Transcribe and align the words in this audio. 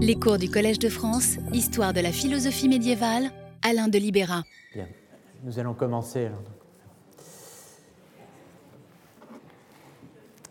Les 0.00 0.14
cours 0.14 0.38
du 0.38 0.48
Collège 0.48 0.78
de 0.78 0.88
France, 0.88 1.38
Histoire 1.52 1.92
de 1.92 1.98
la 1.98 2.12
philosophie 2.12 2.68
médiévale, 2.68 3.32
Alain 3.62 3.88
de 3.88 3.98
Libéra. 3.98 4.44
Bien, 4.72 4.86
nous 5.42 5.58
allons 5.58 5.74
commencer. 5.74 6.28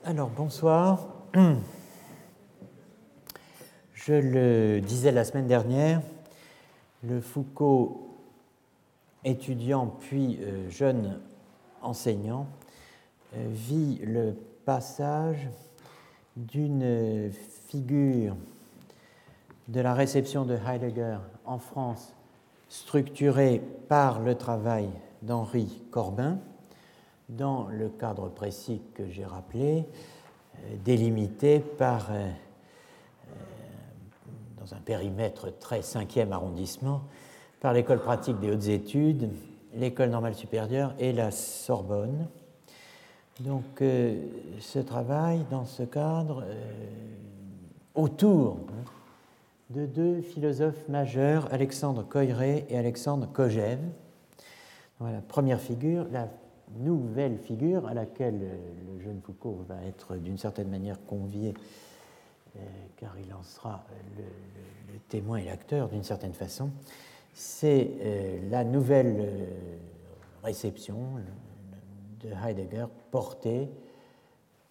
Alors, 0.04 0.30
bonsoir. 0.32 1.08
Je 3.94 4.14
le 4.16 4.82
disais 4.82 5.14
la 5.14 5.24
semaine 5.24 5.48
dernière, 5.48 6.02
le 7.06 7.22
Foucault, 7.22 8.18
étudiant 9.24 9.88
puis 9.88 10.40
euh, 10.42 10.70
jeune 10.70 11.22
enseignant, 11.82 12.48
euh, 13.34 13.48
vit 13.50 14.02
le 14.04 14.36
passage 14.66 15.48
d'une 16.36 17.32
figure 17.70 18.36
de 19.68 19.82
la 19.82 19.94
réception 19.94 20.46
de 20.46 20.56
Heidegger 20.56 21.18
en 21.46 21.60
France 21.60 22.14
structurée 22.70 23.62
par 23.88 24.20
le 24.20 24.36
travail 24.36 24.90
d'Henri 25.22 25.84
Corbin 25.92 26.40
dans 27.30 27.68
le 27.68 27.90
cadre 27.90 28.30
précis 28.30 28.82
que 28.94 29.10
j'ai 29.10 29.26
rappelé, 29.26 29.86
euh, 30.56 30.76
délimité 30.84 31.60
par, 31.60 32.08
euh, 32.12 32.30
euh, 33.30 33.34
dans 34.60 34.74
un 34.74 34.80
périmètre 34.80 35.58
très 35.60 35.82
cinquième 35.82 36.32
arrondissement, 36.32 37.02
par 37.60 37.74
l'école 37.74 38.00
pratique 38.00 38.40
des 38.40 38.52
hautes 38.52 38.68
études, 38.68 39.30
l'école 39.76 40.10
normale 40.10 40.36
supérieure 40.36 40.94
et 41.00 41.12
la 41.12 41.32
Sorbonne. 41.32 42.28
Donc 43.42 43.84
ce 44.60 44.80
travail, 44.80 45.46
dans 45.52 45.66
ce 45.66 45.84
cadre, 45.84 46.44
autour 47.94 48.58
hein, 48.70 48.97
de 49.70 49.86
deux 49.86 50.22
philosophes 50.22 50.88
majeurs, 50.88 51.52
Alexandre 51.52 52.04
Coiré 52.04 52.66
et 52.70 52.78
Alexandre 52.78 53.28
Kojève. 53.32 53.84
Voilà, 55.00 55.22
première 55.22 55.60
figure, 55.60 56.08
la 56.12 56.30
nouvelle 56.78 57.38
figure 57.38 57.86
à 57.88 57.94
laquelle 57.94 58.40
le 58.40 59.00
jeune 59.00 59.22
Foucault 59.22 59.66
va 59.68 59.84
être 59.86 60.16
d'une 60.16 60.38
certaine 60.38 60.70
manière 60.70 61.04
convié, 61.06 61.54
euh, 62.56 62.60
car 62.96 63.16
il 63.20 63.34
en 63.34 63.44
sera 63.44 63.84
le, 64.18 64.24
témoin 65.10 65.38
et 65.38 65.46
l'acteur 65.46 65.90
d'une 65.90 66.04
certaine 66.04 66.34
façon, 66.34 66.72
c'est 67.34 67.92
euh, 68.02 68.50
la 68.50 68.64
nouvelle 68.64 69.18
euh, 69.20 69.46
réception 70.44 70.98
de 72.22 72.30
Heidegger 72.30 72.88
portée 73.12 73.70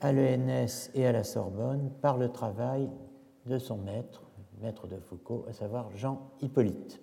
à 0.01 0.13
l'ENS 0.13 0.91
et 0.95 1.07
à 1.07 1.13
la 1.13 1.23
Sorbonne 1.23 1.91
par 2.03 2.19
le 2.19 2.31
travail 2.31 2.91
de 3.47 3.59
son 3.59 3.79
maître, 3.79 4.26
maître 4.63 4.87
de 4.87 4.97
Foucault, 4.97 5.45
à 5.49 5.53
savoir 5.53 5.91
Jean 5.97 6.21
Hippolyte. 6.43 7.01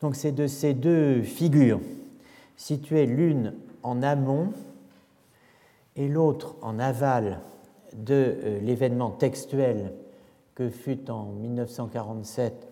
Donc 0.00 0.16
c'est 0.16 0.32
de 0.32 0.46
ces 0.46 0.74
deux 0.74 1.22
figures, 1.22 1.80
situées 2.56 3.06
l'une 3.06 3.54
en 3.82 4.02
amont 4.02 4.52
et 5.96 6.08
l'autre 6.08 6.56
en 6.62 6.78
aval 6.78 7.40
de 7.94 8.14
euh, 8.14 8.60
l'événement 8.60 9.10
textuel 9.10 9.92
que 10.54 10.68
fut 10.68 11.10
en 11.10 11.24
1947 11.32 12.68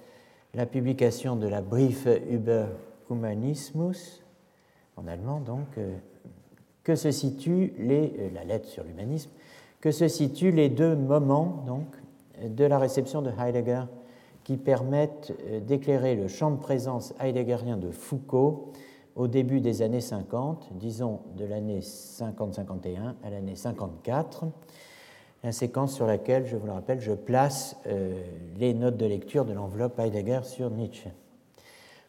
la 0.54 0.66
publication 0.66 1.36
de 1.36 1.46
la 1.46 1.60
Brief 1.60 2.06
über 2.30 2.66
Humanismus, 3.10 4.22
en 4.96 5.06
allemand 5.06 5.40
donc, 5.40 5.66
euh, 5.78 5.96
que 6.82 6.94
se 6.94 7.10
situent 7.10 7.72
euh, 7.78 8.30
la 8.32 8.44
lettre 8.44 8.68
sur 8.68 8.84
l'humanisme, 8.84 9.30
que 9.80 9.90
se 9.90 10.08
situent 10.08 10.52
les 10.52 10.68
deux 10.68 10.96
moments 10.96 11.64
donc 11.66 11.86
de 12.42 12.64
la 12.64 12.78
réception 12.78 13.22
de 13.22 13.30
Heidegger 13.30 13.84
qui 14.46 14.56
permettent 14.56 15.32
euh, 15.48 15.60
d'éclairer 15.60 16.14
le 16.14 16.28
champ 16.28 16.52
de 16.52 16.56
présence 16.58 17.12
heideggerien 17.20 17.76
de 17.76 17.90
Foucault 17.90 18.72
au 19.16 19.26
début 19.26 19.60
des 19.60 19.82
années 19.82 20.00
50, 20.00 20.68
disons 20.72 21.20
de 21.36 21.44
l'année 21.44 21.80
50-51 21.80 23.14
à 23.24 23.30
l'année 23.30 23.56
54, 23.56 24.44
la 25.42 25.52
séquence 25.52 25.94
sur 25.94 26.06
laquelle, 26.06 26.46
je 26.46 26.56
vous 26.56 26.66
le 26.66 26.72
rappelle, 26.72 27.00
je 27.00 27.12
place 27.12 27.76
euh, 27.86 28.22
les 28.56 28.72
notes 28.72 28.96
de 28.96 29.06
lecture 29.06 29.44
de 29.44 29.52
l'enveloppe 29.52 29.98
Heidegger 29.98 30.40
sur 30.44 30.70
Nietzsche. 30.70 31.10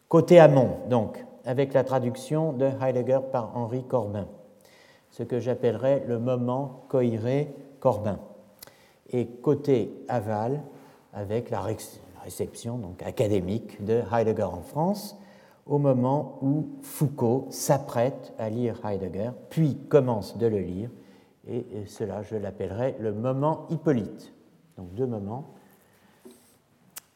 Côté 0.08 0.38
amont, 0.38 0.76
donc, 0.88 1.24
avec 1.44 1.72
la 1.72 1.82
traduction 1.82 2.52
de 2.52 2.70
Heidegger 2.80 3.20
par 3.32 3.56
Henri 3.56 3.82
Corbin, 3.82 4.28
ce 5.10 5.24
que 5.24 5.40
j'appellerais 5.40 6.04
le 6.06 6.18
moment 6.18 6.84
Coiré-Corbin 6.88 8.20
et 9.10 9.26
côté 9.26 9.92
aval 10.08 10.62
avec 11.12 11.50
la 11.50 11.64
réception 12.22 12.78
donc, 12.78 13.02
académique 13.02 13.84
de 13.84 14.02
Heidegger 14.12 14.44
en 14.44 14.62
France 14.62 15.16
au 15.66 15.78
moment 15.78 16.38
où 16.40 16.66
Foucault 16.82 17.46
s'apprête 17.50 18.32
à 18.38 18.48
lire 18.48 18.80
Heidegger, 18.84 19.30
puis 19.50 19.76
commence 19.88 20.38
de 20.38 20.46
le 20.46 20.60
lire, 20.60 20.90
et 21.46 21.64
cela 21.86 22.22
je 22.22 22.36
l'appellerai 22.36 22.96
le 23.00 23.12
moment 23.12 23.66
Hippolyte. 23.68 24.32
Donc 24.78 24.94
deux 24.94 25.06
moments, 25.06 25.44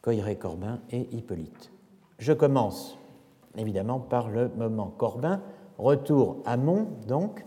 Coiré-Corbin 0.02 0.80
et 0.90 1.08
Hippolyte. 1.12 1.70
Je 2.18 2.32
commence 2.32 2.98
évidemment 3.56 4.00
par 4.00 4.28
le 4.28 4.50
moment 4.56 4.92
Corbin, 4.96 5.40
retour 5.78 6.38
à 6.44 6.56
Mont 6.56 6.88
donc. 7.06 7.44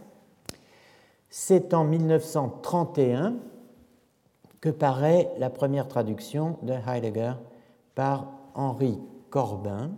C'est 1.29 1.73
en 1.73 1.83
1931 1.83 3.35
que 4.65 4.69
paraît 4.71 5.31
la 5.37 5.51
première 5.51 5.87
traduction 5.87 6.57
de 6.63 6.73
Heidegger 6.73 7.33
par 7.93 8.31
Henri 8.55 8.97
Corbin 9.29 9.91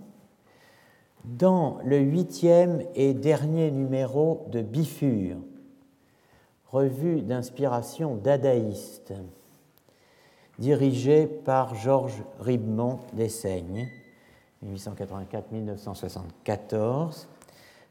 dans 1.23 1.77
le 1.85 1.99
huitième 1.99 2.83
et 2.93 3.13
dernier 3.13 3.71
numéro 3.71 4.45
de 4.51 4.61
Bifure, 4.61 5.37
revue 6.65 7.21
d'inspiration 7.21 8.17
dadaïste, 8.17 9.13
dirigée 10.59 11.27
par 11.27 11.73
Georges 11.73 12.25
Ribemont 12.41 12.99
d'Essaignes, 13.13 13.87
1884-1974, 14.65 17.27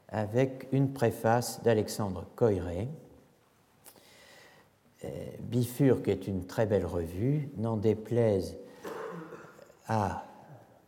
avec 0.09 0.67
une 0.71 0.93
préface 0.93 1.59
d'Alexandre 1.63 2.25
Coiré. 2.35 2.87
Euh, 5.05 5.09
Bifurque 5.41 6.07
est 6.07 6.27
une 6.27 6.45
très 6.45 6.65
belle 6.65 6.85
revue, 6.85 7.49
n'en 7.57 7.77
déplaise 7.77 8.57
à 9.87 10.25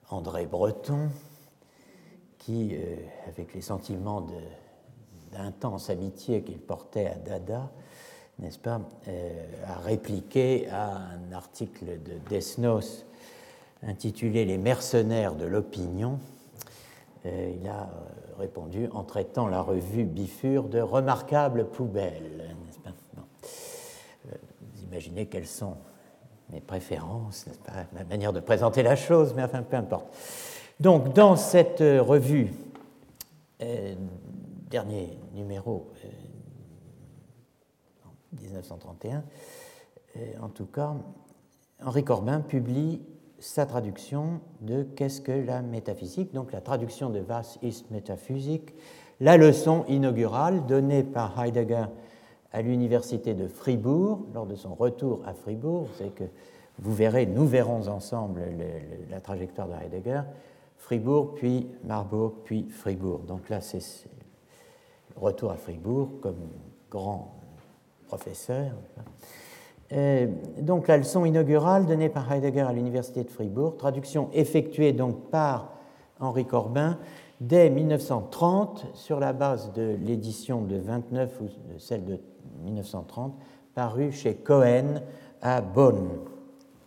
André 0.09 0.47
Breton, 0.47 1.09
qui, 2.40 2.72
euh, 2.74 2.96
avec 3.28 3.53
les 3.53 3.62
sentiments 3.62 4.25
d'intense 5.31 5.92
amitié 5.92 6.42
qu'il 6.42 6.59
portait 6.59 7.06
à 7.08 7.16
Dada, 7.16 7.70
n'est-ce 8.40 8.58
pas, 8.58 8.81
euh, 9.08 9.46
a 9.68 9.75
répliqué 9.80 10.68
à 10.70 10.96
un 10.96 11.31
article 11.31 12.02
de 12.02 12.14
Desnos 12.30 13.06
intitulé 13.84 14.44
Les 14.44 14.58
mercenaires 14.58 15.36
de 15.36 15.46
l'opinion. 15.46 16.20
il 17.26 17.68
a 17.68 17.90
répondu 18.40 18.88
en 18.91 19.03
traitant 19.03 19.47
la 19.47 19.62
revue 19.62 20.06
Bifure 20.06 20.64
de 20.64 20.80
remarquable 20.80 21.68
poubelle 21.68 22.56
imaginez 24.99 25.27
quelles 25.27 25.47
sont 25.47 25.77
mes 26.51 26.59
préférences, 26.59 27.45
ma 27.93 28.03
manière 28.03 28.33
de 28.33 28.41
présenter 28.41 28.83
la 28.83 28.97
chose, 28.97 29.33
mais 29.33 29.43
enfin, 29.43 29.63
peu 29.63 29.77
importe. 29.77 30.07
Donc, 30.81 31.13
dans 31.13 31.37
cette 31.37 31.79
revue, 31.79 32.51
euh, 33.61 33.95
dernier 34.69 35.17
numéro, 35.33 35.87
1931, 38.33 39.17
euh, 39.17 39.21
euh, 40.17 40.41
en 40.41 40.49
tout 40.49 40.65
cas, 40.65 40.95
Henri 41.81 42.03
Corbin 42.03 42.41
publie 42.41 43.01
sa 43.39 43.66
traduction 43.66 44.41
de 44.59 44.84
Qu'est-ce 44.84 45.22
que 45.22 45.31
la 45.31 45.61
métaphysique? 45.61 46.34
Donc, 46.34 46.52
la 46.52 46.59
traduction 46.59 47.09
de 47.09 47.22
Was 47.22 47.57
ist 47.61 47.90
Metaphysik, 47.90 48.75
la 49.22 49.37
leçon 49.37 49.85
inaugurale 49.87 50.66
donnée 50.66 51.03
par 51.03 51.41
Heidegger 51.41 51.85
à 52.51 52.61
l'université 52.61 53.34
de 53.34 53.47
Fribourg 53.47 54.25
lors 54.34 54.46
de 54.46 54.55
son 54.55 54.73
retour 54.73 55.22
à 55.25 55.34
Fribourg. 55.34 55.87
Vous 55.99 56.09
que 56.11 56.23
vous 56.79 56.93
verrez, 56.93 57.25
nous 57.25 57.46
verrons 57.46 57.87
ensemble 57.87 58.41
la 59.09 59.19
trajectoire 59.19 59.67
de 59.67 59.73
Heidegger. 59.73 60.22
Fribourg, 60.78 61.35
puis 61.35 61.67
Marbourg, 61.84 62.35
puis 62.46 62.69
Fribourg. 62.69 63.19
Donc 63.19 63.49
là, 63.49 63.59
c'est 63.59 63.84
le 65.16 65.22
retour 65.22 65.51
à 65.51 65.57
Fribourg 65.57 66.09
comme 66.22 66.49
grand 66.90 67.35
professeur. 68.07 68.72
donc 70.61 70.87
la 70.87 70.97
leçon 70.97 71.25
inaugurale 71.25 71.85
donnée 71.85 72.09
par 72.09 72.31
Heidegger 72.31 72.61
à 72.61 72.73
l'université 72.73 73.23
de 73.23 73.29
Fribourg, 73.29 73.78
traduction 73.78 74.29
effectuée 74.34 74.93
donc 74.93 75.29
par 75.29 75.73
Henri 76.19 76.45
Corbin 76.45 76.97
dès 77.41 77.69
1930 77.69 78.87
sur 78.93 79.19
la 79.19 79.34
base 79.34 79.72
de 79.73 79.97
l'édition 80.02 80.61
de 80.61 80.78
29 80.78 81.41
ou 81.41 81.47
celle 81.78 82.05
de 82.05 82.19
1930, 82.63 83.34
paru 83.73 84.11
chez 84.11 84.35
Cohen 84.35 85.01
à 85.41 85.61
Bonn. 85.61 86.09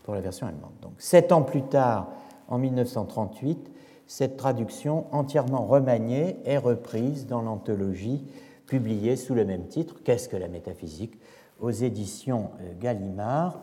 pour 0.03 0.14
la 0.14 0.20
version 0.20 0.47
allemande. 0.47 0.73
Donc, 0.82 0.94
sept 0.99 1.32
ans 1.32 1.43
plus 1.43 1.62
tard, 1.62 2.09
en 2.49 2.59
1938, 2.59 3.70
cette 4.06 4.37
traduction 4.37 5.06
entièrement 5.12 5.64
remaniée 5.64 6.37
est 6.44 6.59
reprise 6.59 7.26
dans 7.26 7.43
l'anthologie 7.43 8.25
publiée 8.67 9.17
sous 9.17 9.35
le 9.35 9.44
même 9.44 9.69
titre, 9.69 9.97
Qu'est-ce 10.05 10.29
que 10.29 10.37
la 10.37 10.49
métaphysique? 10.49 11.19
aux 11.62 11.70
éditions 11.70 12.50
euh, 12.61 12.73
Gallimard, 12.79 13.62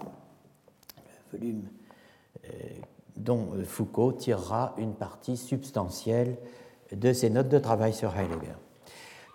volume 1.31 1.63
euh, 2.45 2.49
dont 3.17 3.49
euh, 3.53 3.63
Foucault 3.63 4.13
tirera 4.13 4.73
une 4.77 4.93
partie 4.93 5.37
substantielle 5.37 6.37
de 6.91 7.13
ses 7.13 7.29
notes 7.29 7.49
de 7.49 7.59
travail 7.59 7.93
sur 7.93 8.17
Heidegger. 8.17 8.55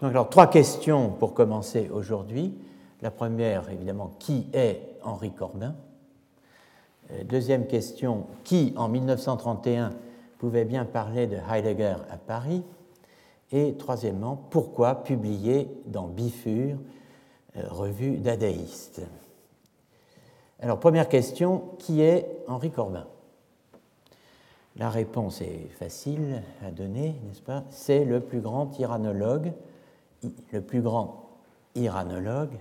Donc, 0.04 0.10
alors, 0.10 0.28
trois 0.28 0.48
questions 0.48 1.08
pour 1.08 1.32
commencer 1.32 1.88
aujourd'hui. 1.88 2.52
La 3.00 3.10
première, 3.10 3.70
évidemment, 3.70 4.12
qui 4.18 4.46
est 4.52 4.98
Henri 5.02 5.32
Corbin? 5.32 5.74
Deuxième 7.24 7.66
question, 7.66 8.26
qui 8.44 8.74
en 8.76 8.90
1931 8.90 9.94
pouvait 10.36 10.66
bien 10.66 10.84
parler 10.84 11.26
de 11.26 11.38
Heidegger 11.50 11.96
à 12.10 12.18
Paris? 12.18 12.62
Et 13.50 13.76
troisièmement, 13.78 14.36
pourquoi 14.50 15.04
publier 15.04 15.70
dans 15.86 16.06
Bifur, 16.06 16.76
revue 17.56 18.18
dadaïste 18.18 19.00
Alors, 20.60 20.80
première 20.80 21.08
question, 21.08 21.62
qui 21.78 22.02
est 22.02 22.28
Henri 22.46 22.70
Corbin? 22.70 23.06
La 24.76 24.90
réponse 24.90 25.40
est 25.40 25.70
facile 25.78 26.42
à 26.62 26.70
donner, 26.70 27.16
n'est-ce 27.26 27.40
pas? 27.40 27.64
C'est 27.70 28.04
le 28.04 28.20
plus 28.20 28.40
grand 28.40 28.66
tyrannologue, 28.66 29.54
le 30.52 30.60
plus 30.60 30.80
grand 30.80 31.28
iranologue, 31.74 32.56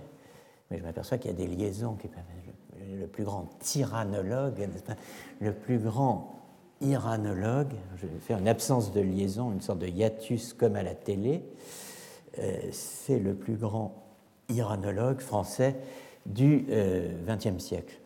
mais 0.70 0.78
je 0.78 0.82
m'aperçois 0.82 1.18
qu'il 1.18 1.30
y 1.30 1.34
a 1.34 1.36
des 1.36 1.46
liaisons 1.46 1.96
le 3.00 3.06
plus 3.06 3.24
grand 3.24 3.48
tyrannologue, 3.60 4.68
le 5.40 5.52
plus 5.52 5.78
grand 5.78 6.34
iranologue, 6.80 7.74
je 7.96 8.06
vais 8.06 8.18
faire 8.18 8.38
une 8.38 8.48
absence 8.48 8.92
de 8.92 9.00
liaison, 9.00 9.52
une 9.52 9.60
sorte 9.60 9.78
de 9.78 9.86
hiatus 9.86 10.52
comme 10.52 10.74
à 10.76 10.82
la 10.82 10.94
télé, 10.94 11.44
euh, 12.38 12.56
c'est 12.72 13.18
le 13.18 13.34
plus 13.34 13.56
grand 13.56 13.94
iranologue 14.48 15.20
français 15.20 15.76
du 16.26 16.66
XXe 17.26 17.46
euh, 17.46 17.58
siècle. 17.58 18.00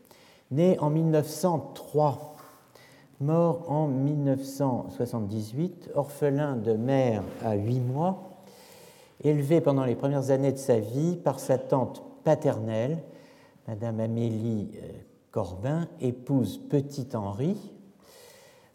Né 0.50 0.78
en 0.80 0.90
1903, 0.90 2.36
mort 3.20 3.70
en 3.70 3.88
1978, 3.88 5.90
orphelin 5.94 6.56
de 6.56 6.74
mère 6.74 7.22
à 7.44 7.54
huit 7.54 7.80
mois, 7.80 8.27
élevé 9.22 9.60
pendant 9.60 9.84
les 9.84 9.94
premières 9.94 10.30
années 10.30 10.52
de 10.52 10.58
sa 10.58 10.78
vie 10.78 11.16
par 11.16 11.40
sa 11.40 11.58
tante 11.58 12.02
paternelle, 12.24 12.98
Madame 13.66 14.00
Amélie 14.00 14.70
euh, 14.76 14.92
Corbin, 15.30 15.88
épouse 16.00 16.58
Petit 16.58 17.08
Henri. 17.14 17.56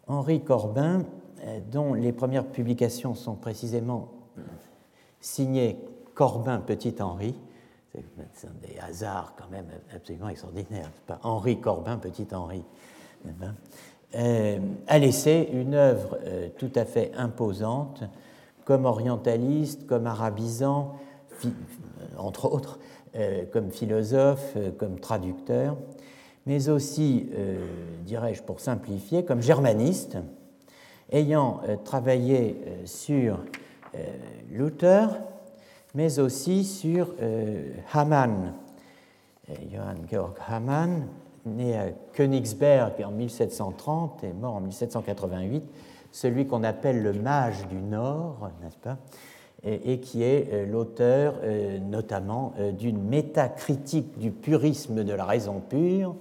Henri 0.06 0.42
Corbin, 0.42 1.04
euh, 1.42 1.60
dont 1.70 1.94
les 1.94 2.12
premières 2.12 2.46
publications 2.46 3.14
sont 3.14 3.34
précisément 3.34 4.10
signées 5.20 5.78
Corbin 6.14 6.58
Petit 6.58 6.94
Henri, 7.00 7.34
c'est 8.32 8.60
des 8.60 8.78
hasards 8.80 9.34
quand 9.38 9.48
même 9.50 9.66
absolument 9.94 10.28
extraordinaires. 10.28 10.90
Pas? 11.06 11.18
Henri 11.22 11.60
Corbin, 11.60 11.96
Petit 11.96 12.26
Henri, 12.32 12.64
euh, 14.16 14.58
a 14.86 14.98
laissé 14.98 15.48
une 15.52 15.74
œuvre 15.74 16.18
tout 16.58 16.72
à 16.74 16.84
fait 16.84 17.12
imposante, 17.16 18.02
comme 18.64 18.84
orientaliste, 18.84 19.86
comme 19.86 20.06
arabisant, 20.06 20.94
entre 22.16 22.50
autres, 22.52 22.78
euh, 23.16 23.44
comme 23.52 23.70
philosophe, 23.70 24.54
euh, 24.56 24.70
comme 24.76 24.98
traducteur, 24.98 25.76
mais 26.46 26.68
aussi, 26.68 27.28
euh, 27.34 27.64
dirais-je 28.04 28.42
pour 28.42 28.60
simplifier, 28.60 29.24
comme 29.24 29.40
germaniste, 29.40 30.18
ayant 31.12 31.60
travaillé 31.84 32.56
sur 32.86 33.38
Luther, 34.50 35.06
mais 35.94 36.18
aussi 36.18 36.64
sur 36.64 37.14
Hamann, 37.92 38.54
Johann 39.70 39.98
Georg 40.10 40.34
Hamann, 40.48 41.06
né 41.44 41.76
à 41.76 41.90
Königsberg 42.14 43.04
en 43.04 43.10
1730 43.10 44.24
et 44.24 44.32
mort 44.32 44.54
en 44.54 44.60
1788, 44.60 45.62
celui 46.14 46.46
qu'on 46.46 46.62
appelle 46.62 47.02
le 47.02 47.12
mage 47.12 47.66
du 47.66 47.82
Nord, 47.82 48.48
n'est-ce 48.62 48.78
pas 48.78 48.98
et, 49.64 49.98
qui 49.98 50.22
est 50.22 50.52
euh, 50.52 50.66
l'auteur 50.66 51.36
euh, 51.42 51.78
notamment 51.78 52.52
euh, 52.58 52.70
d'une 52.70 53.02
métacritique 53.02 54.18
du 54.18 54.30
purisme 54.30 55.04
de 55.04 55.12
la 55.12 55.24
raison 55.24 55.60
pure 55.60 56.16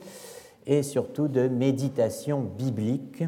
et 0.66 0.82
surtout 0.82 1.28
de 1.28 1.48
méditation 1.48 2.40
biblique. 2.40 3.24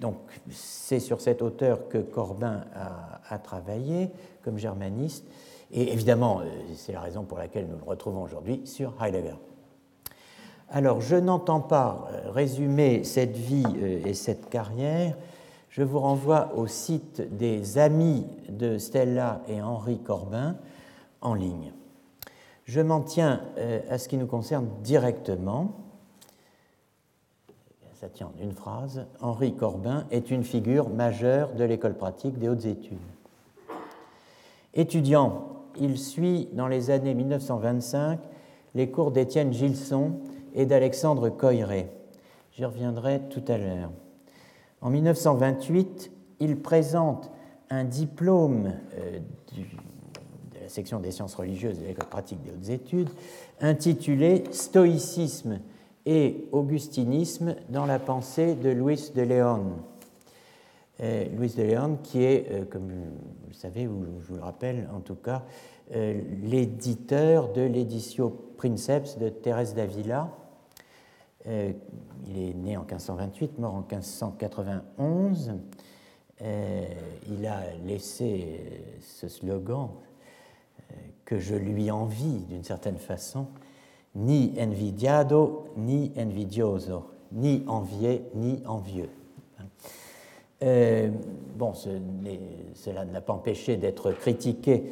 Donc 0.00 0.16
c'est 0.50 0.98
sur 0.98 1.20
cet 1.20 1.42
auteur 1.42 1.88
que 1.88 1.98
Corbin 1.98 2.64
a, 3.30 3.38
travaillé 3.38 4.10
comme 4.42 4.58
germaniste 4.58 5.24
et 5.70 5.92
évidemment 5.92 6.40
c'est 6.74 6.92
la 6.92 7.02
raison 7.02 7.22
pour 7.22 7.38
laquelle 7.38 7.68
nous 7.68 7.76
le 7.76 7.84
retrouvons 7.84 8.24
aujourd'hui 8.24 8.62
sur 8.64 8.94
Heidegger. 9.00 9.36
Alors 10.68 11.00
je 11.00 11.16
n'entends 11.16 11.60
pas 11.60 12.08
résumer 12.32 13.04
cette 13.04 13.36
vie 13.36 13.64
et 14.04 14.14
cette 14.14 14.48
carrière 14.48 15.16
je 15.76 15.82
vous 15.82 15.98
renvoie 15.98 16.54
au 16.56 16.66
site 16.66 17.36
des 17.36 17.76
amis 17.76 18.24
de 18.48 18.78
Stella 18.78 19.42
et 19.46 19.60
Henri 19.60 19.98
Corbin 19.98 20.56
en 21.20 21.34
ligne. 21.34 21.70
Je 22.64 22.80
m'en 22.80 23.02
tiens 23.02 23.42
euh, 23.58 23.80
à 23.90 23.98
ce 23.98 24.08
qui 24.08 24.16
nous 24.16 24.26
concerne 24.26 24.70
directement. 24.82 25.72
Ça 27.92 28.08
tient 28.08 28.28
en 28.28 28.42
une 28.42 28.52
phrase. 28.52 29.04
Henri 29.20 29.54
Corbin 29.54 30.06
est 30.10 30.30
une 30.30 30.44
figure 30.44 30.88
majeure 30.88 31.52
de 31.52 31.64
l'école 31.64 31.94
pratique 31.94 32.38
des 32.38 32.48
hautes 32.48 32.64
études. 32.64 32.96
Étudiant, 34.72 35.44
il 35.78 35.98
suit 35.98 36.48
dans 36.54 36.68
les 36.68 36.88
années 36.88 37.12
1925 37.12 38.18
les 38.74 38.90
cours 38.90 39.10
d'Étienne 39.10 39.52
Gilson 39.52 40.12
et 40.56 40.66
d'Alexandre 40.66 41.28
Coiré. 41.28 41.88
J'y 42.52 42.64
reviendrai 42.64 43.20
tout 43.28 43.44
à 43.46 43.58
l'heure. 43.58 43.92
En 44.80 44.90
1928, 44.90 46.10
il 46.40 46.60
présente 46.60 47.30
un 47.70 47.84
diplôme 47.84 48.72
euh, 48.94 49.18
de 49.54 50.60
la 50.62 50.68
section 50.68 50.98
des 50.98 51.10
sciences 51.10 51.34
religieuses 51.34 51.78
de 51.78 51.86
l'école 51.86 52.08
pratique 52.08 52.42
des 52.42 52.50
hautes 52.50 52.70
études 52.70 53.10
intitulé 53.60 54.44
Stoïcisme 54.50 55.60
et 56.06 56.48
augustinisme 56.52 57.56
dans 57.68 57.84
la 57.84 57.98
pensée 57.98 58.54
de 58.54 58.70
Luis 58.70 59.12
de 59.14 59.22
León. 59.22 59.72
Euh, 61.00 61.26
Luis 61.36 61.54
de 61.56 61.62
León, 61.62 61.98
qui 62.02 62.22
est, 62.24 62.50
euh, 62.50 62.64
comme 62.64 62.88
vous 62.88 63.48
le 63.48 63.54
savez, 63.54 63.86
ou 63.86 64.06
je 64.20 64.28
vous 64.28 64.36
le 64.36 64.42
rappelle 64.42 64.88
en 64.94 65.00
tout 65.00 65.16
cas, 65.16 65.44
l'éditeur 66.42 67.52
de 67.52 67.60
l'édition 67.60 68.32
Princeps 68.56 69.18
de 69.18 69.28
Thérèse 69.28 69.74
d'Avila, 69.74 70.32
euh, 71.48 71.72
il 72.26 72.38
est 72.38 72.54
né 72.54 72.76
en 72.76 72.80
1528, 72.80 73.58
mort 73.58 73.74
en 73.74 73.80
1591. 73.80 75.54
Euh, 76.42 76.84
il 77.30 77.46
a 77.46 77.60
laissé 77.84 78.58
euh, 78.58 78.98
ce 79.00 79.28
slogan 79.28 79.90
que 81.24 81.38
je 81.38 81.56
lui 81.56 81.90
envie 81.90 82.44
d'une 82.48 82.62
certaine 82.62 82.98
façon, 82.98 83.46
ni 84.14 84.54
envidiado, 84.60 85.66
ni 85.76 86.12
envidioso, 86.16 87.10
ni 87.32 87.64
envié, 87.66 88.22
ni 88.34 88.62
envieux. 88.64 89.10
bon, 90.60 91.74
cela 91.74 93.04
ne 93.04 93.12
l'a 93.12 93.20
pas 93.20 93.32
empêché 93.32 93.76
d'être 93.76 94.12
critiqué 94.12 94.84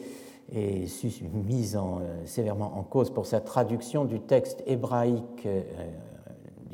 et 0.53 0.87
mis 1.33 1.77
en, 1.77 2.01
sévèrement 2.25 2.77
en 2.77 2.83
cause 2.83 3.11
pour 3.11 3.27
sa 3.27 3.41
traduction 3.41 4.05
du 4.05 4.21
texte 4.21 4.63
hébraïque 4.67 5.47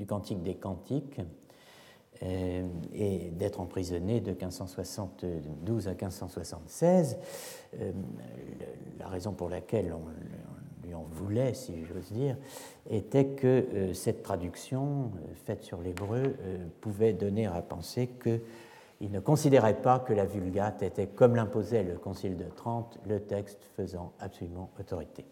du 0.00 0.06
Cantique 0.06 0.42
des 0.42 0.54
Cantiques 0.54 1.20
euh, 2.22 2.66
et 2.94 3.30
d'être 3.32 3.60
emprisonné 3.60 4.20
de 4.20 4.30
1572 4.30 5.88
à 5.88 5.90
1576. 5.90 7.18
Euh, 7.78 7.92
la 8.98 9.08
raison 9.08 9.32
pour 9.32 9.50
laquelle 9.50 9.92
on, 9.92 10.00
lui 10.86 10.94
en 10.94 11.04
voulait, 11.10 11.52
si 11.52 11.84
j'ose 11.84 12.10
dire, 12.12 12.38
était 12.88 13.26
que 13.26 13.46
euh, 13.46 13.92
cette 13.92 14.22
traduction 14.22 15.10
faite 15.44 15.64
sur 15.64 15.82
l'hébreu 15.82 16.34
pouvait 16.80 17.12
donner 17.12 17.46
à 17.46 17.60
penser 17.60 18.08
qu'il 18.22 19.10
ne 19.10 19.20
considérait 19.20 19.82
pas 19.82 19.98
que 19.98 20.14
la 20.14 20.24
Vulgate 20.24 20.82
était, 20.82 21.08
comme 21.08 21.36
l'imposait 21.36 21.82
le 21.82 21.98
Concile 21.98 22.38
de 22.38 22.48
Trente, 22.56 22.98
le 23.06 23.20
texte 23.20 23.68
faisant 23.76 24.12
absolument 24.18 24.70
autorité. 24.80 25.26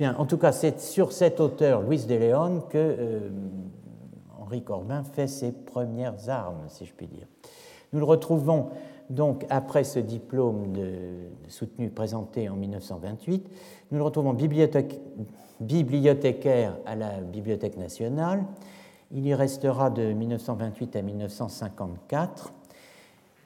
Bien, 0.00 0.16
en 0.16 0.26
tout 0.26 0.38
cas, 0.38 0.50
c'est 0.50 0.80
sur 0.80 1.12
cet 1.12 1.38
auteur, 1.38 1.80
Louis 1.80 2.04
de 2.04 2.16
Léon, 2.16 2.62
que 2.68 3.30
Henri 4.44 4.62
Corbin 4.62 5.02
fait 5.04 5.26
ses 5.26 5.52
premières 5.52 6.28
armes, 6.28 6.64
si 6.68 6.84
je 6.84 6.92
puis 6.92 7.06
dire. 7.06 7.26
Nous 7.92 7.98
le 7.98 8.04
retrouvons 8.04 8.68
donc 9.10 9.46
après 9.50 9.84
ce 9.84 9.98
diplôme 9.98 10.74
soutenu 11.48 11.90
présenté 11.90 12.48
en 12.48 12.56
1928. 12.56 13.48
Nous 13.90 13.98
le 13.98 14.04
retrouvons 14.04 14.34
bibliothécaire 15.60 16.76
à 16.86 16.96
la 16.96 17.20
Bibliothèque 17.20 17.76
nationale. 17.76 18.44
Il 19.12 19.26
y 19.26 19.34
restera 19.34 19.90
de 19.90 20.12
1928 20.12 20.96
à 20.96 21.02
1954. 21.02 22.52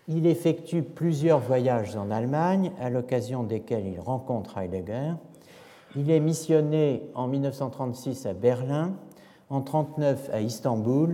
Il 0.08 0.26
effectue 0.26 0.82
plusieurs 0.82 1.40
voyages 1.40 1.94
en 1.96 2.10
Allemagne, 2.10 2.72
à 2.80 2.88
l'occasion 2.88 3.42
desquels 3.42 3.86
il 3.86 4.00
rencontre 4.00 4.56
Heidegger. 4.58 5.12
Il 5.96 6.10
est 6.10 6.20
missionné 6.20 7.02
en 7.14 7.28
1936 7.28 8.26
à 8.26 8.32
Berlin, 8.32 8.92
en 9.50 9.60
1939 9.60 10.30
à 10.32 10.40
Istanbul, 10.40 11.10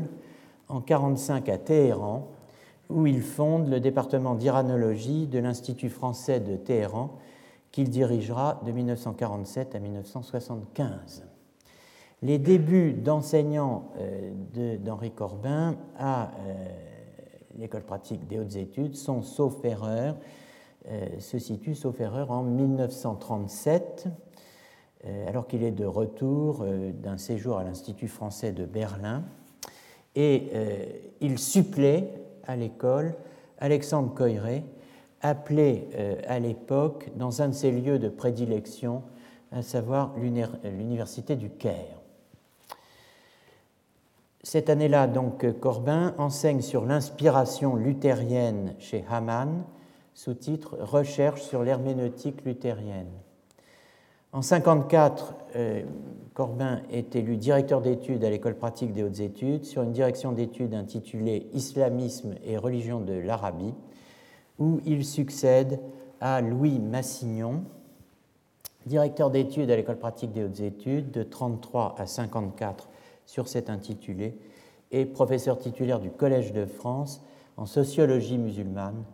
en 0.68 0.80
1945 0.80 1.48
à 1.48 1.58
Téhéran, 1.58 2.28
où 2.90 3.06
il 3.06 3.22
fonde 3.22 3.68
le 3.68 3.80
département 3.80 4.34
d'iranologie 4.34 5.26
de 5.26 5.38
l'Institut 5.38 5.90
français 5.90 6.40
de 6.40 6.56
Téhéran, 6.56 7.10
qu'il 7.70 7.90
dirigera 7.90 8.60
de 8.64 8.72
1947 8.72 9.74
à 9.74 9.78
1975. 9.80 11.24
Les 12.22 12.38
débuts 12.38 12.92
d'enseignant 12.92 13.90
euh, 13.98 14.78
d'Henri 14.78 15.10
Corbin 15.10 15.76
à 15.98 16.30
euh, 16.46 16.54
l'école 17.58 17.82
pratique 17.82 18.26
des 18.26 18.38
hautes 18.38 18.56
études 18.56 18.96
sont, 18.96 19.22
sauf 19.22 19.64
erreur, 19.64 20.16
euh, 20.88 21.06
se 21.18 21.38
situent, 21.38 21.74
sauf 21.74 22.00
erreur, 22.00 22.30
en 22.30 22.42
1937, 22.42 24.06
alors 25.26 25.46
qu'il 25.46 25.62
est 25.62 25.70
de 25.70 25.84
retour 25.84 26.64
d'un 27.02 27.18
séjour 27.18 27.58
à 27.58 27.64
l'Institut 27.64 28.08
français 28.08 28.52
de 28.52 28.64
Berlin. 28.64 29.22
Et 30.16 30.50
il 31.20 31.38
supplée 31.38 32.08
à 32.46 32.56
l'école 32.56 33.14
Alexandre 33.58 34.12
Coiré, 34.14 34.64
appelé 35.20 35.88
euh, 35.94 36.16
à 36.26 36.38
l'époque 36.38 37.10
dans 37.16 37.40
un 37.42 37.48
de 37.48 37.54
ses 37.54 37.70
lieux 37.72 37.98
de 37.98 38.08
prédilection, 38.08 39.02
à 39.52 39.62
savoir 39.62 40.14
l'université 40.18 41.36
du 41.36 41.48
Caire. 41.48 42.00
Cette 44.42 44.68
année-là, 44.68 45.06
donc, 45.06 45.46
Corbin 45.60 46.14
enseigne 46.18 46.60
sur 46.60 46.84
l'inspiration 46.84 47.76
luthérienne 47.76 48.74
chez 48.78 49.04
Hamann, 49.08 49.64
sous-titre 50.12 50.76
Recherche 50.80 51.40
sur 51.42 51.62
l'herméneutique 51.62 52.44
luthérienne. 52.44 53.10
En 54.34 54.38
1954, 54.38 55.34
euh, 55.54 55.82
Corbin 56.34 56.80
est 56.90 57.14
élu 57.14 57.36
directeur 57.36 57.80
d'études 57.80 58.24
à 58.24 58.30
l'école 58.30 58.56
pratique 58.56 58.92
des 58.92 59.04
hautes 59.04 59.20
études 59.20 59.64
sur 59.64 59.82
une 59.82 59.92
direction 59.92 60.32
d'études 60.32 60.74
intitulée 60.74 61.46
Islamisme 61.52 62.34
et 62.44 62.56
religion 62.56 63.00
de 63.00 63.12
l'Arabie, 63.12 63.74
où 64.58 64.80
il 64.86 65.04
succède 65.04 65.78
à 66.20 66.40
Louis 66.40 66.80
Massignon, 66.80 67.62
directeur 68.86 69.30
d'études 69.30 69.70
à 69.70 69.76
l'école 69.76 69.98
pratique 69.98 70.32
des 70.32 70.42
hautes 70.42 70.58
études 70.58 71.12
de 71.12 71.22
33 71.22 71.94
à 71.96 72.06
54 72.08 72.88
sur 73.26 73.46
cet 73.46 73.70
intitulé, 73.70 74.36
et 74.90 75.06
professeur 75.06 75.58
titulaire 75.58 76.00
du 76.00 76.10
Collège 76.10 76.52
de 76.52 76.66
France 76.66 77.22
en 77.56 77.66
sociologie 77.66 78.38
musulmane 78.38 79.04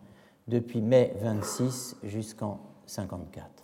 depuis 0.48 0.80
mai 0.80 1.14
26 1.20 1.96
jusqu'en 2.04 2.58
54. 2.86 3.59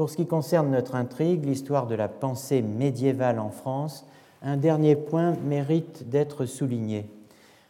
Pour 0.00 0.08
ce 0.08 0.16
qui 0.16 0.26
concerne 0.26 0.70
notre 0.70 0.94
intrigue, 0.94 1.44
l'histoire 1.44 1.86
de 1.86 1.94
la 1.94 2.08
pensée 2.08 2.62
médiévale 2.62 3.38
en 3.38 3.50
France, 3.50 4.06
un 4.40 4.56
dernier 4.56 4.96
point 4.96 5.34
mérite 5.44 6.08
d'être 6.08 6.46
souligné. 6.46 7.04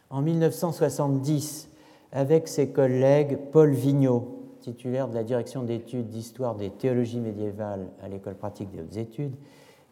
En 0.09 0.21
1970, 0.21 1.67
avec 2.13 2.47
ses 2.47 2.69
collègues 2.69 3.37
Paul 3.51 3.71
Vigneault, 3.71 4.45
titulaire 4.61 5.09
de 5.09 5.13
la 5.13 5.25
direction 5.25 5.63
d'études 5.63 6.07
d'histoire 6.07 6.55
des 6.55 6.69
théologies 6.69 7.19
médiévales 7.19 7.89
à 8.01 8.07
l'école 8.07 8.35
pratique 8.35 8.71
des 8.71 8.79
hautes 8.79 8.95
études, 8.95 9.35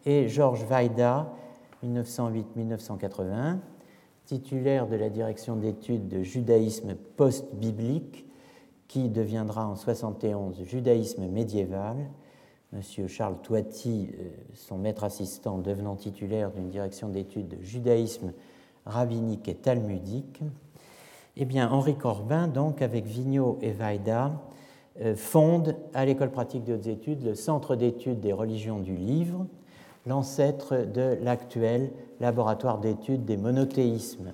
et 0.05 0.29
Georges 0.29 0.63
Vaida, 0.63 1.34
1908-1981, 1.86 3.58
titulaire 4.25 4.88
de 4.88 4.96
la 4.96 5.10
direction 5.10 5.58
d'études 5.58 6.08
de 6.08 6.24
judaïsme 6.24 6.96
post-biblique, 7.17 8.25
qui 8.88 9.10
deviendra 9.10 9.67
en 9.67 9.75
71 9.75 10.63
judaïsme 10.63 11.27
médiéval, 11.27 11.98
M. 12.74 13.08
Charles 13.08 13.38
Toiti, 13.42 14.10
euh, 14.14 14.30
son 14.54 14.78
maître 14.78 15.04
assistant, 15.04 15.58
devenant 15.58 15.96
titulaire 15.96 16.52
d'une 16.52 16.70
direction 16.70 17.10
d'études 17.10 17.48
de 17.48 17.64
judaïsme 17.64 18.32
rabbinique 18.86 19.48
et 19.48 19.56
talmudique, 19.56 20.42
eh 21.36 21.46
bien, 21.46 21.72
Henri 21.72 21.96
Corbin, 21.96 22.48
donc, 22.48 22.82
avec 22.82 23.06
Vigneault 23.06 23.58
et 23.62 23.72
Vaida, 23.72 24.34
euh, 25.02 25.16
fonde 25.16 25.76
à 25.94 26.06
l'École 26.06 26.32
pratique 26.32 26.64
des 26.64 26.74
hautes 26.74 26.88
études 26.88 27.24
le 27.24 27.34
Centre 27.34 27.76
d'études 27.76 28.20
des 28.20 28.34
religions 28.34 28.80
du 28.80 28.96
livre, 28.96 29.48
l'ancêtre 30.06 30.86
de 30.86 31.18
l'actuel 31.22 31.92
laboratoire 32.20 32.80
d'études 32.80 33.26
des 33.26 33.38
monothéismes. 33.38 34.34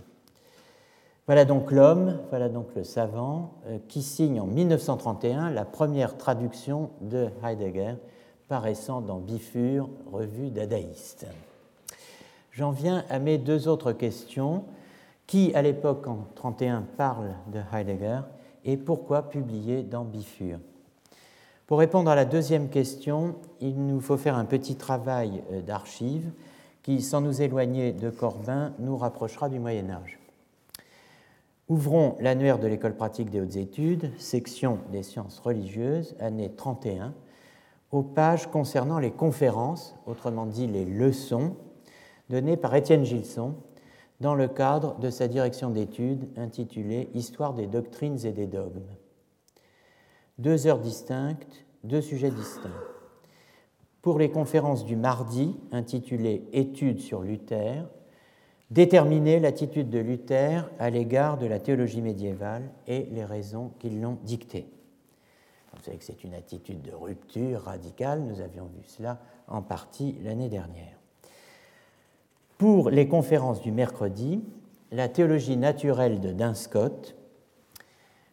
Voilà 1.27 1.45
donc 1.45 1.71
l'homme, 1.71 2.19
voilà 2.29 2.49
donc 2.49 2.67
le 2.75 2.83
savant, 2.83 3.53
euh, 3.67 3.77
qui 3.87 4.01
signe 4.01 4.41
en 4.41 4.45
1931 4.45 5.51
la 5.51 5.65
première 5.65 6.17
traduction 6.17 6.89
de 7.01 7.29
Heidegger 7.43 7.95
paraissant 8.47 9.01
dans 9.01 9.19
Bifur, 9.19 9.89
revue 10.11 10.49
dadaïste. 10.49 11.27
J'en 12.51 12.71
viens 12.71 13.03
à 13.09 13.19
mes 13.19 13.37
deux 13.37 13.67
autres 13.67 13.91
questions. 13.91 14.63
Qui, 15.27 15.53
à 15.55 15.63
l'époque, 15.63 16.07
en 16.07 16.13
1931, 16.13 16.81
parle 16.97 17.33
de 17.51 17.59
Heidegger 17.73 18.21
et 18.63 18.77
pourquoi 18.77 19.23
publier 19.23 19.81
dans 19.81 20.03
Bifur? 20.03 20.59
Pour 21.65 21.79
répondre 21.79 22.11
à 22.11 22.15
la 22.15 22.25
deuxième 22.25 22.69
question, 22.69 23.35
il 23.59 23.87
nous 23.87 23.99
faut 23.99 24.17
faire 24.17 24.35
un 24.35 24.45
petit 24.45 24.75
travail 24.75 25.41
euh, 25.51 25.61
d'archives 25.61 26.29
qui, 26.83 27.01
sans 27.01 27.21
nous 27.21 27.41
éloigner 27.41 27.91
de 27.91 28.11
Corbin, 28.11 28.73
nous 28.77 28.95
rapprochera 28.95 29.49
du 29.49 29.57
Moyen 29.57 29.89
Âge. 29.89 30.19
Ouvrons 31.67 32.15
l'annuaire 32.19 32.59
de 32.59 32.67
l'École 32.67 32.95
pratique 32.95 33.31
des 33.31 33.41
hautes 33.41 33.55
études, 33.55 34.11
section 34.19 34.77
des 34.91 35.01
sciences 35.01 35.39
religieuses, 35.39 36.15
année 36.19 36.51
31, 36.55 37.15
aux 37.95 38.03
pages 38.03 38.47
concernant 38.47 38.99
les 38.99 39.11
conférences, 39.11 39.95
autrement 40.05 40.45
dit 40.45 40.67
les 40.67 40.85
leçons, 40.85 41.55
données 42.29 42.57
par 42.57 42.75
Étienne 42.75 43.05
Gilson 43.05 43.55
dans 44.19 44.35
le 44.35 44.47
cadre 44.47 44.99
de 44.99 45.09
sa 45.09 45.27
direction 45.27 45.69
d'études 45.69 46.27
intitulée 46.37 47.09
Histoire 47.13 47.53
des 47.53 47.67
doctrines 47.67 48.25
et 48.25 48.31
des 48.31 48.47
dogmes. 48.47 48.87
Deux 50.37 50.67
heures 50.67 50.79
distinctes, 50.79 51.65
deux 51.83 52.01
sujets 52.01 52.31
distincts. 52.31 52.69
Pour 54.01 54.19
les 54.19 54.29
conférences 54.29 54.85
du 54.85 54.95
mardi, 54.95 55.55
intitulées 55.71 56.47
Études 56.51 56.99
sur 56.99 57.21
Luther, 57.21 57.87
déterminer 58.71 59.39
l'attitude 59.39 59.89
de 59.89 59.99
Luther 59.99 60.69
à 60.79 60.89
l'égard 60.89 61.37
de 61.37 61.45
la 61.45 61.59
théologie 61.59 62.01
médiévale 62.01 62.69
et 62.87 63.07
les 63.11 63.25
raisons 63.25 63.71
qui 63.79 63.89
l'ont 63.89 64.17
dictée. 64.23 64.74
Savez 65.85 65.97
que 65.99 66.03
c'est 66.03 66.23
une 66.23 66.33
attitude 66.33 66.81
de 66.81 66.91
rupture 66.91 67.61
radicale, 67.61 68.23
nous 68.23 68.41
avions 68.41 68.65
vu 68.65 68.81
cela 68.87 69.19
en 69.47 69.61
partie 69.61 70.15
l'année 70.23 70.49
dernière. 70.49 70.97
Pour 72.57 72.89
les 72.89 73.07
conférences 73.07 73.61
du 73.61 73.71
mercredi, 73.71 74.41
la 74.91 75.09
théologie 75.09 75.57
naturelle 75.57 76.21
de 76.21 76.31
Dunscott, 76.31 77.15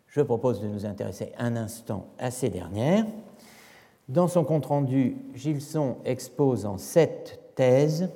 je 0.07 0.23
propose 0.23 0.63
de 0.63 0.67
nous 0.67 0.87
intéresser 0.87 1.33
un 1.37 1.57
instant 1.57 2.07
à 2.19 2.31
ces 2.31 2.49
dernières. 2.49 3.05
Dans 4.09 4.29
son 4.29 4.45
compte-rendu, 4.45 5.19
Gilson 5.35 5.99
expose 6.07 6.65
en 6.65 6.79
sept 6.79 7.39
thèses 7.55 8.09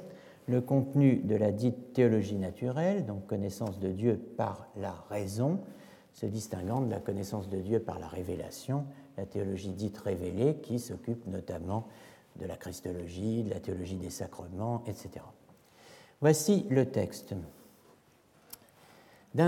le 0.48 0.62
contenu 0.62 1.16
de 1.16 1.36
la 1.36 1.52
dite 1.52 1.92
théologie 1.92 2.36
naturelle, 2.36 3.04
donc 3.04 3.26
connaissance 3.26 3.78
de 3.80 3.88
Dieu 3.88 4.18
par 4.38 4.66
la 4.76 4.94
raison, 5.10 5.60
se 6.14 6.24
distinguant 6.24 6.80
de 6.80 6.90
la 6.90 7.00
connaissance 7.00 7.50
de 7.50 7.58
Dieu 7.58 7.80
par 7.80 7.98
la 7.98 8.08
révélation, 8.08 8.86
la 9.16 9.26
théologie 9.26 9.72
dite 9.72 9.98
révélée, 9.98 10.56
qui 10.62 10.78
s'occupe 10.78 11.26
notamment 11.26 11.86
de 12.38 12.46
la 12.46 12.56
christologie, 12.56 13.42
de 13.42 13.50
la 13.50 13.60
théologie 13.60 13.96
des 13.96 14.10
sacrements, 14.10 14.82
etc. 14.86 15.24
Voici 16.20 16.66
le 16.70 16.86
texte. 16.86 17.34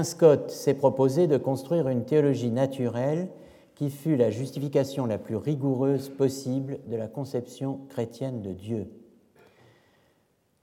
Scott 0.03 0.51
s'est 0.51 0.75
proposé 0.75 1.27
de 1.27 1.39
construire 1.39 1.89
une 1.89 2.05
théologie 2.05 2.51
naturelle 2.51 3.29
qui 3.75 3.91
fut 3.91 4.17
la 4.17 4.31
justification 4.31 5.07
la 5.07 5.19
plus 5.19 5.37
rigoureuse 5.37 6.09
possible 6.09 6.81
de 6.89 6.97
la 6.97 7.07
conception 7.07 7.81
chrétienne 7.89 8.43
de 8.43 8.53
Dieu. 8.53 8.89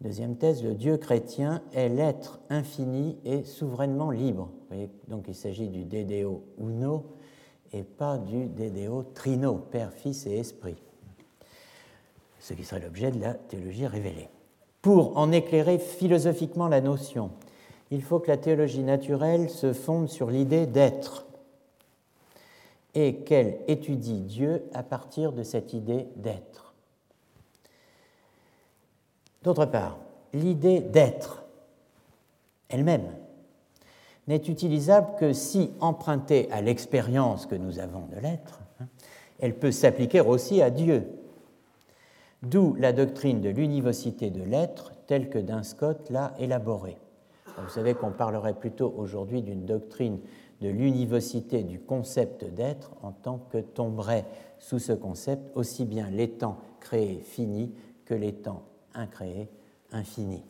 Deuxième 0.02 0.36
thèse, 0.36 0.64
le 0.64 0.76
Dieu 0.76 0.98
chrétien 0.98 1.64
est 1.74 1.90
l'être 1.90 2.40
infini 2.50 3.18
et 3.24 3.44
souverainement 3.44 4.12
libre. 4.12 4.52
donc 5.08 5.26
il 5.28 5.36
s'agit 5.36 5.70
du 5.70 5.86
Uno, 6.60 7.06
et 7.76 7.84
pas 7.84 8.18
du 8.18 8.48
Dédéo 8.48 9.04
Trino, 9.14 9.56
Père, 9.56 9.92
Fils 9.92 10.26
et 10.26 10.38
Esprit, 10.38 10.78
ce 12.40 12.54
qui 12.54 12.64
serait 12.64 12.82
l'objet 12.82 13.12
de 13.12 13.20
la 13.20 13.34
théologie 13.34 13.86
révélée. 13.86 14.30
Pour 14.82 15.18
en 15.18 15.32
éclairer 15.32 15.78
philosophiquement 15.78 16.68
la 16.68 16.82
notion 16.82 17.32
il 17.92 18.02
faut 18.02 18.20
que 18.20 18.32
la 18.32 18.38
théologie 18.38 18.84
naturelle 18.84 19.50
se 19.50 19.74
fonde 19.74 20.10
sur 20.10 20.30
l'idée 20.30 20.66
d'être 20.66 21.26
et 22.94 23.18
qu'elle 23.18 23.60
étudie 23.68 24.22
Dieu 24.22 24.64
à 24.74 24.84
partir 24.84 25.34
de 25.34 25.44
cette 25.44 25.74
idée 25.74 26.08
d'être. 26.16 26.74
D'autre 29.44 29.66
part, 29.66 29.98
l'idée 30.34 30.80
d'être 30.80 31.44
elle-même 32.70 33.12
n'est 34.28 34.48
utilisable 34.48 35.16
que 35.20 35.34
si 35.34 35.72
empruntée 35.80 36.50
à 36.52 36.62
l'expérience 36.62 37.46
que 37.46 37.56
nous 37.56 37.80
avons 37.80 38.06
de 38.08 38.20
l'être, 38.20 38.62
hein, 38.82 38.88
elle 39.40 39.56
peut 39.56 39.72
s'appliquer 39.72 40.22
aussi 40.22 40.62
à 40.62 40.70
Dieu. 40.70 41.08
D'où 42.42 42.76
la 42.76 42.94
doctrine 42.94 43.42
de 43.42 43.50
l'univocité 43.50 44.30
de 44.30 44.44
l'être 44.44 44.94
telle 45.08 45.30
que 45.30 45.40
Scott 45.64 46.10
l'a 46.10 46.34
élaborée. 46.40 46.98
Vous 47.58 47.70
savez 47.70 47.94
qu'on 47.94 48.12
parlerait 48.12 48.54
plutôt 48.54 48.94
aujourd'hui 48.98 49.42
d'une 49.42 49.66
doctrine 49.66 50.20
de 50.62 50.70
l'univocité 50.70 51.64
du 51.64 51.80
concept 51.80 52.44
d'être 52.44 52.92
en 53.02 53.12
tant 53.12 53.40
que 53.52 53.58
tomberait 53.58 54.26
sous 54.60 54.80
ce 54.80 54.94
concept 54.94 55.56
aussi 55.56 55.86
bien 55.86 56.10
l'étant 56.10 56.58
créé 56.80 57.20
fini 57.20 57.74
que 58.06 58.14
l'étant 58.14 58.64
incréé 58.94 59.50
infini. 59.92 60.44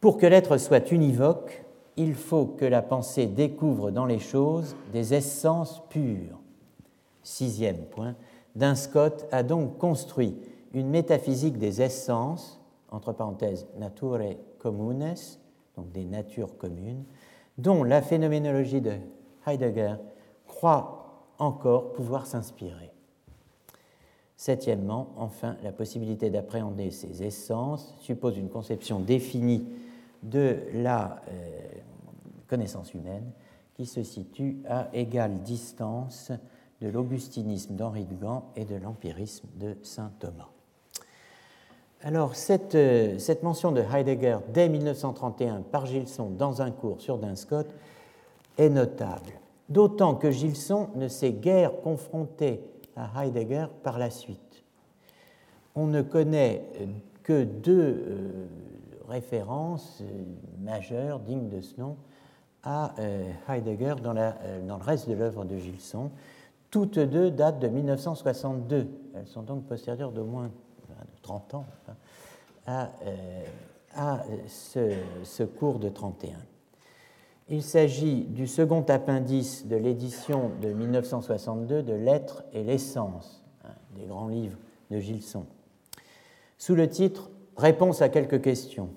Pour 0.00 0.16
que 0.16 0.26
l'être 0.26 0.56
soit 0.58 0.90
univoque, 0.90 1.64
il 1.96 2.14
faut 2.14 2.46
que 2.46 2.64
la 2.64 2.82
pensée 2.82 3.26
découvre 3.26 3.90
dans 3.90 4.06
les 4.06 4.18
choses 4.18 4.76
des 4.92 5.14
essences 5.14 5.82
pures. 5.88 6.38
Sixième 7.22 7.84
point, 7.84 8.14
Scott 8.74 9.26
a 9.32 9.42
donc 9.42 9.78
construit 9.78 10.36
une 10.72 10.88
métaphysique 10.88 11.58
des 11.58 11.82
essences, 11.82 12.60
entre 12.90 13.12
parenthèses 13.12 13.66
nature 13.78 14.18
communes, 14.58 15.14
donc 15.76 15.92
des 15.92 16.04
natures 16.04 16.56
communes, 16.58 17.04
dont 17.58 17.84
la 17.84 18.02
phénoménologie 18.02 18.80
de 18.80 18.94
Heidegger 19.46 19.94
croit 20.46 21.24
encore 21.38 21.92
pouvoir 21.92 22.26
s'inspirer. 22.26 22.90
Septièmement, 24.36 25.08
enfin, 25.18 25.56
la 25.62 25.70
possibilité 25.70 26.30
d'appréhender 26.30 26.90
ces 26.90 27.22
essences 27.22 27.94
suppose 28.00 28.38
une 28.38 28.48
conception 28.48 28.98
définie 28.98 29.66
de 30.22 30.58
la 30.74 31.20
euh, 31.28 31.60
connaissance 32.48 32.94
humaine 32.94 33.30
qui 33.74 33.86
se 33.86 34.02
situe 34.02 34.58
à 34.68 34.88
égale 34.92 35.42
distance 35.42 36.32
de 36.80 36.88
l'augustinisme 36.88 37.76
d'Henri 37.76 38.04
de 38.04 38.14
Gand 38.14 38.50
et 38.56 38.64
de 38.64 38.76
l'empirisme 38.76 39.48
de 39.56 39.76
saint 39.82 40.12
Thomas. 40.18 40.48
Alors, 42.02 42.34
cette, 42.34 42.74
euh, 42.74 43.18
cette, 43.18 43.42
mention 43.42 43.72
de 43.72 43.82
Heidegger 43.82 44.38
dès 44.48 44.68
1931 44.68 45.62
par 45.62 45.86
Gilson 45.86 46.30
dans 46.30 46.62
un 46.62 46.70
cours 46.70 47.00
sur 47.00 47.18
Dunscott 47.18 47.68
est 48.56 48.70
notable, 48.70 49.32
d'autant 49.68 50.14
que 50.14 50.30
Gilson 50.30 50.88
ne 50.94 51.08
s'est 51.08 51.32
guère 51.32 51.80
confronté 51.82 52.62
à 52.96 53.24
Heidegger 53.24 53.66
par 53.82 53.98
la 53.98 54.10
suite. 54.10 54.64
On 55.74 55.86
ne 55.86 56.00
connaît 56.00 56.64
que 57.22 57.44
deux 57.44 58.48
euh, 59.10 59.12
références 59.12 59.98
euh, 60.02 60.24
majeures 60.58 61.20
dignes 61.20 61.48
de 61.48 61.60
ce 61.60 61.80
nom 61.80 61.96
à 62.62 62.94
Heidegger 63.48 63.94
dans, 64.02 64.12
la, 64.12 64.36
dans 64.68 64.76
le 64.76 64.84
reste 64.84 65.08
de 65.08 65.14
l'œuvre 65.14 65.46
de 65.46 65.56
Gilson. 65.56 66.10
Toutes 66.70 66.98
deux 66.98 67.30
datent 67.30 67.58
de 67.58 67.68
1962. 67.68 68.86
Elles 69.14 69.26
sont 69.26 69.40
donc 69.40 69.64
postérieures 69.64 70.12
d'au 70.12 70.26
moins 70.26 70.50
30 71.22 71.54
ans 71.54 71.64
à, 72.66 72.90
euh, 73.06 73.44
à 73.94 74.22
ce, 74.46 75.42
cours 75.42 75.78
de 75.78 75.88
31. 75.88 76.36
Il 77.48 77.62
s'agit 77.62 78.24
du 78.24 78.46
second 78.46 78.82
appendice 78.82 79.66
de 79.66 79.76
l'édition 79.76 80.50
de 80.60 80.68
1962 80.72 81.82
de 81.82 81.94
L'être 81.94 82.44
et 82.52 82.62
l'essence, 82.62 83.42
des 83.96 84.04
grands 84.04 84.28
livres 84.28 84.58
de 84.90 85.00
Gilson, 85.00 85.46
sous 86.58 86.74
le 86.74 86.88
titre 86.88 87.30
Réponse 87.56 88.00
à 88.00 88.08
quelques 88.08 88.40
questions, 88.40 88.88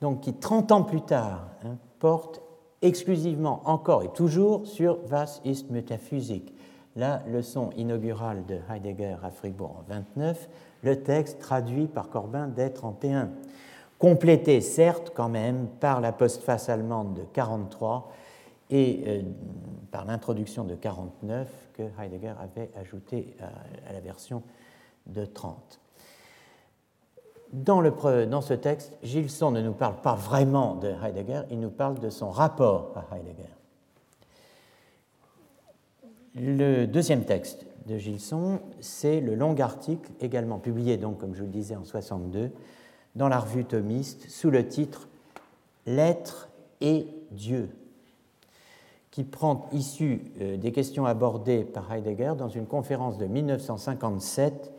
donc 0.00 0.20
qui 0.20 0.34
30 0.34 0.72
ans 0.72 0.82
plus 0.82 1.02
tard 1.02 1.48
hein, 1.64 1.76
porte 1.98 2.42
exclusivement 2.82 3.62
encore 3.64 4.02
et 4.02 4.12
toujours 4.12 4.66
sur 4.66 4.98
Was 5.10 5.40
ist 5.44 5.70
Metaphysik, 5.70 6.54
la 6.96 7.22
leçon 7.28 7.70
inaugurale 7.76 8.44
de 8.46 8.58
Heidegger 8.70 9.16
à 9.22 9.30
Fribourg 9.30 9.76
en 9.80 9.92
29, 9.92 10.48
le 10.82 11.02
texte 11.02 11.40
traduit 11.40 11.86
par 11.86 12.08
Corbin 12.08 12.48
dès 12.48 12.70
31, 12.70 13.30
complété 13.98 14.60
certes 14.60 15.12
quand 15.14 15.28
même 15.28 15.66
par 15.80 16.00
la 16.00 16.12
postface 16.12 16.68
allemande 16.68 17.14
de 17.14 17.22
43 17.32 18.12
et 18.70 19.02
euh, 19.06 19.22
par 19.90 20.04
l'introduction 20.04 20.64
de 20.64 20.74
49 20.74 21.48
que 21.72 21.82
Heidegger 22.00 22.34
avait 22.40 22.70
ajouté 22.78 23.36
à, 23.40 23.92
la 23.92 24.00
version 24.00 24.42
de 25.06 25.24
30. 25.24 25.80
Dans, 27.52 28.40
ce 28.42 28.54
texte, 28.54 28.92
Gilson 29.02 29.50
ne 29.50 29.62
nous 29.62 29.72
parle 29.72 29.96
pas 30.02 30.14
vraiment 30.14 30.74
de 30.74 30.92
Heidegger, 31.02 31.42
il 31.50 31.60
nous 31.60 31.70
parle 31.70 31.98
de 31.98 32.10
son 32.10 32.30
rapport 32.30 32.92
à 32.94 33.16
Heidegger. 33.16 33.48
Le 36.34 36.86
deuxième 36.86 37.24
texte 37.24 37.66
de 37.86 37.96
Gilson, 37.96 38.60
c'est 38.80 39.20
le 39.20 39.34
long 39.34 39.58
article, 39.58 40.10
également 40.20 40.58
publié, 40.58 40.98
donc, 40.98 41.18
comme 41.18 41.34
je 41.34 41.42
le 41.42 41.48
disais, 41.48 41.74
en 41.74 41.84
62, 41.84 42.50
dans 43.16 43.28
la 43.28 43.40
revue 43.40 43.64
thomiste, 43.64 44.28
sous 44.28 44.50
le 44.50 44.68
titre 44.68 45.08
L'être 45.86 46.50
et 46.82 47.06
Dieu, 47.30 47.70
qui 49.10 49.24
prend 49.24 49.68
issue 49.72 50.22
euh, 50.40 50.58
des 50.58 50.70
questions 50.70 51.06
abordées 51.06 51.64
par 51.64 51.90
Heidegger 51.90 52.34
dans 52.36 52.50
une 52.50 52.66
conférence 52.66 53.16
de 53.16 53.24
1957 53.24 54.72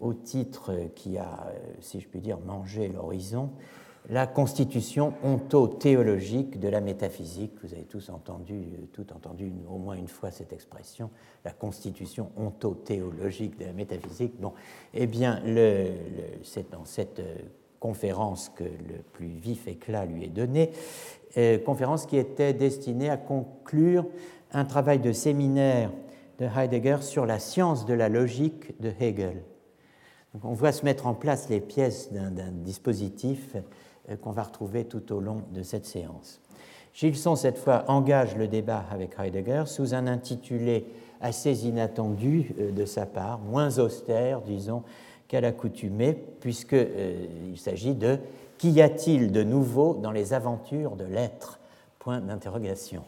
au 0.00 0.14
titre 0.14 0.72
qui 0.94 1.18
a, 1.18 1.46
euh, 1.48 1.58
si 1.80 2.00
je 2.00 2.08
puis 2.08 2.20
dire, 2.20 2.38
mangé 2.38 2.88
l'horizon, 2.88 3.50
la 4.10 4.26
constitution 4.26 5.12
ontothéologique 5.22 6.58
de 6.58 6.68
la 6.68 6.80
métaphysique. 6.80 7.52
Vous 7.62 7.74
avez 7.74 7.84
tous 7.84 8.08
entendu, 8.08 8.54
euh, 8.54 8.86
tout 8.92 9.06
entendu 9.14 9.52
au 9.70 9.76
moins 9.76 9.96
une 9.96 10.08
fois 10.08 10.30
cette 10.30 10.52
expression, 10.52 11.10
la 11.44 11.52
constitution 11.52 12.30
ontothéologique 12.36 13.58
de 13.58 13.64
la 13.64 13.72
métaphysique. 13.72 14.40
Bon, 14.40 14.52
eh 14.94 15.06
bien, 15.06 15.42
c'est 16.42 16.70
dans 16.70 16.84
cette 16.84 17.20
euh, 17.20 17.36
conférence 17.80 18.48
que 18.48 18.64
le 18.64 19.02
plus 19.12 19.28
vif 19.28 19.68
éclat 19.68 20.04
lui 20.04 20.24
est 20.24 20.28
donné, 20.28 20.72
conférence 21.64 22.06
qui 22.06 22.16
était 22.16 22.52
destinée 22.52 23.08
à 23.08 23.16
conclure 23.16 24.04
un 24.50 24.64
travail 24.64 24.98
de 24.98 25.12
séminaire 25.12 25.92
de 26.38 26.46
Heidegger 26.46 26.98
sur 27.02 27.26
la 27.26 27.38
science 27.38 27.86
de 27.86 27.94
la 27.94 28.08
logique 28.08 28.80
de 28.80 28.92
Hegel. 29.00 29.42
On 30.44 30.52
voit 30.52 30.72
se 30.72 30.84
mettre 30.84 31.06
en 31.06 31.14
place 31.14 31.48
les 31.48 31.60
pièces 31.60 32.12
d'un 32.12 32.52
dispositif 32.52 33.56
euh, 34.08 34.16
qu'on 34.16 34.30
va 34.30 34.42
retrouver 34.42 34.84
tout 34.84 35.12
au 35.12 35.20
long 35.20 35.42
de 35.52 35.62
cette 35.62 35.86
séance. 35.86 36.40
Gilson, 36.94 37.36
cette 37.36 37.58
fois, 37.58 37.84
engage 37.88 38.36
le 38.36 38.48
débat 38.48 38.84
avec 38.90 39.18
Heidegger 39.18 39.64
sous 39.66 39.94
un 39.94 40.06
intitulé 40.06 40.86
assez 41.20 41.66
inattendu 41.66 42.54
euh, 42.58 42.72
de 42.72 42.84
sa 42.84 43.06
part, 43.06 43.38
moins 43.38 43.78
austère, 43.78 44.40
disons, 44.42 44.82
qu'à 45.28 45.40
l'accoutumée, 45.40 46.14
puisqu'il 46.40 46.78
euh, 46.78 47.56
s'agit 47.56 47.94
de 47.94 48.18
Qu'y 48.58 48.82
a-t-il 48.82 49.30
de 49.30 49.44
nouveau 49.44 49.94
dans 49.94 50.10
les 50.10 50.32
aventures 50.32 50.96
de 50.96 51.04
l'être? 51.04 51.60
Point 52.00 52.20
d'interrogation. 52.20 53.04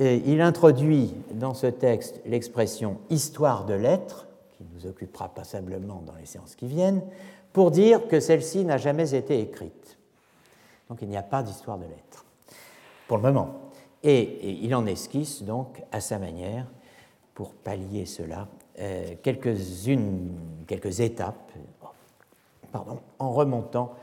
Il 0.00 0.40
introduit 0.40 1.12
dans 1.34 1.52
ce 1.52 1.66
texte 1.66 2.20
l'expression 2.24 2.98
histoire 3.10 3.66
de 3.66 3.74
l'être, 3.74 4.27
qui 4.58 4.64
nous 4.74 4.86
occupera 4.86 5.28
passablement 5.28 6.02
dans 6.04 6.16
les 6.16 6.26
séances 6.26 6.56
qui 6.56 6.66
viennent, 6.66 7.02
pour 7.52 7.70
dire 7.70 8.08
que 8.08 8.18
celle-ci 8.18 8.64
n'a 8.64 8.76
jamais 8.76 9.14
été 9.14 9.40
écrite. 9.40 9.96
Donc 10.88 10.98
il 11.00 11.08
n'y 11.08 11.16
a 11.16 11.22
pas 11.22 11.44
d'histoire 11.44 11.78
de 11.78 11.84
lettres, 11.84 12.24
pour 13.06 13.18
le 13.18 13.22
moment. 13.22 13.70
Et, 14.02 14.64
il 14.64 14.74
en 14.74 14.84
esquisse 14.86 15.42
donc 15.44 15.82
à 15.92 16.00
sa 16.00 16.18
manière, 16.18 16.66
pour 17.34 17.54
pallier 17.54 18.04
cela, 18.04 18.48
euh, 18.80 19.14
quelques-unes, 19.22 20.34
quelques 20.66 20.98
étapes, 21.00 21.52
pardon, 22.72 22.98
en 23.20 23.32
remontant 23.32 23.94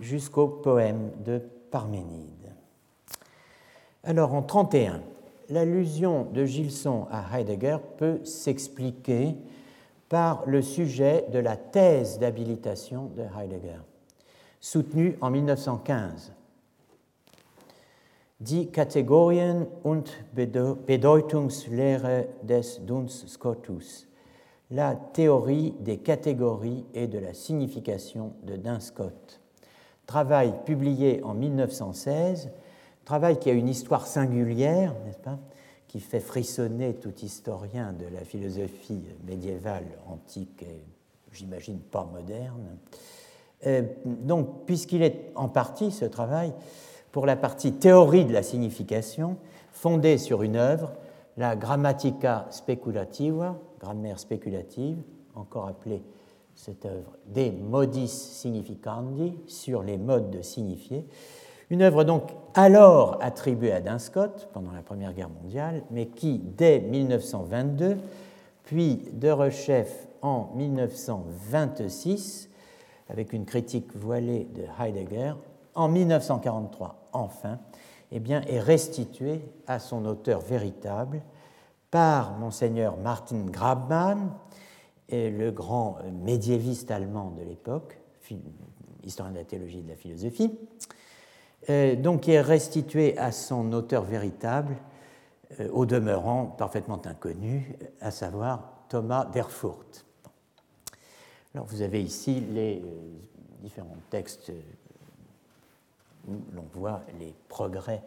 jusqu'au 0.00 0.48
poème 0.48 1.12
de 1.24 1.40
Parménide. 1.70 2.52
Alors 4.02 4.34
en 4.34 4.42
31, 4.42 5.02
l'allusion 5.50 6.24
de 6.24 6.44
Gilson 6.44 7.06
à 7.12 7.38
Heidegger 7.38 7.76
peut 7.96 8.24
s'expliquer 8.24 9.36
par 10.10 10.42
le 10.44 10.60
sujet 10.60 11.24
de 11.32 11.38
la 11.38 11.56
thèse 11.56 12.18
d'habilitation 12.18 13.10
de 13.16 13.22
Heidegger, 13.22 13.80
soutenue 14.60 15.16
en 15.20 15.30
1915. 15.30 16.32
Die 18.40 18.70
Kategorien 18.70 19.68
und 19.84 20.10
Bedeutungslehre 20.34 22.26
des 22.42 22.80
Duns 22.80 23.26
Scotus, 23.28 24.08
la 24.72 24.96
théorie 24.96 25.74
des 25.78 25.98
catégories 25.98 26.84
et 26.92 27.06
de 27.06 27.18
la 27.18 27.32
signification 27.32 28.32
de 28.42 28.56
Duns 28.56 28.80
Scott, 28.80 29.40
travail 30.06 30.54
publié 30.64 31.22
en 31.22 31.34
1916, 31.34 32.50
travail 33.04 33.38
qui 33.38 33.48
a 33.48 33.52
une 33.52 33.68
histoire 33.68 34.08
singulière, 34.08 34.92
n'est-ce 35.04 35.20
pas, 35.20 35.38
qui 35.90 35.98
fait 35.98 36.20
frissonner 36.20 36.94
tout 36.94 37.16
historien 37.20 37.92
de 37.92 38.06
la 38.14 38.24
philosophie 38.24 39.02
médiévale, 39.26 39.86
antique 40.06 40.62
et 40.62 40.84
j'imagine 41.32 41.80
pas 41.80 42.04
moderne. 42.04 42.78
Euh, 43.66 43.82
donc, 44.04 44.66
puisqu'il 44.66 45.02
est 45.02 45.32
en 45.34 45.48
partie, 45.48 45.90
ce 45.90 46.04
travail, 46.04 46.52
pour 47.10 47.26
la 47.26 47.34
partie 47.34 47.72
théorie 47.72 48.24
de 48.24 48.32
la 48.32 48.44
signification, 48.44 49.36
fondée 49.72 50.16
sur 50.16 50.44
une 50.44 50.54
œuvre, 50.54 50.92
la 51.36 51.56
Grammatica 51.56 52.46
Speculativa, 52.50 53.58
grammaire 53.80 54.20
spéculative, 54.20 54.98
encore 55.34 55.66
appelée 55.66 56.04
cette 56.54 56.86
œuvre 56.86 57.16
De 57.26 57.50
Modis 57.50 58.06
Significandi, 58.06 59.34
sur 59.48 59.82
les 59.82 59.98
modes 59.98 60.30
de 60.30 60.42
signifier. 60.42 61.04
Une 61.70 61.82
œuvre 61.82 62.02
donc 62.02 62.32
alors 62.54 63.18
attribuée 63.20 63.72
à 63.72 63.98
Scott 64.00 64.48
pendant 64.52 64.72
la 64.72 64.82
Première 64.82 65.14
Guerre 65.14 65.30
mondiale, 65.30 65.84
mais 65.92 66.08
qui, 66.08 66.40
dès 66.40 66.80
1922, 66.80 67.96
puis 68.64 69.08
de 69.12 69.30
Rechef 69.30 70.08
en 70.20 70.50
1926, 70.56 72.50
avec 73.08 73.32
une 73.32 73.44
critique 73.44 73.94
voilée 73.94 74.48
de 74.52 74.64
Heidegger, 74.80 75.34
en 75.76 75.86
1943, 75.86 77.08
enfin, 77.12 77.60
eh 78.10 78.18
bien, 78.18 78.42
est 78.42 78.58
restituée 78.58 79.40
à 79.68 79.78
son 79.78 80.04
auteur 80.06 80.40
véritable 80.40 81.22
par 81.92 82.36
monseigneur 82.36 82.96
Martin 82.96 83.44
Grabmann, 83.46 84.32
le 85.12 85.50
grand 85.50 85.98
médiéviste 86.24 86.90
allemand 86.90 87.30
de 87.30 87.44
l'époque, 87.44 88.00
historien 89.04 89.32
de 89.32 89.38
la 89.38 89.44
théologie 89.44 89.78
et 89.78 89.82
de 89.82 89.88
la 89.88 89.96
philosophie, 89.96 90.50
donc 91.68 92.22
qui 92.22 92.32
est 92.32 92.40
restitué 92.40 93.16
à 93.18 93.32
son 93.32 93.72
auteur 93.72 94.02
véritable, 94.02 94.76
euh, 95.60 95.68
au 95.72 95.86
demeurant 95.86 96.46
parfaitement 96.46 97.00
inconnu, 97.04 97.76
à 98.00 98.10
savoir 98.10 98.84
Thomas 98.88 99.26
d'Erfurt. 99.26 100.04
Alors 101.54 101.66
vous 101.66 101.82
avez 101.82 102.02
ici 102.02 102.40
les 102.40 102.76
euh, 102.76 102.90
différents 103.62 103.96
textes 104.10 104.52
où 106.28 106.32
l'on 106.54 106.64
voit 106.72 107.02
les 107.18 107.34
progrès 107.48 108.02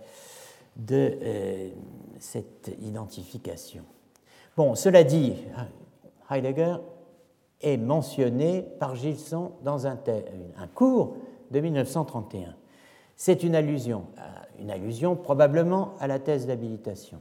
de 0.75 1.71
cette 2.19 2.71
identification. 2.81 3.83
Bon, 4.57 4.73
cela 4.73 5.03
dit, 5.03 5.35
Heidegger 6.29 6.77
est 7.61 7.77
mentionné 7.77 8.63
par 8.79 8.95
Gilson 8.95 9.51
dans 9.63 9.85
un 9.85 9.97
cours 10.73 11.17
de 11.51 11.59
1931. 11.59 12.55
C'est 13.15 13.43
une 13.43 13.56
allusion, 13.56 14.06
une 14.60 14.71
allusion 14.71 15.15
probablement 15.15 15.93
à 15.99 16.08
la 16.08 16.19
thèse 16.19 16.47
d'habilitation. 16.47 17.19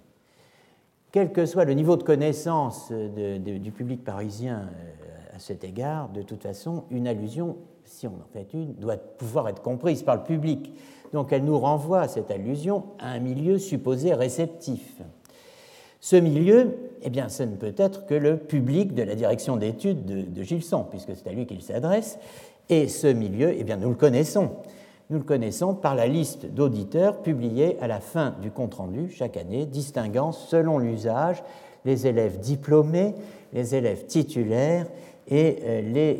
Quel 1.12 1.30
que 1.30 1.44
soit 1.44 1.66
le 1.66 1.74
niveau 1.74 1.96
de 1.96 2.02
connaissance 2.02 2.90
du 2.90 3.70
public 3.72 4.02
parisien 4.02 4.60
euh, 4.60 5.36
à 5.36 5.38
cet 5.38 5.62
égard, 5.62 6.08
de 6.08 6.22
toute 6.22 6.42
façon, 6.42 6.84
une 6.90 7.06
allusion, 7.06 7.58
si 7.84 8.06
on 8.06 8.12
en 8.12 8.28
fait 8.32 8.54
une, 8.54 8.72
doit 8.74 8.96
pouvoir 8.96 9.48
être 9.50 9.60
comprise 9.60 10.02
par 10.02 10.16
le 10.16 10.22
public. 10.22 10.72
Donc 11.12 11.30
elle 11.32 11.44
nous 11.44 11.58
renvoie, 11.58 12.08
cette 12.08 12.30
allusion, 12.30 12.84
à 12.98 13.10
un 13.10 13.18
milieu 13.18 13.58
supposé 13.58 14.14
réceptif. 14.14 15.02
Ce 16.00 16.16
milieu, 16.16 16.74
eh 17.02 17.10
bien, 17.10 17.28
ce 17.28 17.42
ne 17.42 17.56
peut 17.56 17.74
être 17.76 18.06
que 18.06 18.14
le 18.14 18.38
public 18.38 18.94
de 18.94 19.02
la 19.02 19.14
direction 19.14 19.58
d'études 19.58 20.06
de, 20.06 20.22
de 20.22 20.42
Gilson, 20.42 20.84
puisque 20.88 21.14
c'est 21.14 21.28
à 21.28 21.32
lui 21.32 21.46
qu'il 21.46 21.60
s'adresse. 21.60 22.18
Et 22.70 22.88
ce 22.88 23.06
milieu, 23.06 23.52
eh 23.54 23.64
bien, 23.64 23.76
nous 23.76 23.90
le 23.90 23.96
connaissons. 23.96 24.50
Nous 25.12 25.18
le 25.18 25.24
connaissons 25.24 25.74
par 25.74 25.94
la 25.94 26.06
liste 26.06 26.46
d'auditeurs 26.46 27.20
publiée 27.20 27.78
à 27.82 27.86
la 27.86 28.00
fin 28.00 28.30
du 28.40 28.50
compte-rendu 28.50 29.10
chaque 29.10 29.36
année, 29.36 29.66
distinguant 29.66 30.32
selon 30.32 30.78
l'usage 30.78 31.44
les 31.84 32.06
élèves 32.06 32.38
diplômés, 32.40 33.14
les 33.52 33.74
élèves 33.74 34.06
titulaires 34.06 34.86
et 35.28 35.58
euh, 35.64 35.80
les 35.82 36.18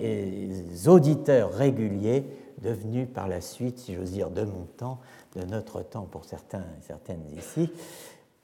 euh, 0.84 0.90
auditeurs 0.90 1.54
réguliers 1.54 2.26
devenus 2.60 3.08
par 3.14 3.28
la 3.28 3.40
suite, 3.40 3.78
si 3.78 3.94
j'ose 3.94 4.12
dire, 4.12 4.28
de 4.28 4.44
mon 4.44 4.66
temps, 4.76 4.98
de 5.36 5.46
notre 5.46 5.80
temps 5.80 6.06
pour 6.10 6.26
certains 6.26 6.60
et 6.60 6.82
certaines 6.82 7.24
ici, 7.34 7.70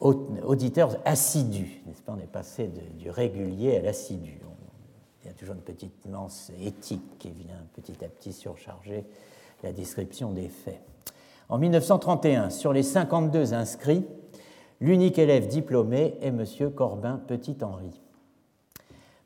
auditeurs 0.01 0.97
assidus, 1.05 1.83
n'est-ce 1.87 2.01
pas? 2.01 2.17
On 2.17 2.23
est 2.23 2.27
passé 2.27 2.71
du 2.99 3.11
régulier 3.11 3.77
à 3.77 3.83
l'assidu. 3.83 4.41
Il 5.23 5.27
y 5.27 5.31
a 5.31 5.35
toujours 5.35 5.57
une 5.57 5.61
petite 5.61 6.07
nuance 6.07 6.51
éthique 6.59 7.19
qui 7.19 7.33
vient 7.33 7.67
petit 7.75 8.03
à 8.03 8.09
petit 8.09 8.33
surcharger 8.33 9.05
la 9.63 9.73
description 9.73 10.33
des 10.33 10.49
faits. 10.49 10.81
En 11.49 11.59
1931, 11.59 12.51
sur 12.51 12.73
les 12.73 12.83
52 12.83 13.55
inscrits, 13.55 14.05
l'unique 14.81 15.19
élève 15.19 15.49
diplômé 15.49 16.17
est 16.21 16.29
M. 16.29 16.45
Corbin 16.75 17.21
Petit-Henri. 17.27 18.01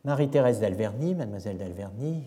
Marie-Thérèse 0.04 0.60
d'Alverny, 0.60 1.14
mademoiselle 1.14 1.58
d'Alverny, 1.58 2.24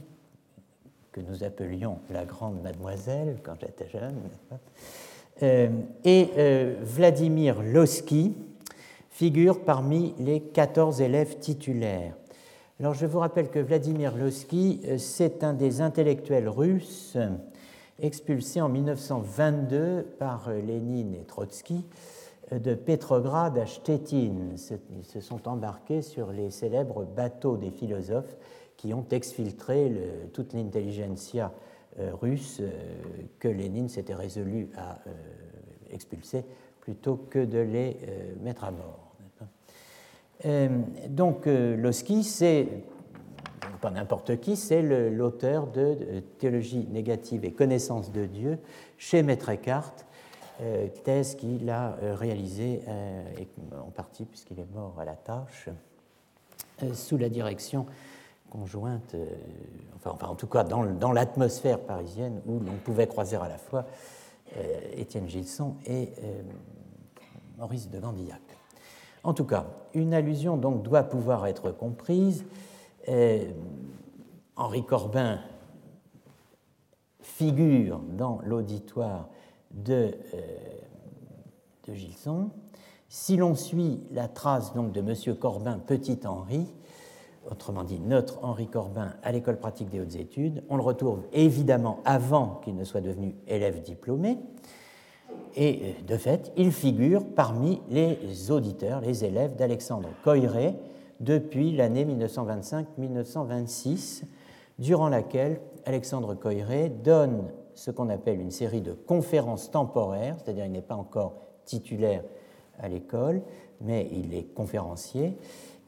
que 1.11 1.21
nous 1.21 1.43
appelions 1.43 1.99
la 2.09 2.25
grande 2.25 2.61
mademoiselle 2.61 3.37
quand 3.43 3.55
j'étais 3.59 3.87
jeune, 3.89 4.15
euh, 5.43 5.69
et 6.03 6.29
euh, 6.37 6.75
Vladimir 6.81 7.61
Losky 7.61 8.33
figurent 9.09 9.63
parmi 9.63 10.13
les 10.19 10.41
14 10.41 11.01
élèves 11.01 11.39
titulaires. 11.39 12.15
Alors 12.79 12.93
je 12.93 13.05
vous 13.05 13.19
rappelle 13.19 13.49
que 13.49 13.59
Vladimir 13.59 14.15
Losky, 14.15 14.81
euh, 14.85 14.97
c'est 14.97 15.43
un 15.43 15.53
des 15.53 15.81
intellectuels 15.81 16.49
russes 16.49 17.17
expulsés 17.99 18.61
en 18.61 18.69
1922 18.69 20.03
par 20.19 20.49
euh, 20.49 20.59
Lénine 20.59 21.15
et 21.15 21.23
Trotsky 21.23 21.85
euh, 22.51 22.59
de 22.59 22.75
Petrograd 22.75 23.57
à 23.57 23.65
Stettin. 23.65 24.33
Ils 24.91 25.05
se 25.05 25.19
sont 25.21 25.47
embarqués 25.47 26.01
sur 26.01 26.31
les 26.31 26.51
célèbres 26.51 27.05
bateaux 27.05 27.57
des 27.57 27.71
philosophes 27.71 28.35
qui 28.77 28.93
ont 28.93 29.05
exfiltré 29.11 29.91
toute 30.33 30.53
l'intelligentsia 30.53 31.53
euh, 31.99 32.11
russe 32.13 32.61
que 33.39 33.47
Lénine 33.47 33.87
s'était 33.87 34.13
résolu 34.13 34.69
à 34.75 34.99
expulser 35.91 36.43
plutôt 36.81 37.15
que 37.15 37.39
de 37.39 37.59
les 37.59 37.97
mettre 38.43 38.65
à 38.65 38.71
mort. 38.71 39.15
Donc 41.07 41.45
Losky, 41.45 42.23
c'est 42.23 42.67
pas 43.81 43.91
n'importe 43.91 44.39
qui, 44.39 44.55
c'est 44.55 44.81
l'auteur 44.81 45.67
de 45.67 46.21
Théologie 46.39 46.87
négative 46.89 47.45
et 47.45 47.51
connaissance 47.51 48.11
de 48.11 48.25
Dieu 48.25 48.59
chez 48.97 49.23
Maître 49.23 49.49
Eckhart, 49.49 49.93
euh, 50.61 50.87
thèse 51.03 51.35
qu'il 51.35 51.69
a 51.69 51.97
euh, 52.01 52.15
réalisée 52.15 52.81
euh, 52.87 53.23
en 53.85 53.91
partie 53.91 54.23
puisqu'il 54.23 54.57
est 54.57 54.73
mort 54.73 54.95
à 54.97 55.03
la 55.03 55.15
tâche, 55.15 55.67
sous 56.93 57.17
la 57.17 57.27
direction 57.27 57.85
conjointe, 58.49 59.15
enfin, 59.95 60.27
en 60.27 60.35
tout 60.35 60.47
cas 60.47 60.63
dans, 60.63 61.11
l'atmosphère 61.11 61.79
parisienne 61.79 62.41
où 62.45 62.59
l'on 62.59 62.75
pouvait 62.83 63.07
croiser 63.07 63.37
à 63.37 63.47
la 63.47 63.57
fois 63.57 63.85
Étienne 64.93 65.27
Gilson 65.27 65.75
et 65.85 66.11
Maurice 67.57 67.89
de 67.89 67.99
Gandillac. 67.99 68.41
En 69.23 69.33
tout 69.33 69.45
cas, 69.45 69.65
une 69.93 70.13
allusion 70.13 70.57
donc 70.57 70.83
doit 70.83 71.03
pouvoir 71.03 71.47
être 71.47 71.71
comprise 71.71 72.45
Henri 74.55 74.83
Corbin 74.83 75.39
figure 77.25 77.99
dans 78.17 78.39
l'auditoire 78.45 79.29
de, 79.71 80.11
euh, 80.33 80.39
de, 81.87 81.93
Gilson. 81.93 82.49
Si 83.09 83.35
l'on 83.35 83.55
suit 83.55 84.01
la 84.11 84.27
trace 84.27 84.73
donc 84.73 84.91
de 84.91 85.01
M. 85.01 85.35
Corbin 85.37 85.79
Petit 85.79 86.19
Henri, 86.25 86.65
autrement 87.49 87.83
dit 87.83 87.99
notre 87.99 88.43
Henri 88.43 88.67
Corbin 88.67 89.13
à 89.23 89.31
l'école 89.31 89.57
pratique 89.57 89.89
des 89.89 89.99
hautes 89.99 90.15
études, 90.15 90.63
on 90.69 90.77
le 90.77 90.83
retrouve 90.83 91.23
évidemment 91.33 91.99
avant 92.05 92.61
qu'il 92.63 92.75
ne 92.75 92.83
soit 92.83 93.01
devenu 93.01 93.35
élève 93.47 93.81
diplômé. 93.81 94.37
Et 95.55 95.81
euh, 95.83 96.03
de 96.07 96.17
fait, 96.17 96.53
il 96.55 96.71
figure 96.71 97.25
parmi 97.25 97.81
les 97.89 98.51
auditeurs, 98.51 99.01
les 99.01 99.25
élèves 99.25 99.55
d'Alexandre 99.55 100.09
Coiré, 100.23 100.75
depuis 101.19 101.71
l'année 101.71 102.05
1925-1926, 102.05 104.23
durant 104.79 105.09
laquelle 105.09 105.59
Alexandre 105.85 106.35
Coiré 106.35 106.89
donne 106.89 107.51
ce 107.73 107.91
qu'on 107.91 108.09
appelle 108.09 108.39
une 108.39 108.51
série 108.51 108.81
de 108.81 108.93
conférences 108.93 109.71
temporaires, 109.71 110.37
c'est-à-dire 110.39 110.65
il 110.65 110.71
n'est 110.71 110.81
pas 110.81 110.95
encore 110.95 111.41
titulaire 111.65 112.23
à 112.79 112.87
l'école, 112.87 113.41
mais 113.81 114.07
il 114.11 114.33
est 114.33 114.53
conférencier. 114.53 115.37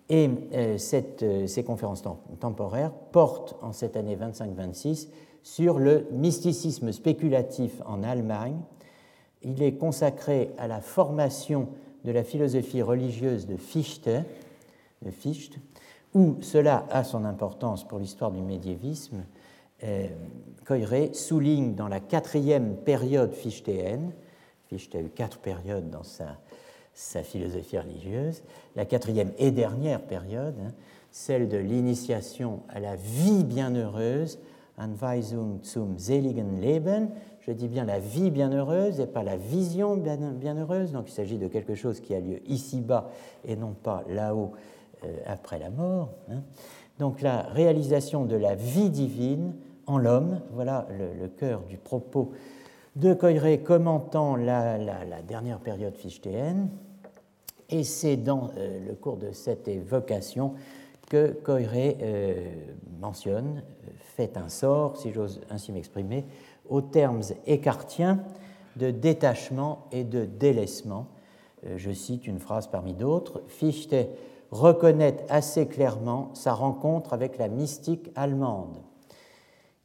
Et 0.10 0.30
euh, 0.54 0.78
euh, 1.24 1.48
ces 1.48 1.64
conférences 1.64 2.04
temporaires 2.40 2.92
portent 3.12 3.56
en 3.62 3.74
cette 3.74 3.98
année 3.98 4.16
25-26 4.16 5.10
sur 5.44 5.80
le 5.80 6.08
mysticisme 6.12 6.92
spéculatif 6.92 7.82
en 7.86 8.04
Allemagne. 8.04 8.58
Il 9.44 9.62
est 9.62 9.74
consacré 9.74 10.52
à 10.58 10.68
la 10.68 10.82
formation 10.82 11.68
de 12.06 12.12
la 12.12 12.24
philosophie 12.24 12.82
religieuse 12.82 13.48
de 13.48 13.58
Fichte, 13.58 14.10
Fichte, 15.12 15.58
où 16.14 16.38
cela 16.42 16.86
a 16.90 17.04
son 17.04 17.26
importance 17.26 17.88
pour 17.88 18.00
l'histoire 18.00 18.32
du 18.32 18.42
médiévisme, 18.42 19.26
euh, 19.84 20.08
souligne 21.14 21.76
dans 21.76 21.88
la 21.88 22.00
quatrième 22.00 22.76
période 22.78 23.34
fichtéenne, 23.34 24.14
Fichte 24.68 24.96
a 24.96 25.02
eu 25.02 25.10
quatre 25.10 25.38
périodes 25.38 25.90
dans 25.90 26.04
sa, 26.04 26.38
philosophie 27.24 27.78
religieuse, 27.78 28.42
la 28.76 28.86
quatrième 28.86 29.32
et 29.38 29.52
dernière 29.52 30.02
période, 30.02 30.56
hein, 30.60 30.74
celle 31.12 31.48
de 31.48 31.58
l'initiation 31.58 32.64
à 32.70 32.80
la 32.80 32.96
vie 32.96 33.44
bienheureuse, 33.44 34.40
Anweisung 34.78 35.60
zum 35.64 35.98
seligen 35.98 36.62
Leben, 36.62 37.10
je 37.42 37.52
dis 37.52 37.68
bien 37.68 37.86
la 37.86 37.98
vie 37.98 38.30
bienheureuse 38.30 39.00
et 39.00 39.08
pas 39.08 39.24
la 39.24 39.36
vision 39.36 39.96
bienheureuse, 39.96 40.92
donc 40.92 41.10
il 41.10 41.14
s'agit 41.14 41.40
de 41.40 41.48
quelque 41.48 41.74
chose 41.74 42.00
qui 42.00 42.14
a 42.14 42.20
lieu 42.20 42.42
ici-bas 42.48 43.10
et 43.44 43.56
non 43.56 43.74
pas 43.74 44.04
là-haut 44.08 44.52
après 45.26 45.60
la 45.60 45.70
mort. 45.70 46.10
Hein. 46.30 46.42
Donc 47.00 47.22
la 47.22 47.42
réalisation 47.42 48.26
de 48.26 48.36
la 48.36 48.56
vie 48.56 48.90
divine 48.90 49.54
en 49.86 49.98
l'homme, 49.98 50.42
voilà 50.52 50.88
le, 51.20 51.28
cœur 51.28 51.62
du 51.62 51.78
propos 51.78 52.32
de 52.96 53.14
Coiré 53.14 53.60
commentant 53.60 54.36
la, 54.36 54.78
dernière 55.28 55.60
période 55.60 55.96
fichtéenne. 55.96 56.70
Et 57.70 57.84
c'est 57.84 58.18
dans 58.18 58.50
euh, 58.58 58.88
le 58.88 58.96
cours 58.96 59.18
de 59.18 59.32
cette 59.32 59.68
évocation 59.68 60.54
que 61.10 61.32
Coiré 61.32 61.98
euh, 62.02 62.50
mentionne, 63.00 63.62
fait 64.16 64.38
un 64.38 64.50
sort, 64.50 64.98
si 64.98 65.12
j'ose 65.12 65.42
ainsi 65.50 65.72
m'exprimer, 65.72 66.26
aux 66.70 66.82
termes 66.82 67.22
écartiens 67.46 68.24
de 68.78 68.90
détachement 68.90 69.86
et 69.92 70.04
de 70.04 70.26
délaissement. 70.26 71.08
Euh, 71.66 71.78
je 71.78 71.92
cite 71.92 72.26
une 72.26 72.40
phrase 72.40 72.68
parmi 72.68 72.94
d'autres. 72.94 73.44
Fichte 73.48 73.96
reconnaît 74.52 75.26
assez 75.30 75.68
clairement 75.68 76.32
sa 76.34 76.54
rencontre 76.54 77.14
avec 77.14 77.38
la 77.38 77.48
mystique 77.48 78.12
allemande. 78.16 78.78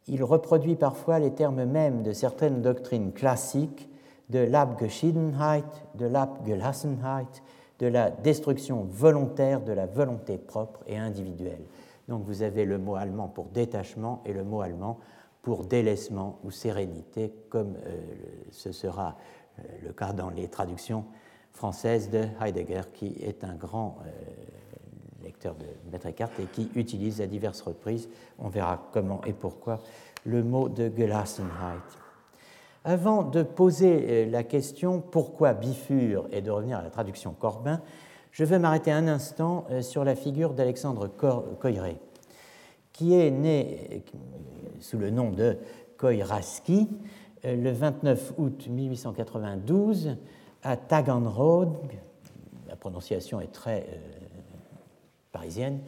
Il 0.08 0.24
reproduit 0.24 0.76
parfois 0.76 1.18
les 1.18 1.32
termes 1.32 1.64
mêmes 1.64 2.02
de 2.02 2.12
certaines 2.12 2.62
doctrines 2.62 3.12
classiques 3.12 3.88
de 4.30 4.40
l'Abgeschiedenheit, 4.40 5.64
de 5.94 6.06
l'Abgelassenheit, 6.06 7.42
de 7.78 7.86
la 7.86 8.10
destruction 8.10 8.86
volontaire 8.88 9.60
de 9.60 9.72
la 9.72 9.86
volonté 9.86 10.38
propre 10.38 10.80
et 10.86 10.96
individuelle. 10.96 11.64
Donc 12.08 12.24
vous 12.24 12.42
avez 12.42 12.64
le 12.64 12.78
mot 12.78 12.96
allemand 12.96 13.28
pour 13.28 13.46
détachement 13.46 14.22
et 14.24 14.32
le 14.32 14.44
mot 14.44 14.60
allemand 14.60 14.98
pour 15.42 15.64
délaissement 15.64 16.38
ou 16.44 16.50
sérénité, 16.50 17.32
comme 17.48 17.76
euh, 17.86 18.00
ce 18.50 18.70
sera 18.70 19.16
euh, 19.58 19.62
le 19.84 19.92
cas 19.92 20.12
dans 20.12 20.30
les 20.30 20.48
traductions 20.48 21.04
françaises 21.52 22.10
de 22.10 22.24
Heidegger, 22.40 22.82
qui 22.92 23.16
est 23.22 23.44
un 23.44 23.54
grand 23.54 23.98
euh, 24.04 24.10
lecteur 25.22 25.54
de 25.54 25.66
Maître 25.90 26.06
Eckhart 26.06 26.30
et 26.40 26.46
qui 26.46 26.70
utilise 26.74 27.20
à 27.20 27.26
diverses 27.26 27.60
reprises, 27.60 28.08
on 28.38 28.48
verra 28.48 28.88
comment 28.92 29.22
et 29.24 29.32
pourquoi, 29.32 29.80
le 30.24 30.42
mot 30.42 30.68
de 30.68 30.90
Gelassenheit. 30.96 31.82
Avant 32.84 33.22
de 33.22 33.44
poser 33.44 34.26
la 34.26 34.42
question 34.42 35.00
pourquoi 35.00 35.54
bifure 35.54 36.26
et 36.32 36.40
de 36.40 36.50
revenir 36.50 36.78
à 36.78 36.82
la 36.82 36.90
traduction 36.90 37.32
Corbin, 37.32 37.80
je 38.32 38.44
veux 38.44 38.58
m'arrêter 38.58 38.90
un 38.90 39.06
instant 39.06 39.66
sur 39.82 40.02
la 40.04 40.16
figure 40.16 40.52
d'Alexandre 40.52 41.06
Coiré 41.06 42.00
qui 42.92 43.14
est 43.14 43.30
né 43.30 44.04
sous 44.80 44.98
le 44.98 45.10
nom 45.10 45.30
de 45.30 45.56
Koiraski 45.96 46.88
euh, 47.44 47.56
le 47.56 47.72
29 47.72 48.34
août 48.38 48.68
1892 48.68 50.16
à 50.62 50.76
Taganrog, 50.76 51.76
la 52.68 52.76
prononciation 52.76 53.40
est 53.40 53.52
très 53.52 53.80
euh, 53.80 53.96
parisienne, 55.32 55.80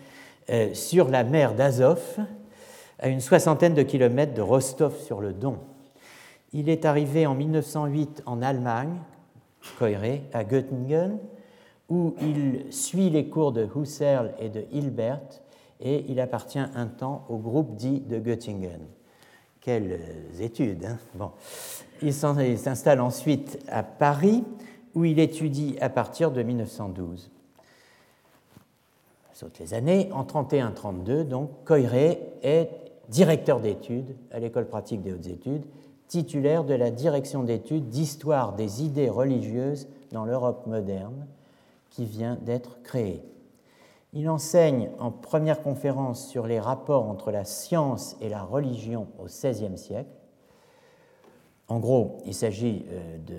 euh, 0.50 0.74
sur 0.74 1.08
la 1.08 1.24
mer 1.24 1.54
d'Azov, 1.54 2.18
à 2.98 3.08
une 3.08 3.20
soixantaine 3.20 3.74
de 3.74 3.82
kilomètres 3.82 4.34
de 4.34 4.42
Rostov-sur-le-Don. 4.42 5.58
Il 6.52 6.68
est 6.68 6.84
arrivé 6.84 7.26
en 7.26 7.34
1908 7.34 8.22
en 8.26 8.42
Allemagne, 8.42 8.96
Koiré, 9.78 10.22
à 10.32 10.44
Göttingen, 10.44 11.18
où 11.88 12.14
il 12.20 12.72
suit 12.72 13.10
les 13.10 13.28
cours 13.28 13.52
de 13.52 13.68
Husserl 13.76 14.32
et 14.38 14.48
de 14.48 14.64
Hilbert 14.72 15.20
et 15.80 16.04
il 16.08 16.20
appartient 16.20 16.58
un 16.58 16.87
temps 16.87 17.24
au 17.28 17.37
groupe 17.37 17.76
dit 17.76 18.00
de 18.00 18.18
Göttingen. 18.18 18.80
Quelles 19.60 20.00
études 20.40 20.84
hein 20.84 20.98
bon. 21.14 21.30
Il 22.04 22.12
s'installe 22.12 23.00
ensuite 23.00 23.58
à 23.66 23.82
Paris, 23.82 24.44
où 24.94 25.06
il 25.06 25.18
étudie 25.18 25.76
à 25.80 25.88
partir 25.88 26.30
de 26.30 26.42
1912. 26.42 27.30
Saute 29.32 29.58
les 29.58 29.72
années. 29.72 30.10
En 30.12 30.24
31-32, 30.24 31.22
donc, 31.22 31.50
Coiré 31.64 32.20
est 32.42 32.68
directeur 33.08 33.58
d'études 33.58 34.14
à 34.30 34.38
l'École 34.38 34.68
pratique 34.68 35.00
des 35.00 35.14
hautes 35.14 35.26
études, 35.26 35.64
titulaire 36.06 36.64
de 36.64 36.74
la 36.74 36.90
direction 36.90 37.42
d'études 37.42 37.88
d'histoire 37.88 38.52
des 38.52 38.82
idées 38.84 39.08
religieuses 39.08 39.88
dans 40.12 40.26
l'Europe 40.26 40.66
moderne, 40.66 41.26
qui 41.88 42.04
vient 42.04 42.36
d'être 42.42 42.82
créée. 42.82 43.22
Il 44.12 44.28
enseigne 44.28 44.90
en 44.98 45.10
première 45.10 45.62
conférence 45.62 46.28
sur 46.28 46.46
les 46.46 46.60
rapports 46.60 47.08
entre 47.08 47.30
la 47.30 47.46
science 47.46 48.14
et 48.20 48.28
la 48.28 48.42
religion 48.42 49.06
au 49.18 49.24
XVIe 49.24 49.78
siècle. 49.78 50.10
En 51.68 51.79
gros, 51.79 52.18
il 52.27 52.35
s'agit 52.35 52.85
euh, 52.90 53.18
de 53.18 53.38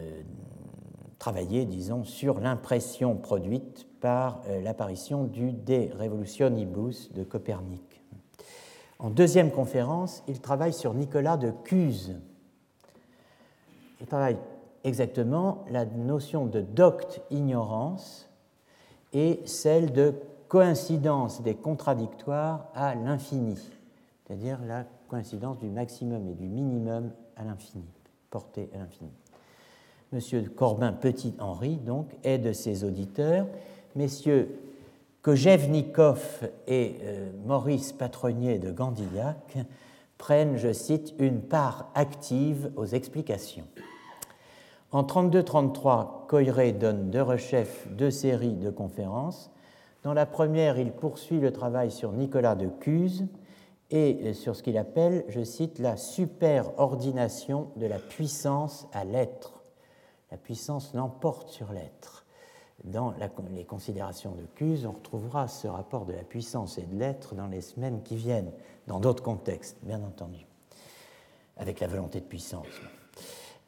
travailler, 1.19 1.65
disons, 1.65 2.03
sur 2.03 2.39
l'impression 2.39 3.15
produite 3.15 3.87
par 3.99 4.41
euh, 4.47 4.61
l'apparition 4.61 5.23
du 5.23 5.51
De 5.51 5.89
Revolutionibus 5.99 7.11
de 7.13 7.23
Copernic. 7.23 8.01
En 8.99 9.09
deuxième 9.09 9.51
conférence, 9.51 10.23
il 10.27 10.39
travaille 10.39 10.73
sur 10.73 10.93
Nicolas 10.93 11.37
de 11.37 11.51
Cuse. 11.63 12.15
Il 14.01 14.07
travaille 14.07 14.37
exactement 14.83 15.65
la 15.69 15.85
notion 15.85 16.45
de 16.45 16.61
docte 16.61 17.21
ignorance 17.31 18.29
et 19.13 19.41
celle 19.45 19.91
de 19.91 20.13
coïncidence 20.47 21.41
des 21.41 21.55
contradictoires 21.55 22.67
à 22.73 22.95
l'infini, 22.95 23.57
c'est-à-dire 24.25 24.59
la 24.65 24.85
coïncidence 25.07 25.59
du 25.59 25.69
maximum 25.69 26.27
et 26.27 26.33
du 26.33 26.47
minimum 26.47 27.11
à 27.35 27.43
l'infini, 27.43 27.85
porté 28.35 28.69
à. 28.73 28.79
Monsieur 30.11 30.41
Corbin 30.41 30.91
Petit-Henri, 30.91 31.77
donc, 31.77 32.09
est 32.25 32.37
de 32.37 32.51
ses 32.51 32.83
auditeurs. 32.83 33.47
Messieurs 33.95 34.59
Kojevnikov 35.21 36.49
et 36.67 36.97
euh, 37.01 37.31
Maurice 37.45 37.93
Patronnier 37.93 38.59
de 38.59 38.71
Gandillac 38.71 39.55
prennent, 40.17 40.57
je 40.57 40.73
cite, 40.73 41.13
une 41.17 41.39
part 41.39 41.89
active 41.95 42.73
aux 42.75 42.87
explications. 42.87 43.67
En 44.91 45.03
32-33, 45.03 46.27
Coiré 46.27 46.73
donne 46.73 47.11
deux 47.11 47.21
rechefs, 47.21 47.87
deux 47.89 48.11
séries 48.11 48.55
de 48.55 48.69
conférences 48.69 49.49
dans 50.03 50.13
la 50.13 50.27
première, 50.27 50.77
il 50.77 50.91
poursuit 50.91 51.39
le 51.39 51.51
travail 51.51 51.89
sur 51.89 52.11
Nicolas 52.11 52.53
de 52.53 52.67
Cuse 52.67 53.25
et 53.91 54.33
sur 54.33 54.55
ce 54.55 54.63
qu'il 54.63 54.77
appelle, 54.77 55.25
je 55.27 55.43
cite, 55.43 55.79
la 55.79 55.97
superordination 55.97 57.69
de 57.75 57.85
la 57.85 57.99
puissance 57.99 58.87
à 58.93 59.05
l'être. 59.05 59.61
La 60.31 60.37
puissance 60.37 60.93
l'emporte 60.93 61.49
sur 61.49 61.71
l'être. 61.71 62.25
Dans 62.83 63.13
les 63.51 63.63
considérations 63.63 64.31
de 64.31 64.45
Cuse, 64.55 64.85
on 64.85 64.91
retrouvera 64.91 65.47
ce 65.47 65.67
rapport 65.67 66.05
de 66.05 66.13
la 66.13 66.23
puissance 66.23 66.77
et 66.77 66.83
de 66.83 66.95
l'être 66.95 67.35
dans 67.35 67.47
les 67.47 67.61
semaines 67.61 68.01
qui 68.03 68.15
viennent, 68.15 68.51
dans 68.87 68.99
d'autres 68.99 69.23
contextes, 69.23 69.77
bien 69.81 70.01
entendu, 70.03 70.45
avec 71.57 71.79
la 71.79 71.87
volonté 71.87 72.19
de 72.19 72.25
puissance. 72.25 72.65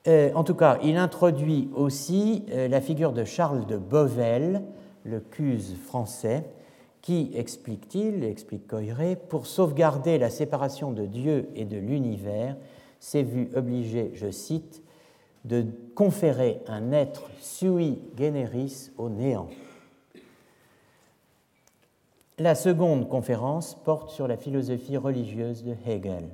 Euh, 0.08 0.32
en 0.34 0.43
tout 0.43 0.56
cas, 0.56 0.77
il 0.84 0.97
introduit 0.97 1.69
aussi 1.73 2.45
euh, 2.49 2.67
la 2.67 2.82
figure 2.82 3.12
de 3.12 3.23
Charles 3.23 3.65
de 3.65 3.77
Bovel, 3.77 4.63
le 5.03 5.19
Cuse 5.19 5.75
français, 5.77 6.43
qui, 7.08 7.32
explique-t-il, 7.36 8.26
explique 8.26 8.67
Coiré, 8.67 9.15
pour 9.15 9.48
sauvegarder 9.48 10.17
la 10.17 10.30
séparation 10.30 10.91
de 10.91 11.06
Dieu 11.06 11.48
et 11.56 11.63
de 11.63 11.78
l'univers, 11.78 12.58
s'est 13.00 13.24
vu 13.24 13.50
obligé, 13.56 14.12
je 14.13 14.30
cite, 14.30 14.84
de 15.46 15.67
conférer 15.96 16.60
un 16.67 16.91
être 16.91 17.30
sui 17.39 18.00
generis 18.20 18.91
au 18.98 19.08
néant. 19.08 19.48
La 22.39 22.56
seconde 22.56 23.08
conférence 23.08 23.74
porte 23.86 24.10
sur 24.10 24.28
la 24.28 24.36
philosophie 24.36 24.98
religieuse 24.98 25.63
de 25.63 25.76
Hegel. 25.86 26.28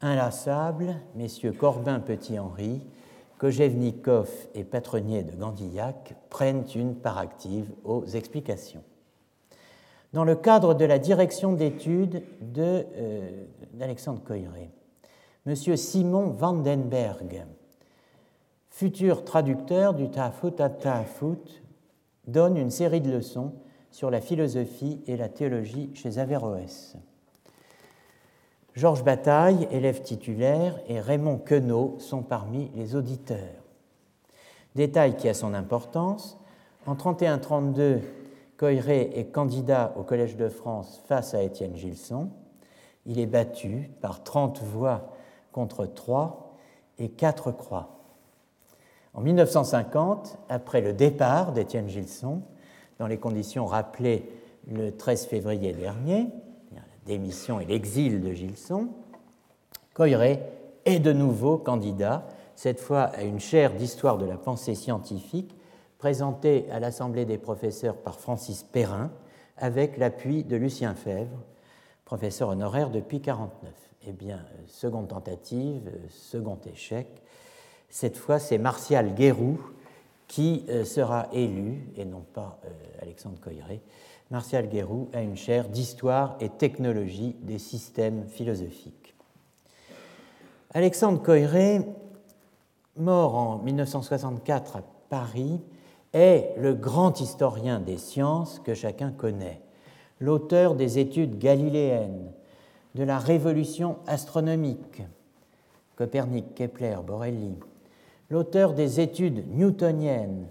Inlassable, 0.00 0.96
messieurs 1.14 1.52
Corbin 1.52 2.00
Petit-Henri 2.00 2.80
Kojevnikov 3.40 4.28
et 4.54 4.64
Patronnier 4.64 5.22
de 5.22 5.34
Gandillac 5.34 6.14
prennent 6.28 6.66
une 6.74 6.94
part 6.94 7.16
active 7.16 7.72
aux 7.84 8.04
explications. 8.04 8.84
Dans 10.12 10.24
le 10.24 10.36
cadre 10.36 10.74
de 10.74 10.84
la 10.84 10.98
direction 10.98 11.54
d'études 11.54 12.22
euh, 12.58 13.46
d'Alexandre 13.72 14.22
Coiré, 14.22 14.70
M. 15.46 15.54
Simon 15.54 16.32
Vandenberg, 16.32 17.46
futur 18.68 19.24
traducteur 19.24 19.94
du 19.94 20.10
Tafut 20.10 20.60
à 20.60 20.68
Tafut, 20.68 21.62
donne 22.26 22.58
une 22.58 22.70
série 22.70 23.00
de 23.00 23.10
leçons 23.10 23.54
sur 23.90 24.10
la 24.10 24.20
philosophie 24.20 25.00
et 25.06 25.16
la 25.16 25.30
théologie 25.30 25.90
chez 25.94 26.18
Averroès. 26.18 26.94
Georges 28.74 29.02
Bataille, 29.02 29.66
élève 29.70 30.02
titulaire, 30.02 30.78
et 30.88 31.00
Raymond 31.00 31.38
Queneau 31.38 31.96
sont 31.98 32.22
parmi 32.22 32.70
les 32.74 32.94
auditeurs. 32.94 33.38
Détail 34.74 35.16
qui 35.16 35.28
a 35.28 35.34
son 35.34 35.54
importance, 35.54 36.38
en 36.86 36.94
31-32, 36.94 38.00
Coiré 38.56 39.10
est 39.14 39.32
candidat 39.32 39.92
au 39.96 40.02
Collège 40.02 40.36
de 40.36 40.48
France 40.48 41.02
face 41.06 41.34
à 41.34 41.42
Étienne 41.42 41.76
Gilson. 41.76 42.30
Il 43.06 43.18
est 43.18 43.26
battu 43.26 43.90
par 44.00 44.22
30 44.22 44.62
voix 44.62 45.14
contre 45.50 45.86
3 45.86 46.54
et 46.98 47.08
4 47.08 47.52
croix. 47.52 48.00
En 49.14 49.22
1950, 49.22 50.38
après 50.48 50.80
le 50.80 50.92
départ 50.92 51.52
d'Étienne 51.52 51.88
Gilson, 51.88 52.42
dans 52.98 53.06
les 53.06 53.18
conditions 53.18 53.66
rappelées 53.66 54.30
le 54.70 54.90
13 54.90 55.26
février 55.26 55.72
dernier, 55.72 56.28
démission 57.10 57.58
et 57.58 57.64
l'exil 57.64 58.22
de 58.22 58.32
Gilson, 58.32 58.88
Coiré 59.94 60.40
est 60.84 61.00
de 61.00 61.12
nouveau 61.12 61.58
candidat, 61.58 62.26
cette 62.54 62.78
fois 62.78 63.02
à 63.02 63.22
une 63.22 63.40
chaire 63.40 63.74
d'histoire 63.74 64.16
de 64.16 64.26
la 64.26 64.36
pensée 64.36 64.76
scientifique 64.76 65.56
présentée 65.98 66.66
à 66.70 66.78
l'Assemblée 66.78 67.24
des 67.24 67.36
professeurs 67.36 67.96
par 67.96 68.20
Francis 68.20 68.62
Perrin, 68.62 69.10
avec 69.56 69.98
l'appui 69.98 70.44
de 70.44 70.56
Lucien 70.56 70.94
Fèvre, 70.94 71.36
professeur 72.04 72.50
honoraire 72.50 72.90
depuis 72.90 73.18
1949. 73.18 73.72
Eh 74.06 74.12
bien, 74.12 74.38
seconde 74.66 75.08
tentative, 75.08 75.90
second 76.08 76.58
échec. 76.72 77.08
Cette 77.88 78.16
fois, 78.16 78.38
c'est 78.38 78.56
Martial 78.56 79.14
Guérou 79.14 79.58
qui 80.28 80.64
euh, 80.68 80.84
sera 80.84 81.26
élu, 81.32 81.88
et 81.96 82.04
non 82.04 82.24
pas 82.32 82.60
euh, 82.64 82.68
Alexandre 83.02 83.40
Coiré. 83.40 83.82
Martial 84.30 84.68
Guérou 84.68 85.08
a 85.12 85.22
une 85.22 85.36
chaire 85.36 85.68
d'histoire 85.68 86.36
et 86.40 86.48
technologie 86.48 87.34
des 87.42 87.58
systèmes 87.58 88.26
philosophiques. 88.28 89.14
Alexandre 90.72 91.20
Coiré, 91.20 91.80
mort 92.96 93.34
en 93.34 93.58
1964 93.58 94.76
à 94.76 94.82
Paris, 95.08 95.60
est 96.12 96.54
le 96.56 96.74
grand 96.74 97.20
historien 97.20 97.80
des 97.80 97.98
sciences 97.98 98.60
que 98.60 98.74
chacun 98.74 99.10
connaît, 99.10 99.60
l'auteur 100.20 100.76
des 100.76 101.00
études 101.00 101.38
galiléennes, 101.38 102.30
de 102.94 103.02
la 103.02 103.18
révolution 103.18 103.98
astronomique, 104.06 105.02
Copernic, 105.96 106.54
Kepler, 106.54 106.96
Borelli, 107.04 107.56
l'auteur 108.30 108.74
des 108.74 109.00
études 109.00 109.44
newtoniennes, 109.56 110.46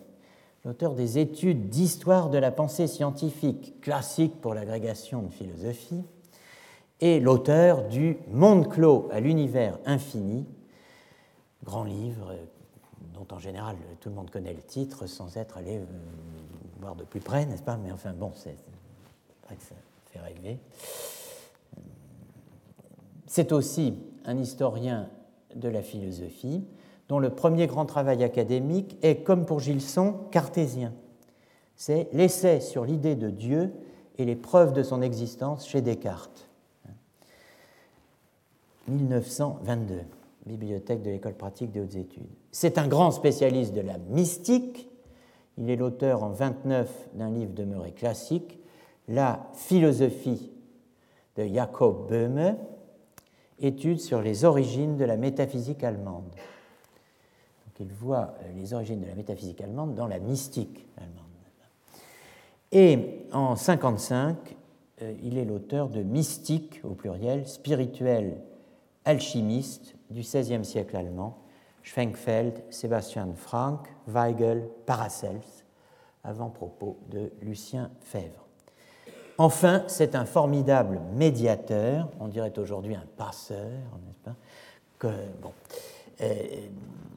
l'auteur 0.65 0.95
des 0.95 1.17
études 1.17 1.69
d'histoire 1.69 2.29
de 2.29 2.37
la 2.37 2.51
pensée 2.51 2.87
scientifique, 2.87 3.79
classique 3.81 4.39
pour 4.41 4.53
l'agrégation 4.53 5.23
de 5.23 5.29
philosophie, 5.29 6.03
et 7.01 7.19
l'auteur 7.19 7.87
du 7.87 8.17
Monde 8.29 8.67
clos 8.69 9.07
à 9.11 9.19
l'univers 9.19 9.79
infini, 9.85 10.45
grand 11.63 11.83
livre 11.83 12.35
dont 13.13 13.27
en 13.31 13.39
général 13.39 13.77
tout 13.99 14.09
le 14.09 14.15
monde 14.15 14.29
connaît 14.29 14.53
le 14.53 14.61
titre 14.61 15.07
sans 15.07 15.37
être 15.37 15.57
allé 15.57 15.77
euh, 15.77 15.85
voir 16.79 16.95
de 16.95 17.03
plus 17.03 17.19
près, 17.19 17.45
n'est-ce 17.45 17.63
pas? 17.63 17.77
Mais 17.77 17.91
enfin 17.91 18.13
bon, 18.13 18.31
c'est 18.35 18.55
vrai 19.45 19.55
que 19.55 19.63
ça 19.63 19.75
fait 20.11 20.19
rêver. 20.19 20.59
C'est 23.27 23.51
aussi 23.51 23.97
un 24.25 24.37
historien 24.37 25.09
de 25.55 25.69
la 25.69 25.81
philosophie 25.81 26.63
dont 27.09 27.19
le 27.19 27.31
premier 27.31 27.67
grand 27.67 27.85
travail 27.85 28.23
académique 28.23 28.97
est, 29.01 29.23
comme 29.23 29.45
pour 29.45 29.59
Gilson, 29.59 30.15
cartésien. 30.31 30.93
C'est 31.75 32.07
l'essai 32.13 32.61
sur 32.61 32.85
l'idée 32.85 33.15
de 33.15 33.29
Dieu 33.29 33.73
et 34.17 34.25
les 34.25 34.35
preuves 34.35 34.73
de 34.73 34.83
son 34.83 35.01
existence 35.01 35.67
chez 35.67 35.81
Descartes. 35.81 36.47
1922 38.87 40.01
bibliothèque 40.49 41.01
de 41.01 41.11
l'École 41.11 41.35
pratique 41.35 41.71
des 41.71 41.79
hautes 41.79 41.95
études. 41.95 42.29
C'est 42.51 42.77
un 42.77 42.87
grand 42.87 43.11
spécialiste 43.11 43.73
de 43.73 43.81
la 43.81 43.97
mystique. 44.09 44.89
Il 45.57 45.69
est 45.69 45.75
l'auteur 45.75 46.23
en 46.23 46.29
29 46.29 47.09
d'un 47.13 47.29
livre 47.29 47.53
demeuré 47.53 47.91
classique, 47.91 48.59
La 49.07 49.47
philosophie 49.53 50.51
de 51.35 51.45
Jacob 51.45 52.07
Böhme, 52.07 52.55
étude 53.59 53.99
sur 53.99 54.21
les 54.21 54.45
origines 54.45 54.97
de 54.97 55.05
la 55.05 55.17
métaphysique 55.17 55.83
allemande. 55.83 56.29
Donc 57.79 57.87
il 57.89 57.93
voit 57.93 58.35
les 58.55 58.73
origines 58.73 58.99
de 58.99 59.07
la 59.07 59.15
métaphysique 59.15 59.61
allemande 59.61 59.95
dans 59.95 60.07
la 60.07 60.19
mystique 60.19 60.85
allemande. 60.97 61.29
Et 62.71 63.25
en 63.31 63.55
55, 63.55 64.55
euh, 65.01 65.13
il 65.23 65.37
est 65.37 65.45
l'auteur 65.45 65.89
de 65.89 66.03
Mystique, 66.03 66.81
au 66.83 66.89
pluriel, 66.89 67.47
spirituel 67.47 68.41
alchimiste 69.05 69.95
du 70.11 70.21
XVIe 70.21 70.63
siècle 70.63 70.95
allemand, 70.95 71.39
Schwenkfeld, 71.81 72.63
Sebastian 72.69 73.33
Frank, 73.35 73.87
Weigel, 74.07 74.69
Paracels, 74.85 75.41
avant-propos 76.23 76.99
de 77.09 77.31
Lucien 77.41 77.89
Fèvre. 78.01 78.45
Enfin, 79.39 79.83
c'est 79.87 80.15
un 80.15 80.25
formidable 80.25 80.99
médiateur, 81.15 82.09
on 82.19 82.27
dirait 82.27 82.59
aujourd'hui 82.59 82.93
un 82.93 83.05
passeur, 83.17 83.71
n'est-ce 84.05 84.19
pas 84.19 84.35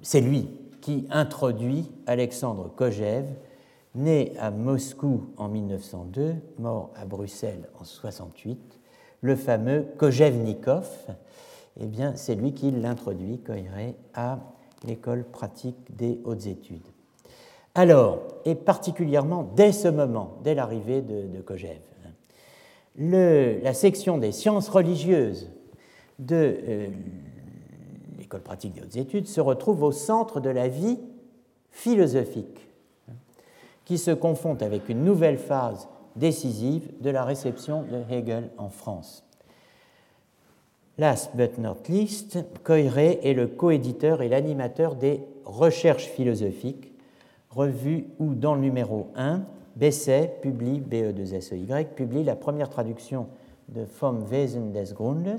C'est 0.02 0.20
lui 0.20 0.48
qui 0.80 1.06
introduit 1.10 1.90
Alexandre 2.06 2.70
Kojev, 2.74 3.26
né 3.94 4.32
à 4.38 4.50
Moscou 4.50 5.26
en 5.36 5.48
1902, 5.48 6.34
mort 6.58 6.90
à 6.96 7.04
Bruxelles 7.04 7.68
en 7.80 7.84
68, 7.84 8.58
le 9.20 9.36
fameux 9.36 9.86
Kojevnikov, 9.98 10.88
eh 11.80 11.86
bien, 11.86 12.14
c'est 12.16 12.34
lui 12.34 12.52
qui 12.52 12.70
l'introduit, 12.70 13.38
Coiré, 13.38 13.94
à 14.14 14.38
l'école 14.84 15.24
pratique 15.24 15.96
des 15.96 16.20
hautes 16.24 16.46
études. 16.46 16.86
Alors, 17.74 18.20
et 18.44 18.54
particulièrement 18.54 19.50
dès 19.56 19.72
ce 19.72 19.88
moment, 19.88 20.36
dès 20.44 20.54
l'arrivée 20.54 21.00
de, 21.00 21.26
de 22.96 23.60
la 23.62 23.72
section 23.72 24.18
des 24.18 24.32
sciences 24.32 24.68
religieuses 24.68 25.50
de 26.18 26.58
euh, 26.68 26.88
pratique 28.40 28.74
des 28.74 28.82
hautes 28.82 28.96
études 28.96 29.26
se 29.26 29.40
retrouve 29.40 29.82
au 29.82 29.92
centre 29.92 30.40
de 30.40 30.50
la 30.50 30.68
vie 30.68 30.98
philosophique, 31.70 32.68
qui 33.84 33.98
se 33.98 34.10
confond 34.10 34.56
avec 34.60 34.88
une 34.88 35.04
nouvelle 35.04 35.38
phase 35.38 35.88
décisive 36.16 36.90
de 37.00 37.10
la 37.10 37.24
réception 37.24 37.82
de 37.82 38.02
Hegel 38.10 38.50
en 38.58 38.68
France. 38.68 39.24
Last 40.98 41.34
but 41.34 41.58
not 41.58 41.78
least, 41.88 42.38
Coiré 42.64 43.18
est 43.22 43.32
le 43.32 43.46
coéditeur 43.46 44.20
et 44.22 44.28
l'animateur 44.28 44.94
des 44.94 45.22
Recherches 45.44 46.06
philosophiques, 46.06 46.92
revue 47.50 48.06
où, 48.18 48.34
dans 48.34 48.54
le 48.54 48.60
numéro 48.60 49.08
1, 49.16 49.42
Besset 49.74 50.38
publie, 50.42 50.80
BE2SEY, 50.80 51.86
publie 51.86 52.22
la 52.22 52.36
première 52.36 52.68
traduction 52.68 53.26
de 53.68 53.84
Vom 54.00 54.22
Wesen 54.30 54.70
des 54.70 54.92
Grundes, 54.92 55.38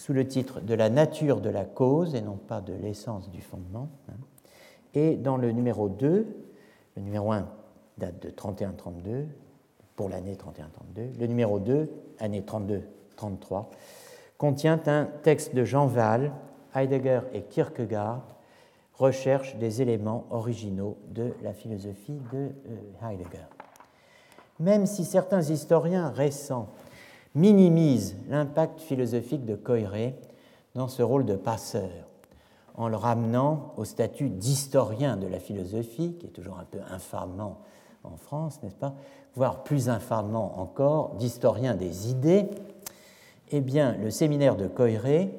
sous 0.00 0.14
le 0.14 0.26
titre 0.26 0.60
De 0.62 0.72
la 0.72 0.88
nature 0.88 1.42
de 1.42 1.50
la 1.50 1.66
cause 1.66 2.14
et 2.14 2.22
non 2.22 2.36
pas 2.36 2.62
de 2.62 2.72
l'essence 2.72 3.30
du 3.30 3.42
fondement. 3.42 3.90
Hein. 4.08 4.14
Et 4.94 5.16
dans 5.16 5.36
le 5.36 5.52
numéro 5.52 5.90
2, 5.90 6.26
le 6.96 7.02
numéro 7.02 7.32
1 7.32 7.46
date 7.98 8.22
de 8.22 8.30
31-32, 8.30 9.26
pour 9.96 10.08
l'année 10.08 10.36
31-32, 10.36 11.18
le 11.18 11.26
numéro 11.26 11.58
2, 11.58 11.90
année 12.18 12.40
32-33, 12.40 13.66
contient 14.38 14.80
un 14.86 15.04
texte 15.22 15.54
de 15.54 15.66
Jean 15.66 15.86
Val, 15.86 16.32
Heidegger 16.74 17.20
et 17.34 17.42
Kierkegaard 17.42 18.22
recherchent 18.94 19.56
des 19.56 19.82
éléments 19.82 20.24
originaux 20.30 20.96
de 21.08 21.34
la 21.42 21.52
philosophie 21.52 22.20
de 22.32 22.38
euh, 22.38 23.06
Heidegger. 23.06 23.48
Même 24.60 24.86
si 24.86 25.04
certains 25.04 25.42
historiens 25.42 26.08
récents 26.08 26.68
minimisent 27.34 28.16
l'impact 28.28 28.80
philosophique 28.80 29.44
de 29.44 29.54
Coiré 29.54 30.14
dans 30.74 30.88
ce 30.88 31.02
rôle 31.02 31.24
de 31.24 31.36
passeur, 31.36 31.90
en 32.74 32.88
le 32.88 32.96
ramenant 32.96 33.74
au 33.76 33.84
statut 33.84 34.28
d'historien 34.28 35.16
de 35.16 35.26
la 35.26 35.38
philosophie, 35.38 36.16
qui 36.18 36.26
est 36.26 36.30
toujours 36.30 36.58
un 36.58 36.64
peu 36.64 36.78
infamant 36.90 37.58
en 38.04 38.16
France, 38.16 38.62
n'est-ce 38.62 38.76
pas, 38.76 38.94
voire 39.34 39.62
plus 39.62 39.88
infamant 39.88 40.58
encore, 40.58 41.14
d'historien 41.16 41.74
des 41.74 42.10
idées, 42.10 42.46
eh 43.50 43.60
bien, 43.60 43.96
le 43.96 44.10
séminaire 44.10 44.56
de 44.56 44.66
Coiré, 44.66 45.34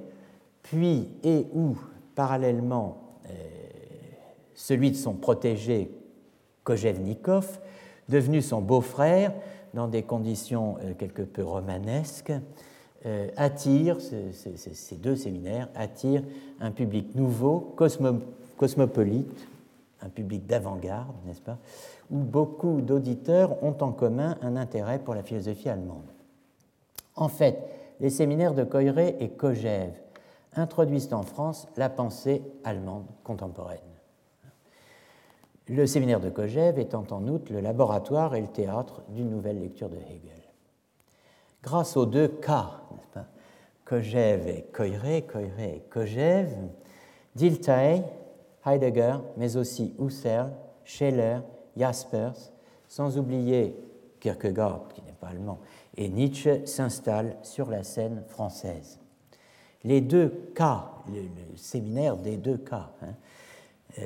puis 0.62 1.10
et 1.24 1.48
ou 1.54 1.78
parallèlement 2.16 2.98
euh, 3.26 3.30
celui 4.54 4.92
de 4.92 4.96
son 4.96 5.14
protégé 5.14 5.92
Kojevnikov, 6.64 7.60
devenu 8.10 8.42
son 8.42 8.62
beau-frère 8.62 9.34
dans 9.74 9.88
des 9.88 10.04
conditions 10.04 10.78
euh, 10.84 10.94
quelque 10.94 11.22
peu 11.22 11.44
romanesques, 11.44 12.34
euh, 13.06 13.30
attire, 13.36 13.98
ces 14.00 14.96
deux 14.98 15.16
séminaires 15.16 15.70
attirent 15.76 16.24
un 16.60 16.72
public 16.72 17.16
nouveau, 17.16 17.76
cosmopolite, 18.58 19.48
un 20.02 20.10
public 20.10 20.46
d'avant-garde, 20.46 21.16
n'est-ce 21.26 21.42
pas, 21.42 21.58
où 22.12 22.18
beaucoup 22.18 22.82
d'auditeurs 22.82 23.64
ont 23.64 23.76
en 23.82 23.92
commun 23.92 24.38
un 24.42 24.56
intérêt 24.56 25.00
pour 25.00 25.16
la 25.16 25.24
philosophie 25.24 25.70
allemande. 25.70 26.12
En 27.16 27.28
fait, 27.28 27.58
les 28.00 28.10
séminaires 28.10 28.54
de 28.54 28.64
Coiré 28.64 29.16
et 29.20 29.30
Kojève 29.30 29.94
introduisent 30.56 31.14
en 31.14 31.24
France 31.24 31.68
la 31.78 31.90
pensée 31.90 32.44
allemande 32.64 33.06
contemporaine. 33.24 33.80
Le 35.72 35.88
séminaire 35.88 36.20
de 36.20 36.30
Kojève 36.30 36.80
étant 36.80 37.06
en 37.12 37.26
outre 37.30 37.54
le 37.54 37.62
laboratoire 37.62 38.36
et 38.36 38.42
le 38.42 38.50
théâtre 38.50 39.04
d'une 39.08 39.30
nouvelle 39.30 39.62
lecture 39.62 39.88
de 39.88 39.96
Hegel. 39.96 40.42
Grâce 41.64 41.96
aux 41.96 42.06
deux 42.06 42.28
cas, 42.28 42.82
Kojève 43.86 44.50
et 44.50 44.66
Coiré, 44.74 45.26
Coiré 45.26 45.82
et 45.96 46.56
Dilthey, 47.36 48.04
Heidegger, 48.66 49.16
mais 49.38 49.56
aussi 49.56 49.96
Husserl, 49.98 50.52
Scheller, 50.84 51.40
Jaspers, 51.78 52.52
sans 52.90 53.18
oublier 53.18 53.78
Kierkegaard, 54.20 54.90
qui 54.94 55.02
n'est 55.04 55.14
pas 55.14 55.28
allemand, 55.28 55.60
et 55.96 56.10
Nietzsche 56.10 56.66
s'installent 56.66 57.38
sur 57.44 57.70
la 57.70 57.84
scène 57.84 58.26
française. 58.28 59.00
Les 59.86 60.02
deux 60.02 60.52
cas, 60.54 60.92
le, 61.08 61.56
séminaire 61.56 62.18
des 62.18 62.36
deux 62.36 62.58
cas, 62.58 62.92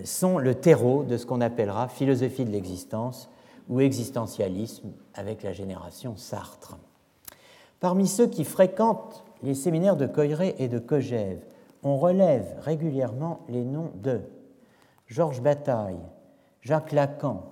sont 0.04 0.38
le 0.38 0.56
terreau 0.56 1.04
de 1.04 1.18
ce 1.18 1.26
qu'on 1.26 1.42
appellera 1.42 1.88
philosophie 1.88 2.46
de 2.46 2.52
l'existence 2.52 3.30
ou 3.70 3.80
existentialisme 3.80 4.92
avec 5.14 5.44
la 5.44 5.54
génération 5.54 6.16
Sartre. 6.18 6.78
Parmi 7.80 8.08
ceux 8.08 8.28
qui 8.28 8.44
fréquentent 8.44 9.24
les 9.44 9.54
séminaires 9.54 9.98
de 9.98 10.08
Coiré 10.08 10.56
et 10.60 10.68
de 10.68 10.80
Kojève, 10.80 11.44
on 11.84 11.98
relève 11.98 12.56
régulièrement 12.62 13.42
les 13.48 13.64
noms 13.64 13.92
de 13.96 14.22
Georges 15.08 15.42
Bataille, 15.42 16.00
Jacques 16.62 16.92
Lacan, 16.92 17.44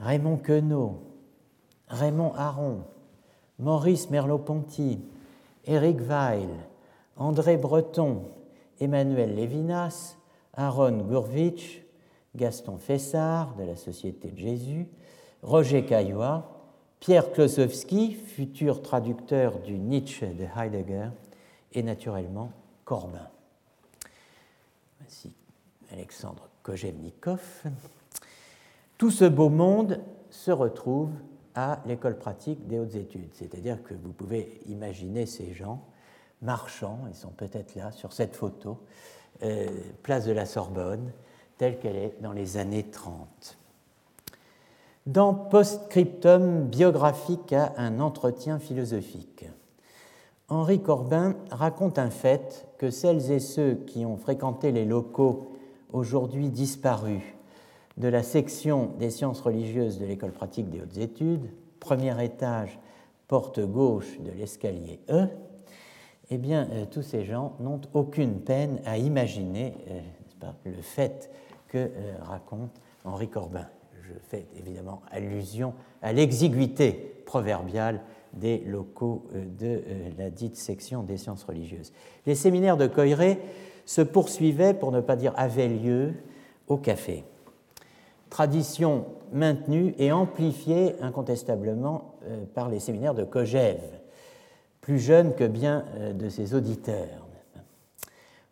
Raymond 0.00 0.38
Queneau, 0.38 1.02
Raymond 1.88 2.32
Aron, 2.36 2.78
Maurice 3.58 4.10
Merleau-Ponty, 4.10 5.00
Éric 5.66 6.00
Weil, 6.00 6.48
André 7.16 7.56
Breton, 7.56 8.22
Emmanuel 8.80 9.34
Lévinas, 9.34 10.16
Aaron 10.58 10.98
Gurvitch, 11.08 11.82
Gaston 12.34 12.78
Fessard 12.78 13.54
de 13.54 13.62
la 13.62 13.76
Société 13.76 14.28
de 14.28 14.38
Jésus, 14.38 14.88
Roger 15.42 15.84
Caillois, 15.84 16.66
Pierre 16.98 17.32
Klosowski, 17.32 18.12
futur 18.14 18.82
traducteur 18.82 19.60
du 19.60 19.78
Nietzsche 19.78 20.26
de 20.26 20.46
Heidegger, 20.56 21.10
et 21.72 21.82
naturellement 21.82 22.50
Corbin. 22.84 23.28
Voici 25.00 25.32
Alexandre 25.92 26.48
Kojevnikov. 26.62 27.64
Tout 28.98 29.10
ce 29.10 29.26
beau 29.26 29.48
monde 29.48 30.00
se 30.30 30.50
retrouve 30.50 31.12
à 31.54 31.80
l'école 31.86 32.18
pratique 32.18 32.66
des 32.66 32.80
hautes 32.80 32.96
études, 32.96 33.32
c'est-à-dire 33.32 33.82
que 33.82 33.94
vous 33.94 34.12
pouvez 34.12 34.60
imaginer 34.66 35.24
ces 35.26 35.52
gens 35.52 35.84
marchant, 36.42 37.00
ils 37.08 37.14
sont 37.14 37.30
peut-être 37.30 37.74
là 37.74 37.90
sur 37.92 38.12
cette 38.12 38.36
photo, 38.36 38.78
euh, 39.42 39.66
place 40.02 40.24
de 40.24 40.32
la 40.32 40.46
Sorbonne, 40.46 41.12
telle 41.56 41.78
qu'elle 41.78 41.96
est 41.96 42.14
dans 42.20 42.32
les 42.32 42.56
années 42.56 42.84
30. 42.84 43.58
Dans 45.06 45.32
Postscriptum 45.32 46.64
biographique 46.64 47.52
à 47.52 47.72
un 47.76 48.00
entretien 48.00 48.58
philosophique, 48.58 49.46
Henri 50.48 50.80
Corbin 50.80 51.36
raconte 51.50 51.98
un 51.98 52.10
fait 52.10 52.66
que 52.78 52.90
celles 52.90 53.30
et 53.30 53.40
ceux 53.40 53.74
qui 53.86 54.06
ont 54.06 54.16
fréquenté 54.16 54.72
les 54.72 54.84
locaux 54.84 55.52
aujourd'hui 55.92 56.48
disparus 56.48 57.22
de 57.96 58.08
la 58.08 58.22
section 58.22 58.90
des 58.98 59.10
sciences 59.10 59.40
religieuses 59.40 59.98
de 59.98 60.06
l'école 60.06 60.32
pratique 60.32 60.70
des 60.70 60.80
hautes 60.80 60.98
études, 60.98 61.50
premier 61.80 62.24
étage, 62.24 62.78
porte 63.26 63.60
gauche 63.60 64.18
de 64.20 64.30
l'escalier 64.30 65.00
E, 65.10 65.26
eh 66.30 66.38
bien, 66.38 66.68
euh, 66.72 66.84
tous 66.90 67.02
ces 67.02 67.24
gens 67.24 67.54
n'ont 67.60 67.80
aucune 67.94 68.40
peine 68.40 68.80
à 68.84 68.98
imaginer 68.98 69.74
euh, 69.90 70.50
le 70.64 70.82
fait 70.82 71.30
que 71.68 71.78
euh, 71.78 71.90
raconte 72.22 72.70
Henri 73.04 73.28
Corbin. 73.28 73.66
Je 74.02 74.12
fais 74.28 74.46
évidemment 74.58 75.02
allusion 75.10 75.74
à 76.02 76.12
l'exiguïté 76.12 77.22
proverbiale 77.26 78.00
des 78.34 78.58
locaux 78.58 79.24
de 79.58 79.82
la 80.18 80.30
dite 80.30 80.56
section 80.56 81.02
des 81.02 81.16
sciences 81.16 81.44
religieuses. 81.44 81.92
Les 82.26 82.34
séminaires 82.34 82.76
de 82.76 82.86
Coiré 82.86 83.38
se 83.84 84.00
poursuivaient, 84.00 84.74
pour 84.74 84.92
ne 84.92 85.00
pas 85.00 85.16
dire 85.16 85.32
avaient 85.36 85.68
lieu, 85.68 86.14
au 86.68 86.76
café. 86.76 87.24
Tradition 88.30 89.06
maintenue 89.32 89.94
et 89.98 90.12
amplifiée 90.12 90.94
incontestablement 91.02 92.14
par 92.54 92.68
les 92.68 92.80
séminaires 92.80 93.14
de 93.14 93.24
Kojève, 93.24 94.00
plus 94.88 95.00
jeunes 95.00 95.34
que 95.34 95.44
bien 95.44 95.84
de 96.14 96.30
ses 96.30 96.54
auditeurs. 96.54 97.26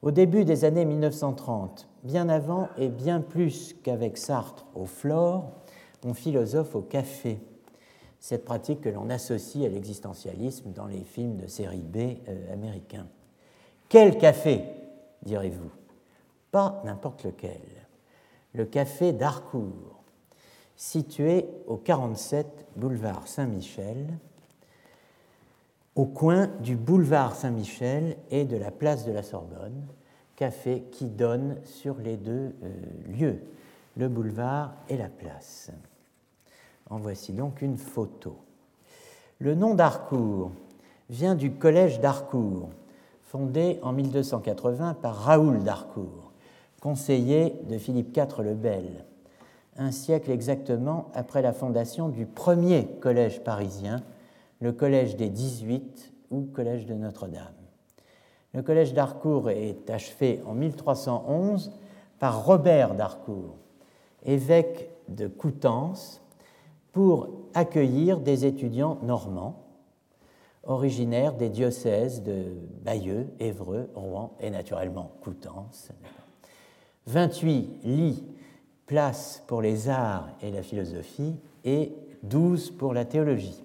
Au 0.03 0.11
début 0.11 0.45
des 0.45 0.67
années 0.67 0.85
1930, 0.85 1.89
bien 2.03 2.29
avant 2.29 2.69
et 2.77 2.91
bien 2.91 3.23
plus 3.23 3.75
qu'avec 3.83 4.19
Sartre 4.19 4.67
au 4.75 4.85
Flore, 4.85 5.51
on 6.05 6.13
philosophe 6.13 6.75
au 6.75 6.83
café 6.83 7.41
cette 8.21 8.45
pratique 8.45 8.83
que 8.83 8.91
l'on 8.91 9.09
associe 9.09 9.65
à 9.65 9.71
l'existentialisme 9.71 10.73
dans 10.73 10.87
les 10.87 11.05
films 11.05 11.39
de 11.39 11.47
série 11.47 11.81
B 11.81 12.19
euh, 12.29 12.53
américains. 12.53 13.07
Quel 13.89 14.19
café, 14.19 14.63
direz-vous? 15.23 15.71
Pas 16.51 16.83
n'importe 16.85 17.25
lequel. 17.25 17.63
Le 18.53 18.67
café 18.67 19.15
d'Harcourt, 19.15 20.03
situé 20.77 21.47
au 21.67 21.79
47 21.79 22.67
boulevard 22.77 23.27
Saint-Michel, 23.27 24.19
au 25.97 26.05
coin 26.05 26.49
du 26.61 26.77
boulevard 26.77 27.35
Saint-Michel 27.35 28.19
et 28.31 28.45
de 28.45 28.57
la 28.57 28.71
place 28.71 29.07
de 29.07 29.13
la 29.13 29.23
Sorbonne, 29.23 29.87
café 30.37 30.85
qui 30.93 31.07
donne 31.07 31.57
sur 31.65 31.97
les 31.97 32.19
deux 32.19 32.55
euh, 32.63 32.73
lieux, 33.09 33.43
le 33.97 34.09
boulevard 34.09 34.75
et 34.91 34.99
la 34.99 35.09
place. 35.09 35.71
En 36.91 36.99
voici 36.99 37.33
donc 37.33 37.63
une 37.63 37.79
photo. 37.79 38.37
Le 39.39 39.55
nom 39.55 39.75
d'Harcourt 39.75 40.53
vient 41.09 41.35
du 41.35 41.53
collège 41.53 41.99
d'Harcourt, 42.01 42.69
fondé 43.23 43.81
en 43.83 43.93
1280 43.93 44.95
par 45.01 45.17
Raoul 45.17 45.63
d'Harcourt, 45.65 46.31
conseiller 46.83 47.59
de 47.69 47.79
Philippe 47.79 48.15
IV 48.15 48.43
le 48.43 48.55
Bel, 48.55 49.07
un 49.79 49.91
siècle 49.91 50.31
exactement 50.31 51.11
après 51.15 51.41
la 51.41 51.53
fondation 51.53 52.11
du 52.11 52.27
premier 52.27 52.87
collège 53.01 53.43
parisien, 53.43 54.03
le 54.61 54.73
collège 54.73 55.17
des 55.17 55.29
18 55.29 56.13
ou 56.31 56.43
collège 56.43 56.87
de 56.87 56.95
Notre-Dame. 56.95 57.53
Le 58.53 58.63
collège 58.63 58.95
d'Harcourt 58.95 59.51
est 59.51 59.91
achevé 59.91 60.41
en 60.47 60.55
1311 60.55 61.73
par 62.19 62.47
Robert 62.47 62.95
d'Harcourt, 62.95 63.57
évêque 64.25 64.91
de 65.09 65.29
Coutances, 65.29 66.23
pour 66.93 67.29
accueillir 67.53 68.21
des 68.21 68.47
étudiants 68.47 68.99
normands 69.03 69.67
originaires 70.65 71.35
des 71.35 71.51
diocèses 71.51 72.23
de 72.23 72.47
Bayeux, 72.83 73.29
Évreux, 73.39 73.91
Rouen 73.95 74.33
et 74.41 74.51
naturellement 74.51 75.13
Coutances. 75.21 75.91
28 77.07 77.81
lits, 77.85 78.25
places 78.87 79.45
pour 79.47 79.61
les 79.61 79.91
arts 79.91 80.31
et 80.41 80.51
la 80.51 80.63
philosophie 80.63 81.37
et 81.65 81.93
12 82.23 82.71
pour 82.71 82.95
la 82.95 83.05
théologie. 83.05 83.63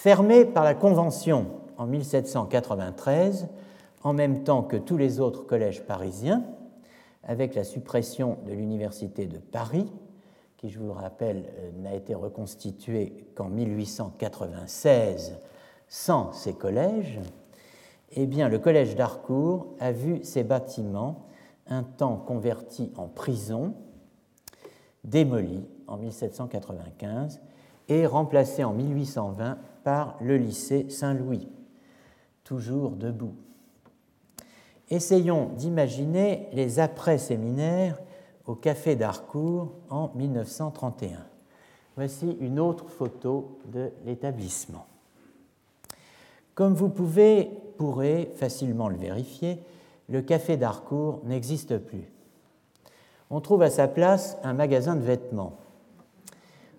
Fermé 0.00 0.44
par 0.44 0.62
la 0.62 0.74
Convention 0.76 1.46
en 1.76 1.86
1793, 1.86 3.48
en 4.04 4.12
même 4.12 4.44
temps 4.44 4.62
que 4.62 4.76
tous 4.76 4.96
les 4.96 5.18
autres 5.18 5.44
collèges 5.44 5.84
parisiens, 5.84 6.44
avec 7.24 7.56
la 7.56 7.64
suppression 7.64 8.38
de 8.46 8.52
l'Université 8.52 9.26
de 9.26 9.38
Paris 9.38 9.90
qui, 10.56 10.68
je 10.68 10.78
vous 10.78 10.86
le 10.86 10.92
rappelle, 10.92 11.46
euh, 11.58 11.72
n'a 11.82 11.94
été 11.94 12.14
reconstitué 12.14 13.26
qu'en 13.34 13.48
1896 13.48 15.36
sans 15.88 16.32
ses 16.32 16.52
collèges, 16.52 17.18
eh 18.12 18.26
bien, 18.26 18.48
le 18.48 18.60
collège 18.60 18.94
d'Harcourt 18.94 19.74
a 19.80 19.90
vu 19.90 20.22
ses 20.22 20.44
bâtiments, 20.44 21.26
un 21.66 21.82
temps 21.82 22.18
convertis 22.18 22.92
en 22.96 23.08
prison, 23.08 23.74
démolis 25.02 25.66
en 25.88 25.96
1795 25.96 27.40
et 27.88 28.06
remplacés 28.06 28.62
en 28.62 28.74
1820 28.74 29.58
par 29.84 30.16
le 30.20 30.36
lycée 30.36 30.88
Saint-Louis, 30.90 31.48
toujours 32.44 32.90
debout. 32.90 33.34
Essayons 34.90 35.50
d'imaginer 35.56 36.48
les 36.52 36.80
après-séminaires 36.80 37.98
au 38.46 38.54
Café 38.54 38.96
d'Harcourt 38.96 39.72
en 39.90 40.10
1931. 40.14 41.24
Voici 41.96 42.36
une 42.40 42.58
autre 42.58 42.88
photo 42.88 43.58
de 43.66 43.90
l'établissement. 44.06 44.86
Comme 46.54 46.74
vous 46.74 46.88
pouvez, 46.88 47.50
pourrez 47.76 48.32
facilement 48.36 48.88
le 48.88 48.96
vérifier, 48.96 49.58
le 50.08 50.22
Café 50.22 50.56
d'Harcourt 50.56 51.20
n'existe 51.24 51.76
plus. 51.78 52.10
On 53.30 53.40
trouve 53.40 53.62
à 53.62 53.70
sa 53.70 53.88
place 53.88 54.38
un 54.42 54.54
magasin 54.54 54.96
de 54.96 55.02
vêtements 55.02 55.58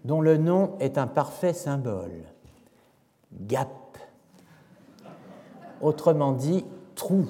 dont 0.05 0.21
le 0.21 0.37
nom 0.37 0.77
est 0.79 0.97
un 0.97 1.07
parfait 1.07 1.53
symbole, 1.53 2.23
Gap, 3.31 3.97
autrement 5.81 6.31
dit 6.31 6.65
trou, 6.95 7.27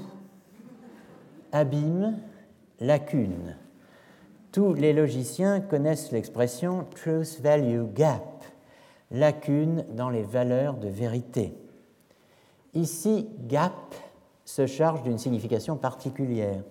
abîme, 1.51 2.17
lacune. 2.79 3.55
Tous 4.51 4.73
les 4.73 4.93
logiciens 4.93 5.59
connaissent 5.59 6.11
l'expression 6.11 6.85
truth 6.95 7.39
value 7.41 7.83
gap, 7.93 8.43
lacune 9.11 9.85
dans 9.91 10.09
les 10.09 10.23
valeurs 10.23 10.77
de 10.77 10.87
vérité. 10.87 11.53
Ici, 12.73 13.29
gap 13.47 13.95
se 14.45 14.65
charge 14.65 15.03
d'une 15.03 15.17
signification 15.17 15.75
particulière. 15.75 16.63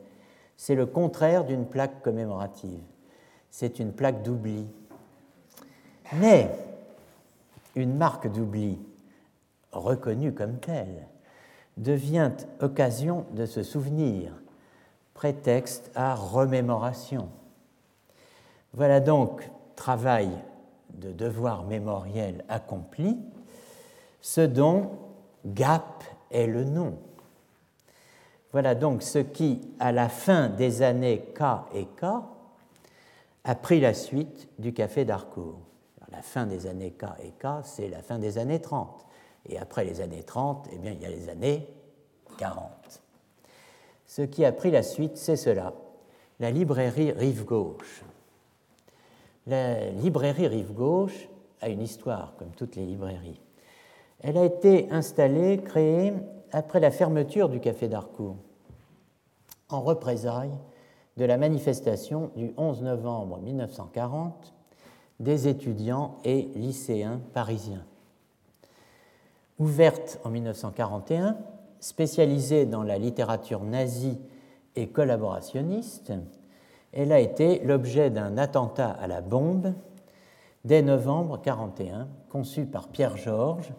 C'est 0.56 0.74
le 0.74 0.86
contraire 0.86 1.44
d'une 1.44 1.66
plaque 1.66 2.02
commémorative. 2.02 2.82
C'est 3.50 3.78
une 3.78 3.92
plaque 3.92 4.22
d'oubli. 4.22 4.66
Mais 6.14 6.50
une 7.76 7.96
marque 7.96 8.30
d'oubli 8.32 8.78
reconnue 9.72 10.32
comme 10.32 10.58
telle 10.58 11.06
devient 11.76 12.32
occasion 12.60 13.24
de 13.32 13.46
se 13.46 13.62
souvenir, 13.62 14.32
prétexte 15.14 15.90
à 15.94 16.14
remémoration. 16.14 17.28
Voilà 18.74 19.00
donc 19.00 19.48
travail 19.76 20.30
de 20.90 21.12
devoir 21.12 21.64
mémoriel 21.64 22.44
accompli, 22.48 23.18
ce 24.20 24.40
dont 24.40 24.90
GAP 25.46 26.04
est 26.30 26.46
le 26.46 26.64
nom. 26.64 26.98
Voilà 28.52 28.74
donc 28.74 29.02
ce 29.02 29.18
qui, 29.18 29.60
à 29.78 29.92
la 29.92 30.08
fin 30.08 30.48
des 30.48 30.82
années 30.82 31.24
K 31.34 31.42
et 31.74 31.84
K, 31.84 32.04
a 33.44 33.54
pris 33.54 33.80
la 33.80 33.94
suite 33.94 34.48
du 34.58 34.72
café 34.72 35.04
d'Harcourt. 35.04 35.60
La 36.10 36.22
fin 36.22 36.46
des 36.46 36.66
années 36.66 36.90
K 36.90 37.04
et 37.22 37.30
K, 37.30 37.46
c'est 37.62 37.88
la 37.88 38.02
fin 38.02 38.18
des 38.18 38.38
années 38.38 38.60
30. 38.60 39.04
Et 39.46 39.58
après 39.58 39.84
les 39.84 40.00
années 40.00 40.22
30, 40.22 40.68
eh 40.72 40.78
bien, 40.78 40.92
il 40.92 41.00
y 41.00 41.06
a 41.06 41.10
les 41.10 41.28
années 41.28 41.66
40. 42.38 43.02
Ce 44.06 44.22
qui 44.22 44.44
a 44.44 44.52
pris 44.52 44.70
la 44.70 44.82
suite, 44.82 45.16
c'est 45.16 45.36
cela, 45.36 45.74
la 46.40 46.50
librairie 46.50 47.12
Rive 47.12 47.44
Gauche. 47.44 48.02
La 49.46 49.90
librairie 49.90 50.46
Rive 50.46 50.72
Gauche 50.72 51.28
a 51.60 51.68
une 51.68 51.82
histoire, 51.82 52.34
comme 52.38 52.50
toutes 52.50 52.76
les 52.76 52.84
librairies. 52.84 53.40
Elle 54.20 54.36
a 54.36 54.44
été 54.44 54.90
installée, 54.90 55.58
créée 55.58 56.12
après 56.52 56.80
la 56.80 56.90
fermeture 56.90 57.48
du 57.48 57.60
café 57.60 57.88
d'Harcourt, 57.88 58.36
en 59.68 59.80
représailles 59.80 60.56
de 61.16 61.24
la 61.24 61.36
manifestation 61.36 62.30
du 62.36 62.52
11 62.56 62.82
novembre 62.82 63.38
1940 63.40 64.54
des 65.20 65.48
étudiants 65.48 66.18
et 66.24 66.48
lycéens 66.54 67.20
parisiens. 67.32 67.84
Ouverte 69.58 70.20
en 70.22 70.30
1941, 70.30 71.36
spécialisée 71.80 72.64
dans 72.64 72.84
la 72.84 72.96
littérature 72.96 73.64
nazie 73.64 74.20
et 74.76 74.88
collaborationniste, 74.88 76.12
elle 76.92 77.10
a 77.10 77.18
été 77.18 77.60
l'objet 77.64 78.10
d'un 78.10 78.38
attentat 78.38 78.90
à 78.90 79.08
la 79.08 79.20
bombe 79.20 79.74
dès 80.64 80.82
novembre 80.82 81.38
1941, 81.38 82.08
conçu 82.28 82.66
par 82.66 82.86
Pierre 82.88 83.16
Georges, 83.16 83.72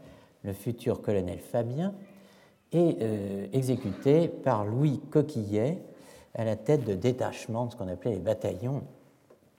le 0.44 0.52
futur 0.52 1.02
colonel 1.02 1.40
Fabien, 1.40 1.94
et 2.72 2.98
euh, 3.02 3.48
exécuté 3.54 4.28
par 4.28 4.66
Louis 4.66 5.00
Coquillet 5.10 5.82
à 6.36 6.44
la 6.44 6.56
tête 6.56 6.84
de 6.84 6.94
détachement 6.94 7.66
de 7.66 7.72
ce 7.72 7.78
qu'on 7.78 7.88
appelait 7.88 8.16
les 8.16 8.20
bataillons 8.20 8.84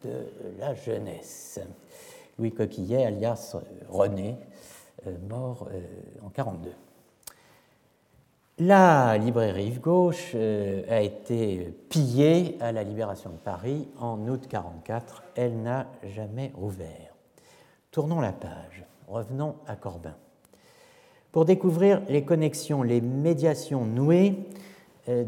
de 0.05 0.27
la 0.59 0.75
jeunesse. 0.75 1.61
Louis 2.39 2.53
Coquillet, 2.53 3.05
alias 3.05 3.57
René, 3.89 4.37
mort 5.29 5.69
euh, 5.73 5.79
en 6.23 6.31
1942. 6.31 6.71
La 8.59 9.17
librairie 9.17 9.65
Rive 9.65 9.81
Gauche 9.81 10.35
a 10.35 11.01
été 11.01 11.75
pillée 11.89 12.59
à 12.61 12.73
la 12.73 12.83
libération 12.83 13.31
de 13.31 13.39
Paris 13.39 13.89
en 13.99 14.19
août 14.29 14.43
1944. 14.43 15.23
Elle 15.35 15.63
n'a 15.63 15.87
jamais 16.15 16.53
rouvert. 16.55 17.15
Tournons 17.91 18.21
la 18.21 18.33
page. 18.33 18.85
Revenons 19.09 19.57
à 19.67 19.77
Corbin 19.77 20.15
pour 21.33 21.45
découvrir 21.45 22.03
les 22.09 22.25
connexions, 22.25 22.83
les 22.83 23.01
médiations 23.01 23.85
nouées 23.85 24.35
euh, 25.09 25.25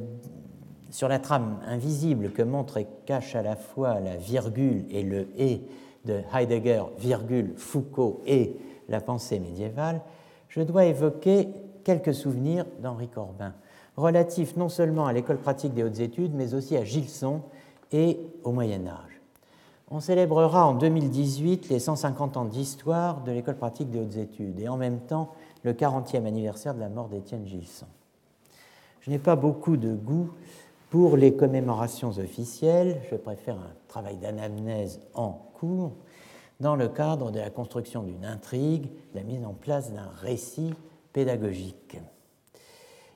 sur 0.91 1.09
la 1.09 1.19
trame 1.19 1.61
invisible 1.67 2.33
que 2.33 2.43
montre 2.43 2.77
et 2.77 2.87
cache 3.07 3.35
à 3.35 3.43
la 3.43 3.57
fois 3.57 4.01
la 4.01 4.17
virgule 4.17 4.85
et 4.91 5.03
le 5.03 5.29
et 5.39 5.63
de 6.05 6.21
Heidegger, 6.35 6.83
virgule, 6.99 7.53
Foucault 7.57 8.23
et 8.27 8.57
la 8.89 9.01
pensée 9.01 9.39
médiévale, 9.39 10.01
je 10.49 10.61
dois 10.63 10.85
évoquer 10.85 11.49
quelques 11.85 12.15
souvenirs 12.15 12.67
d'Henri 12.81 13.09
Corbin, 13.09 13.55
relatifs 13.97 14.57
non 14.57 14.69
seulement 14.69 15.07
à 15.07 15.13
l'école 15.13 15.39
pratique 15.39 15.75
des 15.75 15.83
hautes 15.83 16.01
études, 16.01 16.35
mais 16.35 16.55
aussi 16.55 16.77
à 16.77 16.85
Gilson 16.85 17.43
et 17.93 18.21
au 18.45 18.53
Moyen 18.53 18.87
Âge. 18.87 19.21
On 19.91 20.01
célébrera 20.01 20.67
en 20.67 20.75
2018 20.75 21.69
les 21.69 21.79
150 21.79 22.39
ans 22.39 22.45
d'histoire 22.47 23.23
de 23.23 23.33
l'école 23.33 23.57
pratique 23.57 23.91
des 23.91 24.01
hautes 24.01 24.17
études 24.17 24.59
et 24.59 24.69
en 24.69 24.79
même 24.79 25.01
temps 25.01 25.33
le 25.65 25.75
40e 25.75 26.25
anniversaire 26.25 26.75
de 26.75 26.81
la 26.81 26.89
mort 26.89 27.09
d'Étienne 27.09 27.47
Gilson. 27.47 27.87
Je 29.01 29.11
n'ai 29.11 29.19
pas 29.19 29.37
beaucoup 29.37 29.77
de 29.77 29.93
goût 29.93 30.31
pour 30.89 31.17
les 31.17 31.35
commémorations 31.35 32.11
officielles, 32.19 33.01
je 33.11 33.17
préfère 33.17 33.57
un 33.57 33.73
travail 33.89 34.17
d'anamnèse 34.17 35.01
en 35.15 35.31
cours 35.55 35.93
dans 36.63 36.77
le 36.77 36.89
cadre 36.89 37.33
de 37.33 37.41
la 37.41 37.51
construction 37.51 38.05
d'une 38.05 38.25
intrigue, 38.25 38.89
la 39.15 39.25
mise 39.25 39.45
en 39.45 39.53
place 39.53 39.93
d'un 39.93 40.09
récit 40.21 40.73
pédagogique. 41.13 41.99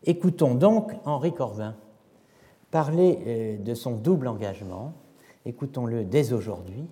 Écoutons 0.03 0.57
donc 0.57 0.93
Henri 1.05 1.33
Corvin 1.33 1.77
parler 2.73 3.19
euh, 3.27 3.59
de 3.59 3.75
son 3.75 3.93
double 3.93 4.27
engagement, 4.27 4.95
écoutons-le 5.47 6.05
dès 6.05 6.33
aujourd'hui, 6.33 6.89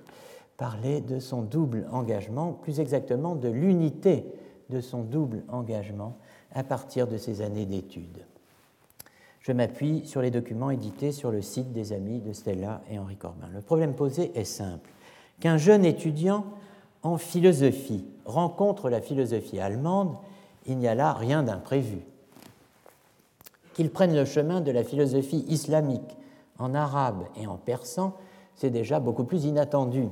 parler 0.57 1.01
de 1.01 1.19
son 1.19 1.43
double 1.43 1.89
engagement, 1.91 2.53
plus 2.53 2.79
exactement 2.79 3.35
de 3.35 3.49
l'unité 3.49 4.25
de 4.71 4.81
son 4.81 5.03
double 5.03 5.43
engagement 5.49 6.17
à 6.53 6.63
partir 6.63 7.09
de 7.09 7.17
ses 7.17 7.43
années 7.43 7.67
d'études. 7.67 8.25
Je 9.41 9.51
m'appuie 9.51 10.07
sur 10.07 10.23
les 10.23 10.31
documents 10.31 10.71
édités 10.71 11.11
sur 11.11 11.33
le 11.33 11.43
site 11.43 11.73
des 11.73 11.93
amis 11.93 12.21
de 12.21 12.33
Stella 12.33 12.81
et 12.89 12.99
Henri 12.99 13.17
Corbin. 13.17 13.49
Le 13.53 13.61
problème 13.61 13.95
posé 13.95 14.31
est 14.39 14.45
simple. 14.45 14.89
Qu'un 15.41 15.57
jeune 15.57 15.85
étudiant 15.85 16.45
en 17.03 17.19
philosophie 17.19 18.05
rencontre 18.25 18.89
la 18.89 19.01
philosophie 19.01 19.61
allemande, 19.61 20.17
il 20.67 20.79
n'y 20.79 20.89
a 20.89 20.95
là 20.95 21.13
rien 21.13 21.43
d'imprévu. 21.43 21.99
Qu'il 23.75 23.91
prenne 23.91 24.15
le 24.15 24.25
chemin 24.25 24.61
de 24.61 24.71
la 24.71 24.85
philosophie 24.85 25.45
islamique 25.49 26.17
en 26.59 26.75
arabe 26.75 27.25
et 27.37 27.47
en 27.47 27.57
persan, 27.57 28.15
c'est 28.55 28.71
déjà 28.71 29.01
beaucoup 29.01 29.25
plus 29.25 29.45
inattendu. 29.45 30.09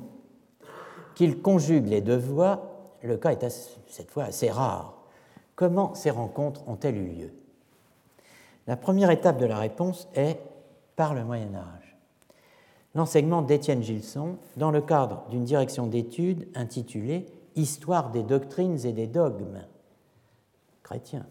Qu'il 1.14 1.40
conjugue 1.40 1.86
les 1.86 2.00
deux 2.00 2.16
voies, 2.16 2.62
le 3.02 3.16
cas 3.16 3.32
est 3.32 3.48
cette 3.88 4.10
fois 4.10 4.24
assez 4.24 4.50
rare. 4.50 4.94
Comment 5.54 5.94
ces 5.94 6.10
rencontres 6.10 6.66
ont-elles 6.68 6.96
eu 6.96 7.08
lieu? 7.08 7.32
La 8.66 8.76
première 8.76 9.10
étape 9.10 9.38
de 9.38 9.46
la 9.46 9.58
réponse 9.58 10.08
est 10.14 10.38
par 10.96 11.14
le 11.14 11.24
Moyen 11.24 11.54
Âge. 11.54 11.81
L'enseignement 12.94 13.42
d'Étienne 13.42 13.82
Gilson 13.82 14.36
dans 14.56 14.70
le 14.70 14.82
cadre 14.82 15.24
d'une 15.30 15.44
direction 15.44 15.86
d'études 15.86 16.48
intitulée 16.54 17.26
Histoire 17.54 18.10
des 18.10 18.22
doctrines 18.22 18.84
et 18.86 18.92
des 18.92 19.06
dogmes 19.06 19.60
chrétiens 20.82 21.26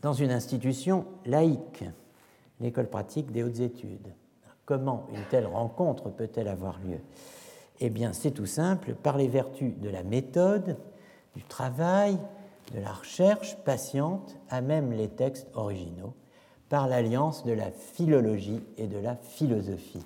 dans 0.00 0.12
une 0.12 0.30
institution 0.30 1.06
laïque, 1.26 1.84
l'école 2.60 2.88
pratique 2.88 3.32
des 3.32 3.42
hautes 3.42 3.60
études. 3.60 4.14
Comment 4.64 5.06
une 5.12 5.24
telle 5.30 5.46
rencontre 5.46 6.10
peut-elle 6.10 6.48
avoir 6.48 6.78
lieu? 6.80 7.00
Eh 7.80 7.90
bien, 7.90 8.12
c'est 8.12 8.32
tout 8.32 8.46
simple, 8.46 8.94
par 8.94 9.16
les 9.16 9.28
vertus 9.28 9.76
de 9.78 9.88
la 9.88 10.02
méthode 10.02 10.76
du 11.34 11.42
travail, 11.42 12.18
de 12.74 12.80
la 12.80 12.92
recherche 12.92 13.56
patiente 13.64 14.36
à 14.50 14.60
même 14.60 14.92
les 14.92 15.08
textes 15.08 15.48
originaux, 15.54 16.14
par 16.68 16.88
l'alliance 16.88 17.44
de 17.44 17.52
la 17.52 17.70
philologie 17.70 18.62
et 18.76 18.86
de 18.86 18.98
la 18.98 19.16
philosophie. 19.16 20.04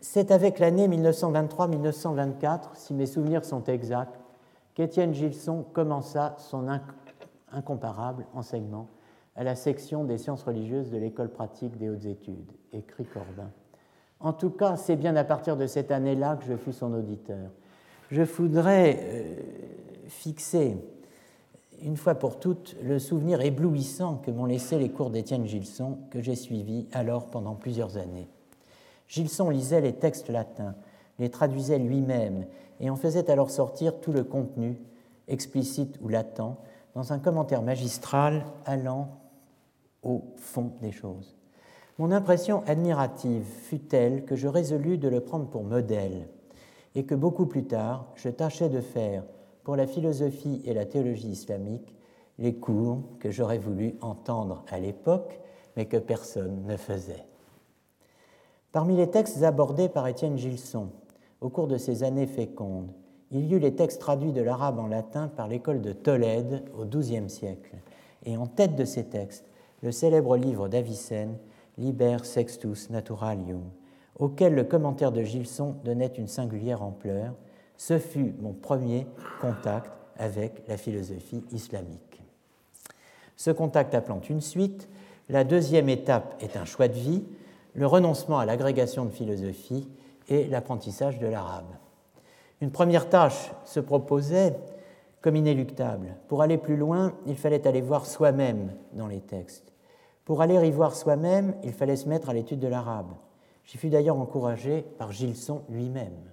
C'est 0.00 0.30
avec 0.30 0.58
l'année 0.58 0.88
1923-1924, 0.88 2.74
si 2.74 2.94
mes 2.94 3.06
souvenirs 3.06 3.44
sont 3.44 3.64
exacts, 3.64 4.18
qu'Étienne 4.74 5.14
Gilson 5.14 5.64
commença 5.72 6.34
son 6.38 6.66
incomparable 7.52 8.26
enseignement 8.34 8.88
à 9.36 9.44
la 9.44 9.54
section 9.54 10.04
des 10.04 10.18
sciences 10.18 10.42
religieuses 10.42 10.90
de 10.90 10.98
l'école 10.98 11.30
pratique 11.30 11.76
des 11.78 11.88
hautes 11.88 12.04
études, 12.04 12.52
écrit 12.72 13.04
Corbin. 13.04 13.50
En 14.20 14.32
tout 14.32 14.50
cas, 14.50 14.76
c'est 14.76 14.96
bien 14.96 15.16
à 15.16 15.24
partir 15.24 15.56
de 15.56 15.66
cette 15.66 15.90
année-là 15.90 16.36
que 16.36 16.44
je 16.44 16.56
fus 16.56 16.72
son 16.72 16.92
auditeur 16.94 17.50
je 18.12 18.22
voudrais 18.22 18.98
euh, 19.00 19.34
fixer 20.06 20.76
une 21.82 21.96
fois 21.96 22.14
pour 22.14 22.38
toutes 22.38 22.76
le 22.82 22.98
souvenir 22.98 23.40
éblouissant 23.40 24.16
que 24.16 24.30
m'ont 24.30 24.44
laissé 24.44 24.78
les 24.78 24.90
cours 24.90 25.10
d'Étienne 25.10 25.46
Gilson 25.46 25.98
que 26.10 26.20
j'ai 26.20 26.36
suivis 26.36 26.86
alors 26.92 27.26
pendant 27.26 27.54
plusieurs 27.54 27.96
années. 27.96 28.28
Gilson 29.08 29.50
lisait 29.50 29.80
les 29.80 29.94
textes 29.94 30.28
latins, 30.28 30.74
les 31.18 31.30
traduisait 31.30 31.78
lui-même 31.78 32.46
et 32.80 32.88
en 32.88 32.96
faisait 32.96 33.30
alors 33.30 33.50
sortir 33.50 34.00
tout 34.00 34.12
le 34.12 34.24
contenu, 34.24 34.78
explicite 35.28 35.98
ou 36.00 36.08
latent, 36.08 36.56
dans 36.94 37.12
un 37.12 37.18
commentaire 37.18 37.62
magistral 37.62 38.44
allant 38.64 39.08
au 40.02 40.22
fond 40.36 40.72
des 40.80 40.92
choses. 40.92 41.36
Mon 41.98 42.10
impression 42.10 42.62
admirative 42.66 43.44
fut 43.44 43.80
telle 43.80 44.24
que 44.24 44.36
je 44.36 44.48
résolus 44.48 44.98
de 44.98 45.08
le 45.08 45.20
prendre 45.20 45.46
pour 45.46 45.62
modèle 45.62 46.26
et 46.94 47.04
que 47.04 47.14
beaucoup 47.14 47.46
plus 47.46 47.64
tard, 47.64 48.06
je 48.14 48.28
tâchais 48.28 48.68
de 48.68 48.80
faire 48.80 49.24
pour 49.64 49.76
la 49.76 49.86
philosophie 49.86 50.60
et 50.64 50.74
la 50.74 50.86
théologie 50.86 51.28
islamique 51.28 51.94
les 52.38 52.54
cours 52.54 53.02
que 53.20 53.30
j'aurais 53.30 53.58
voulu 53.58 53.94
entendre 54.00 54.64
à 54.68 54.80
l'époque, 54.80 55.40
mais 55.76 55.86
que 55.86 55.96
personne 55.96 56.64
ne 56.66 56.76
faisait. 56.76 57.24
Parmi 58.72 58.96
les 58.96 59.10
textes 59.10 59.42
abordés 59.42 59.88
par 59.88 60.08
Étienne 60.08 60.38
Gilson 60.38 60.88
au 61.40 61.48
cours 61.48 61.66
de 61.66 61.76
ces 61.76 62.02
années 62.02 62.26
fécondes, 62.26 62.90
il 63.30 63.46
y 63.46 63.54
eut 63.54 63.58
les 63.58 63.74
textes 63.74 64.00
traduits 64.00 64.32
de 64.32 64.42
l'arabe 64.42 64.78
en 64.78 64.86
latin 64.86 65.28
par 65.28 65.48
l'école 65.48 65.80
de 65.80 65.92
Tolède 65.92 66.64
au 66.78 66.84
XIIe 66.84 67.30
siècle, 67.30 67.76
et 68.24 68.36
en 68.36 68.46
tête 68.46 68.76
de 68.76 68.84
ces 68.84 69.04
textes, 69.04 69.46
le 69.82 69.90
célèbre 69.90 70.36
livre 70.36 70.68
d'Avicenne, 70.68 71.36
Liber 71.78 72.18
Sextus 72.24 72.90
Naturalium, 72.90 73.62
auquel 74.18 74.54
le 74.54 74.64
commentaire 74.64 75.12
de 75.12 75.22
Gilson 75.22 75.76
donnait 75.84 76.12
une 76.18 76.28
singulière 76.28 76.82
ampleur. 76.82 77.34
Ce 77.84 77.98
fut 77.98 78.32
mon 78.38 78.52
premier 78.52 79.08
contact 79.40 79.90
avec 80.16 80.62
la 80.68 80.76
philosophie 80.76 81.42
islamique. 81.50 82.22
Ce 83.36 83.50
contact 83.50 83.96
appelant 83.96 84.20
une 84.20 84.40
suite, 84.40 84.88
la 85.28 85.42
deuxième 85.42 85.88
étape 85.88 86.40
est 86.40 86.56
un 86.56 86.64
choix 86.64 86.86
de 86.86 86.92
vie, 86.94 87.24
le 87.74 87.88
renoncement 87.88 88.38
à 88.38 88.46
l'agrégation 88.46 89.04
de 89.04 89.10
philosophie 89.10 89.90
et 90.28 90.44
l'apprentissage 90.44 91.18
de 91.18 91.26
l'arabe. 91.26 91.74
Une 92.60 92.70
première 92.70 93.08
tâche 93.08 93.50
se 93.64 93.80
proposait 93.80 94.56
comme 95.20 95.34
inéluctable. 95.34 96.14
Pour 96.28 96.42
aller 96.42 96.58
plus 96.58 96.76
loin, 96.76 97.14
il 97.26 97.36
fallait 97.36 97.66
aller 97.66 97.80
voir 97.80 98.06
soi-même 98.06 98.76
dans 98.92 99.08
les 99.08 99.22
textes. 99.22 99.72
Pour 100.24 100.40
aller 100.40 100.54
y 100.54 100.70
voir 100.70 100.94
soi-même, 100.94 101.56
il 101.64 101.72
fallait 101.72 101.96
se 101.96 102.08
mettre 102.08 102.30
à 102.30 102.32
l'étude 102.32 102.60
de 102.60 102.68
l'arabe. 102.68 103.10
J'y 103.64 103.76
fus 103.76 103.90
d'ailleurs 103.90 104.20
encouragé 104.20 104.82
par 104.98 105.10
Gilson 105.10 105.62
lui-même. 105.68 106.31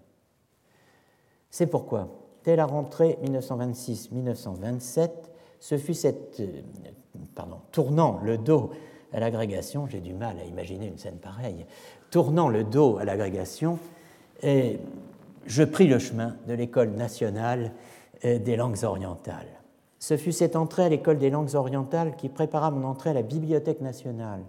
C'est 1.49 1.67
pourquoi, 1.67 2.07
dès 2.43 2.55
la 2.55 2.65
rentrée 2.65 3.17
1926-1927, 3.23 5.09
ce 5.59 5.77
fut 5.77 5.93
cette, 5.93 6.39
euh, 6.39 6.61
pardon, 7.35 7.57
tournant 7.71 8.19
le 8.23 8.37
dos 8.37 8.71
à 9.11 9.19
l'agrégation, 9.19 9.87
j'ai 9.87 9.99
du 9.99 10.13
mal 10.13 10.37
à 10.39 10.45
imaginer 10.45 10.87
une 10.87 10.97
scène 10.97 11.17
pareille, 11.17 11.65
tournant 12.11 12.49
le 12.49 12.63
dos 12.63 12.97
à 12.97 13.05
l'agrégation, 13.05 13.79
et 14.43 14.79
je 15.45 15.63
pris 15.63 15.87
le 15.87 15.99
chemin 15.99 16.35
de 16.47 16.53
l'École 16.53 16.91
nationale 16.91 17.71
euh, 18.25 18.37
des 18.39 18.55
langues 18.55 18.83
orientales. 18.83 19.47
Ce 19.97 20.15
fut 20.15 20.31
cette 20.31 20.55
entrée 20.55 20.83
à 20.83 20.89
l'École 20.89 21.17
des 21.17 21.29
langues 21.29 21.55
orientales 21.55 22.15
qui 22.15 22.29
prépara 22.29 22.71
mon 22.71 22.87
entrée 22.87 23.09
à 23.09 23.13
la 23.13 23.23
Bibliothèque 23.23 23.81
nationale, 23.81 24.41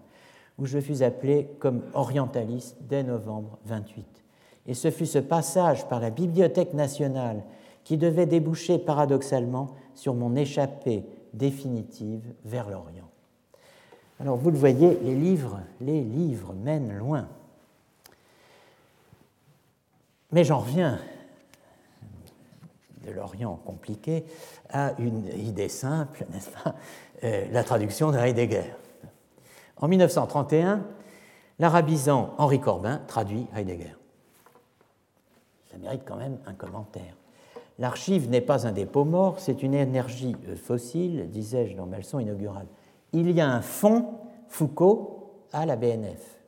où 0.59 0.67
je 0.67 0.79
fus 0.79 1.03
appelé 1.03 1.49
comme 1.59 1.83
orientaliste 1.95 2.77
dès 2.83 3.03
novembre 3.03 3.59
28. 3.65 4.20
Et 4.67 4.75
ce 4.75 4.91
fut 4.91 5.07
ce 5.07 5.19
passage 5.19 5.89
par 5.89 6.01
la 6.01 6.11
Bibliothèque 6.11 6.75
nationale 6.75 7.43
qui 7.85 7.97
devait 7.97 8.27
déboucher 8.27 8.79
paradoxalement 8.79 9.75
sur 9.95 10.15
mon 10.15 10.37
échappée 10.37 11.05
définitive 11.33 12.23
vers 12.45 12.69
l'Orient. 12.69 13.09
Alors 14.21 14.37
vous 14.37 14.51
le 14.51 14.59
voyez, 14.59 14.99
les 15.03 15.15
livres, 15.15 15.61
les 15.81 16.03
livres 16.03 16.53
mènent 16.53 16.97
loin. 16.97 17.27
Mais 20.33 20.45
j'en 20.45 20.59
reviens 20.59 20.99
de 23.05 23.11
l'Orient 23.11 23.59
compliqué 23.65 24.25
à 24.69 24.93
une 24.99 25.27
idée 25.39 25.69
simple, 25.71 26.27
n'est-ce 26.31 26.51
pas 26.51 26.75
euh, 27.25 27.47
La 27.51 27.65
traduction 27.65 28.13
de 28.13 28.19
Heidegger. 28.19 28.75
En 29.79 29.89
1931, 29.89 30.85
l'arabisant 31.59 32.35
Henri 32.37 32.61
Corbin 32.61 33.01
traduit 33.07 33.47
Heidegger. 33.57 33.95
Ça 35.71 35.79
mérite 35.79 36.03
quand 36.05 36.17
même 36.17 36.39
un 36.47 36.55
commentaire. 36.55 37.17
L'archive 37.79 38.29
n'est 38.29 38.41
pas 38.41 38.67
un 38.67 38.73
dépôt 38.73 39.05
mort, 39.05 39.41
c'est 39.41 39.63
une 39.63 39.75
énergie 39.75 40.37
euh, 40.49 40.57
fossile, 40.57 41.31
disais-je 41.31 41.77
dans 41.77 41.87
ma 41.87 41.99
leçon 41.99 42.19
inaugurale. 42.19 42.67
Il 43.13 43.31
y 43.31 43.41
a 43.41 43.49
un 43.49 43.63
fonds 43.63 44.17
Foucault 44.49 45.45
à 45.53 45.65
la 45.65 45.77
BNF 45.77 46.41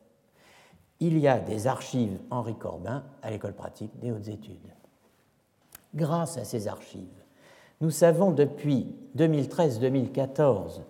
il 1.02 1.18
y 1.18 1.26
a 1.26 1.40
des 1.40 1.66
archives 1.66 2.16
Henri 2.30 2.54
Corbin 2.54 3.02
à 3.22 3.30
l'école 3.32 3.54
pratique 3.54 3.90
des 3.98 4.12
hautes 4.12 4.28
études. 4.28 4.72
Grâce 5.96 6.38
à 6.38 6.44
ces 6.44 6.68
archives, 6.68 7.24
nous 7.80 7.90
savons 7.90 8.30
depuis 8.30 8.94
2013-2014, 9.16 10.82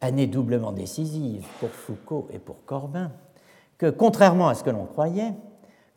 année 0.00 0.26
doublement 0.26 0.72
décisive 0.72 1.46
pour 1.60 1.68
Foucault 1.68 2.26
et 2.32 2.40
pour 2.40 2.64
Corbin, 2.64 3.12
que 3.78 3.88
contrairement 3.88 4.48
à 4.48 4.56
ce 4.56 4.64
que 4.64 4.70
l'on 4.70 4.86
croyait, 4.86 5.34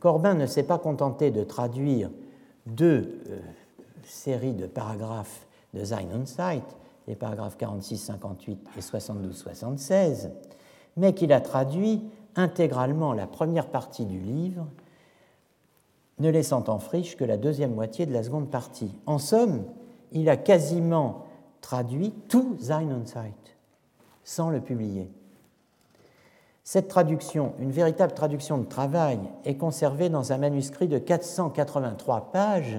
Corbin 0.03 0.33
ne 0.33 0.47
s'est 0.47 0.63
pas 0.63 0.79
contenté 0.79 1.31
de 1.31 1.45
traduire 1.45 2.09
deux 2.65 3.21
euh, 3.29 3.39
séries 4.03 4.53
de 4.53 4.67
paragraphes 4.67 5.47
de 5.73 5.81
Sein 5.85 6.07
und 6.13 6.25
Zeit, 6.25 6.65
les 7.07 7.15
paragraphes 7.15 7.55
46-58 7.57 8.57
et 8.77 8.81
72-76, 8.81 10.29
mais 10.97 11.13
qu'il 11.13 11.31
a 11.31 11.39
traduit 11.39 12.01
intégralement 12.35 13.13
la 13.13 13.27
première 13.27 13.67
partie 13.67 14.03
du 14.03 14.19
livre, 14.19 14.67
ne 16.19 16.29
laissant 16.29 16.65
en 16.67 16.79
friche 16.79 17.15
que 17.15 17.23
la 17.23 17.37
deuxième 17.37 17.73
moitié 17.73 18.05
de 18.05 18.11
la 18.11 18.23
seconde 18.23 18.51
partie. 18.51 18.93
En 19.05 19.19
somme, 19.19 19.63
il 20.11 20.27
a 20.27 20.35
quasiment 20.35 21.27
traduit 21.61 22.11
tout 22.27 22.57
Sein 22.59 22.91
und 22.91 23.07
Zeit, 23.07 23.55
sans 24.25 24.49
le 24.49 24.59
publier. 24.59 25.09
Cette 26.63 26.87
traduction, 26.87 27.53
une 27.59 27.71
véritable 27.71 28.13
traduction 28.13 28.57
de 28.57 28.65
travail, 28.65 29.19
est 29.43 29.57
conservée 29.57 30.09
dans 30.09 30.31
un 30.31 30.37
manuscrit 30.37 30.87
de 30.87 30.97
483 30.97 32.31
pages 32.31 32.77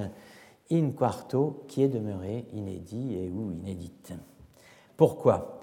in 0.72 0.90
quarto 0.90 1.64
qui 1.68 1.82
est 1.82 1.88
demeuré 1.88 2.46
inédit 2.54 3.14
et 3.14 3.30
ou 3.30 3.52
inédite. 3.52 4.14
Pourquoi? 4.96 5.60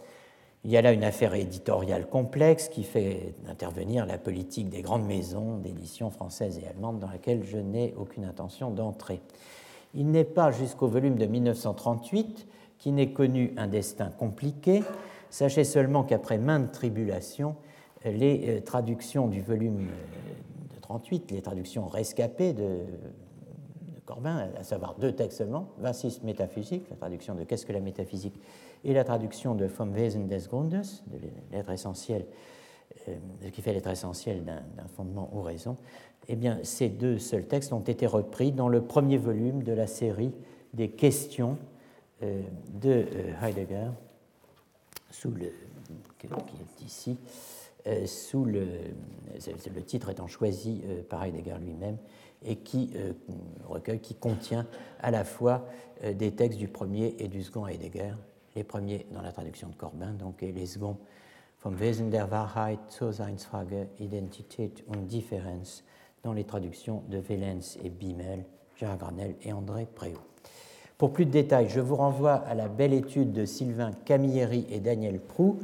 Il 0.64 0.70
y 0.70 0.78
a 0.78 0.84
là 0.84 0.92
une 0.92 1.04
affaire 1.04 1.34
éditoriale 1.34 2.08
complexe 2.08 2.70
qui 2.70 2.84
fait 2.84 3.34
intervenir 3.50 4.06
la 4.06 4.20
politique 4.20 4.70
des 4.70 4.84
grandes 4.84 5.08
maisons 5.08 5.58
d'édition 5.58 6.12
françaises 6.12 6.60
et 6.60 6.68
allemandes 6.68 7.00
dans 7.00 7.10
laquelle 7.10 7.44
je 7.44 7.58
n'ai 7.58 7.96
aucune 7.98 8.26
intention 8.26 8.70
d'entrer. 8.70 9.22
Il 9.96 10.12
n'est 10.12 10.24
pas 10.24 10.52
jusqu'au 10.52 10.88
volume 10.88 11.16
de 11.16 11.26
1938 11.26 12.48
qui 12.78 12.92
n'ait 12.92 13.12
connu 13.12 13.54
un 13.58 13.68
destin 13.68 14.12
compliqué. 14.12 14.84
Sachez 15.32 15.64
seulement 15.64 16.04
qu'après 16.04 16.38
maintes 16.38 16.72
tribulations, 16.72 17.56
les 18.06 18.58
euh, 18.58 18.62
traductions 18.62 19.28
du 19.28 19.41
volume 19.41 19.88
euh, 19.88 20.76
de 20.76 20.80
38, 20.82 21.32
les 21.32 21.41
traductions 21.41 21.88
rescapées 21.88 22.54
de, 22.54 22.80
Corbin, 24.06 24.49
à 24.58 24.64
savoir 24.64 24.95
deux 24.95 25.14
textes 25.14 25.38
seulement, 25.38 25.70
26 25.78 26.24
métaphysiques, 26.24 26.89
la 26.89 26.97
traduction 26.97 27.36
de 27.36 27.43
Qu'est-ce 27.43 27.66
que 27.66 27.72
la 27.72 27.80
métaphysique 27.80 28.38
et 28.84 28.93
la 28.93 29.04
traduction 29.04 29.56
de 29.56 29.66
Vom 29.66 29.93
Wesen 29.93 30.28
des 30.28 30.39
Grundes, 30.49 30.82
de 31.08 31.18
l'être 31.52 31.70
essentiel, 31.70 32.26
euh, 33.08 33.49
qui 33.54 33.62
fait 33.62 33.74
l'être 33.74 33.89
essentiel 33.89 34.43
d'un 34.43 34.88
fondement 34.95 35.30
ou 35.34 35.41
raison, 35.41 35.78
eh 36.28 36.36
bien, 36.36 36.60
ces 36.64 36.89
deux 36.89 37.20
seuls 37.20 37.45
textes 37.45 37.72
ont 37.72 37.80
été 37.80 38.06
repris 38.06 38.52
dans 38.52 38.68
le 38.68 38.82
premier 38.82 39.18
volume 39.18 39.64
de 39.64 39.72
la 39.72 39.88
série 39.88 40.34
des 40.74 40.89
questions 40.89 41.58
de 42.22 43.06
Heidegger, 43.41 43.89
sous 45.10 45.32
le, 45.32 45.52
qui 46.20 46.28
est 46.28 46.86
ici, 46.86 47.18
sous 48.06 48.46
le, 48.46 48.68
titre 49.86 50.10
étant 50.10 50.28
choisi 50.28 50.82
par 51.10 51.24
Heidegger 51.24 51.56
lui-même, 51.60 51.98
et 52.44 52.58
qui 52.58 52.94
recueille, 53.68 54.00
qui 54.00 54.16
contient 54.16 54.68
à 55.00 55.12
la 55.12 55.24
fois 55.24 55.68
des 56.04 56.32
textes 56.32 56.60
du 56.60 56.68
premier 56.68 57.16
et 57.20 57.28
du 57.28 57.44
second 57.44 57.68
Heidegger, 57.68 58.14
les 58.56 58.64
premiers 58.64 59.06
dans 59.12 59.22
la 59.22 59.32
traduction 59.32 59.70
de 59.70 59.76
Corbin, 59.76 60.14
donc, 60.14 60.44
et 60.44 60.52
les 60.52 60.66
seconds 60.66 60.98
Vom 61.64 61.80
Wesen 61.80 62.10
der 62.10 62.32
Wahrheit 62.32 62.80
zur 62.90 63.14
Seinsfrage, 63.14 63.88
Identität 64.00 64.84
und 64.88 65.06
Differenz, 65.08 65.84
dans 66.24 66.34
les 66.34 66.44
traductions 66.44 67.04
de 67.08 67.20
Vélens 67.20 67.78
et 67.84 67.92
Bimel, 67.92 68.46
Gérard 68.76 68.98
Granel 68.98 69.36
et 69.44 69.54
André 69.54 69.86
Préau. 69.86 70.18
Pour 70.98 71.14
plus 71.14 71.28
de 71.28 71.30
détails, 71.30 71.70
je 71.70 71.80
vous 71.80 71.96
renvoie 71.96 72.34
à 72.34 72.56
la 72.56 72.68
belle 72.68 72.94
étude 72.94 73.32
de 73.32 73.46
Sylvain 73.46 73.92
Camilleri 74.06 74.66
et 74.72 74.80
Daniel 74.80 75.20
Prou, 75.20 75.60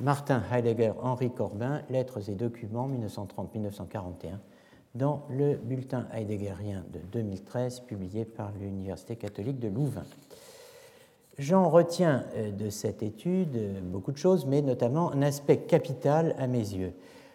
Martin 0.00 0.42
Heidegger, 0.50 0.92
Henri 1.02 1.30
Corbin, 1.30 1.82
Lettres 1.90 2.30
et 2.30 2.34
documents 2.34 2.88
1930-1941, 2.88 4.38
dans 4.94 5.22
le 5.28 5.56
bulletin 5.56 6.06
heideggerien 6.14 6.84
de 6.90 7.00
2013 7.12 7.80
publié 7.80 8.24
par 8.24 8.50
l'Université 8.58 9.16
catholique 9.16 9.60
de 9.60 9.68
Louvain. 9.68 10.06
J'en 11.38 11.68
retiens 11.68 12.24
euh, 12.34 12.50
de 12.50 12.70
cette 12.70 13.02
étude 13.02 13.56
euh, 13.56 13.80
beaucoup 13.82 14.10
de 14.10 14.16
choses, 14.16 14.46
mais 14.46 14.62
notamment 14.62 15.12
un 15.12 15.20
aspect 15.20 15.58
capital 15.58 16.34
à 16.38 16.46
mes 16.46 16.58
yeux, 16.58 16.94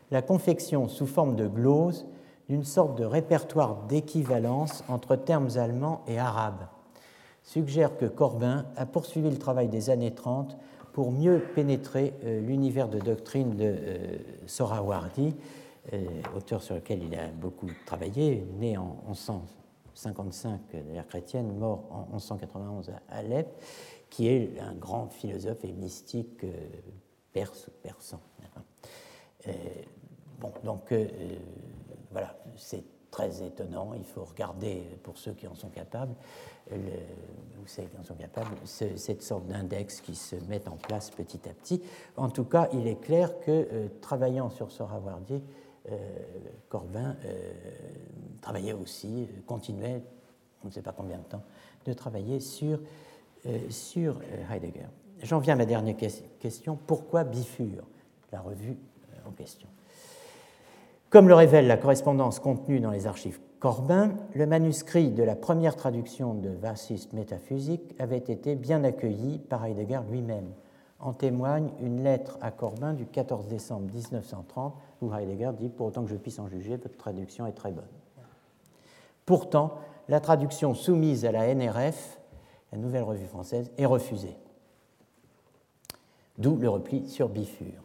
la 0.10 0.24
confection 0.24 0.88
sous 0.88 1.08
forme 1.08 1.36
de 1.36 1.48
glose 1.48 2.08
d'une 2.50 2.64
sorte 2.64 2.98
de 2.98 3.06
répertoire 3.06 3.84
d'équivalence 3.88 4.84
entre 4.88 5.16
termes 5.16 5.50
allemands 5.56 6.02
et 6.08 6.18
arabes. 6.18 6.68
suggère 7.44 7.96
que 7.96 8.06
Corbin 8.06 8.66
a 8.76 8.88
poursuivi 8.88 9.30
le 9.30 9.38
travail 9.38 9.68
des 9.68 9.92
années 9.92 10.14
30 10.14 10.58
pour 10.96 11.12
mieux 11.12 11.42
pénétrer 11.54 12.14
euh, 12.24 12.40
l'univers 12.40 12.88
de 12.88 13.00
doctrine 13.00 13.58
de 13.58 13.66
euh, 13.66 14.18
Sohrawardi, 14.48 15.36
euh, 15.92 16.06
auteur 16.34 16.64
sur 16.64 16.74
lequel 16.74 17.04
il 17.04 17.14
a 17.20 17.28
beaucoup 17.28 17.68
travaillé, 17.86 18.48
né 18.58 18.78
en 18.78 19.04
1155 19.08 20.62
de 20.72 20.94
l'ère 20.94 21.06
chrétienne, 21.06 21.54
mort 21.58 21.84
en 21.92 22.08
1191 22.14 22.92
à 22.92 23.18
Alep, 23.18 23.62
qui 24.10 24.30
est 24.30 24.58
un 24.62 24.74
grand 24.74 25.10
philosophe 25.10 25.66
et 25.66 25.74
mystique 25.74 26.46
perse 27.34 27.68
ou 27.68 27.72
persan. 27.84 28.22
bon, 30.40 30.54
donc 30.64 30.94
voilà, 32.10 32.38
c'est 32.56 32.86
très 33.12 33.44
étonnant. 33.44 33.94
Il 33.96 34.06
faut 34.06 34.24
regarder, 34.24 34.82
pour 35.04 35.18
ceux 35.18 35.34
qui 35.34 35.46
en 35.46 35.56
sont 35.56 35.70
capables, 35.70 36.16
vous 36.72 37.68
savez 37.68 37.88
qui 37.88 37.98
en 37.98 38.04
sont 38.04 38.16
capables, 38.16 38.56
cette 38.64 39.24
sorte 39.24 39.48
d'index 39.48 40.02
qui 40.02 40.16
se 40.16 40.36
met 40.48 40.68
en 40.68 40.76
place 40.76 41.10
petit 41.10 41.50
à 41.50 41.54
petit. 41.54 41.82
En 42.16 42.30
tout 42.30 42.44
cas, 42.44 42.70
il 42.74 42.88
est 42.88 43.02
clair 43.02 43.40
que 43.40 43.52
euh, 43.52 43.88
travaillant 44.02 44.50
sur 44.50 44.72
Sohrawardi, 44.72 45.42
euh, 45.90 45.98
Corbin 46.70 47.16
euh, 47.26 47.54
travaillait 48.42 48.74
aussi, 48.74 49.28
continuait, 49.48 50.04
on 50.64 50.68
ne 50.68 50.72
sait 50.72 50.84
pas 50.84 50.94
combien 50.96 51.18
de 51.18 51.24
temps, 51.24 51.44
de 51.86 51.94
travailler 51.94 52.40
sur, 52.40 52.80
sur 53.70 54.20
Heidegger. 54.52 54.88
J'en 55.22 55.38
viens 55.40 55.54
à 55.54 55.58
ma 55.58 55.66
dernière 55.66 55.96
question. 55.96 56.80
Pourquoi 56.88 57.24
Bifure, 57.24 57.86
la 58.32 58.42
revue 58.42 58.78
en 59.28 59.32
question 59.32 59.68
comme 61.16 61.30
le 61.30 61.36
révèle 61.36 61.68
la 61.68 61.78
correspondance 61.78 62.42
contenue 62.42 62.82
dans 62.82 62.92
les 62.92 63.08
archives 63.08 63.40
Corbin, 63.66 64.12
le 64.36 64.46
manuscrit 64.46 65.10
de 65.10 65.24
la 65.24 65.36
première 65.36 65.76
traduction 65.76 66.36
de 66.36 66.50
Vasiste 66.50 67.14
métaphysique 67.14 67.96
avait 67.98 68.20
été 68.20 68.54
bien 68.54 68.84
accueilli 68.84 69.40
par 69.40 69.66
Heidegger 69.66 70.02
lui-même. 70.08 70.52
En 71.00 71.14
témoigne 71.14 71.72
une 71.82 72.04
lettre 72.04 72.38
à 72.42 72.52
Corbin 72.52 72.94
du 72.94 73.08
14 73.08 73.48
décembre 73.48 73.92
1930 73.92 74.76
où 75.02 75.12
Heidegger 75.12 75.50
dit 75.58 75.70
Pour 75.70 75.88
autant 75.88 76.04
que 76.04 76.12
je 76.12 76.16
puisse 76.16 76.38
en 76.38 76.48
juger, 76.48 76.78
votre 76.78 76.96
traduction 76.96 77.48
est 77.48 77.54
très 77.54 77.72
bonne. 77.72 77.90
Pourtant, 79.26 79.80
la 80.10 80.20
traduction 80.20 80.76
soumise 80.76 81.26
à 81.26 81.32
la 81.32 81.52
NRF, 81.52 82.20
la 82.72 82.78
Nouvelle 82.78 83.02
Revue 83.02 83.26
Française, 83.26 83.72
est 83.80 83.88
refusée. 83.88 84.38
D'où 86.38 86.56
le 86.56 86.70
repli 86.70 87.10
sur 87.10 87.30
Bifure. 87.30 87.82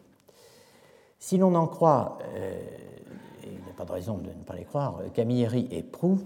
Si 1.19 1.39
l'on 1.39 1.55
en 1.55 1.67
croit 1.67 2.19
euh, 2.35 2.61
pas 3.77 3.85
de 3.85 3.93
raison 3.93 4.19
de 4.19 4.29
ne 4.29 4.45
pas 4.45 4.55
les 4.55 4.65
croire, 4.65 5.01
Camilleri 5.15 5.69
et 5.71 5.83
Proux, 5.83 6.19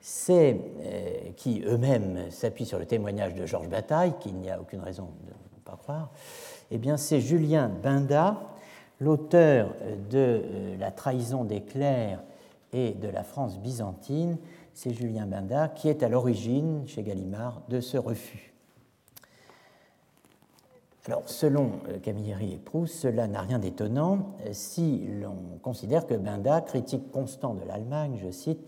c'est, 0.00 0.60
euh, 0.80 1.30
qui 1.36 1.62
eux-mêmes 1.66 2.30
s'appuient 2.30 2.66
sur 2.66 2.78
le 2.78 2.86
témoignage 2.86 3.34
de 3.34 3.46
Georges 3.46 3.68
Bataille, 3.68 4.14
qu'il 4.20 4.34
n'y 4.36 4.50
a 4.50 4.60
aucune 4.60 4.80
raison 4.80 5.08
de 5.26 5.30
ne 5.30 5.60
pas 5.64 5.76
croire, 5.76 6.10
eh 6.70 6.78
bien 6.78 6.96
c'est 6.96 7.20
Julien 7.20 7.68
Binda, 7.68 8.40
l'auteur 9.00 9.74
de 10.10 10.18
euh, 10.18 10.76
La 10.78 10.90
trahison 10.90 11.44
des 11.44 11.62
clercs 11.62 12.22
et 12.72 12.92
de 12.92 13.08
la 13.08 13.22
France 13.22 13.58
byzantine, 13.58 14.38
c'est 14.74 14.92
Julien 14.92 15.26
Binda 15.26 15.68
qui 15.68 15.88
est 15.88 16.02
à 16.02 16.08
l'origine, 16.08 16.84
chez 16.86 17.02
Gallimard, 17.02 17.62
de 17.68 17.80
ce 17.80 17.96
refus. 17.96 18.52
Alors, 21.08 21.22
selon 21.24 21.70
euh, 21.88 21.98
Camilleri 22.00 22.52
et 22.52 22.58
Proust, 22.58 22.94
cela 22.94 23.26
n'a 23.26 23.40
rien 23.40 23.58
d'étonnant 23.58 24.34
euh, 24.44 24.50
si 24.52 25.08
l'on 25.22 25.58
considère 25.62 26.06
que 26.06 26.12
Benda, 26.12 26.60
critique 26.60 27.10
constant 27.10 27.54
de 27.54 27.64
l'Allemagne, 27.64 28.20
je 28.22 28.30
cite, 28.30 28.60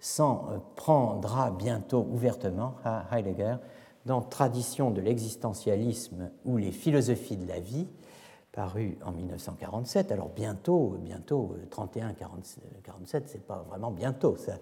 s'en 0.00 0.46
euh, 0.48 0.56
prendra 0.74 1.50
bientôt 1.50 2.08
ouvertement 2.10 2.76
à 2.82 3.04
Heidegger 3.12 3.56
dans 4.06 4.22
Tradition 4.22 4.90
de 4.90 5.02
l'existentialisme 5.02 6.30
ou 6.46 6.56
les 6.56 6.72
philosophies 6.72 7.36
de 7.36 7.46
la 7.46 7.60
vie, 7.60 7.86
paru 8.52 8.96
en 9.04 9.12
1947. 9.12 10.12
Alors 10.12 10.30
bientôt, 10.30 10.96
bientôt 10.98 11.56
31, 11.68 12.14
47, 12.14 13.24
c'est 13.26 13.46
pas 13.46 13.66
vraiment 13.68 13.90
bientôt 13.90 14.36
ça. 14.36 14.54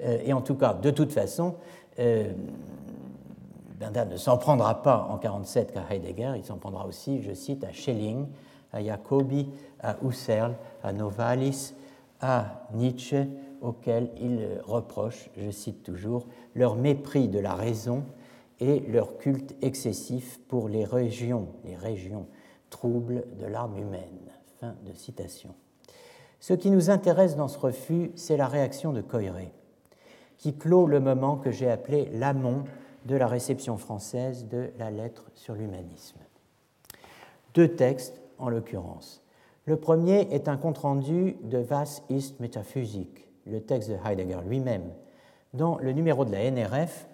Et 0.00 0.32
en 0.32 0.40
tout 0.40 0.56
cas, 0.56 0.74
de 0.74 0.90
toute 0.90 1.12
façon, 1.12 1.54
Benda 3.80 4.04
ne 4.04 4.18
s'en 4.18 4.36
prendra 4.36 4.82
pas 4.82 5.06
en 5.08 5.16
1947 5.16 5.72
qu'à 5.72 5.84
Heidegger, 5.90 6.34
il 6.36 6.44
s'en 6.44 6.58
prendra 6.58 6.86
aussi, 6.86 7.22
je 7.22 7.32
cite, 7.32 7.64
à 7.64 7.72
Schelling, 7.72 8.26
à 8.74 8.84
Jacobi, 8.84 9.48
à 9.80 9.96
Husserl, 10.02 10.54
à 10.82 10.92
Novalis, 10.92 11.74
à 12.20 12.66
Nietzsche, 12.74 13.26
auxquels 13.62 14.10
il 14.20 14.60
reproche, 14.64 15.30
je 15.38 15.50
cite 15.50 15.82
toujours, 15.82 16.26
leur 16.54 16.76
mépris 16.76 17.28
de 17.28 17.38
la 17.38 17.54
raison 17.54 18.04
et 18.60 18.80
leur 18.80 19.16
culte 19.16 19.56
excessif 19.62 20.40
pour 20.46 20.68
les 20.68 20.84
régions, 20.84 21.48
les 21.64 21.76
régions 21.76 22.26
troubles 22.68 23.24
de 23.38 23.46
l'âme 23.46 23.78
humaine. 23.78 24.30
Fin 24.60 24.74
de 24.86 24.92
citation. 24.92 25.54
Ce 26.38 26.52
qui 26.52 26.70
nous 26.70 26.90
intéresse 26.90 27.34
dans 27.34 27.48
ce 27.48 27.58
refus, 27.58 28.12
c'est 28.14 28.36
la 28.36 28.46
réaction 28.46 28.92
de 28.92 29.00
Coiré, 29.00 29.52
qui 30.36 30.54
clôt 30.54 30.86
le 30.86 31.00
moment 31.00 31.36
que 31.36 31.50
j'ai 31.50 31.70
appelé 31.70 32.10
l'amont 32.12 32.64
de 33.06 33.16
la 33.16 33.26
réception 33.26 33.76
française 33.76 34.46
de 34.48 34.70
la 34.78 34.90
lettre 34.90 35.30
sur 35.34 35.54
l'humanisme. 35.54 36.18
Deux 37.54 37.68
textes, 37.68 38.20
en 38.38 38.48
l'occurrence. 38.48 39.22
Le 39.66 39.76
premier 39.76 40.28
est 40.32 40.48
un 40.48 40.56
compte-rendu 40.56 41.36
de 41.42 41.64
Was 41.70 42.02
ist 42.08 42.40
Metaphysik, 42.40 43.26
le 43.46 43.60
texte 43.60 43.90
de 43.90 43.96
Heidegger 44.04 44.40
lui-même, 44.46 44.90
dans 45.52 45.78
le 45.78 45.92
numéro 45.92 46.24
de 46.24 46.32
la 46.32 46.50
NRF 46.50 47.06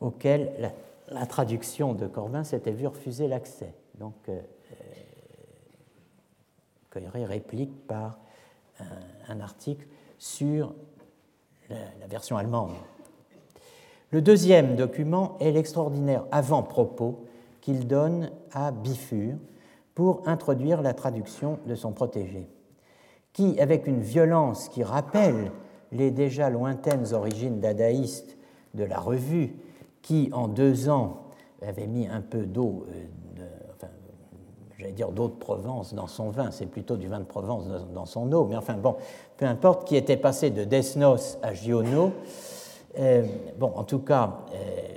auquel 0.00 0.72
la, 1.08 1.26
traduction 1.26 1.94
de 1.94 2.06
Corbin 2.06 2.44
s'était 2.44 2.72
vue 2.72 2.86
refuser 2.86 3.28
l'accès. 3.28 3.74
Donc, 3.98 4.14
euh, 4.28 4.40
euh 6.96 7.26
réplique 7.26 7.86
par 7.86 8.18
un, 9.28 9.40
article 9.40 9.86
sur 10.18 10.74
la 11.68 12.06
version 12.06 12.36
allemande 12.36 12.74
le 14.10 14.22
deuxième 14.22 14.76
document 14.76 15.36
est 15.40 15.50
l'extraordinaire 15.50 16.24
avant-propos 16.30 17.24
qu'il 17.60 17.86
donne 17.86 18.30
à 18.52 18.70
Bifur 18.70 19.34
pour 19.94 20.22
introduire 20.26 20.82
la 20.82 20.92
traduction 20.92 21.58
de 21.66 21.74
son 21.74 21.92
protégé, 21.92 22.48
qui, 23.32 23.58
avec 23.60 23.86
une 23.86 24.00
violence 24.00 24.68
qui 24.68 24.82
rappelle 24.82 25.50
les 25.92 26.10
déjà 26.10 26.50
lointaines 26.50 27.12
origines 27.14 27.60
dadaïstes 27.60 28.36
de 28.74 28.84
la 28.84 28.98
revue, 28.98 29.54
qui 30.02 30.28
en 30.32 30.48
deux 30.48 30.88
ans 30.88 31.22
avait 31.62 31.86
mis 31.86 32.06
un 32.06 32.20
peu 32.20 32.44
d'eau, 32.44 32.84
euh, 33.38 33.48
enfin, 33.74 33.88
j'allais 34.78 34.92
dire 34.92 35.10
d'eau 35.10 35.28
de 35.28 35.34
Provence 35.34 35.94
dans 35.94 36.08
son 36.08 36.28
vin, 36.28 36.50
c'est 36.50 36.66
plutôt 36.66 36.96
du 36.96 37.08
vin 37.08 37.20
de 37.20 37.24
Provence 37.24 37.66
dans 37.94 38.06
son 38.06 38.30
eau, 38.32 38.44
mais 38.44 38.56
enfin 38.56 38.74
bon, 38.74 38.96
peu 39.36 39.46
importe, 39.46 39.86
qui 39.86 39.96
était 39.96 40.16
passé 40.16 40.50
de 40.50 40.64
Desnos 40.64 41.38
à 41.42 41.54
Giono, 41.54 42.12
euh, 42.98 43.26
bon, 43.58 43.72
en 43.74 43.84
tout 43.84 44.00
cas, 44.00 44.38
euh, 44.54 44.94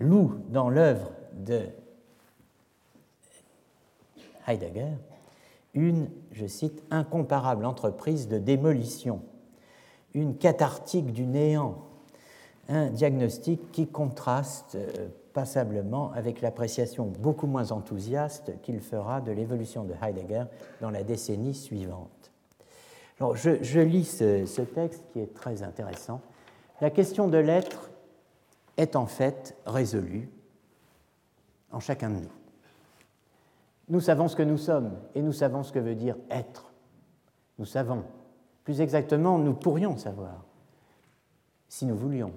loue 0.00 0.40
dans 0.48 0.68
l'œuvre 0.68 1.12
de 1.32 1.62
Heidegger 4.48 4.92
une, 5.74 6.08
je 6.32 6.46
cite, 6.46 6.82
incomparable 6.90 7.64
entreprise 7.64 8.28
de 8.28 8.38
démolition, 8.38 9.20
une 10.14 10.36
cathartique 10.36 11.12
du 11.12 11.26
néant, 11.26 11.76
un 12.68 12.90
diagnostic 12.90 13.70
qui 13.70 13.86
contraste 13.86 14.74
euh, 14.74 15.08
passablement 15.32 16.12
avec 16.12 16.40
l'appréciation 16.40 17.04
beaucoup 17.04 17.46
moins 17.46 17.70
enthousiaste 17.70 18.60
qu'il 18.62 18.80
fera 18.80 19.20
de 19.20 19.30
l'évolution 19.30 19.84
de 19.84 19.92
Heidegger 20.02 20.44
dans 20.80 20.90
la 20.90 21.04
décennie 21.04 21.54
suivante. 21.54 22.15
Alors, 23.18 23.34
je, 23.34 23.80
lis 23.80 24.04
ce, 24.04 24.60
texte 24.60 25.04
qui 25.12 25.20
est 25.20 25.32
très 25.34 25.62
intéressant. 25.62 26.20
La 26.80 26.90
question 26.90 27.28
de 27.28 27.38
l'être 27.38 27.90
est 28.76 28.94
en 28.94 29.06
fait 29.06 29.56
résolue 29.64 30.28
en 31.72 31.80
chacun 31.80 32.10
de 32.10 32.16
nous. 32.16 32.32
Nous 33.88 34.00
savons 34.00 34.28
ce 34.28 34.36
que 34.36 34.42
nous 34.42 34.58
sommes 34.58 34.92
et 35.14 35.22
nous 35.22 35.32
savons 35.32 35.62
ce 35.62 35.72
que 35.72 35.78
veut 35.78 35.94
dire 35.94 36.16
être. 36.30 36.72
Nous 37.58 37.64
savons. 37.64 38.04
Plus 38.64 38.80
exactement, 38.80 39.38
nous 39.38 39.54
pourrions 39.54 39.96
savoir 39.96 40.44
si 41.68 41.86
nous 41.86 41.96
voulions. 41.96 42.32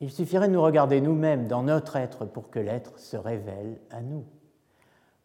Il 0.00 0.12
suffirait 0.12 0.46
de 0.46 0.52
nous 0.52 0.62
regarder 0.62 1.00
nous-mêmes 1.00 1.48
dans 1.48 1.64
notre 1.64 1.96
être 1.96 2.24
pour 2.24 2.50
que 2.50 2.60
l'être 2.60 2.98
se 3.00 3.16
révèle 3.16 3.80
à 3.90 4.00
nous. 4.00 4.24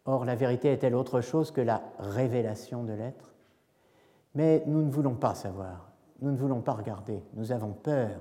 Or, 0.04 0.24
la 0.24 0.34
vérité 0.34 0.72
est-elle 0.72 0.96
autre 0.96 1.20
chose 1.20 1.52
que 1.52 1.60
la 1.60 1.82
révélation 1.98 2.82
de 2.82 2.92
l'être? 2.92 3.33
Mais 4.34 4.62
nous 4.66 4.82
ne 4.82 4.90
voulons 4.90 5.14
pas 5.14 5.34
savoir, 5.34 5.90
nous 6.20 6.30
ne 6.30 6.36
voulons 6.36 6.60
pas 6.60 6.72
regarder, 6.72 7.22
nous 7.34 7.52
avons 7.52 7.72
peur. 7.72 8.20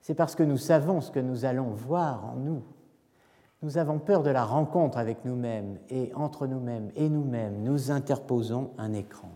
C'est 0.00 0.14
parce 0.14 0.34
que 0.34 0.42
nous 0.42 0.56
savons 0.56 1.00
ce 1.00 1.10
que 1.10 1.20
nous 1.20 1.44
allons 1.44 1.70
voir 1.70 2.24
en 2.26 2.36
nous. 2.36 2.62
Nous 3.62 3.78
avons 3.78 3.98
peur 3.98 4.22
de 4.22 4.30
la 4.30 4.44
rencontre 4.44 4.98
avec 4.98 5.24
nous-mêmes 5.24 5.78
et 5.88 6.12
entre 6.14 6.46
nous-mêmes 6.46 6.90
et 6.96 7.08
nous-mêmes, 7.08 7.62
nous 7.62 7.90
interposons 7.90 8.72
un 8.76 8.92
écran. 8.92 9.30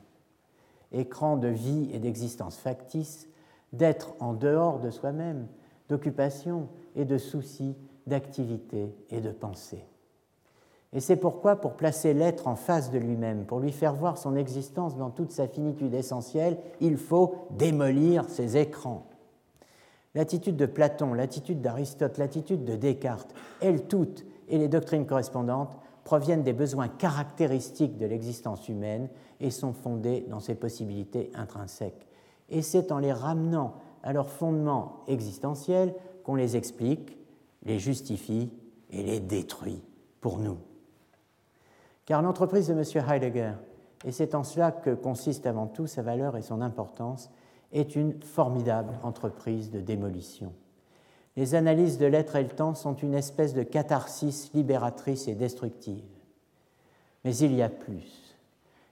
Écran 0.93 1.37
de 1.37 1.49
vie 1.49 1.89
et 1.93 1.99
d'existence 1.99 2.59
factice 2.59 3.29
d'être 3.73 4.15
en 4.21 4.35
dehors 4.35 4.81
de 4.81 4.91
soi-même, 4.91 5.47
d'occupation 5.89 6.69
et 6.97 7.05
de 7.05 7.17
soucis, 7.17 7.77
d'activité 8.07 8.95
et 9.11 9.21
de 9.21 9.31
pensée. 9.31 9.85
Et 10.95 11.01
c'est 11.01 11.17
pourquoi, 11.17 11.57
pour 11.57 11.75
placer 11.75 12.15
l'être 12.15 12.49
en 12.49 12.57
face 12.57 12.91
de 12.91 12.99
lui-même, 12.99 13.45
pour 13.45 13.61
lui 13.61 13.73
faire 13.73 13.95
voir 13.95 14.17
son 14.17 14.37
existence 14.37 14.97
dans 14.97 15.11
toute 15.11 15.33
sa 15.33 15.47
finitude 15.47 15.93
essentielle, 15.93 16.57
il 16.81 16.97
faut 16.97 17.47
démolir 17.51 18.29
ses 18.29 18.57
écrans. 18.57 19.07
L'attitude 20.15 20.57
de 20.57 20.67
Platon, 20.67 21.13
l'attitude 21.13 21.61
d'Aristote, 21.61 22.17
l'attitude 22.17 22.65
de 22.65 22.75
Descartes, 22.75 23.35
elles 23.61 23.87
toutes, 23.87 24.25
et 24.49 24.57
les 24.57 24.69
doctrines 24.69 25.05
correspondantes, 25.05 25.77
proviennent 26.05 26.43
des 26.43 26.55
besoins 26.55 26.89
caractéristiques 26.89 27.99
de 27.99 28.07
l'existence 28.07 28.67
humaine 28.71 29.11
et 29.41 29.51
sont 29.51 29.75
fondées 29.75 30.25
dans 30.31 30.41
ses 30.41 30.55
possibilités 30.55 31.31
intrinsèques. 31.35 32.07
Et 32.49 32.63
c'est 32.63 32.93
en 32.93 32.99
les 32.99 33.13
ramenant 33.13 33.75
à 34.03 34.15
leurs 34.15 34.31
fondements 34.31 35.05
existentiels 35.07 35.95
qu'on 36.25 36.35
les 36.35 36.57
explique, 36.57 37.19
les 37.65 37.79
justifie 37.79 38.51
et 38.91 39.03
les 39.03 39.21
détruit 39.21 39.83
pour 40.23 40.39
nous. 40.39 40.57
Car 42.09 42.23
l'entreprise 42.23 42.69
de 42.69 42.73
M. 42.73 43.05
Heidegger, 43.07 43.53
et 44.03 44.13
c'est 44.13 44.35
en 44.35 44.43
cela 44.43 44.73
que 44.73 44.95
consiste 44.95 45.45
avant 45.45 45.67
tout 45.67 45.87
sa 45.87 46.01
valeur 46.01 46.39
et 46.39 46.43
son 46.43 46.63
importance, 46.63 47.31
est 47.71 47.97
une 47.97 48.19
formidable 48.23 48.95
entreprise 49.03 49.71
de 49.71 49.83
démolition. 49.83 50.55
Les 51.37 51.55
analyses 51.55 51.99
de 51.99 52.07
l'être 52.07 52.37
et 52.37 52.43
le 52.43 52.49
temps 52.49 52.75
sont 52.75 52.95
une 52.95 53.13
espèce 53.13 53.53
de 53.53 53.63
catharsis 53.63 54.51
libératrice 54.55 55.29
et 55.29 55.35
destructive. 55.35 56.03
Mais 57.27 57.37
il 57.37 57.55
y 57.55 57.61
a 57.61 57.69
plus. 57.69 58.39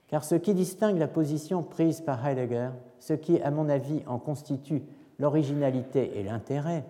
Car 0.09 0.23
ce 0.23 0.35
qui 0.35 0.53
distingue 0.53 0.99
la 0.99 1.09
position 1.09 1.63
prise 1.63 2.03
par 2.03 2.27
Heidegger, 2.27 2.69
ce 3.01 3.15
qui, 3.15 3.41
à 3.41 3.51
mon 3.51 3.71
avis, 3.71 4.03
en 4.07 4.19
constitue 4.19 4.83
l'originalité 5.19 6.19
et 6.19 6.23
l'intérêt, 6.23 6.85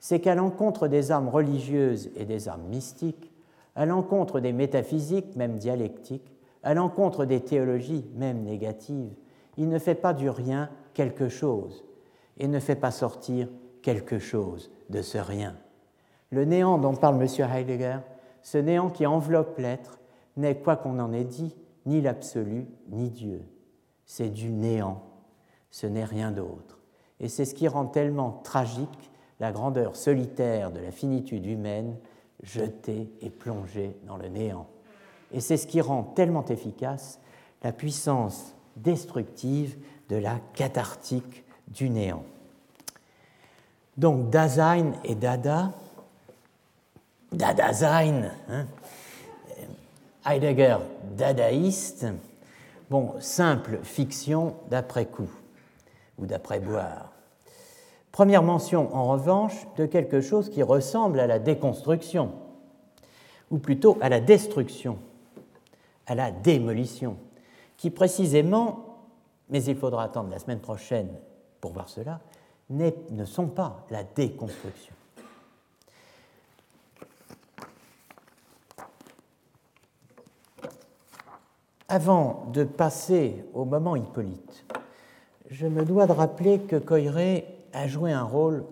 c'est 0.00 0.18
qu'à 0.18 0.34
l'encontre 0.34 0.88
des 0.88 1.12
armes 1.12 1.28
religieuses 1.28 2.10
et 2.16 2.24
des 2.24 2.48
armes 2.48 2.66
mystiques, 2.66 3.31
à 3.74 3.86
l'encontre 3.86 4.40
des 4.40 4.52
métaphysiques, 4.52 5.36
même 5.36 5.56
dialectiques, 5.56 6.32
à 6.62 6.74
l'encontre 6.74 7.24
des 7.24 7.40
théologies, 7.40 8.04
même 8.14 8.42
négatives, 8.42 9.14
il 9.56 9.68
ne 9.68 9.78
fait 9.78 9.94
pas 9.94 10.14
du 10.14 10.30
rien 10.30 10.70
quelque 10.94 11.28
chose 11.28 11.84
et 12.38 12.48
ne 12.48 12.60
fait 12.60 12.76
pas 12.76 12.90
sortir 12.90 13.48
quelque 13.82 14.18
chose 14.18 14.70
de 14.90 15.02
ce 15.02 15.18
rien. 15.18 15.56
Le 16.30 16.44
néant 16.44 16.78
dont 16.78 16.94
parle 16.94 17.20
M. 17.20 17.50
Heidegger, 17.50 17.98
ce 18.42 18.58
néant 18.58 18.90
qui 18.90 19.06
enveloppe 19.06 19.58
l'être, 19.58 19.98
n'est, 20.36 20.56
quoi 20.56 20.76
qu'on 20.76 20.98
en 20.98 21.12
ait 21.12 21.24
dit, 21.24 21.54
ni 21.84 22.00
l'absolu, 22.00 22.66
ni 22.90 23.10
Dieu. 23.10 23.42
C'est 24.06 24.30
du 24.30 24.50
néant, 24.50 25.02
ce 25.70 25.86
n'est 25.86 26.04
rien 26.04 26.30
d'autre. 26.30 26.78
Et 27.20 27.28
c'est 27.28 27.44
ce 27.44 27.54
qui 27.54 27.68
rend 27.68 27.86
tellement 27.86 28.40
tragique 28.44 29.10
la 29.40 29.52
grandeur 29.52 29.96
solitaire 29.96 30.70
de 30.70 30.80
la 30.80 30.90
finitude 30.90 31.46
humaine 31.46 31.96
jetée 32.42 33.10
et 33.20 33.30
plongée 33.30 33.96
dans 34.06 34.16
le 34.16 34.28
néant. 34.28 34.66
Et 35.32 35.40
c'est 35.40 35.56
ce 35.56 35.66
qui 35.66 35.80
rend 35.80 36.02
tellement 36.02 36.44
efficace 36.46 37.20
la 37.62 37.72
puissance 37.72 38.54
destructive 38.76 39.76
de 40.08 40.16
la 40.16 40.40
cathartique 40.54 41.44
du 41.68 41.88
néant. 41.88 42.24
Donc 43.96 44.30
Dasein 44.30 44.92
et 45.04 45.14
Dada, 45.14 45.72
Dadasein, 47.32 48.30
hein, 48.48 48.66
Heidegger 50.24 50.76
dadaïste, 51.16 52.06
bon, 52.88 53.14
simple 53.20 53.80
fiction 53.82 54.54
d'après-coup 54.70 55.30
ou 56.18 56.26
d'après-boire. 56.26 57.11
Première 58.12 58.42
mention, 58.42 58.94
en 58.94 59.08
revanche, 59.08 59.66
de 59.76 59.86
quelque 59.86 60.20
chose 60.20 60.50
qui 60.50 60.62
ressemble 60.62 61.18
à 61.18 61.26
la 61.26 61.38
déconstruction, 61.38 62.32
ou 63.50 63.58
plutôt 63.58 63.98
à 64.00 64.08
la 64.08 64.20
destruction, 64.20 64.98
à 66.06 66.14
la 66.14 66.30
démolition, 66.30 67.16
qui 67.76 67.90
précisément 67.90 68.92
mais 69.52 69.62
il 69.64 69.76
faudra 69.76 70.04
attendre 70.04 70.30
la 70.30 70.38
semaine 70.38 70.60
prochaine 70.60 71.10
pour 71.60 71.72
voir 71.72 71.90
cela, 71.90 72.20
ne 72.70 73.24
sont 73.26 73.48
pas 73.48 73.84
la 73.90 74.02
déconstruction. 74.02 74.94
Avant 81.86 82.46
de 82.50 82.64
passer 82.64 83.44
au 83.52 83.66
moment 83.66 83.94
Hippolyte, 83.94 84.64
je 85.50 85.66
me 85.66 85.84
dois 85.84 86.06
de 86.06 86.12
rappeler 86.12 86.60
que 86.60 86.76
Coiré 86.76 87.51
a 87.72 87.86
joué 87.86 88.12
un 88.12 88.24
rôle 88.24 88.64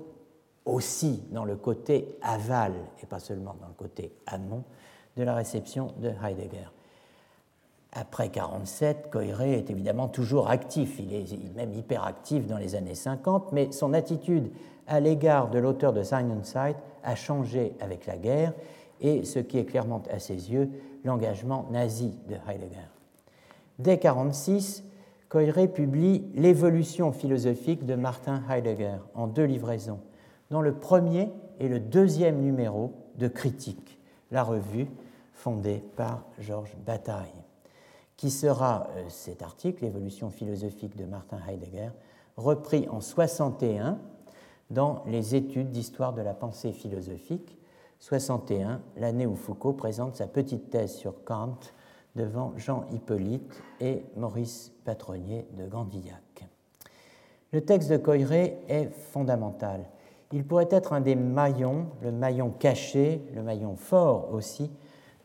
aussi 0.65 1.23
dans 1.31 1.45
le 1.45 1.57
côté 1.57 2.17
aval, 2.23 2.73
et 3.03 3.07
pas 3.07 3.19
seulement 3.19 3.57
dans 3.61 3.69
le 3.69 3.75
côté 3.75 4.13
amont, 4.27 4.65
de 5.17 5.23
la 5.23 5.35
réception 5.35 5.93
de 5.99 6.09
Heidegger. 6.09 6.69
Après 7.93 8.29
1947, 8.29 9.11
Coiré 9.11 9.55
est 9.55 9.71
évidemment 9.71 10.09
toujours 10.09 10.49
actif, 10.49 11.01
il 11.01 11.13
est 11.13 11.57
même 11.57 11.73
hyperactif 11.73 12.47
dans 12.47 12.59
les 12.59 12.77
années 12.77 12.95
50, 12.95 13.53
mais 13.53 13.73
son 13.73 13.93
attitude 13.95 14.51
à 14.87 15.01
l'égard 15.01 15.51
de 15.51 15.59
l'auteur 15.59 15.93
de 15.93 16.03
Sign 16.03 16.31
and 16.31 16.45
Sight 16.45 16.77
a 17.03 17.15
changé 17.17 17.75
avec 17.81 18.07
la 18.07 18.17
guerre 18.17 18.53
et 19.01 19.25
ce 19.25 19.39
qui 19.41 19.59
est 19.59 19.65
clairement 19.65 20.03
à 20.11 20.19
ses 20.19 20.53
yeux 20.53 20.71
l'engagement 21.05 21.67
nazi 21.71 22.17
de 22.29 22.35
Heidegger. 22.35 22.89
Dès 23.79 23.97
1946, 23.97 24.85
Coiré 25.31 25.69
publie 25.69 26.25
L'évolution 26.35 27.13
philosophique 27.13 27.87
de 27.87 27.95
Martin 27.95 28.43
Heidegger 28.51 28.99
en 29.15 29.27
deux 29.27 29.45
livraisons, 29.45 30.01
dont 30.51 30.61
le 30.61 30.75
premier 30.75 31.31
et 31.59 31.69
le 31.69 31.81
deuxième 31.81 32.43
numéro 32.43 32.93
de 33.17 33.29
Critique, 33.29 33.99
la 34.31 34.43
revue 34.43 34.89
fondée 35.33 35.83
par 35.97 36.25
Georges 36.39 36.77
Bataille 36.85 37.43
qui 38.21 38.31
sera 38.31 38.89
euh, 38.97 39.05
cet 39.09 39.41
article, 39.41 39.83
L'évolution 39.83 40.29
philosophique 40.29 40.95
de 40.95 41.07
Martin 41.07 41.39
Heidegger, 41.49 41.89
repris 42.37 42.87
en 42.91 43.01
61 43.01 43.99
dans 44.69 45.03
les 45.07 45.35
études 45.35 45.71
d'histoire 45.71 46.13
de 46.13 46.21
la 46.21 46.35
pensée 46.35 46.73
philosophique, 46.73 47.57
61, 48.01 48.83
l'année 48.99 49.27
où 49.27 49.37
Foucault 49.37 49.73
présente 49.73 50.17
sa 50.17 50.27
petite 50.27 50.69
thèse 50.69 50.95
sur 50.97 51.25
Kant 51.25 51.61
devant 52.17 52.53
Jean 52.57 52.85
Hippolyte 52.93 53.63
et 53.81 54.05
Maurice 54.17 54.73
Patronnier 54.85 55.47
de 55.57 55.67
Gandillac. 55.67 56.47
Le 57.53 57.61
texte 57.61 57.91
de 57.91 57.97
Coiré 57.97 58.59
est 58.69 58.91
fondamental. 58.91 59.85
Il 60.33 60.45
pourrait 60.45 60.69
être 60.71 60.93
un 60.93 61.01
des 61.01 61.17
maillons, 61.17 61.87
le 62.03 62.13
maillon 62.13 62.51
caché, 62.51 63.21
le 63.35 63.43
maillon 63.43 63.75
fort 63.75 64.33
aussi, 64.33 64.71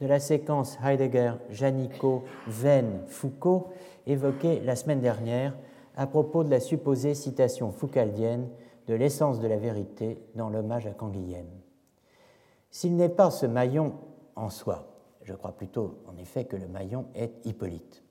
de 0.01 0.07
la 0.07 0.19
séquence 0.19 0.77
Heidegger, 0.83 1.33
Janicot, 1.51 2.23
Venn, 2.47 3.03
Foucault 3.07 3.67
évoquée 4.07 4.59
la 4.61 4.75
semaine 4.75 5.01
dernière 5.01 5.55
à 5.95 6.07
propos 6.07 6.43
de 6.43 6.49
la 6.49 6.59
supposée 6.59 7.13
citation 7.13 7.71
foucaldienne 7.71 8.49
de 8.87 8.93
l'essence 8.93 9.39
de 9.39 9.47
la 9.47 9.57
vérité 9.57 10.19
dans 10.35 10.49
l'hommage 10.49 10.87
à 10.87 10.91
Canguilhem. 10.91 11.47
S'il 12.71 12.95
n'est 12.95 13.09
pas 13.09 13.31
ce 13.31 13.45
maillon 13.45 13.93
en 14.35 14.49
soi, 14.49 14.94
je 15.25 15.33
crois 15.33 15.51
plutôt 15.51 15.99
en 16.07 16.17
effet 16.17 16.45
que 16.45 16.55
le 16.55 16.67
maillon 16.67 17.05
est 17.15 17.45
Hippolyte. 17.45 18.03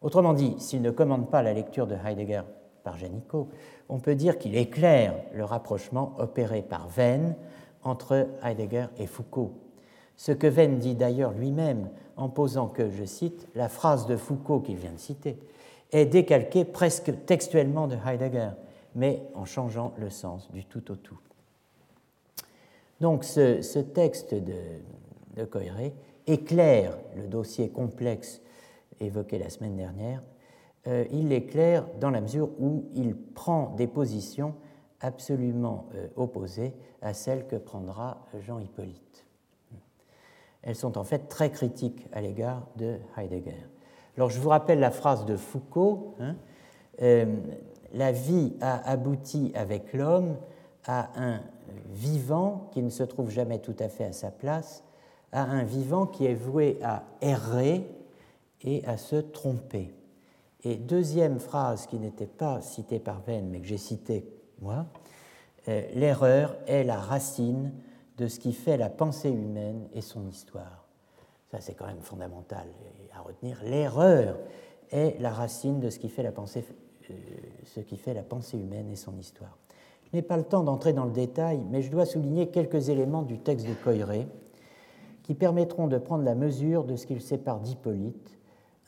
Autrement 0.00 0.32
dit, 0.32 0.54
s'il 0.58 0.80
ne 0.80 0.90
commande 0.90 1.30
pas 1.30 1.42
la 1.42 1.52
lecture 1.52 1.86
de 1.86 1.94
Heidegger 1.94 2.42
par 2.82 2.96
Janicot, 2.96 3.48
on 3.90 3.98
peut 3.98 4.14
dire 4.14 4.38
qu'il 4.38 4.56
éclaire 4.56 5.14
le 5.34 5.44
rapprochement 5.44 6.14
opéré 6.18 6.62
par 6.62 6.88
Venn 6.88 7.36
entre 7.82 8.26
Heidegger 8.42 8.86
et 8.96 9.06
Foucault 9.06 9.52
ce 10.20 10.32
que 10.32 10.46
Venn 10.46 10.78
dit 10.78 10.96
d'ailleurs 10.96 11.32
lui-même 11.32 11.88
en 12.18 12.28
posant 12.28 12.68
que, 12.68 12.90
je 12.90 13.06
cite, 13.06 13.48
la 13.54 13.70
phrase 13.70 14.04
de 14.06 14.18
Foucault 14.18 14.60
qu'il 14.60 14.76
vient 14.76 14.92
de 14.92 14.98
citer 14.98 15.38
est 15.92 16.04
décalquée 16.04 16.66
presque 16.66 17.24
textuellement 17.24 17.86
de 17.86 17.96
Heidegger, 18.06 18.50
mais 18.94 19.22
en 19.32 19.46
changeant 19.46 19.94
le 19.96 20.10
sens 20.10 20.52
du 20.52 20.66
tout 20.66 20.90
au 20.90 20.96
tout. 20.96 21.18
Donc 23.00 23.24
ce, 23.24 23.78
texte 23.78 24.34
de, 24.34 25.44
Coiré 25.46 25.94
éclaire 26.26 26.96
le 27.16 27.26
dossier 27.26 27.70
complexe 27.70 28.42
évoqué 29.00 29.38
la 29.38 29.50
semaine 29.50 29.76
dernière. 29.76 30.22
Euh, 30.86 31.04
il 31.10 31.28
l'éclaire 31.28 31.86
dans 32.00 32.10
la 32.10 32.20
mesure 32.20 32.50
où 32.58 32.86
il 32.94 33.16
prend 33.16 33.74
des 33.76 33.86
positions 33.86 34.54
absolument 35.00 35.88
euh, 35.94 36.08
opposées 36.16 36.74
à 37.02 37.14
celles 37.14 37.46
que 37.46 37.56
prendra 37.56 38.26
Jean 38.40 38.58
Hippolyte 38.58 39.10
elles 40.62 40.76
sont 40.76 40.98
en 40.98 41.04
fait 41.04 41.28
très 41.28 41.50
critiques 41.50 42.06
à 42.12 42.20
l'égard 42.20 42.66
de 42.76 42.98
Heidegger. 43.16 43.66
Alors 44.16 44.30
je 44.30 44.38
vous 44.40 44.48
rappelle 44.48 44.80
la 44.80 44.90
phrase 44.90 45.24
de 45.24 45.36
Foucault, 45.36 46.14
hein, 46.20 46.36
euh, 47.02 47.36
la 47.94 48.12
vie 48.12 48.54
a 48.60 48.88
abouti 48.88 49.52
avec 49.54 49.92
l'homme 49.92 50.36
à 50.86 51.10
un 51.16 51.40
vivant 51.92 52.68
qui 52.72 52.82
ne 52.82 52.90
se 52.90 53.02
trouve 53.02 53.30
jamais 53.30 53.58
tout 53.60 53.76
à 53.78 53.88
fait 53.88 54.04
à 54.04 54.12
sa 54.12 54.30
place, 54.30 54.84
à 55.32 55.42
un 55.42 55.64
vivant 55.64 56.06
qui 56.06 56.26
est 56.26 56.34
voué 56.34 56.78
à 56.82 57.04
errer 57.20 57.86
et 58.62 58.84
à 58.86 58.96
se 58.96 59.16
tromper. 59.16 59.92
Et 60.62 60.76
deuxième 60.76 61.38
phrase 61.38 61.86
qui 61.86 61.98
n'était 61.98 62.26
pas 62.26 62.60
citée 62.60 62.98
par 62.98 63.22
Venn, 63.22 63.48
mais 63.48 63.60
que 63.60 63.66
j'ai 63.66 63.78
citée 63.78 64.26
moi, 64.60 64.86
euh, 65.68 65.82
l'erreur 65.94 66.56
est 66.66 66.84
la 66.84 66.98
racine 66.98 67.72
de 68.18 68.28
ce 68.28 68.38
qui 68.38 68.52
fait 68.52 68.76
la 68.76 68.90
pensée 68.90 69.30
humaine 69.30 69.88
et 69.94 70.02
son 70.02 70.26
histoire. 70.28 70.86
Ça, 71.50 71.60
c'est 71.60 71.74
quand 71.74 71.86
même 71.86 72.02
fondamental 72.02 72.66
à 73.14 73.20
retenir. 73.20 73.58
L'erreur 73.64 74.38
est 74.90 75.18
la 75.20 75.30
racine 75.30 75.80
de 75.80 75.88
ce 75.88 75.98
qui 75.98 76.08
fait 76.08 76.22
la 76.22 76.32
pensée, 76.32 76.64
euh, 77.10 77.14
ce 77.64 77.80
qui 77.80 77.96
fait 77.96 78.14
la 78.14 78.22
pensée 78.22 78.58
humaine 78.58 78.90
et 78.90 78.96
son 78.96 79.16
histoire. 79.18 79.56
Je 80.04 80.16
n'ai 80.16 80.22
pas 80.22 80.36
le 80.36 80.44
temps 80.44 80.62
d'entrer 80.62 80.92
dans 80.92 81.04
le 81.04 81.12
détail, 81.12 81.60
mais 81.70 81.82
je 81.82 81.90
dois 81.90 82.04
souligner 82.04 82.48
quelques 82.48 82.88
éléments 82.88 83.22
du 83.22 83.38
texte 83.38 83.66
de 83.66 83.74
Coiré 83.74 84.26
qui 85.22 85.34
permettront 85.34 85.86
de 85.86 85.98
prendre 85.98 86.24
la 86.24 86.34
mesure 86.34 86.84
de 86.84 86.96
ce 86.96 87.06
qu'il 87.06 87.20
sépare 87.20 87.60
d'Hippolyte, 87.60 88.38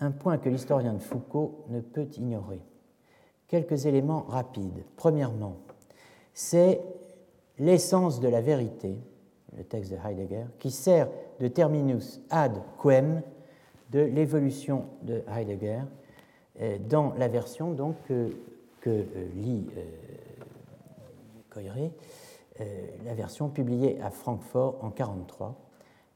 un 0.01 0.11
point 0.11 0.39
que 0.39 0.49
l'historien 0.49 0.95
de 0.95 0.99
Foucault 0.99 1.65
ne 1.69 1.81
peut 1.81 2.09
ignorer. 2.17 2.61
Quelques 3.49 3.87
éléments 3.87 4.23
rapides. 4.23 4.85
Premièrement, 4.97 5.57
c'est 6.35 6.81
l'essence 7.59 8.21
de 8.21 8.29
la 8.29 8.41
vérité, 8.41 8.99
le 9.57 9.65
texte 9.65 9.93
de 9.93 9.97
Heidegger, 9.97 10.47
qui 10.59 10.71
sert 10.71 11.09
de 11.39 11.49
terminus 11.49 12.21
ad 12.31 12.55
quem 12.83 13.23
de 13.91 14.01
l'évolution 14.01 14.87
de 15.03 15.23
Heidegger 15.29 15.83
euh, 16.61 16.79
dans 16.89 17.13
la 17.19 17.29
version 17.29 17.73
donc, 17.73 17.97
que, 18.07 18.31
euh, 18.87 19.05
lit 19.37 19.67
euh, 19.77 19.83
la 23.05 23.15
version 23.15 23.49
publiée 23.49 24.01
à 24.01 24.11
Francfort 24.11 24.77
en 24.81 24.89
1943, 24.89 25.55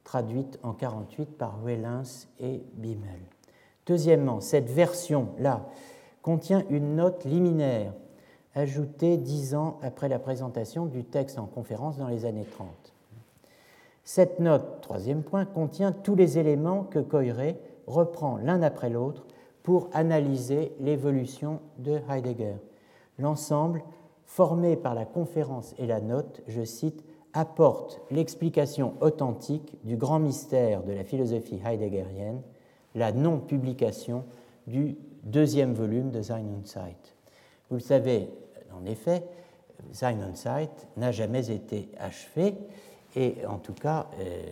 traduite 0.07 0.59
en 0.63 0.71
1948 0.73 1.37
par 1.37 1.59
Wellens 1.65 2.29
et 2.39 2.63
Bimmel. 2.75 3.21
Deuxièmement, 3.87 4.41
cette 4.41 4.71
version-là 4.71 5.67
contient 6.23 6.65
une 6.71 6.95
note 6.95 7.25
liminaire 7.25 7.93
ajoutée 8.55 9.17
dix 9.17 9.55
ans 9.57 9.79
après 9.83 10.09
la 10.09 10.21
présentation 10.21 10.87
du 10.87 11.05
texte 11.05 11.39
en 11.41 11.47
conférence 11.47 11.99
dans 11.99 12.07
les 12.07 12.25
années 12.25 12.47
30. 12.51 12.69
Cette 14.05 14.39
note, 14.39 14.81
troisième 14.81 15.25
point, 15.25 15.45
contient 15.45 15.91
tous 15.91 16.15
les 16.15 16.39
éléments 16.39 16.85
que 16.85 17.01
Coiré 17.01 17.61
reprend 17.89 18.37
l'un 18.37 18.63
après 18.63 18.91
l'autre 18.91 19.27
pour 19.65 19.91
analyser 19.93 20.73
l'évolution 20.79 21.59
de 21.79 21.99
Heidegger. 22.09 22.55
L'ensemble, 23.19 23.83
formé 24.25 24.77
par 24.77 24.95
la 24.95 25.05
conférence 25.05 25.75
et 25.79 25.87
la 25.87 26.01
note, 26.01 26.43
je 26.47 26.63
cite, 26.63 27.05
apporte 27.37 28.01
l'explication 28.11 28.95
authentique 29.01 29.77
du 29.85 29.97
grand 29.97 30.19
mystère 30.19 30.83
de 30.83 30.93
la 30.93 31.05
philosophie 31.05 31.61
heideggerienne, 31.65 32.41
la 32.95 33.13
non-publication 33.13 34.25
du 34.67 34.97
deuxième 35.23 35.75
volume 35.75 36.11
de 36.11 36.23
Sein 36.23 36.41
und 36.41 36.67
Zeit. 36.67 37.15
Vous 37.69 37.77
le 37.77 37.83
savez, 37.83 38.31
en 38.75 38.87
effet, 38.87 39.23
Sein 39.93 40.19
und 40.27 40.35
Zeit 40.37 40.89
n'a 40.97 41.13
jamais 41.13 41.51
été 41.51 41.91
achevé, 41.99 42.55
et 43.15 43.45
en 43.47 43.59
tout 43.59 43.75
cas, 43.75 44.07
euh, 44.19 44.43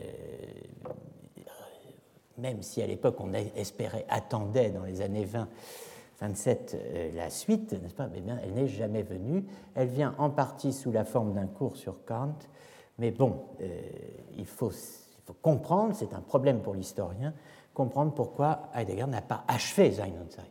même 2.37 2.63
si 2.63 2.83
à 2.83 2.87
l'époque 2.87 3.17
on 3.21 3.33
espérait, 3.33 4.05
attendait 4.11 4.71
dans 4.71 4.85
les 4.85 5.01
années 5.01 5.25
20, 5.25 5.49
27 6.21 6.77
euh, 6.77 7.11
la 7.15 7.31
suite, 7.31 7.73
n'est-ce 7.73 7.95
pas 7.95 8.09
Mais 8.09 8.21
bien, 8.21 8.39
elle 8.43 8.53
n'est 8.53 8.69
jamais 8.69 9.03
venue. 9.03 9.45
Elle 9.75 9.89
vient 9.89 10.15
en 10.19 10.31
partie 10.31 10.73
sous 10.73 10.93
la 10.93 11.05
forme 11.05 11.33
d'un 11.33 11.47
cours 11.47 11.77
sur 11.77 12.05
Kant, 12.05 12.35
mais 12.99 13.11
bon, 13.11 13.41
euh, 13.61 13.81
il, 14.37 14.47
faut, 14.47 14.71
comprendre, 15.43 15.95
c'est 15.95 16.15
un 16.15 16.21
problème 16.21 16.61
pour 16.61 16.75
l'historien, 16.75 17.35
comprendre 17.73 18.13
pourquoi 18.13 18.69
Heidegger 18.75 19.07
n'a 19.07 19.23
pas 19.23 19.45
achevé 19.49 19.93
Sein 19.93 20.13
und 20.21 20.31
Zeit. 20.31 20.51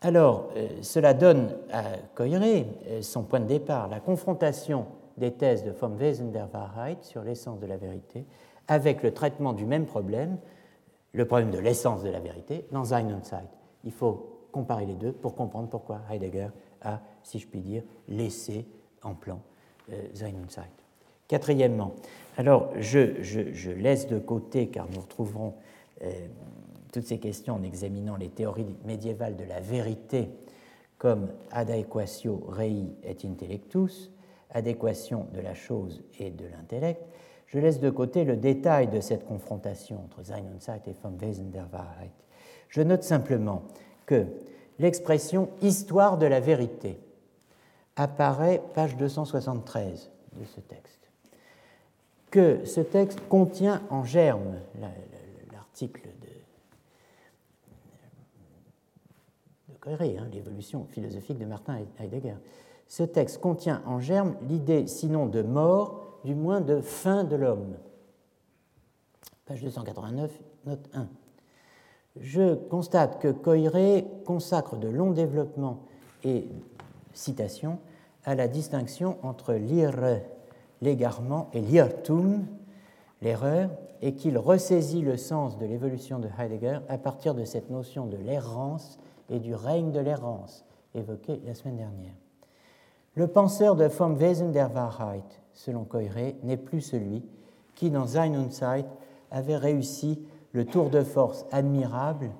Alors, 0.00 0.50
euh, 0.56 0.68
cela 0.82 1.12
donne 1.12 1.56
à 1.72 1.82
Coiré 2.14 2.66
euh, 2.86 3.02
son 3.02 3.24
point 3.24 3.40
de 3.40 3.46
départ, 3.46 3.88
la 3.88 3.98
confrontation 3.98 4.86
des 5.16 5.32
thèses 5.32 5.64
de 5.64 5.72
Vom 5.72 5.96
Wesen 5.96 6.30
der 6.30 6.48
Wahrheit 6.54 7.02
sur 7.02 7.22
l'essence 7.22 7.58
de 7.58 7.66
la 7.66 7.76
vérité, 7.76 8.24
avec 8.68 9.02
le 9.02 9.12
traitement 9.12 9.52
du 9.52 9.66
même 9.66 9.86
problème, 9.86 10.38
le 11.12 11.24
problème 11.24 11.50
de 11.50 11.58
l'essence 11.58 12.04
de 12.04 12.10
la 12.10 12.20
vérité, 12.20 12.66
dans 12.70 12.84
Sein 12.84 13.12
und 13.12 13.24
Zeit. 13.24 13.48
Il 13.82 13.90
faut 13.90 14.46
comparer 14.52 14.86
les 14.86 14.94
deux 14.94 15.12
pour 15.12 15.34
comprendre 15.34 15.68
pourquoi 15.68 16.00
Heidegger 16.08 16.50
a, 16.82 17.00
si 17.24 17.40
je 17.40 17.48
puis 17.48 17.60
dire, 17.60 17.82
laissé 18.06 18.68
en 19.02 19.14
plan 19.14 19.40
Zeit. 20.14 20.70
Quatrièmement, 21.28 21.94
alors 22.36 22.72
je, 22.78 23.70
laisse 23.70 24.06
de 24.06 24.18
côté, 24.18 24.68
car 24.68 24.86
nous 24.92 25.00
retrouverons 25.00 25.54
toutes 26.92 27.06
ces 27.06 27.18
questions 27.18 27.54
en 27.54 27.62
examinant 27.62 28.16
les 28.16 28.28
théories 28.28 28.76
médiévales 28.84 29.36
de 29.36 29.44
la 29.44 29.60
vérité 29.60 30.28
comme 30.96 31.28
adéquatio 31.52 32.44
rei 32.48 32.86
et 33.04 33.16
intellectus, 33.26 34.10
adéquation 34.50 35.26
de 35.32 35.40
la 35.40 35.54
chose 35.54 36.02
et 36.18 36.30
de 36.30 36.44
l'intellect, 36.46 37.02
je 37.46 37.58
laisse 37.58 37.80
de 37.80 37.90
côté 37.90 38.24
le 38.24 38.36
détail 38.36 38.88
de 38.88 39.00
cette 39.00 39.24
confrontation 39.26 40.00
entre 40.04 40.24
Sein 40.24 40.42
und 40.52 40.60
et 40.86 40.94
Vom 41.02 41.16
Wesen 41.18 41.50
der 41.50 41.66
Wahrheit. 41.72 42.12
Je 42.68 42.82
note 42.82 43.02
simplement 43.02 43.62
que 44.06 44.26
l'expression 44.78 45.48
histoire 45.62 46.18
de 46.18 46.26
la 46.26 46.40
vérité 46.40 46.98
apparaît 47.98 48.62
page 48.74 48.96
273 48.96 50.10
de 50.38 50.44
ce 50.44 50.60
texte, 50.60 51.10
que 52.30 52.64
ce 52.64 52.80
texte 52.80 53.20
contient 53.28 53.82
en 53.90 54.04
germe, 54.04 54.54
l'article 55.52 56.08
Hein, 59.90 60.28
l'évolution 60.32 60.84
philosophique 60.84 61.38
de 61.38 61.46
Martin 61.46 61.78
Heidegger. 61.98 62.34
Ce 62.88 63.02
texte 63.02 63.40
contient 63.40 63.82
en 63.86 64.00
germe 64.00 64.36
l'idée, 64.46 64.86
sinon 64.86 65.26
de 65.26 65.40
mort, 65.40 66.20
du 66.24 66.34
moins 66.34 66.60
de 66.60 66.80
fin 66.82 67.24
de 67.24 67.36
l'homme. 67.36 67.76
Page 69.46 69.62
289, 69.62 70.30
note 70.66 70.90
1. 70.92 71.08
Je 72.20 72.54
constate 72.54 73.18
que 73.20 73.28
Coiré 73.28 74.06
consacre 74.26 74.76
de 74.76 74.88
longs 74.88 75.12
développements 75.12 75.80
et 76.22 76.46
citations 77.14 77.78
à 78.28 78.34
la 78.34 78.46
distinction 78.46 79.16
entre 79.22 79.54
l'ire, 79.54 79.94
l'égarement, 80.82 81.48
et 81.54 81.62
l'irtum, 81.62 82.44
l'erreur, 83.22 83.70
et 84.02 84.16
qu'il 84.16 84.36
ressaisit 84.36 85.00
le 85.00 85.16
sens 85.16 85.56
de 85.56 85.64
l'évolution 85.64 86.18
de 86.18 86.28
Heidegger 86.38 86.80
à 86.90 86.98
partir 86.98 87.34
de 87.34 87.46
cette 87.46 87.70
notion 87.70 88.04
de 88.04 88.18
l'errance 88.18 88.98
et 89.30 89.38
du 89.38 89.54
règne 89.54 89.92
de 89.92 90.00
l'errance 90.00 90.66
évoqué 90.94 91.40
la 91.46 91.54
semaine 91.54 91.78
dernière. 91.78 92.12
Le 93.14 93.28
penseur 93.28 93.76
de 93.76 93.86
Vom 93.86 94.18
Wesen 94.18 94.52
der 94.52 94.70
Wahrheit, 94.74 95.40
selon 95.54 95.84
Coiré, 95.84 96.36
n'est 96.42 96.58
plus 96.58 96.82
celui 96.82 97.24
qui, 97.76 97.88
dans 97.88 98.08
Sein 98.08 98.34
und 98.34 98.52
Zeit, 98.52 98.84
avait 99.30 99.56
réussi 99.56 100.22
le 100.52 100.66
tour 100.66 100.90
de 100.90 101.02
force 101.02 101.46
admirable 101.50 102.30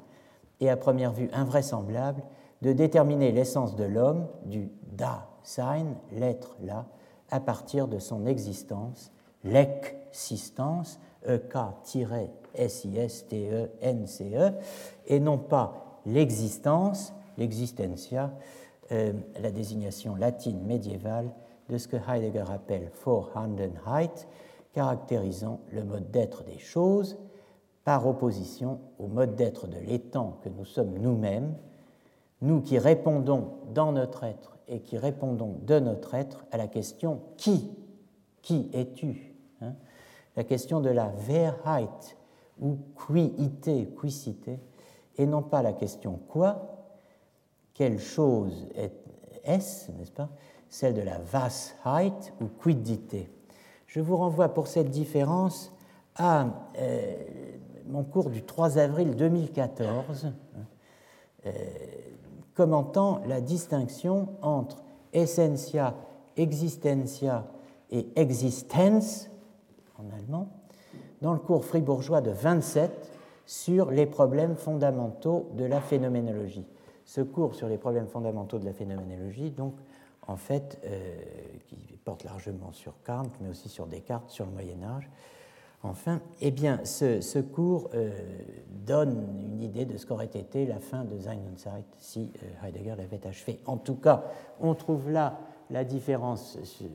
et 0.60 0.68
à 0.68 0.76
première 0.76 1.12
vue 1.12 1.30
invraisemblable 1.32 2.22
de 2.60 2.74
déterminer 2.74 3.32
l'essence 3.32 3.74
de 3.74 3.84
l'homme, 3.84 4.26
du 4.44 4.68
da 4.92 5.27
sein, 5.48 5.86
l'être 6.12 6.56
là, 6.62 6.86
à 7.30 7.40
partir 7.40 7.88
de 7.88 7.98
son 7.98 8.26
existence, 8.26 9.10
l'existence, 9.44 11.00
E-K-S-I-S-T-E-N-C-E, 11.26 12.12
et 15.06 15.20
non 15.20 15.38
pas 15.38 16.00
l'existence, 16.06 17.12
l'existentia, 17.36 18.30
euh, 18.92 19.12
la 19.40 19.50
désignation 19.50 20.14
latine 20.14 20.62
médiévale 20.62 21.30
de 21.68 21.76
ce 21.78 21.88
que 21.88 21.96
Heidegger 21.96 22.44
appelle 22.50 22.90
Vorhandenheit, 23.04 24.26
caractérisant 24.72 25.60
le 25.72 25.82
mode 25.84 26.10
d'être 26.10 26.44
des 26.44 26.58
choses 26.58 27.18
par 27.84 28.06
opposition 28.06 28.80
au 28.98 29.06
mode 29.06 29.34
d'être 29.34 29.66
de 29.66 29.78
l'étang 29.78 30.36
que 30.42 30.50
nous 30.50 30.66
sommes 30.66 30.98
nous-mêmes, 30.98 31.54
nous 32.42 32.60
qui 32.60 32.78
répondons 32.78 33.54
dans 33.72 33.92
notre 33.92 34.24
être 34.24 34.57
et 34.68 34.80
qui 34.80 34.98
répondons 34.98 35.56
de 35.62 35.78
notre 35.78 36.14
être 36.14 36.44
à 36.50 36.56
la 36.56 36.68
question 36.68 37.22
qui? 37.36 37.70
Qui 38.42 38.70
es-tu 38.72 39.34
hein? 39.60 39.74
La 40.36 40.44
question 40.44 40.80
de 40.80 40.90
la 40.90 41.12
Wehrheit 41.26 42.16
ou 42.60 42.78
quiité, 43.06 43.88
quicité, 44.00 44.58
et 45.16 45.26
non 45.26 45.42
pas 45.42 45.62
la 45.62 45.72
question 45.72 46.20
quoi, 46.28 46.78
quelle 47.74 47.98
chose 47.98 48.68
est-ce, 49.44 49.90
n'est-ce 49.92 50.12
pas, 50.12 50.28
celle 50.68 50.94
de 50.94 51.02
la 51.02 51.18
Washeit 51.32 52.32
ou 52.40 52.46
quiddité. 52.62 53.30
Je 53.86 54.00
vous 54.00 54.16
renvoie 54.16 54.48
pour 54.48 54.66
cette 54.66 54.90
différence 54.90 55.74
à 56.14 56.46
euh, 56.78 57.14
mon 57.86 58.04
cours 58.04 58.30
du 58.30 58.42
3 58.42 58.78
avril 58.78 59.16
2014, 59.16 60.26
hein, 60.26 60.32
euh, 61.46 61.50
commentant 62.58 63.22
la 63.28 63.40
distinction 63.40 64.30
entre 64.42 64.82
essentia, 65.12 65.94
existentia 66.36 67.46
et 67.92 68.08
existence 68.16 69.30
en 69.96 70.10
allemand, 70.10 70.48
dans 71.22 71.32
le 71.32 71.38
cours 71.38 71.64
fribourgeois 71.64 72.20
de 72.20 72.32
27 72.32 72.90
sur 73.46 73.92
les 73.92 74.06
problèmes 74.06 74.56
fondamentaux 74.56 75.46
de 75.54 75.64
la 75.66 75.80
phénoménologie. 75.80 76.66
Ce 77.04 77.20
cours 77.20 77.54
sur 77.54 77.68
les 77.68 77.78
problèmes 77.78 78.08
fondamentaux 78.08 78.58
de 78.58 78.64
la 78.64 78.72
phénoménologie, 78.72 79.52
donc 79.52 79.74
en 80.26 80.36
fait, 80.36 80.80
qui 81.68 81.96
porte 82.04 82.24
largement 82.24 82.72
sur 82.72 82.94
Kant, 83.06 83.22
mais 83.40 83.48
aussi 83.48 83.68
sur 83.68 83.86
Descartes, 83.86 84.30
sur 84.30 84.46
le 84.46 84.50
Moyen 84.50 84.82
Âge. 84.82 85.08
Enfin, 85.82 86.20
eh 86.40 86.50
bien, 86.50 86.84
ce, 86.84 87.40
cours 87.40 87.90
donne 88.84 89.28
une 89.40 89.62
idée 89.62 89.84
de 89.84 89.96
ce 89.96 90.06
qu'aurait 90.06 90.26
été 90.26 90.66
la 90.66 90.80
fin 90.80 91.04
de 91.04 91.18
Sein 91.18 91.38
und 91.48 91.56
Zeit 91.56 91.84
si 91.98 92.32
Heidegger 92.64 92.96
l'avait 92.96 93.24
achevé. 93.26 93.60
En 93.64 93.76
tout 93.76 93.94
cas, 93.94 94.24
on 94.60 94.74
trouve 94.74 95.10
là 95.10 95.38
la 95.70 95.84
différence 95.84 96.60
sur 96.64 96.88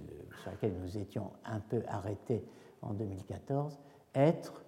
laquelle 0.45 0.73
nous 0.81 0.97
étions 0.97 1.31
un 1.45 1.59
peu 1.59 1.81
arrêtés 1.87 2.43
en 2.81 2.93
2014, 2.93 3.79
être 4.15 4.63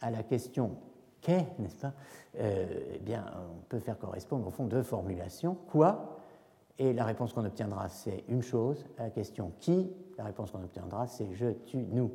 à 0.00 0.10
la 0.10 0.22
question 0.22 0.76
qu'est, 1.20 1.46
n'est-ce 1.58 1.76
pas? 1.76 1.92
Euh, 2.38 2.66
Eh 2.94 2.98
bien, 2.98 3.24
on 3.50 3.62
peut 3.68 3.78
faire 3.78 3.98
correspondre 3.98 4.46
au 4.46 4.50
fond 4.50 4.66
deux 4.66 4.82
formulations. 4.82 5.56
Quoi? 5.68 6.18
Et 6.78 6.92
la 6.92 7.04
réponse 7.04 7.32
qu'on 7.32 7.44
obtiendra, 7.44 7.88
c'est 7.88 8.24
une 8.28 8.42
chose. 8.42 8.84
À 8.98 9.04
la 9.04 9.10
question 9.10 9.52
qui, 9.60 9.90
la 10.18 10.24
réponse 10.24 10.50
qu'on 10.50 10.62
obtiendra, 10.62 11.06
c'est 11.06 11.32
je, 11.32 11.50
tu, 11.66 11.78
nous. 11.78 12.10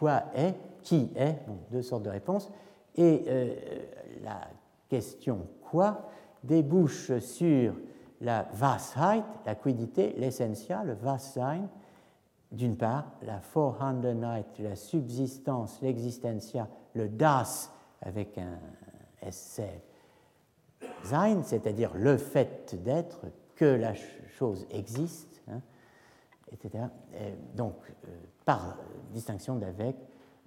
Quoi 0.00 0.22
est 0.34 0.54
Qui 0.82 1.10
est 1.14 1.46
Donc, 1.46 1.58
deux 1.70 1.82
sortes 1.82 2.04
de 2.04 2.08
réponses. 2.08 2.50
Et 2.96 3.22
euh, 3.28 3.54
la 4.24 4.48
question 4.88 5.46
quoi 5.60 6.08
débouche 6.42 7.18
sur 7.18 7.74
la 8.22 8.48
Washeit, 8.58 9.22
la 9.44 9.54
quiddité, 9.54 10.14
l'essentiel, 10.16 10.86
le 10.86 10.94
Wassein, 10.94 11.68
d'une 12.50 12.78
part, 12.78 13.12
la 13.22 13.42
Vorhandenheit, 13.52 14.46
la 14.58 14.74
subsistance, 14.74 15.82
l'existentia, 15.82 16.66
le 16.94 17.10
Das 17.10 17.70
avec 18.00 18.38
un 18.38 18.58
SC 19.30 19.64
sein, 21.04 21.42
c'est-à-dire 21.42 21.92
le 21.94 22.16
fait 22.16 22.82
d'être, 22.82 23.26
que 23.54 23.66
la 23.66 23.92
chose 24.38 24.66
existe, 24.70 25.42
hein, 25.46 25.60
etc. 26.52 26.84
donc, 27.54 27.76
euh, 28.06 28.08
par 28.44 28.76
distinction 29.12 29.56
d'avec 29.56 29.96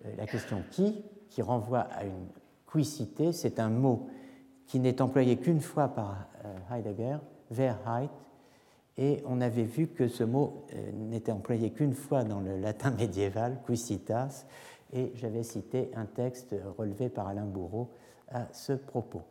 euh, 0.06 0.16
la 0.18 0.26
question 0.26 0.64
qui, 0.72 1.04
qui 1.30 1.42
renvoie 1.42 1.80
à 1.80 2.04
une 2.06 2.28
quicité, 2.72 3.32
c'est 3.32 3.60
un 3.60 3.70
mot 3.70 4.08
qui 4.66 4.80
n'est 4.80 5.02
employé 5.02 5.38
qu'une 5.38 5.62
fois 5.62 5.90
par 5.90 6.28
euh, 6.46 6.76
Heidegger, 6.76 7.18
Verheit, 7.52 8.10
et 8.98 9.24
on 9.26 9.42
avait 9.42 9.64
vu 9.64 9.88
que 9.88 10.08
ce 10.08 10.24
mot 10.24 10.66
euh, 10.74 10.92
n'était 10.92 11.32
employé 11.32 11.72
qu'une 11.72 11.94
fois 11.94 12.24
dans 12.24 12.40
le 12.40 12.58
latin 12.58 12.92
médiéval, 12.92 13.60
quicitas, 13.66 14.46
et 14.92 15.12
j'avais 15.16 15.44
cité 15.44 15.90
un 15.96 16.06
texte 16.06 16.56
relevé 16.78 17.10
par 17.10 17.28
Alain 17.28 17.46
Bourreau 17.46 17.90
à 18.30 18.48
ce 18.52 18.74
propos. 18.74 19.24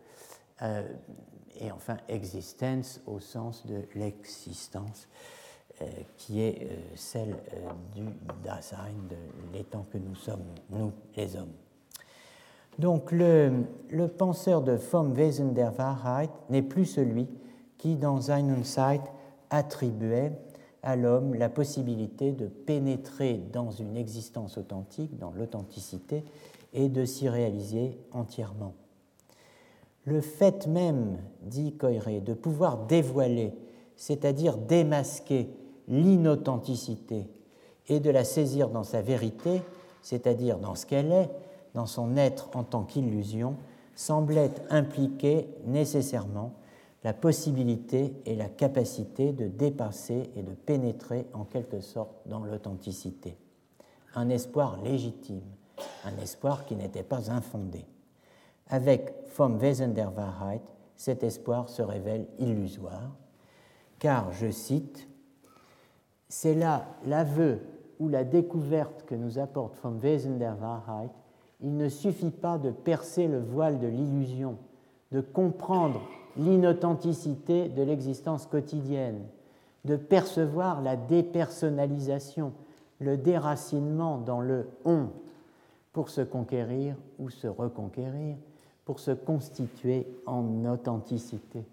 Et 1.60 1.70
enfin, 1.70 1.98
existence 2.08 3.00
au 3.06 3.20
sens 3.20 3.64
de 3.66 3.82
l'existence, 3.94 5.08
qui 6.16 6.42
est 6.42 6.68
celle 6.94 7.36
du 7.94 8.04
Dasein, 8.44 8.92
de 9.08 9.16
l'étant 9.52 9.84
que 9.92 9.98
nous 9.98 10.14
sommes, 10.14 10.44
nous 10.70 10.92
les 11.16 11.36
hommes. 11.36 11.52
Donc 12.78 13.12
le, 13.12 13.64
le 13.90 14.08
penseur 14.08 14.62
de 14.62 14.72
Vom 14.72 15.12
Wesen 15.14 15.52
der 15.54 15.72
Wahrheit 15.78 16.30
n'est 16.48 16.62
plus 16.62 16.86
celui 16.86 17.26
qui, 17.78 17.96
dans 17.96 18.20
Sein 18.20 18.48
und 18.48 18.64
Zeit, 18.64 19.02
attribuait 19.50 20.32
à 20.82 20.96
l'homme 20.96 21.34
la 21.34 21.48
possibilité 21.48 22.32
de 22.32 22.46
pénétrer 22.46 23.40
dans 23.52 23.70
une 23.70 23.96
existence 23.96 24.56
authentique, 24.58 25.18
dans 25.18 25.32
l'authenticité, 25.32 26.24
et 26.72 26.88
de 26.88 27.04
s'y 27.04 27.28
réaliser 27.28 27.98
entièrement. 28.12 28.72
Le 30.04 30.20
fait 30.20 30.66
même, 30.66 31.18
dit 31.42 31.76
Coiré, 31.76 32.20
de 32.20 32.34
pouvoir 32.34 32.86
dévoiler, 32.86 33.52
c'est-à-dire 33.96 34.56
démasquer 34.56 35.50
l'inauthenticité 35.88 37.28
et 37.88 38.00
de 38.00 38.10
la 38.10 38.24
saisir 38.24 38.68
dans 38.68 38.84
sa 38.84 39.02
vérité, 39.02 39.62
c'est-à-dire 40.02 40.58
dans 40.58 40.74
ce 40.74 40.86
qu'elle 40.86 41.12
est, 41.12 41.30
dans 41.74 41.86
son 41.86 42.16
être 42.16 42.48
en 42.54 42.64
tant 42.64 42.84
qu'illusion, 42.84 43.56
semblait 43.94 44.50
impliquer 44.70 45.48
nécessairement 45.66 46.52
la 47.04 47.12
possibilité 47.12 48.14
et 48.26 48.36
la 48.36 48.48
capacité 48.48 49.32
de 49.32 49.48
dépasser 49.48 50.30
et 50.36 50.42
de 50.42 50.52
pénétrer 50.52 51.26
en 51.32 51.44
quelque 51.44 51.80
sorte 51.80 52.14
dans 52.26 52.44
l'authenticité. 52.44 53.36
Un 54.14 54.28
espoir 54.28 54.80
légitime, 54.82 55.42
un 56.04 56.16
espoir 56.22 56.64
qui 56.64 56.76
n'était 56.76 57.02
pas 57.02 57.30
infondé. 57.30 57.84
Avec 58.68 59.14
Vom 59.36 59.58
Wesen 59.58 59.94
der 59.94 60.12
Wahrheit, 60.16 60.62
cet 60.96 61.24
espoir 61.24 61.68
se 61.68 61.82
révèle 61.82 62.26
illusoire, 62.38 63.10
car, 63.98 64.32
je 64.32 64.50
cite, 64.50 65.08
c'est 66.32 66.54
là 66.54 66.86
l'aveu 67.04 67.58
ou 68.00 68.08
la 68.08 68.24
découverte 68.24 69.04
que 69.04 69.14
nous 69.14 69.38
apporte 69.38 69.76
Vom 69.82 69.98
Wesen 69.98 70.38
der 70.38 70.56
Wahrheit. 70.58 71.10
Il 71.60 71.76
ne 71.76 71.90
suffit 71.90 72.30
pas 72.30 72.56
de 72.56 72.70
percer 72.70 73.28
le 73.28 73.38
voile 73.38 73.78
de 73.78 73.86
l'illusion, 73.86 74.56
de 75.12 75.20
comprendre 75.20 76.00
l'inauthenticité 76.38 77.68
de 77.68 77.82
l'existence 77.82 78.46
quotidienne, 78.46 79.20
de 79.84 79.96
percevoir 79.96 80.80
la 80.80 80.96
dépersonnalisation, 80.96 82.54
le 82.98 83.18
déracinement 83.18 84.16
dans 84.16 84.40
le 84.40 84.68
on, 84.86 85.08
pour 85.92 86.08
se 86.08 86.22
conquérir 86.22 86.96
ou 87.18 87.28
se 87.28 87.46
reconquérir, 87.46 88.36
pour 88.86 89.00
se 89.00 89.10
constituer 89.10 90.06
en 90.24 90.64
authenticité. 90.64 91.66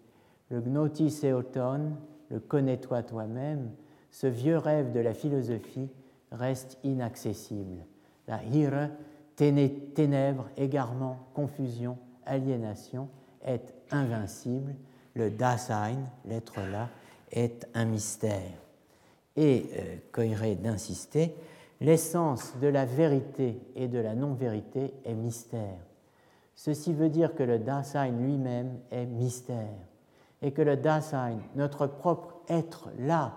Le 0.50 0.60
gnotis 0.60 1.22
eoton, 1.24 1.94
le 2.30 2.42
connais-toi 2.42 3.04
toi-même, 3.04 3.70
ce 4.12 4.28
vieux 4.28 4.58
rêve 4.58 4.92
de 4.92 5.00
la 5.00 5.14
philosophie 5.14 5.90
reste 6.32 6.78
inaccessible. 6.84 7.86
La 8.28 8.44
hire, 8.44 8.90
ténèbres, 9.36 10.50
égarement, 10.58 11.28
confusion, 11.34 11.98
aliénation, 12.26 13.10
est 13.44 13.74
invincible, 13.92 14.76
le 15.16 15.32
Dasein, 15.32 15.98
l'être 16.26 16.60
là, 16.72 16.90
est 17.32 17.68
un 17.74 17.86
mystère. 17.86 18.64
Et, 19.36 19.70
euh, 20.18 20.56
d'insister, 20.56 21.36
l'essence 21.80 22.54
de 22.62 22.68
la 22.68 22.86
vérité 22.86 23.62
et 23.76 23.88
de 23.88 24.00
la 24.00 24.16
non-vérité 24.16 24.94
est 25.06 25.14
mystère. 25.14 25.80
Ceci 26.56 26.94
veut 26.94 27.10
dire 27.10 27.36
que 27.36 27.44
le 27.44 27.60
Dasein 27.60 28.10
lui-même 28.10 28.80
est 28.92 29.06
mystère 29.06 29.88
et 30.42 30.52
que 30.52 30.62
le 30.62 30.76
Dasein, 30.76 31.38
notre 31.56 31.88
propre 31.88 32.42
être 32.50 32.90
là, 32.98 33.34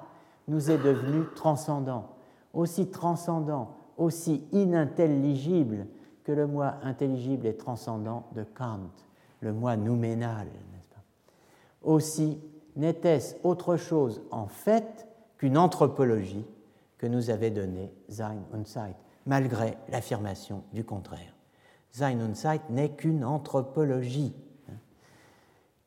nous 0.53 0.71
est 0.71 0.79
devenu 0.79 1.25
transcendant, 1.35 2.11
aussi 2.53 2.91
transcendant, 2.91 3.75
aussi 3.97 4.45
inintelligible 4.53 5.87
que 6.25 6.33
le 6.33 6.47
moi 6.47 6.75
intelligible 6.83 7.47
et 7.47 7.57
transcendant 7.57 8.27
de 8.35 8.45
Kant 8.45 8.91
le 9.41 9.53
moi 9.53 9.77
nouménal. 9.77 10.47
Pas? 10.91 11.03
Aussi, 11.83 12.39
n'était-ce 12.77 13.35
autre 13.43 13.77
chose 13.77 14.23
en 14.31 14.47
fait 14.47 15.09
qu'une 15.39 15.59
anthropologie 15.59 16.47
que 16.99 17.07
nous 17.07 17.31
avait 17.31 17.51
donnée 17.51 17.93
Sein 18.09 18.37
und 18.53 18.67
Zeit, 18.67 18.95
malgré 19.27 19.77
l'affirmation 19.89 20.63
du 20.73 20.85
contraire. 20.85 21.35
Sein 21.91 22.21
und 22.21 22.37
Zeit 22.37 22.61
n'est 22.71 22.91
qu'une 22.91 23.25
anthropologie. 23.25 24.35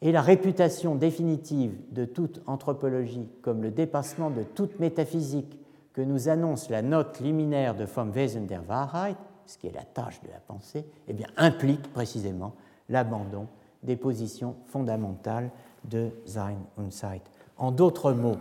Et 0.05 0.11
la 0.11 0.21
réputation 0.21 0.93
définitive 0.93 1.75
de 1.89 2.05
toute 2.05 2.39
anthropologie 2.45 3.27
comme 3.41 3.63
le 3.63 3.71
dépassement 3.71 4.29
de 4.29 4.43
toute 4.43 4.79
métaphysique 4.79 5.57
que 5.93 6.01
nous 6.01 6.29
annonce 6.29 6.69
la 6.69 6.83
note 6.83 7.19
liminaire 7.21 7.73
de 7.73 7.85
Vom 7.85 8.11
Wesen 8.11 8.45
der 8.45 8.61
Wahrheit, 8.69 9.17
ce 9.47 9.57
qui 9.57 9.65
est 9.65 9.73
la 9.73 9.83
tâche 9.83 10.21
de 10.21 10.27
la 10.27 10.37
pensée, 10.37 10.85
eh 11.07 11.13
bien, 11.13 11.25
implique 11.37 11.91
précisément 11.91 12.53
l'abandon 12.87 13.47
des 13.81 13.95
positions 13.95 14.55
fondamentales 14.67 15.49
de 15.85 16.11
Sein 16.27 16.57
und 16.77 16.91
Zeit. 16.91 17.23
En 17.57 17.71
d'autres 17.71 18.11
mots, 18.11 18.37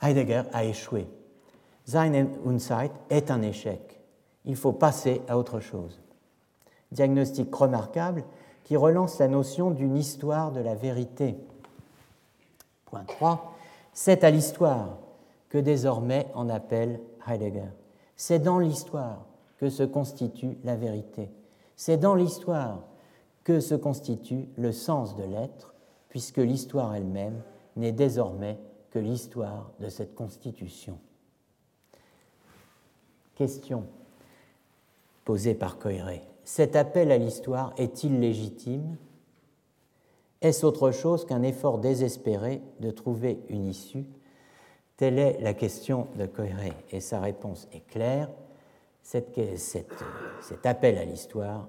Heidegger 0.00 0.42
a 0.52 0.62
échoué. 0.62 1.08
Sein 1.86 2.28
und 2.44 2.60
Zeit 2.60 2.92
est 3.10 3.32
un 3.32 3.42
échec. 3.42 3.98
Il 4.44 4.54
faut 4.54 4.72
passer 4.72 5.22
à 5.26 5.36
autre 5.36 5.58
chose. 5.58 5.98
Diagnostic 6.92 7.52
remarquable 7.52 8.22
qui 8.68 8.76
relance 8.76 9.18
la 9.18 9.28
notion 9.28 9.70
d'une 9.70 9.96
histoire 9.96 10.52
de 10.52 10.60
la 10.60 10.74
vérité. 10.74 11.38
Point 12.84 13.04
3. 13.04 13.54
C'est 13.94 14.24
à 14.24 14.30
l'histoire 14.30 14.98
que 15.48 15.56
désormais 15.56 16.26
on 16.34 16.50
appelle 16.50 17.00
Heidegger. 17.26 17.70
C'est 18.14 18.40
dans 18.40 18.58
l'histoire 18.58 19.24
que 19.56 19.70
se 19.70 19.84
constitue 19.84 20.58
la 20.64 20.76
vérité. 20.76 21.30
C'est 21.76 21.96
dans 21.96 22.14
l'histoire 22.14 22.82
que 23.42 23.58
se 23.60 23.74
constitue 23.74 24.50
le 24.58 24.72
sens 24.72 25.16
de 25.16 25.24
l'être, 25.24 25.72
puisque 26.10 26.36
l'histoire 26.36 26.94
elle-même 26.94 27.40
n'est 27.76 27.92
désormais 27.92 28.58
que 28.90 28.98
l'histoire 28.98 29.70
de 29.80 29.88
cette 29.88 30.14
constitution. 30.14 30.98
Question 33.34 33.86
posée 35.24 35.54
par 35.54 35.78
Coiré. 35.78 36.22
Cet 36.48 36.76
appel 36.76 37.12
à 37.12 37.18
l'histoire 37.18 37.74
est-il 37.76 38.20
légitime? 38.20 38.96
Est-ce 40.40 40.64
autre 40.64 40.92
chose 40.92 41.26
qu'un 41.26 41.42
effort 41.42 41.76
désespéré 41.76 42.62
de 42.80 42.90
trouver 42.90 43.42
une 43.50 43.66
issue? 43.66 44.06
Telle 44.96 45.18
est 45.18 45.38
la 45.42 45.52
question 45.52 46.06
de 46.16 46.24
Coiré, 46.24 46.72
et 46.90 47.00
sa 47.00 47.20
réponse 47.20 47.68
est 47.74 47.86
claire. 47.86 48.30
cet 49.02 49.36
appel 50.64 50.96
à 50.96 51.04
l'histoire 51.04 51.68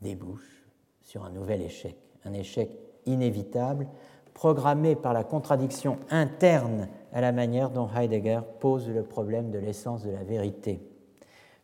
débouche 0.00 0.64
sur 1.00 1.24
un 1.24 1.30
nouvel 1.30 1.60
échec, 1.62 1.96
un 2.24 2.32
échec 2.32 2.70
inévitable, 3.06 3.88
programmé 4.34 4.94
par 4.94 5.14
la 5.14 5.24
contradiction 5.24 5.98
interne 6.10 6.88
à 7.12 7.20
la 7.20 7.32
manière 7.32 7.70
dont 7.70 7.88
Heidegger 7.92 8.42
pose 8.60 8.88
le 8.88 9.02
problème 9.02 9.50
de 9.50 9.58
l'essence 9.58 10.04
de 10.04 10.10
la 10.10 10.22
vérité. 10.22 10.80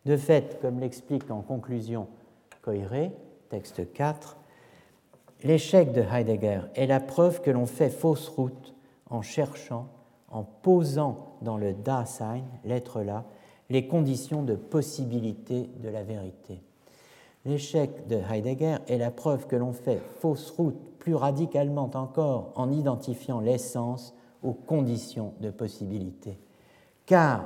De 0.06 0.16
fait, 0.16 0.58
comme 0.60 0.80
l'explique 0.80 1.30
en 1.30 1.42
conclusion 1.42 2.08
Coiré, 2.62 3.10
texte 3.48 3.92
4, 3.92 4.36
l'échec 5.42 5.92
de 5.92 6.00
Heidegger 6.00 6.60
est 6.76 6.86
la 6.86 7.00
preuve 7.00 7.42
que 7.42 7.50
l'on 7.50 7.66
fait 7.66 7.90
fausse 7.90 8.28
route 8.28 8.74
en 9.10 9.20
cherchant, 9.20 9.88
en 10.30 10.44
posant 10.44 11.36
dans 11.42 11.56
le 11.56 11.72
Dasein, 11.72 12.42
l'être 12.64 13.02
là, 13.02 13.24
les 13.68 13.88
conditions 13.88 14.42
de 14.42 14.54
possibilité 14.54 15.70
de 15.82 15.88
la 15.88 16.04
vérité. 16.04 16.62
L'échec 17.44 18.06
de 18.06 18.16
Heidegger 18.16 18.76
est 18.86 18.98
la 18.98 19.10
preuve 19.10 19.48
que 19.48 19.56
l'on 19.56 19.72
fait 19.72 20.00
fausse 20.20 20.50
route 20.50 20.78
plus 21.00 21.16
radicalement 21.16 21.90
encore 21.94 22.52
en 22.54 22.70
identifiant 22.70 23.40
l'essence 23.40 24.14
aux 24.44 24.52
conditions 24.52 25.34
de 25.40 25.50
possibilité. 25.50 26.38
Car, 27.06 27.44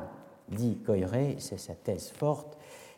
dit 0.51 0.77
Coiré, 0.85 1.37
c'est 1.39 1.59
sa 1.59 1.75
thèse 1.75 2.11
forte, 2.11 2.56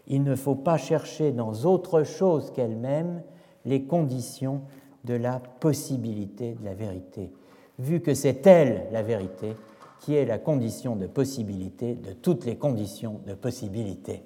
il 0.09 0.23
ne 0.25 0.35
faut 0.35 0.55
pas 0.55 0.79
chercher 0.79 1.33
dans 1.33 1.65
autre 1.65 2.03
chose 2.03 2.51
qu'elle-même 2.51 3.23
les 3.65 3.85
conditions 3.85 4.63
de 5.05 5.15
la 5.15 5.39
possibilité 5.39 6.55
de 6.55 6.65
la 6.65 6.75
vérité, 6.75 7.31
vu 7.79 8.01
que 8.01 8.15
c'est 8.15 8.47
elle, 8.47 8.89
la 8.91 9.03
vérité, 9.03 9.55
qui 10.01 10.15
est 10.15 10.25
la 10.25 10.39
condition 10.39 10.97
de 10.97 11.07
possibilité 11.07 11.95
de 11.95 12.13
toutes 12.13 12.45
les 12.45 12.57
conditions 12.57 13.21
de 13.27 13.35
possibilité. 13.35 14.25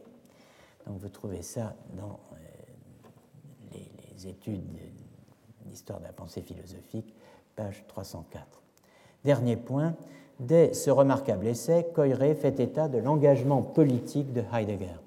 Donc 0.87 0.99
vous 0.99 1.09
trouvez 1.09 1.43
ça 1.43 1.75
dans 1.97 2.21
euh, 2.33 3.77
les, 4.17 4.29
études 4.29 4.63
d'histoire 5.67 5.99
de 5.99 6.05
la 6.05 6.13
pensée 6.13 6.43
philosophique, 6.43 7.15
page 7.57 7.85
304. 7.89 8.63
Dernier 9.25 9.57
point, 9.57 9.97
dès 10.39 10.75
ce 10.75 10.91
remarquable 10.91 11.47
essai, 11.47 11.89
Coiré 11.95 12.35
fait 12.35 12.61
état 12.61 12.89
de 12.89 12.99
l'engagement 12.99 13.63
politique 13.63 14.33
de 14.33 14.43
Heidegger. 14.53 14.99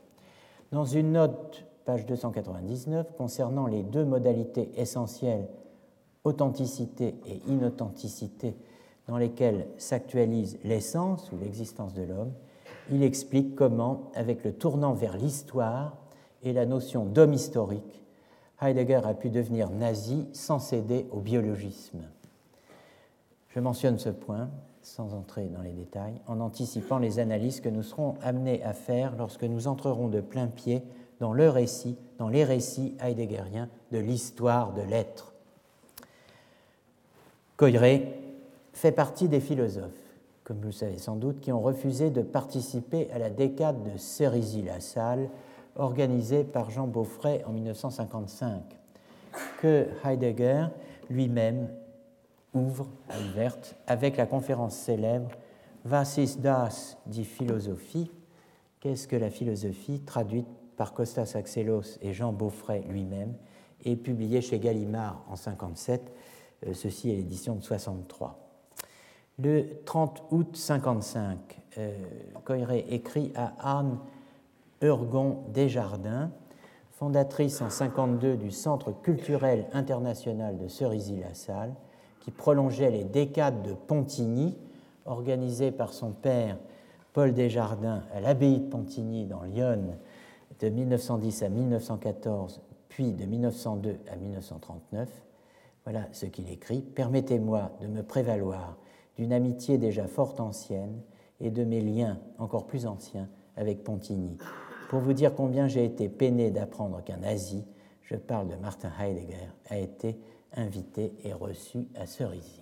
Dans 0.72 0.86
une 0.86 1.14
note, 1.14 1.66
page 1.86 2.06
299, 2.06 3.14
concernant 3.18 3.68
les 3.68 3.84
deux 3.84 4.06
modalités 4.06 4.72
essentielles, 4.76 5.48
authenticité 6.24 7.16
et 7.28 7.42
inauthenticité, 7.48 8.56
dans 9.08 9.18
lesquelles 9.18 9.68
s'actualise 9.78 10.58
l'essence 10.64 11.32
ou 11.32 11.38
l'existence 11.38 11.94
de 11.94 12.04
l'homme, 12.04 12.34
il 12.92 13.04
explique 13.04 13.56
comment, 13.56 14.12
avec 14.16 14.44
le 14.44 14.54
tournant 14.54 14.94
vers 14.94 15.18
l'histoire 15.18 15.98
et 16.44 16.54
la 16.54 16.66
notion 16.66 17.06
d'homme 17.06 17.34
historique, 17.34 18.04
Heidegger 18.62 19.02
a 19.04 19.14
pu 19.14 19.30
devenir 19.30 19.70
nazi 19.70 20.28
sans 20.34 20.60
céder 20.60 21.08
au 21.12 21.20
biologisme. 21.20 22.04
Je 23.50 23.60
mentionne 23.60 24.00
ce 24.00 24.10
point, 24.10 24.50
sans 24.86 25.16
entrer 25.16 25.48
dans 25.48 25.64
les 25.64 25.72
détails, 25.72 26.22
en 26.28 26.40
anticipant 26.40 27.00
les 27.00 27.18
analyses 27.18 27.60
que 27.60 27.70
nous 27.70 27.82
serons 27.82 28.14
amenés 28.22 28.64
à 28.64 28.74
faire 28.74 29.16
lorsque 29.18 29.44
nous 29.44 29.68
entrerons 29.68 30.10
de 30.10 30.22
plein 30.22 30.46
pied 30.46 30.84
dans 31.20 31.34
le 31.34 31.50
récit, 31.50 31.98
dans 32.20 32.30
les 32.30 32.44
récits 32.44 32.96
heideggeriens 33.02 33.68
de 33.92 33.98
l'histoire 33.98 34.74
de 34.74 34.84
l'être. 34.84 35.34
Coiré 37.58 38.14
fait 38.74 38.92
partie 38.92 39.28
des 39.28 39.40
philosophes, 39.40 39.90
comme 40.44 40.58
vous 40.58 40.68
le 40.68 40.72
savez 40.72 41.00
sans 41.00 41.16
doute, 41.16 41.40
qui 41.40 41.52
ont 41.52 41.62
refusé 41.62 42.12
de 42.12 42.22
participer 42.22 43.10
à 43.12 43.18
la 43.18 43.32
décade 43.32 43.82
de 43.92 43.98
Cerisy-la-Salle 43.98 45.30
organisée 45.78 46.44
par 46.44 46.70
Jean 46.70 46.86
Beaufray 46.86 47.44
en 47.46 47.54
1955, 47.54 48.62
que 49.62 49.88
Heidegger 50.06 50.68
lui-même 51.10 51.70
ouvre, 52.56 52.88
ouverte, 53.30 53.76
avec 53.86 54.18
la 54.18 54.26
conférence 54.26 54.76
célèbre 54.76 55.30
Was 55.86 56.18
ist 56.18 56.42
das, 56.42 56.98
dit 57.06 57.26
philosophie. 57.26 58.10
Qu'est-ce 58.80 59.08
que 59.08 59.16
la 59.16 59.30
philosophie? 59.30 60.00
Traduite 60.00 60.48
par 60.78 60.94
Costas 60.94 61.34
Axelos 61.36 62.00
et 62.02 62.12
Jean 62.12 62.34
Beaufray 62.34 62.82
lui-même 62.90 63.36
et 63.84 63.96
publiée 63.96 64.42
chez 64.42 64.58
Gallimard 64.58 65.24
en 65.28 65.36
1957, 65.36 66.12
euh, 66.66 66.74
ceci 66.74 67.12
est 67.12 67.16
l'édition 67.16 67.56
de 67.56 67.62
63. 67.62 68.40
Le 69.38 69.84
30 69.86 70.24
août 70.32 70.48
1955, 70.54 71.62
euh, 71.78 71.94
écrit 72.90 73.32
à 73.36 73.78
Anne 73.78 74.00
Urgon 74.82 75.44
Desjardins, 75.50 76.32
fondatrice 76.92 77.62
en 77.62 77.66
1952 77.66 78.38
du 78.38 78.52
Centre 78.52 78.92
culturel 78.92 79.68
international 79.74 80.58
de 80.58 80.68
Cerisy-la-Salle, 80.68 81.76
qui 82.26 82.32
prolongeait 82.32 82.90
les 82.90 83.04
décades 83.04 83.62
de 83.62 83.74
Pontigny, 83.74 84.58
organisées 85.06 85.72
par 85.72 85.94
son 85.94 86.10
père 86.10 86.58
Paul 87.14 87.36
Desjardins 87.36 88.02
à 88.16 88.20
l'abbaye 88.20 88.62
de 88.62 88.68
Pontigny 88.68 89.28
dans 89.28 89.44
Lyon 89.44 89.96
de 90.60 90.70
1910 90.70 91.44
à 91.44 91.50
1914, 91.50 92.62
puis 92.90 93.12
de 93.14 93.26
1902 93.26 94.00
à 94.12 94.16
1939. 94.16 95.08
Voilà 95.84 96.08
ce 96.14 96.26
qu'il 96.26 96.50
écrit. 96.50 96.82
Permettez-moi 96.82 97.70
de 97.80 97.86
me 97.86 98.02
prévaloir 98.02 98.76
d'une 99.18 99.32
amitié 99.32 99.78
déjà 99.78 100.08
fort 100.08 100.34
ancienne 100.40 101.00
et 101.40 101.52
de 101.52 101.64
mes 101.64 101.82
liens 101.82 102.18
encore 102.40 102.66
plus 102.66 102.88
anciens 102.88 103.30
avec 103.56 103.84
Pontigny. 103.84 104.36
Pour 104.90 105.00
vous 105.00 105.14
dire 105.14 105.36
combien 105.36 105.68
j'ai 105.68 105.86
été 105.86 106.10
peiné 106.10 106.50
d'apprendre 106.50 107.04
qu'un 107.04 107.18
nazi, 107.18 107.64
je 108.02 108.16
parle 108.16 108.48
de 108.48 108.56
Martin 108.56 108.92
Heidegger, 109.00 109.52
a 109.70 109.78
été 109.78 110.18
invité 110.56 111.14
et 111.24 111.34
reçu 111.34 111.88
à 111.96 112.06
Cerisy. 112.06 112.62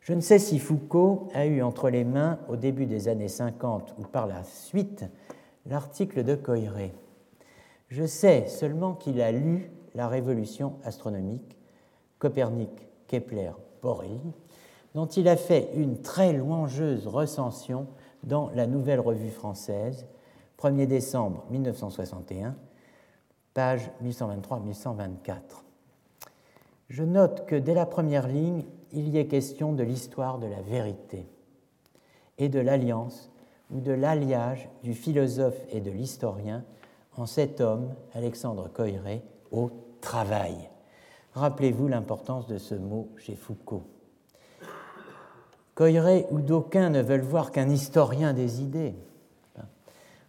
Je 0.00 0.14
ne 0.14 0.20
sais 0.20 0.38
si 0.38 0.58
Foucault 0.58 1.28
a 1.34 1.44
eu 1.46 1.62
entre 1.62 1.90
les 1.90 2.04
mains, 2.04 2.38
au 2.48 2.56
début 2.56 2.86
des 2.86 3.08
années 3.08 3.28
50 3.28 3.94
ou 3.98 4.02
par 4.02 4.26
la 4.26 4.42
suite, 4.42 5.04
l'article 5.66 6.24
de 6.24 6.34
Coiré. 6.34 6.94
Je 7.88 8.06
sais 8.06 8.46
seulement 8.46 8.94
qu'il 8.94 9.20
a 9.20 9.32
lu 9.32 9.70
La 9.94 10.08
Révolution 10.08 10.76
astronomique, 10.82 11.58
Copernic, 12.18 12.70
Kepler, 13.06 13.52
Borelli, 13.82 14.32
dont 14.94 15.06
il 15.06 15.28
a 15.28 15.36
fait 15.36 15.70
une 15.74 16.00
très 16.00 16.32
louangeuse 16.32 17.06
recension 17.06 17.86
dans 18.24 18.50
la 18.54 18.66
Nouvelle 18.66 19.00
Revue 19.00 19.30
française, 19.30 20.06
1er 20.58 20.86
décembre 20.86 21.44
1961, 21.50 22.56
page 23.52 23.90
1123-1124 24.02 25.67
je 26.88 27.02
note 27.02 27.46
que 27.46 27.56
dès 27.56 27.74
la 27.74 27.86
première 27.86 28.28
ligne, 28.28 28.64
il 28.92 29.08
y 29.08 29.18
est 29.18 29.26
question 29.26 29.72
de 29.72 29.82
l'histoire 29.82 30.38
de 30.38 30.46
la 30.46 30.62
vérité 30.62 31.26
et 32.38 32.48
de 32.48 32.60
l'alliance 32.60 33.30
ou 33.70 33.80
de 33.80 33.92
l'alliage 33.92 34.68
du 34.82 34.94
philosophe 34.94 35.60
et 35.70 35.80
de 35.80 35.90
l'historien 35.90 36.64
en 37.16 37.26
cet 37.26 37.60
homme, 37.60 37.94
Alexandre 38.14 38.68
Coiré, 38.68 39.22
au 39.50 39.70
travail. 40.00 40.56
Rappelez-vous 41.34 41.88
l'importance 41.88 42.46
de 42.46 42.58
ce 42.58 42.74
mot 42.74 43.08
chez 43.18 43.34
Foucault. 43.34 43.84
Coiré 45.74 46.26
ou 46.30 46.40
d'aucuns 46.40 46.90
ne 46.90 47.02
veulent 47.02 47.20
voir 47.20 47.52
qu'un 47.52 47.68
historien 47.68 48.32
des 48.32 48.62
idées. 48.62 48.94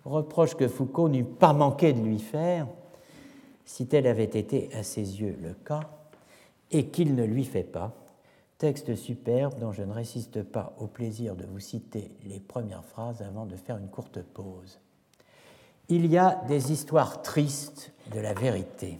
Reproche 0.04 0.56
que 0.56 0.68
Foucault 0.68 1.10
n'eût 1.10 1.24
pas 1.24 1.54
manqué 1.54 1.94
de 1.94 2.02
lui 2.02 2.20
faire, 2.20 2.68
si 3.66 3.88
tel 3.88 4.08
avait 4.08 4.24
été 4.24 4.70
à 4.74 4.84
ses 4.84 5.22
yeux 5.22 5.38
le 5.42 5.54
cas, 5.54 5.82
et 6.72 6.88
qu'il 6.88 7.16
ne 7.16 7.24
lui 7.24 7.46
fait 7.46 7.64
pas. 7.64 7.94
Texte 8.58 8.96
superbe 8.96 9.58
dont 9.60 9.72
je 9.72 9.84
ne 9.84 9.94
résiste 9.94 10.44
pas 10.44 10.74
au 10.80 10.88
plaisir 10.88 11.36
de 11.36 11.46
vous 11.46 11.60
citer 11.60 12.12
les 12.26 12.40
premières 12.40 12.84
phrases 12.84 13.22
avant 13.22 13.46
de 13.46 13.56
faire 13.56 13.78
une 13.78 13.88
courte 13.88 14.22
pause. 14.22 14.80
Il 15.88 16.06
y 16.06 16.18
a 16.18 16.42
des 16.48 16.72
histoires 16.72 17.22
tristes 17.22 17.92
de 18.14 18.20
la 18.20 18.34
vérité, 18.34 19.00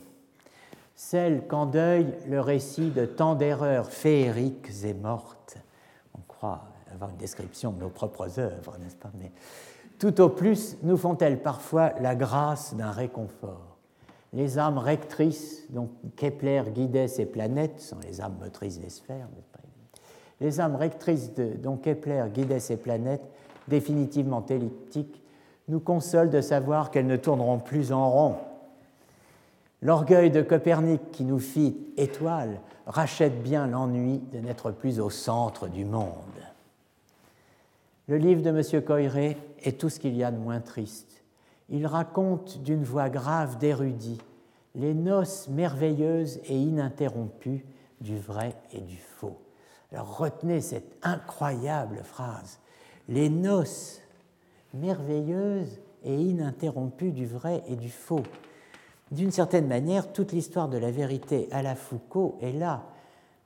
celles 0.94 1.46
qu'endeuille 1.46 2.14
le 2.26 2.40
récit 2.40 2.90
de 2.90 3.04
tant 3.04 3.34
d'erreurs 3.34 3.90
féeriques 3.90 4.70
et 4.82 4.94
mortes. 4.94 5.58
On 6.14 6.22
croit 6.26 6.64
avoir 6.92 7.10
une 7.10 7.18
description 7.18 7.70
de 7.70 7.80
nos 7.80 7.90
propres 7.90 8.40
œuvres, 8.40 8.76
n'est-ce 8.78 8.96
pas? 8.96 9.12
Mais 9.20 9.30
tout 9.98 10.20
au 10.20 10.30
plus 10.30 10.78
nous 10.82 10.96
font-elles 10.96 11.42
parfois 11.42 11.92
la 12.00 12.16
grâce 12.16 12.74
d'un 12.74 12.90
réconfort 12.90 13.69
les 14.32 14.58
âmes 14.58 14.78
rectrices 14.78 15.64
dont 15.70 15.88
Kepler 16.16 16.64
guidait 16.72 17.08
ses 17.08 17.26
planètes, 17.26 17.80
sont 17.80 17.98
les 18.06 18.20
âmes 18.20 18.36
motrices 18.40 18.78
des 18.78 18.90
sphères, 18.90 19.28
les 20.40 20.60
âmes 20.60 20.76
rectrices 20.76 21.32
dont 21.34 21.76
Kepler 21.76 22.24
guidait 22.32 22.60
ses 22.60 22.76
planètes, 22.76 23.24
définitivement 23.68 24.44
elliptiques, 24.48 25.22
nous 25.68 25.80
consolent 25.80 26.30
de 26.30 26.40
savoir 26.40 26.90
qu'elles 26.90 27.06
ne 27.06 27.16
tourneront 27.16 27.58
plus 27.58 27.92
en 27.92 28.10
rond. 28.10 28.36
L'orgueil 29.82 30.30
de 30.30 30.42
Copernic 30.42 31.10
qui 31.10 31.24
nous 31.24 31.38
fit 31.38 31.76
étoile 31.96 32.60
rachète 32.86 33.42
bien 33.42 33.66
l'ennui 33.66 34.20
de 34.32 34.38
n'être 34.38 34.72
plus 34.72 35.00
au 35.00 35.10
centre 35.10 35.68
du 35.68 35.84
monde. 35.84 36.06
Le 38.08 38.16
livre 38.16 38.42
de 38.42 38.50
M. 38.50 38.84
Coiré 38.84 39.36
est 39.62 39.78
tout 39.78 39.88
ce 39.88 40.00
qu'il 40.00 40.16
y 40.16 40.24
a 40.24 40.32
de 40.32 40.36
moins 40.36 40.60
triste. 40.60 41.09
Il 41.70 41.86
raconte 41.86 42.62
d'une 42.62 42.82
voix 42.82 43.08
grave 43.08 43.58
d'érudit 43.58 44.18
les 44.74 44.94
noces 44.94 45.48
merveilleuses 45.48 46.40
et 46.44 46.56
ininterrompues 46.56 47.64
du 48.00 48.18
vrai 48.18 48.54
et 48.72 48.80
du 48.80 48.96
faux. 48.96 49.38
Alors 49.92 50.18
retenez 50.18 50.60
cette 50.60 50.96
incroyable 51.02 52.00
phrase. 52.04 52.60
Les 53.08 53.28
noces 53.28 54.00
merveilleuses 54.74 55.80
et 56.04 56.14
ininterrompues 56.14 57.12
du 57.12 57.26
vrai 57.26 57.62
et 57.68 57.76
du 57.76 57.90
faux. 57.90 58.22
D'une 59.10 59.32
certaine 59.32 59.66
manière, 59.66 60.12
toute 60.12 60.32
l'histoire 60.32 60.68
de 60.68 60.78
la 60.78 60.92
vérité 60.92 61.48
à 61.50 61.62
la 61.62 61.74
Foucault 61.74 62.38
est 62.40 62.52
là. 62.52 62.84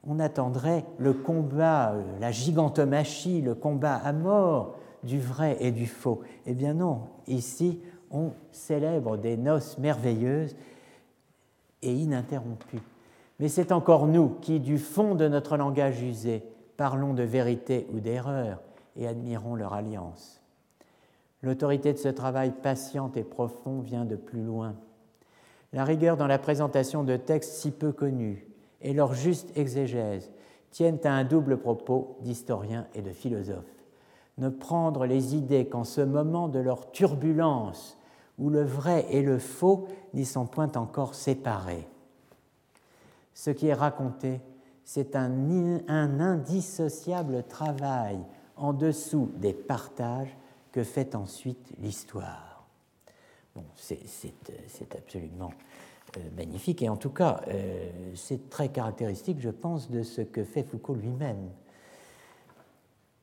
On 0.07 0.21
attendrait 0.21 0.85
le 0.99 1.15
combat, 1.15 1.93
euh, 1.93 2.03
la 2.21 2.31
gigantomachie, 2.31 3.41
le 3.41 3.55
combat 3.55 3.95
à 3.95 4.13
mort 4.13 4.77
du 5.03 5.19
vrai 5.19 5.57
et 5.61 5.71
du 5.71 5.87
faux. 5.87 6.21
Eh 6.45 6.53
bien 6.53 6.75
non, 6.75 7.01
ici, 7.27 7.81
on 8.11 8.33
célèbre 8.53 9.17
des 9.17 9.37
noces 9.37 9.79
merveilleuses 9.79 10.57
et 11.83 11.93
ininterrompues. 11.93 12.83
Mais 13.41 13.49
c'est 13.49 13.73
encore 13.73 14.07
nous 14.07 14.31
qui, 14.41 14.61
du 14.61 14.79
fond 14.79 15.15
de 15.15 15.29
notre 15.29 15.57
langage 15.57 16.03
usé, 16.03 16.43
parlons 16.77 17.15
de 17.15 17.23
vérité 17.23 17.87
ou 17.93 18.01
d'erreur 18.01 18.61
et 18.97 19.07
admirons 19.07 19.57
leur 19.57 19.75
alliance. 19.75 20.41
L'autorité 21.43 21.93
de 21.93 21.99
ce 21.99 22.09
travail 22.09 22.53
patient 22.63 23.13
et 23.17 23.23
profond 23.23 23.81
vient 23.81 24.05
de 24.05 24.17
plus 24.17 24.43
loin. 24.43 24.75
La 25.73 25.85
rigueur 25.85 26.17
dans 26.17 26.27
la 26.27 26.39
présentation 26.39 27.05
de 27.05 27.17
textes 27.17 27.55
si 27.55 27.71
peu 27.71 27.93
connus 27.93 28.47
et 28.81 28.93
leur 28.93 29.15
juste 29.15 29.57
exégèse 29.57 30.31
tiennent 30.71 31.01
à 31.05 31.13
un 31.13 31.25
double 31.25 31.59
propos 31.59 32.17
d'historien 32.21 32.87
et 32.95 33.03
de 33.03 33.13
philosophe. 33.13 33.74
Ne 34.39 34.49
prendre 34.49 35.07
les 35.07 35.37
idées 35.37 35.67
qu'en 35.67 35.85
ce 35.85 36.01
moment 36.01 36.49
de 36.49 36.59
leur 36.59 36.91
turbulence, 36.91 37.99
où 38.39 38.51
le 38.51 38.65
vrai 38.65 39.07
et 39.11 39.23
le 39.23 39.39
faux 39.39 39.87
n'y 40.13 40.25
sont 40.25 40.47
point 40.47 40.73
encore 40.73 41.15
séparés. 41.15 41.87
Ce 43.33 43.51
qui 43.51 43.69
est 43.69 43.75
raconté, 43.75 44.41
c'est 44.85 45.17
un, 45.17 45.31
indissociable 45.89 47.45
travail 47.45 48.19
en 48.57 48.73
dessous 48.73 49.31
des 49.37 49.53
partages 49.53 50.37
que 50.73 50.85
fait 50.85 51.15
ensuite 51.15 51.73
l'histoire. 51.81 52.67
Bon, 53.55 53.65
c'est 53.77 54.01
absolument 54.97 55.53
euh, 56.17 56.21
magnifique 56.37 56.83
et 56.83 56.89
en 56.89 56.97
tout 56.97 57.11
cas, 57.11 57.41
euh, 57.49 57.89
c'est 58.15 58.51
très 58.51 58.69
caractéristique, 58.69 59.41
je 59.41 59.51
pense, 59.51 59.91
de 59.91 60.03
ce 60.03 60.21
que 60.21 60.45
fait 60.45 60.65
Foucault 60.65 60.95
lui-même. 60.95 61.51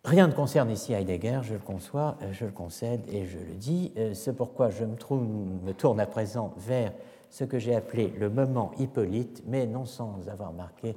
Rien 0.03 0.27
ne 0.27 0.33
concerne 0.33 0.71
ici 0.71 0.93
Heidegger, 0.93 1.41
je 1.43 1.53
le 1.53 1.59
conçois, 1.59 2.17
euh, 2.21 2.33
je 2.33 2.45
le 2.45 2.51
concède 2.51 3.01
et 3.11 3.25
je 3.25 3.37
le 3.37 3.53
dis. 3.53 3.93
C'est 4.13 4.35
pourquoi 4.35 4.69
je 4.69 4.83
me, 4.83 5.73
tourne 5.73 5.99
à 5.99 6.07
présent 6.07 6.53
vers 6.57 6.91
ce 7.29 7.43
que 7.43 7.59
j'ai 7.59 7.75
appelé 7.75 8.13
le 8.17 8.29
moment 8.29 8.71
Hippolyte, 8.79 9.43
mais 9.47 9.67
non 9.67 9.85
sans 9.85 10.27
avoir 10.27 10.53
marqué 10.53 10.95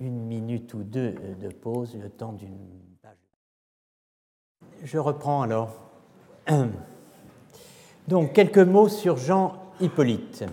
une 0.00 0.24
minute 0.24 0.72
ou 0.74 0.84
deux 0.84 1.16
de 1.40 1.48
pause, 1.48 1.96
le 2.00 2.08
temps 2.08 2.32
d'une 2.32 2.56
page. 3.02 3.16
Je 4.84 4.98
reprends 4.98 5.42
alors. 5.42 5.76
Donc, 8.08 8.32
quelques 8.32 8.58
mots 8.58 8.88
sur 8.88 9.18
Jean 9.18 9.54
Hippolyte. 9.80 10.44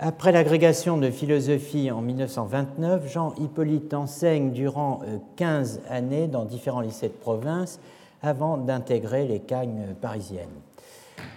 Après 0.00 0.32
l'agrégation 0.32 0.96
de 0.96 1.08
philosophie 1.08 1.92
en 1.92 2.00
1929, 2.00 3.12
Jean 3.12 3.32
Hippolyte 3.38 3.94
enseigne 3.94 4.50
durant 4.50 5.00
15 5.36 5.82
euh, 5.84 5.94
années 5.94 6.26
dans 6.26 6.44
différents 6.44 6.80
lycées 6.80 7.06
de 7.06 7.12
province 7.12 7.78
avant 8.20 8.56
d'intégrer 8.56 9.24
les 9.24 9.38
cagnes 9.38 9.94
parisiennes. 10.00 10.48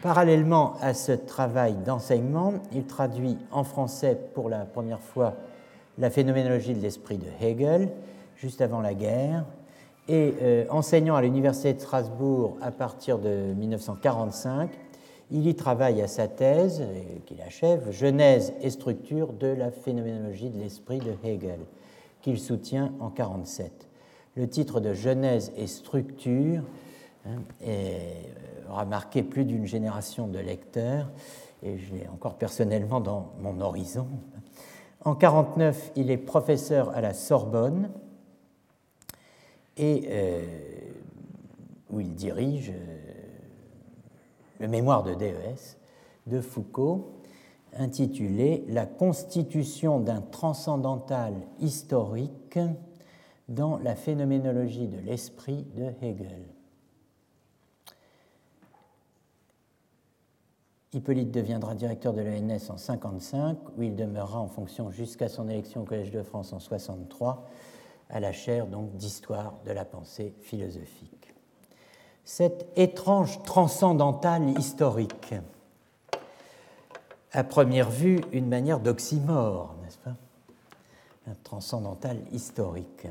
Parallèlement 0.02 0.74
à 0.82 0.96
ce 0.96 1.12
travail 1.12 1.76
d'enseignement, 1.86 2.56
il 2.74 2.86
traduit 2.86 3.38
en 3.52 3.64
français 3.64 4.18
pour 4.34 4.50
la 4.50 4.66
première 4.66 5.02
fois 5.02 5.36
la 6.00 6.10
phénoménologie 6.10 6.74
de 6.74 6.82
l'esprit 6.82 7.20
de 7.20 7.28
Hegel, 7.40 7.90
juste 8.38 8.62
avant 8.62 8.82
la 8.82 8.96
guerre, 8.96 9.46
et 10.08 10.34
euh, 10.42 10.66
enseignant 10.72 11.16
à 11.16 11.22
l'Université 11.22 11.74
de 11.74 11.80
Strasbourg 11.80 12.58
à 12.62 12.72
partir 12.72 13.20
de 13.20 13.54
1945, 13.54 14.72
il 15.32 15.48
y 15.48 15.56
travaille 15.56 16.02
à 16.02 16.08
sa 16.08 16.28
thèse, 16.28 16.84
qu'il 17.26 17.42
achève, 17.42 17.92
Genèse 17.92 18.54
et 18.62 18.70
structure 18.70 19.34
de 19.34 19.48
la 19.48 19.72
phénoménologie 19.72 20.50
de 20.50 20.60
l'esprit 20.60 21.00
de 21.00 21.14
Hegel, 21.24 21.60
qu'il 22.22 22.40
soutient 22.40 22.94
en 23.00 23.10
1947. 23.10 23.88
Le 24.36 24.48
titre 24.48 24.80
de 24.80 24.94
Genèse 24.94 25.52
et 25.58 25.68
structure 25.68 26.64
hein, 27.26 27.42
aura 28.70 28.86
marqué 28.86 29.24
plus 29.24 29.46
d'une 29.46 29.66
génération 29.66 30.28
de 30.28 30.40
lecteurs, 30.40 31.10
et 31.64 31.78
je 31.78 31.96
l'ai 31.96 32.08
encore 32.08 32.36
personnellement 32.36 33.02
dans 33.02 33.34
mon 33.42 33.60
horizon. 33.60 34.08
En 35.04 35.12
1949, 35.12 35.92
il 35.96 36.12
est 36.12 36.18
professeur 36.18 36.96
à 36.96 37.02
la 37.02 37.14
Sorbonne, 37.14 37.90
et 39.76 40.08
euh, 40.10 40.46
où 41.90 42.00
il 42.00 42.14
dirige 42.14 42.72
le 44.60 44.68
mémoire 44.68 45.04
de 45.04 45.14
DES 45.14 45.78
de 46.28 46.42
Foucault, 46.42 47.14
intitulé 47.74 48.66
La 48.68 48.86
constitution 48.86 50.00
d'un 50.00 50.22
transcendantal 50.22 51.34
historique 51.60 52.60
dans 53.48 53.78
la 53.78 53.96
phénoménologie 53.96 54.88
de 54.88 54.98
l'esprit 55.00 55.66
de 55.76 55.94
Hegel. 56.02 56.46
Hippolyte 60.94 61.32
deviendra 61.32 61.76
directeur 61.76 62.14
de 62.14 62.22
l'ENS 62.22 62.70
en 62.70 62.76
1955, 62.76 63.58
où 63.78 63.84
il 63.84 63.96
demeurera 63.96 64.40
en 64.40 64.48
fonction 64.48 64.90
jusqu'à 64.90 65.30
son 65.30 65.48
élection 65.48 65.82
au 65.82 65.86
Collège 65.86 66.12
de 66.12 66.24
France 66.24 66.54
en 66.54 66.58
1963, 66.58 67.46
à 68.10 68.20
la 68.20 68.32
chaire 68.32 68.68
d'histoire 68.68 69.60
de 69.66 69.72
la 69.72 69.86
pensée 69.86 70.34
philosophique 70.40 71.27
cette 72.28 72.68
étrange 72.76 73.42
transcendantale 73.44 74.50
historique. 74.60 75.34
À 77.32 77.46
première 77.46 77.90
vue, 77.90 78.20
une 78.34 78.50
manière 78.50 78.82
d'oxymore, 78.82 79.74
n'est-ce 79.82 79.98
pas? 79.98 80.18
Un 81.26 81.36
transcendantal 81.46 82.18
historique, 82.34 83.08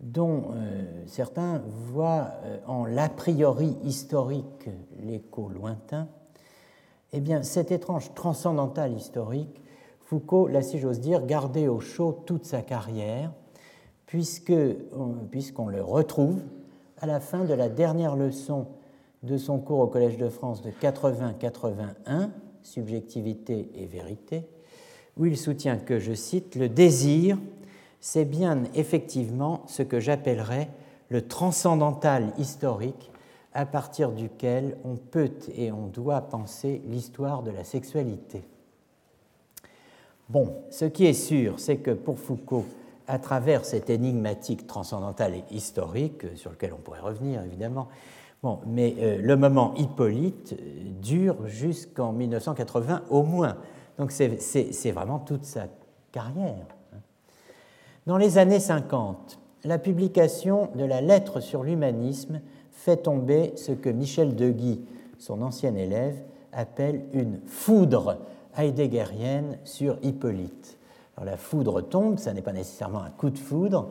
dont 0.00 0.46
euh, 0.50 1.04
certains 1.06 1.62
voient 1.92 2.32
euh, 2.42 2.58
en 2.66 2.86
l'a 2.86 3.08
priori 3.08 3.76
historique 3.84 4.68
l'écho 5.04 5.48
lointain. 5.48 6.08
Eh 7.12 7.20
bien, 7.20 7.44
cet 7.44 7.70
étrange 7.70 8.12
transcendantal 8.14 8.94
historique, 8.94 9.62
Foucault 10.00 10.48
l'a, 10.48 10.62
si 10.62 10.80
j'ose 10.80 10.98
dire, 10.98 11.24
gardé 11.24 11.68
au 11.68 11.78
chaud 11.78 12.20
toute 12.26 12.46
sa 12.46 12.62
carrière, 12.62 13.30
puisqu'on 14.06 15.68
le 15.68 15.82
retrouve 15.84 16.42
à 16.98 17.06
la 17.06 17.20
fin 17.20 17.44
de 17.44 17.54
la 17.54 17.68
dernière 17.68 18.16
leçon 18.16 18.66
de 19.22 19.36
son 19.36 19.58
cours 19.58 19.80
au 19.80 19.86
Collège 19.86 20.16
de 20.16 20.28
France 20.28 20.62
de 20.62 20.70
80-81, 20.70 22.30
Subjectivité 22.62 23.70
et 23.76 23.86
vérité, 23.86 24.44
où 25.16 25.26
il 25.26 25.36
soutient 25.36 25.76
que, 25.76 25.98
je 25.98 26.14
cite, 26.14 26.56
le 26.56 26.68
désir, 26.68 27.38
c'est 28.00 28.24
bien 28.24 28.64
effectivement 28.74 29.62
ce 29.66 29.82
que 29.82 30.00
j'appellerais 30.00 30.68
le 31.08 31.26
transcendantal 31.26 32.32
historique 32.38 33.10
à 33.54 33.66
partir 33.66 34.10
duquel 34.10 34.76
on 34.84 34.96
peut 34.96 35.30
et 35.54 35.72
on 35.72 35.86
doit 35.86 36.20
penser 36.22 36.82
l'histoire 36.88 37.42
de 37.42 37.50
la 37.50 37.64
sexualité. 37.64 38.42
Bon, 40.28 40.52
ce 40.70 40.84
qui 40.84 41.06
est 41.06 41.12
sûr, 41.12 41.60
c'est 41.60 41.76
que 41.76 41.92
pour 41.92 42.18
Foucault, 42.18 42.66
à 43.08 43.18
travers 43.18 43.64
cette 43.64 43.90
énigmatique 43.90 44.66
transcendantale 44.66 45.34
et 45.34 45.44
historique, 45.50 46.24
euh, 46.24 46.36
sur 46.36 46.50
lequel 46.50 46.72
on 46.72 46.80
pourrait 46.80 47.00
revenir 47.00 47.42
évidemment, 47.42 47.88
bon, 48.42 48.60
mais 48.66 48.94
euh, 48.98 49.18
le 49.20 49.36
moment 49.36 49.74
Hippolyte 49.76 50.54
euh, 50.58 50.90
dure 51.00 51.46
jusqu'en 51.46 52.12
1980 52.12 53.02
au 53.10 53.22
moins. 53.22 53.56
Donc 53.98 54.12
c'est 54.12 54.90
vraiment 54.90 55.18
toute 55.18 55.44
sa 55.44 55.68
carrière. 56.12 56.66
Hein. 56.92 56.98
Dans 58.06 58.18
les 58.18 58.38
années 58.38 58.60
50, 58.60 59.38
la 59.64 59.78
publication 59.78 60.68
de 60.74 60.84
la 60.84 61.00
lettre 61.00 61.40
sur 61.40 61.62
l'humanisme 61.62 62.40
fait 62.72 62.98
tomber 62.98 63.52
ce 63.56 63.72
que 63.72 63.88
Michel 63.88 64.36
Deguy, 64.36 64.84
son 65.18 65.42
ancien 65.42 65.74
élève, 65.74 66.16
appelle 66.52 67.04
une 67.12 67.40
foudre 67.46 68.18
heideggerienne 68.56 69.58
sur 69.64 69.98
Hippolyte. 70.02 70.78
La 71.24 71.36
foudre 71.36 71.80
tombe, 71.80 72.18
ça 72.18 72.34
n'est 72.34 72.42
pas 72.42 72.52
nécessairement 72.52 73.02
un 73.02 73.10
coup 73.10 73.30
de 73.30 73.38
foudre, 73.38 73.88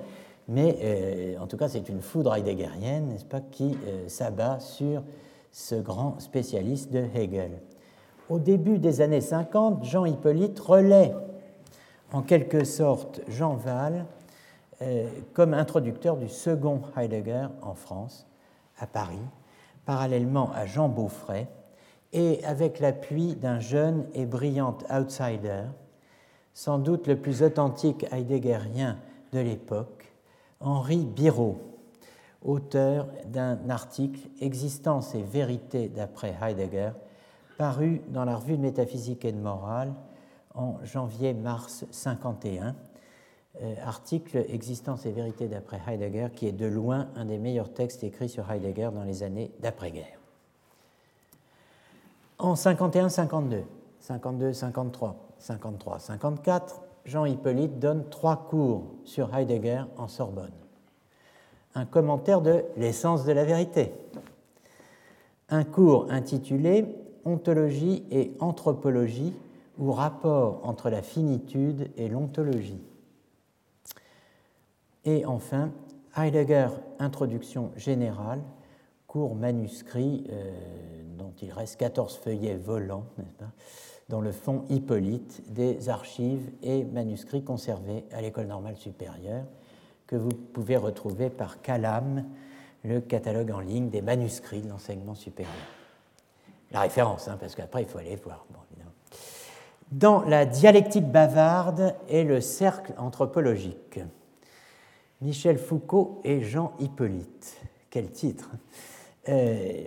mais 0.47 0.77
euh, 0.83 1.39
en 1.39 1.47
tout 1.47 1.57
cas 1.57 1.67
c'est 1.67 1.89
une 1.89 2.01
foudre 2.01 2.35
heideggerienne, 2.35 3.07
n'est-ce 3.07 3.25
pas, 3.25 3.41
qui 3.41 3.77
euh, 3.87 4.07
s'abat 4.07 4.59
sur 4.59 5.03
ce 5.51 5.75
grand 5.75 6.19
spécialiste 6.19 6.91
de 6.91 7.03
Hegel. 7.15 7.61
Au 8.29 8.39
début 8.39 8.77
des 8.77 9.01
années 9.01 9.21
50, 9.21 9.83
Jean 9.83 10.05
Hippolyte 10.05 10.59
relaie 10.59 11.15
en 12.13 12.21
quelque 12.21 12.63
sorte 12.63 13.21
Jean 13.27 13.55
Val 13.55 14.05
euh, 14.81 15.07
comme 15.33 15.53
introducteur 15.53 16.17
du 16.17 16.27
second 16.27 16.81
Heidegger 16.95 17.47
en 17.61 17.73
France, 17.73 18.27
à 18.77 18.85
Paris, 18.85 19.17
parallèlement 19.85 20.51
à 20.53 20.65
Jean 20.65 20.89
Beaufray, 20.89 21.47
et 22.13 22.43
avec 22.45 22.79
l'appui 22.79 23.35
d'un 23.35 23.59
jeune 23.59 24.05
et 24.13 24.25
brillant 24.25 24.77
outsider, 24.93 25.63
sans 26.55 26.79
doute 26.79 27.05
le 27.07 27.17
plus 27.17 27.43
authentique 27.43 28.05
heideggerien 28.11 28.97
de 29.33 29.39
l'époque, 29.39 30.13
Henri 30.61 31.05
Biraud, 31.05 31.57
auteur 32.41 33.07
d'un 33.27 33.69
article 33.69 34.21
Existence 34.39 35.13
et 35.15 35.21
vérité 35.21 35.89
d'après 35.89 36.33
Heidegger, 36.41 36.91
paru 37.57 38.01
dans 38.07 38.23
la 38.23 38.37
revue 38.37 38.55
de 38.55 38.61
métaphysique 38.61 39.25
et 39.25 39.33
de 39.33 39.37
morale 39.37 39.93
en 40.53 40.77
janvier-mars 40.83 41.85
51. 41.91 42.73
Euh, 43.61 43.75
article 43.83 44.45
Existence 44.47 45.05
et 45.05 45.11
vérité 45.11 45.49
d'après 45.49 45.81
Heidegger, 45.85 46.29
qui 46.33 46.47
est 46.47 46.53
de 46.53 46.65
loin 46.65 47.09
un 47.17 47.25
des 47.25 47.37
meilleurs 47.37 47.73
textes 47.73 48.03
écrits 48.05 48.29
sur 48.29 48.49
Heidegger 48.49 48.91
dans 48.93 49.03
les 49.03 49.23
années 49.23 49.51
d'après-guerre. 49.59 50.19
En 52.37 52.53
51-52, 52.53 53.63
52-53, 54.01 55.13
53-54, 55.45 56.81
Jean 57.05 57.25
Hippolyte 57.25 57.79
donne 57.79 58.09
trois 58.09 58.47
cours 58.49 58.83
sur 59.03 59.35
Heidegger 59.35 59.83
en 59.97 60.07
Sorbonne. 60.07 60.51
Un 61.75 61.85
commentaire 61.85 62.41
de 62.41 62.63
l'essence 62.77 63.25
de 63.25 63.31
la 63.31 63.43
vérité, 63.43 63.91
un 65.49 65.63
cours 65.63 66.07
intitulé 66.09 66.85
Ontologie 67.25 68.03
et 68.11 68.33
anthropologie 68.39 69.33
ou 69.79 69.91
rapport 69.91 70.61
entre 70.63 70.91
la 70.91 71.01
finitude 71.01 71.89
et 71.97 72.07
l'ontologie. 72.07 72.81
Et 75.05 75.25
enfin, 75.25 75.71
Heidegger, 76.15 76.67
Introduction 76.99 77.71
générale, 77.75 78.41
cours 79.07 79.35
manuscrit 79.35 80.27
euh, 80.29 80.51
dont 81.17 81.33
il 81.41 81.51
reste 81.51 81.77
14 81.77 82.15
feuillets 82.17 82.57
volants, 82.57 83.05
pas, 83.39 83.45
dans 84.09 84.21
le 84.21 84.31
fond 84.31 84.65
Hippolyte 84.69 85.41
des 85.51 85.89
archives 85.89 86.51
et 86.61 86.83
manuscrits 86.83 87.43
conservés 87.43 88.05
à 88.11 88.21
l'École 88.21 88.47
normale 88.47 88.77
supérieure 88.77 89.45
que 90.07 90.15
vous 90.15 90.29
pouvez 90.29 90.77
retrouver 90.77 91.29
par 91.29 91.61
Calam, 91.61 92.23
le 92.83 93.01
catalogue 93.01 93.51
en 93.51 93.59
ligne 93.59 93.89
des 93.89 94.01
manuscrits 94.01 94.61
de 94.61 94.69
l'enseignement 94.69 95.15
supérieur. 95.15 95.53
La 96.71 96.81
référence, 96.81 97.27
hein, 97.27 97.37
parce 97.39 97.55
qu'après 97.55 97.83
il 97.83 97.87
faut 97.87 97.97
aller 97.97 98.15
voir. 98.15 98.45
Dans 99.91 100.23
la 100.23 100.45
dialectique 100.45 101.09
bavarde 101.09 101.95
et 102.09 102.23
le 102.23 102.41
cercle 102.41 102.93
anthropologique, 102.97 103.99
Michel 105.21 105.57
Foucault 105.57 106.21
et 106.23 106.41
Jean 106.41 106.73
Hippolyte. 106.79 107.61
Quel 107.89 108.09
titre 108.09 108.49
hein. 108.53 108.57
euh, 109.29 109.85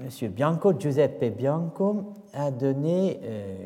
Monsieur 0.00 0.28
Bianco, 0.28 0.72
Giuseppe 0.78 1.36
Bianco, 1.36 2.14
a 2.32 2.50
donné 2.50 3.20
euh, 3.22 3.56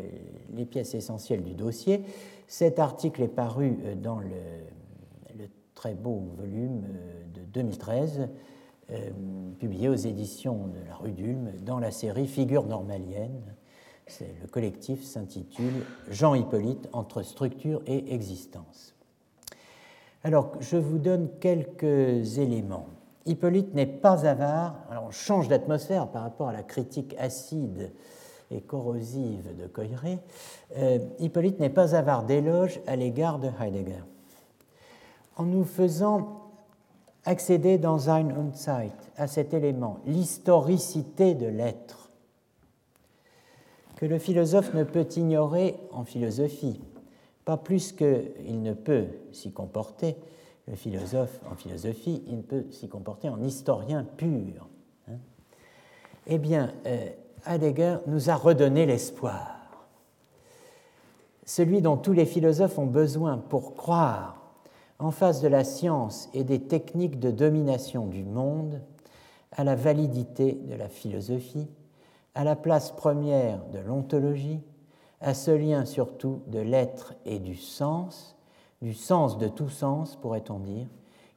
les 0.54 0.64
pièces 0.64 0.94
essentielles 0.94 1.42
du 1.42 1.54
dossier. 1.54 2.02
Cet 2.46 2.78
article 2.78 3.22
est 3.22 3.28
paru 3.28 3.78
euh, 3.84 3.94
dans 3.94 4.18
le 4.18 4.28
très 5.82 5.94
beau 5.94 6.22
volume 6.38 6.84
euh, 6.84 7.24
de 7.34 7.40
2013, 7.52 8.28
euh, 8.92 9.10
publié 9.58 9.88
aux 9.88 9.96
éditions 9.96 10.68
de 10.68 10.78
la 10.88 10.94
rue 10.94 11.10
d'Ulm 11.10 11.50
dans 11.64 11.80
la 11.80 11.90
série 11.90 12.28
Figures 12.28 12.66
normaliennes. 12.66 13.56
Le 14.20 14.46
collectif 14.46 15.02
s'intitule 15.02 15.84
Jean 16.08 16.34
Hippolyte 16.34 16.88
entre 16.92 17.22
structure 17.22 17.82
et 17.86 18.14
existence. 18.14 18.94
Alors, 20.22 20.52
je 20.60 20.76
vous 20.76 20.98
donne 20.98 21.30
quelques 21.40 22.38
éléments. 22.38 22.86
Hippolyte 23.26 23.74
n'est 23.74 23.86
pas 23.86 24.26
avare, 24.26 24.76
alors 24.90 25.04
on 25.08 25.10
change 25.10 25.48
d'atmosphère 25.48 26.08
par 26.08 26.22
rapport 26.22 26.48
à 26.48 26.52
la 26.52 26.62
critique 26.62 27.14
acide 27.18 27.92
et 28.50 28.60
corrosive 28.60 29.56
de 29.56 29.66
Coiré. 29.66 30.18
Euh, 30.76 30.98
Hippolyte 31.18 31.60
n'est 31.60 31.70
pas 31.70 31.94
avare 31.94 32.24
d'éloges 32.24 32.80
à 32.86 32.96
l'égard 32.96 33.38
de 33.38 33.48
Heidegger 33.60 34.02
en 35.36 35.44
nous 35.44 35.64
faisant 35.64 36.40
accéder 37.24 37.78
dans 37.78 38.10
ein 38.10 38.30
und 38.32 38.54
Zeit 38.54 38.92
à 39.16 39.26
cet 39.26 39.54
élément, 39.54 40.00
l'historicité 40.06 41.34
de 41.34 41.46
l'être, 41.46 42.10
que 43.96 44.06
le 44.06 44.18
philosophe 44.18 44.74
ne 44.74 44.82
peut 44.82 45.06
ignorer 45.16 45.76
en 45.92 46.04
philosophie, 46.04 46.80
pas 47.44 47.56
plus 47.56 47.92
qu'il 47.92 48.62
ne 48.62 48.72
peut 48.72 49.06
s'y 49.32 49.52
comporter, 49.52 50.16
le 50.68 50.76
philosophe 50.76 51.40
en 51.50 51.54
philosophie, 51.54 52.22
il 52.26 52.38
ne 52.38 52.42
peut 52.42 52.66
s'y 52.70 52.88
comporter 52.88 53.28
en 53.28 53.42
historien 53.42 54.04
pur. 54.16 54.68
Hein. 55.08 55.16
eh 56.26 56.38
bien, 56.38 56.72
euh, 56.86 57.08
nous 58.06 58.30
a 58.30 58.36
redonné 58.36 58.86
l'espoir, 58.86 59.58
celui 61.44 61.82
dont 61.82 61.96
tous 61.96 62.12
les 62.12 62.26
philosophes 62.26 62.78
ont 62.78 62.86
besoin 62.86 63.38
pour 63.38 63.74
croire 63.74 64.42
en 65.00 65.10
face 65.10 65.40
de 65.40 65.48
la 65.48 65.64
science 65.64 66.30
et 66.32 66.44
des 66.44 66.60
techniques 66.60 67.18
de 67.18 67.32
domination 67.32 68.06
du 68.06 68.22
monde, 68.22 68.80
à 69.50 69.64
la 69.64 69.74
validité 69.74 70.52
de 70.52 70.74
la 70.74 70.88
philosophie, 70.88 71.68
à 72.34 72.44
la 72.44 72.56
place 72.56 72.92
première 72.92 73.64
de 73.72 73.80
l'ontologie, 73.80 74.60
à 75.20 75.34
ce 75.34 75.50
lien 75.50 75.84
surtout 75.84 76.42
de 76.46 76.60
l'être 76.60 77.14
et 77.26 77.38
du 77.38 77.56
sens, 77.56 78.36
du 78.82 78.94
sens 78.94 79.38
de 79.38 79.48
tout 79.48 79.68
sens, 79.70 80.16
pourrait-on 80.16 80.58
dire, 80.58 80.86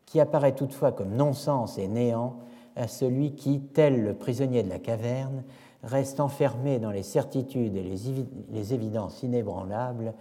qui 0.05 0.19
apparaît 0.19 0.55
toutefois 0.55 0.91
comme 0.91 1.15
non-sens 1.15 1.77
et 1.77 1.88
néant 1.88 2.35
à 2.76 2.88
celui 2.88 3.35
qui, 3.35 3.61
tel 3.61 4.03
le 4.03 4.13
prisonnier 4.13 4.63
de 4.63 4.69
la 4.69 4.80
caverne, 4.80 5.43
reste 5.84 6.19
enfermé 6.19 6.80
dans 6.80 6.91
les 6.91 7.03
certitudes 7.03 7.76
et 7.76 7.84
les, 7.84 8.73
évidences 8.73 9.23
inébranlables 9.23 10.13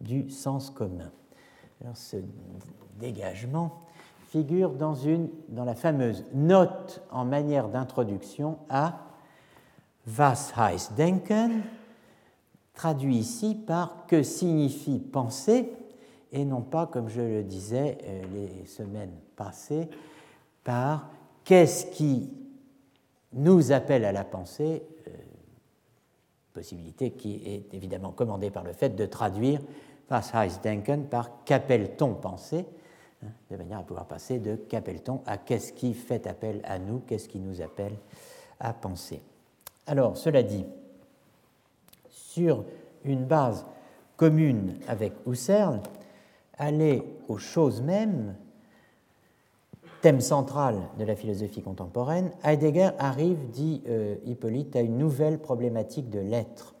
du 0.00 0.28
sens 0.30 0.68
commun. 0.68 1.10
Ce 1.94 2.16
dégagement 2.98 3.70
figure 4.28 4.72
dans, 4.72 4.94
dans 5.48 5.64
la 5.64 5.74
fameuse 5.74 6.24
note 6.34 7.02
en 7.10 7.24
manière 7.24 7.68
d'introduction 7.68 8.58
à 8.68 8.98
Was 10.18 10.52
heißt 10.56 10.96
denken, 10.96 11.62
traduit 12.74 13.18
ici 13.18 13.54
par 13.54 14.06
que 14.08 14.24
signifie 14.24 14.98
penser, 14.98 15.72
et 16.32 16.44
non 16.44 16.62
pas, 16.62 16.86
comme 16.86 17.08
je 17.08 17.20
le 17.20 17.42
disais 17.42 17.98
euh, 18.04 18.22
les 18.34 18.66
semaines 18.66 19.14
passées, 19.36 19.88
par 20.64 21.10
qu'est-ce 21.44 21.86
qui 21.86 22.30
nous 23.32 23.72
appelle 23.72 24.04
à 24.04 24.12
la 24.12 24.24
pensée, 24.24 24.82
euh, 25.06 25.10
possibilité 26.52 27.12
qui 27.12 27.42
est 27.46 27.74
évidemment 27.74 28.12
commandée 28.12 28.50
par 28.50 28.64
le 28.64 28.72
fait 28.72 28.90
de 28.90 29.06
traduire 29.06 29.60
Was 30.10 30.30
heißt 30.34 30.62
denken 30.62 31.06
par 31.06 31.42
qu'appelle-t-on 31.44 32.12
penser 32.16 32.66
Hein, 33.24 33.30
de 33.50 33.56
manière 33.56 33.78
à 33.78 33.82
pouvoir 33.82 34.06
passer 34.06 34.38
de 34.38 34.56
qu'appelle-t-on 34.56 35.20
à 35.26 35.38
qu'est-ce 35.38 35.72
qui 35.72 35.94
fait 35.94 36.26
appel 36.26 36.60
à 36.64 36.78
nous, 36.78 37.00
qu'est-ce 37.00 37.28
qui 37.28 37.38
nous 37.38 37.60
appelle 37.60 37.94
à 38.58 38.72
penser. 38.72 39.20
Alors, 39.86 40.16
cela 40.16 40.42
dit, 40.42 40.64
sur 42.08 42.64
une 43.04 43.24
base 43.24 43.64
commune 44.16 44.78
avec 44.88 45.12
Husserl, 45.26 45.80
aller 46.58 47.02
aux 47.28 47.38
choses 47.38 47.80
mêmes, 47.80 48.34
thème 50.00 50.20
central 50.20 50.80
de 50.98 51.04
la 51.04 51.14
philosophie 51.14 51.62
contemporaine, 51.62 52.32
Heidegger 52.44 52.90
arrive, 52.98 53.50
dit 53.50 53.82
euh, 53.88 54.16
Hippolyte, 54.26 54.74
à 54.76 54.80
une 54.80 54.98
nouvelle 54.98 55.38
problématique 55.38 56.10
de 56.10 56.18
l'être. 56.18 56.74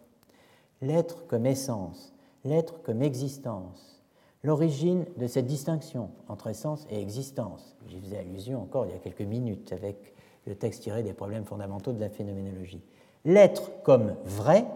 L'être 0.82 1.26
comme 1.28 1.46
essence, 1.46 2.12
l'être 2.44 2.82
comme 2.82 3.02
existence, 3.02 4.02
l'origine 4.42 5.04
de 5.16 5.28
cette 5.28 5.46
distinction 5.46 6.10
entre 6.28 6.48
essence 6.48 6.86
et 6.90 7.00
existence. 7.00 7.76
J'y 7.86 8.00
faisais 8.00 8.18
allusion 8.18 8.60
encore 8.60 8.86
il 8.86 8.92
y 8.92 8.96
a 8.96 8.98
quelques 8.98 9.20
minutes 9.22 9.72
avec 9.72 10.14
le 10.46 10.56
texte 10.56 10.82
tiré 10.82 11.04
des 11.04 11.12
problèmes 11.12 11.44
fondamentaux 11.44 11.92
de 11.92 12.00
la 12.00 12.08
phénoménologie. 12.08 12.82
L'être 13.24 13.70
comme 13.84 14.16
vrai 14.24 14.66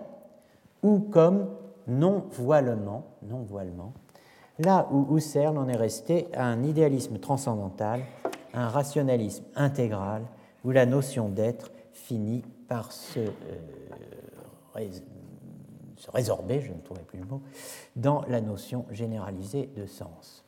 ou 0.84 1.00
comme 1.00 1.48
non-voilement, 1.88 3.04
non-voilement, 3.22 3.92
là 4.58 4.88
où 4.90 5.16
Husserl 5.16 5.58
en 5.58 5.68
est 5.68 5.76
resté 5.76 6.28
à 6.34 6.46
un 6.46 6.62
idéalisme 6.62 7.18
transcendantal, 7.18 8.02
un 8.54 8.68
rationalisme 8.68 9.44
intégral, 9.54 10.22
où 10.64 10.70
la 10.70 10.86
notion 10.86 11.28
d'être 11.28 11.70
finit 11.92 12.42
par 12.68 12.92
se 12.92 13.20
euh, 13.20 13.30
se 15.96 16.10
résorber, 16.10 16.60
je 16.60 16.72
ne 16.72 16.80
trouvais 16.80 17.02
plus 17.02 17.18
le 17.18 17.26
mot, 17.26 17.42
dans 17.94 18.22
la 18.28 18.40
notion 18.40 18.84
généralisée 18.90 19.70
de 19.76 19.86
sens. 19.86 20.44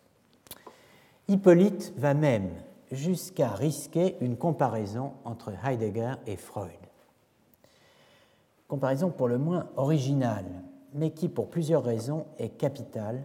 Hippolyte 1.27 1.93
va 1.97 2.15
même 2.15 2.51
jusqu'à 2.91 3.51
risquer 3.51 4.17
une 4.21 4.37
comparaison 4.37 5.13
entre 5.25 5.53
Heidegger 5.65 6.15
et 6.27 6.37
Freud. 6.37 6.71
comparaison 8.67 9.11
pour 9.11 9.29
le 9.29 9.39
moins 9.39 9.69
originale, 9.77 10.47
mais 10.95 11.11
qui, 11.11 11.29
pour 11.29 11.49
plusieurs 11.49 11.85
raisons, 11.85 12.27
est 12.39 12.51
capitale, 12.51 13.25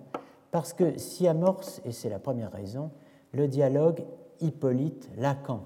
parce 0.54 0.72
que 0.72 1.00
s'y 1.00 1.28
amorce, 1.28 1.82
et 1.84 1.92
c'est 1.92 2.10
la 2.10 2.20
première 2.20 2.52
raison, 2.52 2.92
le 3.32 3.48
dialogue 3.48 4.06
Hippolyte-Lacan, 4.40 5.64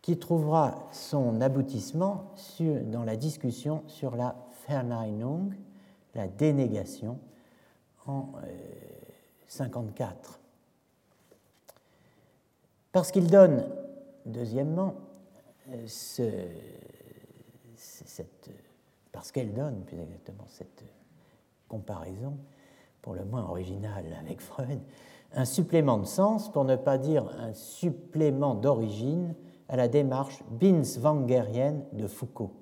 qui 0.00 0.16
trouvera 0.16 0.86
son 0.92 1.40
aboutissement 1.40 2.30
dans 2.60 3.02
la 3.02 3.16
discussion 3.16 3.82
sur 3.88 4.14
la 4.14 4.36
Verneinung, 4.68 5.56
la 6.14 6.28
dénégation, 6.28 7.18
en 8.06 8.28
54. 9.48 10.38
Parce 12.92 13.10
qu'il 13.10 13.28
donne, 13.28 13.66
deuxièmement, 14.24 14.94
ce, 15.88 16.30
cette, 17.76 18.50
parce 19.10 19.32
qu'elle 19.32 19.52
donne 19.52 19.82
plus 19.82 19.98
exactement 19.98 20.44
cette 20.46 20.84
comparaison, 21.66 22.38
pour 23.04 23.12
le 23.12 23.26
moins 23.26 23.44
originale 23.44 24.06
avec 24.18 24.40
Freud, 24.40 24.80
un 25.34 25.44
supplément 25.44 25.98
de 25.98 26.06
sens, 26.06 26.50
pour 26.50 26.64
ne 26.64 26.74
pas 26.74 26.96
dire 26.96 27.28
un 27.38 27.52
supplément 27.52 28.54
d'origine, 28.54 29.34
à 29.68 29.76
la 29.76 29.88
démarche 29.88 30.42
binswangerienne 30.48 31.84
de 31.92 32.06
Foucault. 32.06 32.52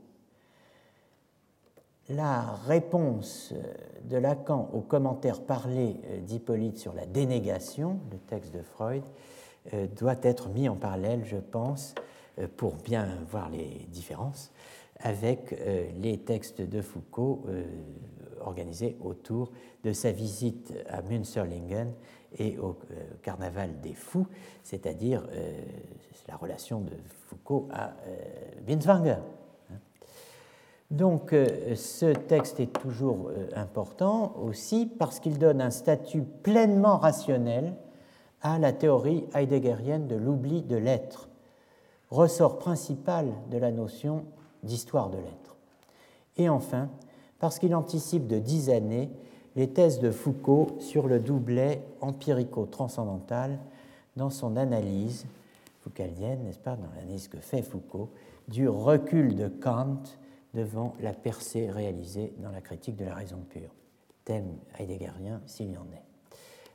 La 2.09 2.41
réponse 2.67 3.55
de 4.03 4.17
Lacan 4.17 4.69
au 4.73 4.81
commentaire 4.81 5.43
parlé 5.43 6.01
d'Hippolyte 6.27 6.77
sur 6.77 6.93
la 6.93 7.07
dénégation, 7.07 8.01
le 8.11 8.19
texte 8.19 8.53
de 8.53 8.63
Freud, 8.63 9.05
doit 9.97 10.19
être 10.23 10.49
mis 10.49 10.69
en 10.69 10.75
parallèle, 10.75 11.25
je 11.25 11.37
pense, 11.37 11.95
pour 12.57 12.75
bien 12.75 13.07
voir 13.31 13.49
les 13.49 13.87
différences, 13.93 14.51
avec 14.99 15.57
les 16.01 16.19
textes 16.19 16.63
de 16.63 16.83
Foucault 16.83 17.45
organisés 18.47 18.97
autour 19.03 19.51
de 19.85 19.93
sa 19.93 20.13
visite 20.13 20.73
à 20.89 21.03
Münsterlingen 21.03 21.93
et 22.39 22.59
au 22.59 22.79
Carnaval 23.23 23.81
des 23.81 23.95
Fous, 23.95 24.27
c'est-à-dire 24.63 25.23
la 26.29 26.37
relation 26.37 26.81
de 26.81 26.93
Foucault 27.27 27.69
à 27.73 27.95
Binswanger. 28.67 29.19
Donc 30.91 31.31
ce 31.31 32.13
texte 32.13 32.61
est 32.61 32.73
toujours 32.73 33.31
important 33.55 34.35
aussi 34.37 34.87
parce 34.87 35.21
qu'il 35.21 35.39
donne 35.39 35.61
un 35.61 35.71
statut 35.71 36.23
pleinement 36.23 36.99
rationnel 36.99 37.75
à 38.43 38.59
la 38.59 38.73
théorie 38.73 39.25
heideggerienne 39.35 40.07
de 40.07 40.17
l'oubli 40.17 40.63
de 40.63 40.77
l'être, 40.77 41.29
ressort 42.11 42.59
principal 42.59 43.33
de 43.51 43.59
la 43.59 43.71
notion 43.71 44.25
d'histoire 44.63 45.11
de 45.11 45.17
l'être. 45.17 45.57
Et 46.37 46.49
enfin, 46.49 46.91
parce 47.43 47.59
qu'il 47.59 47.75
anticipe 47.75 48.29
de 48.29 48.39
dix 48.39 48.71
années 48.71 49.11
les 49.57 49.69
thèses 49.69 49.99
de 49.99 50.13
Foucault 50.13 50.77
sur 50.79 51.09
le 51.09 51.19
doublet 51.19 51.83
empirico-transcendantal 52.01 53.59
dans 54.15 54.31
son 54.31 54.57
analyse 54.57 55.27
foucaldienne, 55.81 56.45
n'est-ce 56.45 56.61
pas, 56.61 56.77
dans 56.77 56.87
l'analyse 56.95 57.27
que 57.27 57.39
fait 57.39 57.63
Foucault, 57.63 58.11
du 58.47 58.69
recul 58.69 59.35
de 59.35 59.49
Kant 59.49 60.05
devant 60.55 60.95
la 61.01 61.13
percée 61.13 61.69
réalisée 61.69 62.33
dans 62.39 62.53
la 62.53 62.61
critique 62.61 62.95
de 62.95 63.07
la 63.07 63.17
raison 63.17 63.39
pure. 63.51 63.75
Thème 64.25 64.59
heideggerien 64.79 65.41
s'il 65.47 65.73
y 65.73 65.77
en 65.77 65.89
est. 65.93 66.05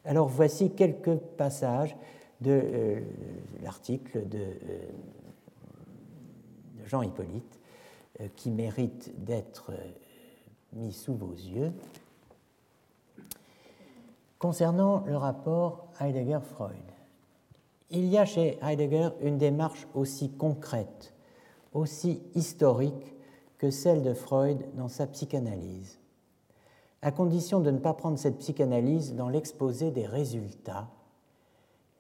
Alors 0.04 0.28
voici 0.28 0.72
quelques 0.72 1.16
passages 1.16 1.96
de 2.42 2.52
euh, 2.52 3.00
l'article 3.64 4.28
de, 4.28 4.38
euh, 4.38 4.80
Jean 6.88 7.04
Hippolyte 7.04 7.58
euh, 8.20 8.28
qui 8.36 8.52
mérite 8.52 9.14
d'être 9.24 9.72
mis 10.74 10.92
sous 10.92 11.16
vos 11.16 11.34
yeux. 11.34 11.72
Concernant 14.40 15.04
le 15.06 15.18
rapport 15.18 15.88
Heidegger-Freud, 16.00 16.76
il 17.90 18.06
y 18.06 18.18
a 18.18 18.26
chez 18.26 18.60
Heidegger 18.62 19.10
une 19.22 19.38
démarche 19.38 19.88
aussi 19.94 20.30
concrète, 20.32 21.14
aussi 21.74 22.22
historique 22.36 23.16
que 23.58 23.72
celle 23.72 24.04
de 24.04 24.14
Freud 24.14 24.64
dans 24.76 24.90
sa 24.90 25.08
psychanalyse 25.08 25.98
à 27.02 27.12
condition 27.12 27.60
de 27.60 27.72
ne 27.72 27.78
pas 27.78 27.94
prendre 27.94 28.18
cette 28.18 28.38
psychanalyse 28.40 29.16
dans 29.16 29.30
l'exposé 29.30 29.92
des 29.92 30.06
résultats. 30.06 30.88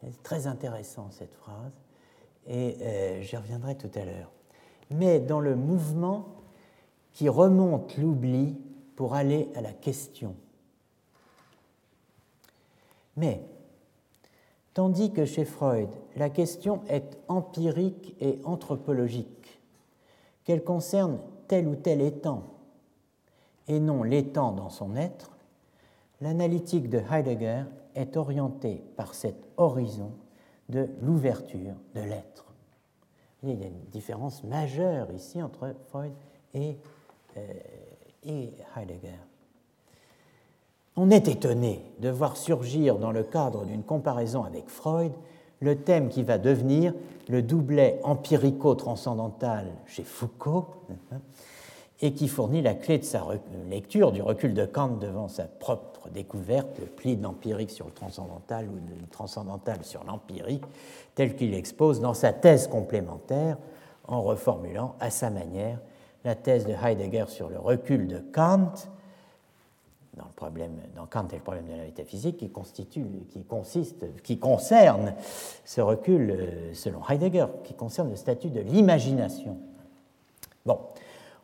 C'est 0.01 0.23
très 0.23 0.47
intéressant 0.47 1.09
cette 1.11 1.33
phrase, 1.33 1.71
et 2.47 2.77
euh, 2.81 3.21
j'y 3.21 3.37
reviendrai 3.37 3.75
tout 3.75 3.89
à 3.95 4.05
l'heure. 4.05 4.31
Mais 4.91 5.19
dans 5.19 5.39
le 5.39 5.55
mouvement 5.55 6.25
qui 7.17 7.29
remonte 7.29 7.97
l'oubli 7.97 8.55
pour 8.95 9.15
aller 9.15 9.49
à 9.55 9.61
la 9.61 9.73
question. 9.73 10.35
Mais, 13.15 13.41
tandis 14.75 15.11
que 15.11 15.25
chez 15.25 15.43
Freud, 15.43 15.89
la 16.15 16.29
question 16.29 16.81
est 16.87 17.17
empirique 17.27 18.15
et 18.21 18.39
anthropologique, 18.43 19.59
qu'elle 20.43 20.63
concerne 20.63 21.17
tel 21.47 21.67
ou 21.67 21.75
tel 21.75 22.01
étant, 22.01 22.43
et 23.67 23.79
non 23.79 24.03
l'étant 24.03 24.51
dans 24.51 24.69
son 24.69 24.95
être, 24.95 25.31
l'analytique 26.21 26.87
de 26.87 26.99
Heidegger 26.99 27.63
est 27.95 28.15
orientée 28.15 28.83
par 28.95 29.15
cet 29.15 29.43
horizon 29.57 30.11
de 30.69 30.87
l'ouverture 31.01 31.73
de 31.95 32.01
l'être. 32.01 32.53
Il 33.41 33.59
y 33.59 33.63
a 33.63 33.67
une 33.67 33.85
différence 33.91 34.43
majeure 34.43 35.11
ici 35.13 35.41
entre 35.41 35.73
Freud 35.87 36.13
et, 36.53 36.77
et 38.23 38.53
Heidegger. 38.75 39.19
On 40.95 41.11
est 41.11 41.27
étonné 41.27 41.83
de 41.99 42.09
voir 42.09 42.37
surgir 42.37 42.97
dans 42.97 43.11
le 43.11 43.23
cadre 43.23 43.65
d'une 43.65 43.83
comparaison 43.83 44.43
avec 44.43 44.67
Freud 44.67 45.11
le 45.59 45.75
thème 45.75 46.09
qui 46.09 46.23
va 46.23 46.37
devenir 46.37 46.93
le 47.29 47.41
doublet 47.41 47.99
empirico-transcendantal 48.03 49.65
chez 49.85 50.03
Foucault, 50.03 50.67
et 52.01 52.13
qui 52.13 52.27
fournit 52.27 52.61
la 52.61 52.75
clé 52.75 52.99
de 52.99 53.03
sa 53.03 53.23
lecture 53.69 54.11
du 54.11 54.21
recul 54.21 54.53
de 54.53 54.65
Kant 54.65 54.97
devant 54.97 55.27
sa 55.27 55.45
propre 55.45 56.09
découverte, 56.09 56.77
le 56.79 56.85
pli 56.85 57.17
de 57.17 57.23
l'empirique 57.23 57.71
sur 57.71 57.87
le 57.87 57.91
transcendantal 57.91 58.67
ou 58.67 58.75
le 58.75 59.07
transcendantal 59.07 59.83
sur 59.83 60.03
l'empirique, 60.03 60.63
tel 61.15 61.35
qu'il 61.35 61.51
l'expose 61.51 61.99
dans 61.99 62.13
sa 62.13 62.33
thèse 62.33 62.67
complémentaire, 62.67 63.57
en 64.07 64.21
reformulant 64.21 64.95
à 64.99 65.09
sa 65.09 65.29
manière 65.29 65.79
la 66.27 66.35
thèse 66.35 66.65
de 66.65 66.73
Heidegger 66.73 67.23
sur 67.29 67.47
le 67.47 67.57
recul 67.57 68.05
de 68.05 68.17
Kant, 68.33 68.73
dans, 70.17 70.25
le 70.25 70.33
problème, 70.35 70.73
dans 70.93 71.05
Kant 71.05 71.25
et 71.31 71.35
le 71.35 71.41
problème 71.41 71.67
de 71.67 71.71
la 71.71 71.83
métaphysique, 71.83 72.35
qui, 72.35 72.49
constitue, 72.49 73.05
qui, 73.29 73.43
consiste, 73.45 74.03
qui 74.23 74.37
concerne 74.37 75.13
ce 75.63 75.79
recul, 75.79 76.31
euh, 76.31 76.73
selon 76.73 76.99
Heidegger, 77.07 77.45
qui 77.63 77.73
concerne 77.75 78.09
le 78.09 78.17
statut 78.17 78.49
de 78.49 78.59
l'imagination. 78.59 79.55
Bon, 80.65 80.79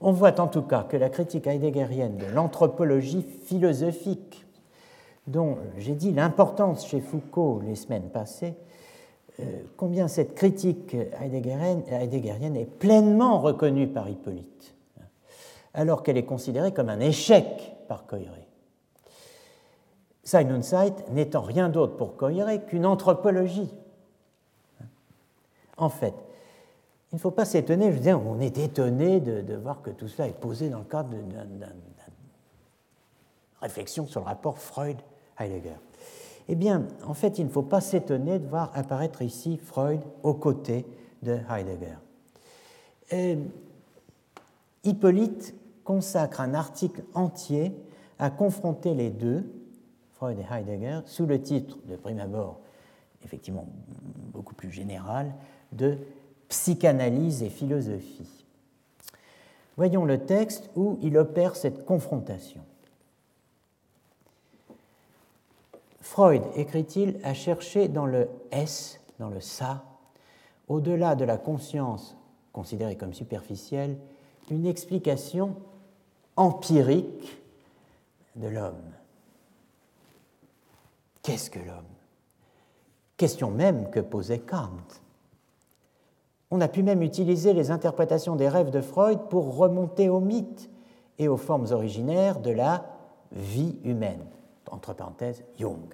on 0.01 0.11
voit 0.11 0.37
en 0.41 0.47
tout 0.47 0.63
cas 0.63 0.83
que 0.83 0.97
la 0.97 1.07
critique 1.07 1.47
heideggerienne 1.47 2.17
de 2.17 2.25
l'anthropologie 2.25 3.25
philosophique, 3.45 4.45
dont 5.27 5.59
j'ai 5.77 5.95
dit 5.95 6.11
l'importance 6.11 6.85
chez 6.85 6.99
Foucault 6.99 7.61
les 7.65 7.75
semaines 7.75 8.09
passées, 8.09 8.55
combien 9.77 10.07
cette 10.07 10.35
critique 10.35 10.95
heideggerienne, 11.19 12.55
est 12.55 12.65
pleinement 12.65 13.39
reconnue 13.39 13.87
par 13.87 14.09
Hippolyte, 14.09 14.75
alors 15.73 16.03
qu'elle 16.03 16.17
est 16.17 16.25
considérée 16.25 16.73
comme 16.73 16.89
un 16.89 16.99
échec 16.99 17.45
par 17.87 18.05
Coiré. 18.05 18.47
Sein 20.23 20.49
und 20.51 20.61
Zeit 20.61 20.93
n'étant 21.11 21.41
rien 21.41 21.67
d'autre 21.69 21.97
pour 21.97 22.15
Coiré 22.15 22.61
qu'une 22.61 22.85
anthropologie. 22.85 23.73
En 25.77 25.89
fait, 25.89 26.13
il 27.11 27.15
ne 27.15 27.19
faut 27.19 27.31
pas 27.31 27.45
s'étonner, 27.45 27.91
je 27.91 27.97
veux 27.97 28.03
dire, 28.03 28.21
on 28.25 28.39
est 28.39 28.57
étonné 28.57 29.19
de, 29.19 29.55
voir 29.55 29.81
que 29.81 29.89
tout 29.89 30.07
cela 30.07 30.27
est 30.27 30.39
posé 30.39 30.69
dans 30.69 30.79
le 30.79 30.85
cadre 30.85 31.09
d'une 31.09 31.67
réflexion 33.61 34.07
sur 34.07 34.21
le 34.21 34.25
rapport 34.25 34.57
Freud-Heidegger. 34.57 35.77
Eh 36.49 36.55
bien, 36.55 36.87
en 37.05 37.13
fait, 37.13 37.39
il 37.39 37.45
ne 37.45 37.49
faut 37.49 37.61
pas 37.63 37.81
s'étonner 37.81 38.39
de 38.39 38.47
voir 38.47 38.71
apparaître 38.73 39.21
ici 39.21 39.57
Freud 39.57 40.01
aux 40.23 40.33
côtés 40.33 40.85
de 41.21 41.39
Heidegger. 41.49 41.97
Hippolyte 44.83 45.55
consacre 45.83 46.41
un 46.41 46.53
article 46.53 47.03
entier 47.13 47.73
à 48.19 48.29
confronter 48.29 48.93
les 48.93 49.09
deux, 49.09 49.43
Freud 50.11 50.37
et 50.39 50.53
Heidegger, 50.53 51.01
sous 51.05 51.25
le 51.25 51.41
titre, 51.41 51.77
de 51.85 51.95
prime 51.95 52.19
abord, 52.19 52.59
effectivement 53.23 53.67
beaucoup 54.33 54.55
plus 54.55 54.71
général, 54.71 55.33
de 55.71 55.97
psychanalyse 56.49 57.43
et 57.43 57.49
philosophie. 57.49 58.45
Voyons 59.75 60.05
le 60.05 60.25
texte 60.25 60.69
où 60.75 60.99
il 61.01 61.17
opère 61.17 61.55
cette 61.55 61.85
confrontation. 61.85 62.61
Freud, 66.03 66.43
écrit-il, 66.55 67.17
a 67.23 67.33
cherché 67.33 67.87
dans 67.87 68.05
le 68.05 68.29
S, 68.51 68.99
dans 69.19 69.29
le 69.29 69.39
ça, 69.39 69.85
au-delà 70.67 71.15
de 71.15 71.23
la 71.23 71.37
conscience 71.37 72.17
considérée 72.51 72.97
comme 72.97 73.13
superficielle, 73.13 73.97
une 74.51 74.65
explication 74.65 75.55
empirique 76.35 77.41
de 78.35 78.49
l'homme. 78.49 78.91
Qu'est-ce 81.21 81.49
que 81.49 81.59
l'homme? 81.59 81.85
Question 83.15 83.49
même 83.49 83.89
que 83.89 84.01
posait 84.01 84.39
Kant. 84.39 84.99
On 86.51 86.59
a 86.59 86.67
pu 86.67 86.83
même 86.83 87.01
utiliser 87.01 87.53
les 87.53 87.71
interprétations 87.71 88.35
des 88.35 88.49
rêves 88.49 88.71
de 88.71 88.81
Freud 88.81 89.29
pour 89.29 89.55
remonter 89.55 90.09
aux 90.09 90.19
mythes 90.19 90.69
et 91.17 91.29
aux 91.29 91.37
formes 91.37 91.71
originaires 91.71 92.41
de 92.41 92.51
la 92.51 92.85
vie 93.31 93.79
humaine, 93.85 94.25
entre 94.73 94.93
parenthèses, 94.93 95.43
Jung. 95.57 95.93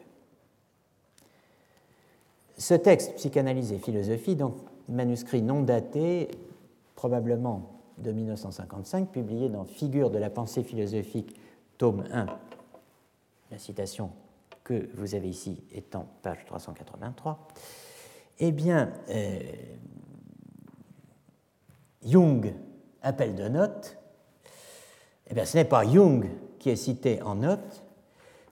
Ce 2.57 2.73
texte, 2.73 3.15
Psychanalyse 3.15 3.71
et 3.71 3.77
philosophie, 3.77 4.35
donc 4.35 4.55
manuscrit 4.87 5.41
non 5.41 5.61
daté, 5.61 6.29
probablement 6.95 7.71
de 7.97 8.11
1955, 8.11 9.09
publié 9.09 9.49
dans 9.49 9.65
Figure 9.65 10.09
de 10.09 10.17
la 10.17 10.29
pensée 10.29 10.63
philosophique, 10.63 11.35
tome 11.77 12.03
1, 12.11 12.25
la 13.51 13.57
citation 13.57 14.11
que 14.63 14.89
vous 14.95 15.15
avez 15.15 15.29
ici 15.29 15.63
étant 15.73 16.07
page 16.21 16.45
383, 16.45 17.47
eh 18.39 18.51
bien, 18.51 18.91
euh, 19.09 19.39
Jung 22.03 22.53
appelle 23.01 23.35
de 23.35 23.47
note, 23.47 23.97
eh 25.29 25.33
bien, 25.33 25.45
ce 25.45 25.57
n'est 25.57 25.65
pas 25.65 25.85
Jung 25.85 26.27
qui 26.59 26.69
est 26.69 26.75
cité 26.75 27.21
en 27.21 27.35
note, 27.35 27.83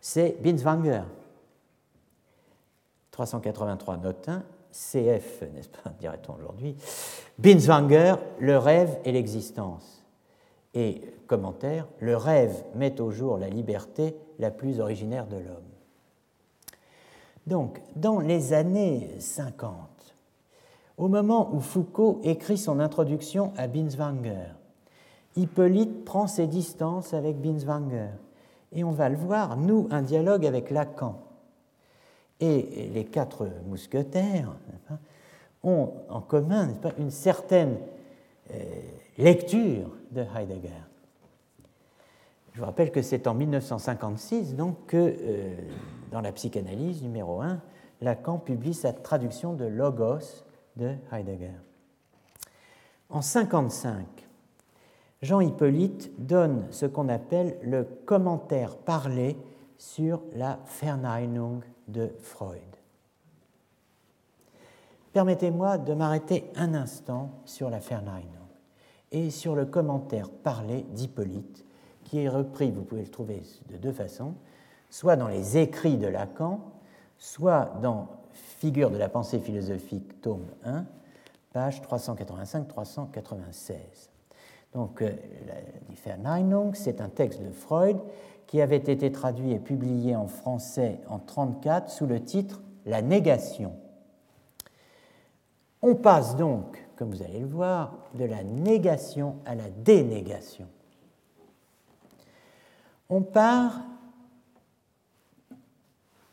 c'est 0.08 0.42
Binswanger. 0.42 1.02
383 3.12 3.98
note 3.98 4.30
1, 4.30 4.44
CF, 4.72 5.44
n'est-ce 5.54 5.68
pas, 5.68 5.90
dirait-on 6.00 6.36
aujourd'hui, 6.36 6.78
Binswanger, 7.38 8.16
le 8.40 8.58
rêve 8.58 9.00
et 9.04 9.12
l'existence. 9.12 10.06
Et 10.74 11.02
commentaire, 11.28 11.90
le 12.00 12.16
rêve 12.16 12.64
met 12.74 13.02
au 13.02 13.12
jour 13.12 13.38
la 13.38 13.50
liberté 13.50 14.16
la 14.40 14.50
plus 14.50 14.80
originaire 14.80 15.28
de 15.28 15.36
l'homme. 15.36 15.58
Donc, 17.46 17.82
dans 17.98 18.22
les 18.22 18.54
années 18.54 19.10
50, 19.20 19.74
au 20.96 21.10
moment 21.10 21.54
où 21.54 21.60
Foucault 21.60 22.22
écrit 22.24 22.58
son 22.58 22.80
introduction 22.80 23.52
à 23.58 23.68
Binswanger, 23.68 24.54
Hippolyte 25.36 26.06
prend 26.06 26.28
ses 26.28 26.48
distances 26.48 27.14
avec 27.14 27.42
Binswanger. 27.42 28.12
Et 28.72 28.84
on 28.84 28.92
va 28.92 29.10
le 29.10 29.16
voir, 29.16 29.58
nous, 29.58 29.88
un 29.92 30.02
dialogue 30.02 30.46
avec 30.46 30.70
Lacan. 30.70 31.22
Et 32.40 32.90
les 32.94 33.06
quatre 33.06 33.48
mousquetaires 33.66 34.54
ont 35.64 35.94
en 36.10 36.22
commun 36.22 36.68
pas, 36.74 36.92
une 37.00 37.10
certaine 37.10 37.78
euh, 38.52 38.64
lecture 39.18 39.90
de 40.12 40.22
Heidegger. 40.22 40.70
Je 42.54 42.60
vous 42.60 42.66
rappelle 42.66 42.92
que 42.92 43.02
c'est 43.02 43.28
en 43.28 43.34
1956 43.34 44.56
donc, 44.56 44.88
que, 44.88 44.98
euh, 44.98 45.56
dans 46.12 46.22
la 46.22 46.32
psychanalyse 46.32 47.02
numéro 47.04 47.42
1, 47.42 47.60
Lacan 48.02 48.38
publie 48.38 48.74
sa 48.74 48.94
traduction 48.94 49.54
de 49.54 49.66
Logos 49.66 50.44
de 50.76 50.96
Heidegger. 51.12 51.54
En 53.10 53.20
1955, 53.20 54.27
Jean 55.22 55.40
Hippolyte 55.40 56.12
donne 56.20 56.68
ce 56.70 56.86
qu'on 56.86 57.10
appelle 57.10 57.58
le 57.64 57.84
commentaire 57.84 58.78
parlé 58.78 59.36
sur 59.78 60.22
la 60.34 60.60
Verneinung 60.82 61.62
de 61.88 62.12
Freud. 62.20 62.62
Permettez-moi 65.14 65.80
de 65.80 65.96
m'arrêter 65.96 66.52
un 66.56 66.76
instant 66.76 67.32
sur 67.46 67.72
la 67.72 67.80
Verneinung 67.80 68.28
et 69.12 69.32
sur 69.32 69.56
le 69.56 69.66
commentaire 69.66 70.30
parlé 70.30 70.86
d'Hippolyte, 70.92 71.66
qui 72.04 72.20
est 72.20 72.30
repris, 72.30 72.70
vous 72.72 72.84
pouvez 72.84 73.02
le 73.02 73.10
trouver 73.10 73.42
de 73.72 73.78
deux 73.78 73.94
façons, 73.94 74.36
soit 74.90 75.16
dans 75.16 75.28
les 75.28 75.58
écrits 75.58 75.98
de 75.98 76.08
Lacan, 76.08 76.60
soit 77.18 77.74
dans 77.82 78.10
Figure 78.34 78.92
de 78.92 78.98
la 78.98 79.10
pensée 79.10 79.40
philosophique, 79.40 80.22
tome 80.22 80.46
1, 80.64 80.86
page 81.52 81.82
385-396. 81.82 84.12
Donc, 84.74 85.02
euh, 85.02 85.12
la 85.48 85.56
Verneinung, 86.06 86.74
c'est 86.76 87.02
un 87.02 87.10
texte 87.10 87.42
de 87.42 87.52
Freud 87.52 87.98
qui 88.46 88.62
avait 88.62 88.78
été 88.78 89.12
traduit 89.12 89.52
et 89.52 89.60
publié 89.60 90.16
en 90.16 90.28
français 90.28 91.00
en 91.08 91.18
1934 91.18 91.90
sous 91.90 92.06
le 92.06 92.24
titre 92.24 92.62
La 92.86 93.02
négation. 93.02 93.74
On 95.82 95.96
passe 95.96 96.36
donc, 96.36 96.86
comme 96.96 97.12
vous 97.12 97.22
allez 97.22 97.40
le 97.40 97.48
voir, 97.48 97.94
de 98.16 98.26
la 98.26 98.44
négation 98.44 99.36
à 99.46 99.56
la 99.56 99.70
dénégation. 99.70 100.68
On 103.10 103.22
part, 103.22 103.82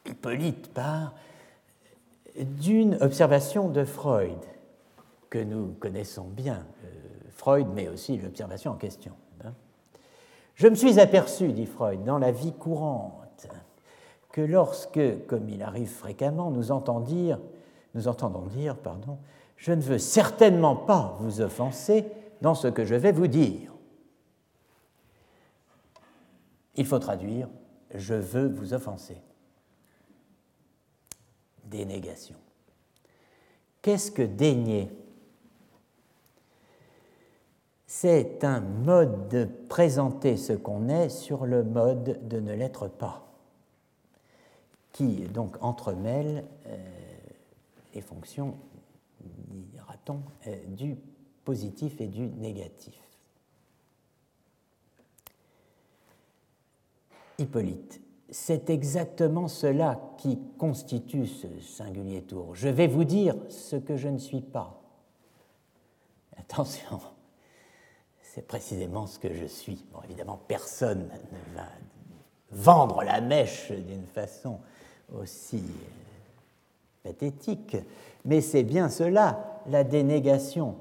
Hippolyte 0.06 0.72
part, 0.72 1.14
d'une 2.36 2.96
observation 3.00 3.68
de 3.68 3.84
Freud, 3.84 4.38
que 5.30 5.38
nous 5.38 5.74
connaissons 5.80 6.24
bien, 6.24 6.64
Freud, 7.44 7.66
mais 7.74 7.88
aussi 7.88 8.16
l'observation 8.16 8.70
en 8.70 8.76
question. 8.76 9.12
Je 10.54 10.66
me 10.66 10.74
suis 10.74 10.98
aperçu, 10.98 11.52
dit 11.52 11.66
Freud, 11.66 12.02
dans 12.02 12.16
la 12.16 12.32
vie 12.32 12.54
courante, 12.54 13.46
que 14.32 14.40
lorsque, 14.40 15.26
comme 15.26 15.50
il 15.50 15.62
arrive 15.62 15.90
fréquemment, 15.90 16.50
nous, 16.50 16.56
nous 16.60 16.70
entendons 16.72 18.46
dire, 18.46 18.76
pardon, 18.76 19.18
je 19.58 19.72
ne 19.72 19.82
veux 19.82 19.98
certainement 19.98 20.74
pas 20.74 21.18
vous 21.20 21.42
offenser 21.42 22.06
dans 22.40 22.54
ce 22.54 22.68
que 22.68 22.86
je 22.86 22.94
vais 22.94 23.12
vous 23.12 23.26
dire. 23.26 23.74
Il 26.76 26.86
faut 26.86 26.98
traduire 26.98 27.48
je 27.94 28.14
veux 28.14 28.48
vous 28.48 28.72
offenser. 28.72 29.18
Dénégation. 31.64 32.38
Qu'est-ce 33.82 34.10
que 34.10 34.22
dénier 34.22 34.90
c'est 37.96 38.42
un 38.42 38.58
mode 38.58 39.28
de 39.28 39.48
présenter 39.68 40.36
ce 40.36 40.52
qu'on 40.52 40.88
est 40.88 41.08
sur 41.08 41.46
le 41.46 41.62
mode 41.62 42.26
de 42.26 42.40
ne 42.40 42.52
l'être 42.52 42.88
pas, 42.88 43.24
qui 44.90 45.28
donc 45.28 45.56
entremêle 45.62 46.44
euh, 46.66 46.76
les 47.94 48.00
fonctions, 48.00 48.56
dira-t-on, 49.70 50.22
euh, 50.48 50.56
du 50.66 50.96
positif 51.44 52.00
et 52.00 52.08
du 52.08 52.26
négatif. 52.30 53.00
Hippolyte, 57.38 58.00
c'est 58.28 58.70
exactement 58.70 59.46
cela 59.46 60.00
qui 60.18 60.40
constitue 60.58 61.28
ce 61.28 61.46
singulier 61.60 62.22
tour. 62.22 62.56
Je 62.56 62.68
vais 62.68 62.88
vous 62.88 63.04
dire 63.04 63.36
ce 63.48 63.76
que 63.76 63.96
je 63.96 64.08
ne 64.08 64.18
suis 64.18 64.42
pas. 64.42 64.82
Attention, 66.36 66.98
c'est 68.34 68.46
précisément 68.46 69.06
ce 69.06 69.20
que 69.20 69.32
je 69.32 69.44
suis. 69.44 69.84
Bon, 69.92 70.00
évidemment, 70.04 70.40
personne 70.48 71.08
ne 71.30 71.56
va 71.56 71.68
vendre 72.50 73.04
la 73.04 73.20
mèche 73.20 73.70
d'une 73.70 74.06
façon 74.06 74.58
aussi 75.16 75.62
euh, 75.62 77.10
pathétique, 77.10 77.76
mais 78.24 78.40
c'est 78.40 78.64
bien 78.64 78.88
cela, 78.88 79.60
la 79.68 79.84
dénégation. 79.84 80.74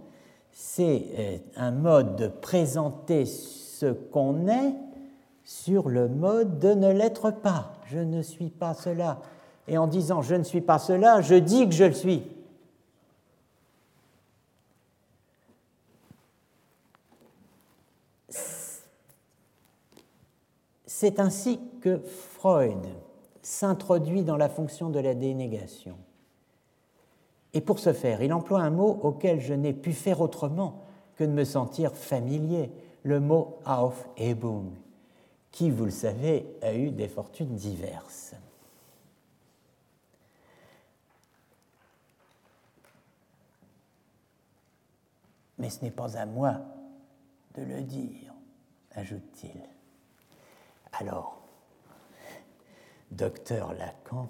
C'est 0.52 1.06
euh, 1.20 1.38
un 1.56 1.70
mode 1.70 2.16
de 2.16 2.28
présenter 2.28 3.28
ce 3.28 3.86
qu'on 3.86 4.48
est 4.48 4.74
sur 5.44 5.90
le 5.90 6.08
mode 6.08 6.58
de 6.58 6.74
ne 6.74 6.92
l'être 6.92 7.30
pas. 7.30 7.74
Je 7.86 8.00
ne 8.00 8.24
suis 8.24 8.50
pas 8.50 8.74
cela. 8.74 9.22
Et 9.68 9.78
en 9.78 9.86
disant 9.86 10.24
je 10.24 10.34
ne 10.34 10.44
suis 10.44 10.62
pas 10.62 10.80
cela, 10.80 11.22
je 11.22 11.36
dis 11.36 11.70
que 11.70 11.76
je 11.76 11.84
le 11.84 11.94
suis. 11.94 12.24
C'est 21.04 21.20
ainsi 21.20 21.60
que 21.82 22.00
Freud 22.00 22.88
s'introduit 23.42 24.24
dans 24.24 24.38
la 24.38 24.48
fonction 24.48 24.90
de 24.90 25.02
la 25.02 25.16
dénégation. 25.16 25.98
Et 27.52 27.60
pour 27.60 27.80
ce 27.80 27.92
faire, 27.92 28.22
il 28.22 28.32
emploie 28.32 28.62
un 28.62 28.70
mot 28.70 29.02
auquel 29.04 29.42
je 29.42 29.54
n'ai 29.54 29.74
pu 29.74 29.92
faire 29.92 30.22
autrement 30.22 30.86
que 31.18 31.26
de 31.26 31.32
me 31.32 31.44
sentir 31.44 31.94
familier, 31.94 32.72
le 33.04 33.20
mot 33.20 33.60
Aufhebung, 33.66 34.72
qui, 35.52 35.72
vous 35.72 35.84
le 35.84 35.92
savez, 35.92 36.46
a 36.62 36.74
eu 36.74 36.90
des 36.90 37.10
fortunes 37.10 37.58
diverses. 37.58 38.34
Mais 45.58 45.70
ce 45.70 45.84
n'est 45.84 45.92
pas 45.92 46.16
à 46.16 46.26
moi 46.26 46.62
de 47.56 47.64
le 47.64 47.82
dire, 47.82 48.34
ajoute-t-il. 48.96 49.73
Alors, 51.00 51.42
docteur 53.12 53.74
Lacan 53.74 54.30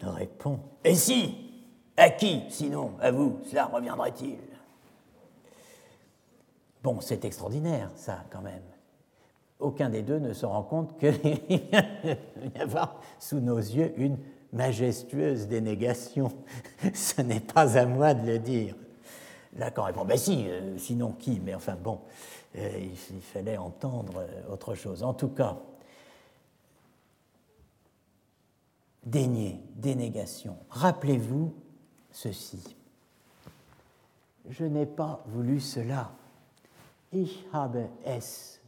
répond 0.00 0.60
Et 0.84 0.94
si 0.94 1.52
À 1.96 2.10
qui, 2.10 2.44
sinon? 2.50 2.92
À 3.00 3.10
vous 3.10 3.40
Cela 3.48 3.66
reviendrait-il? 3.66 4.38
Bon, 6.82 7.00
c'est 7.00 7.24
extraordinaire, 7.24 7.90
ça, 7.96 8.24
quand 8.30 8.40
même. 8.40 8.62
aucun 9.58 9.90
des 9.90 10.02
deux 10.02 10.20
ne 10.20 10.32
se 10.32 10.46
rend 10.46 10.62
compte 10.62 10.96
qu'il 10.98 11.18
y 12.56 12.60
avoir 12.60 13.00
sous 13.18 13.40
nos 13.40 13.58
yeux 13.58 13.92
une 13.96 14.18
majestueuse 14.52 15.48
dénégation. 15.48 16.32
Ce 16.94 17.20
n'est 17.20 17.40
pas 17.40 17.76
à 17.76 17.84
moi 17.86 18.14
de 18.14 18.26
le 18.26 18.38
dire. 18.38 18.76
Lacan 19.56 19.84
répond, 19.84 20.04
ben 20.04 20.16
si, 20.16 20.46
euh, 20.48 20.78
sinon 20.78 21.12
qui? 21.12 21.40
Mais 21.40 21.54
enfin 21.54 21.74
bon, 21.74 22.00
euh, 22.56 22.68
il, 23.12 23.20
fallait 23.20 23.56
entendre 23.56 24.18
euh, 24.18 24.52
autre 24.52 24.74
chose. 24.74 25.02
En 25.02 25.14
tout 25.14 25.28
cas, 25.28 25.56
dénier, 29.10 29.60
dénégation. 29.76 30.56
Rappelez-vous 30.70 31.54
ceci. 32.10 32.76
Je 34.48 34.64
n'ai 34.64 34.86
pas 34.86 35.24
voulu 35.26 35.60
cela. 35.60 36.12
Ich 37.12 37.44
habe 37.52 37.88
es 38.04 38.60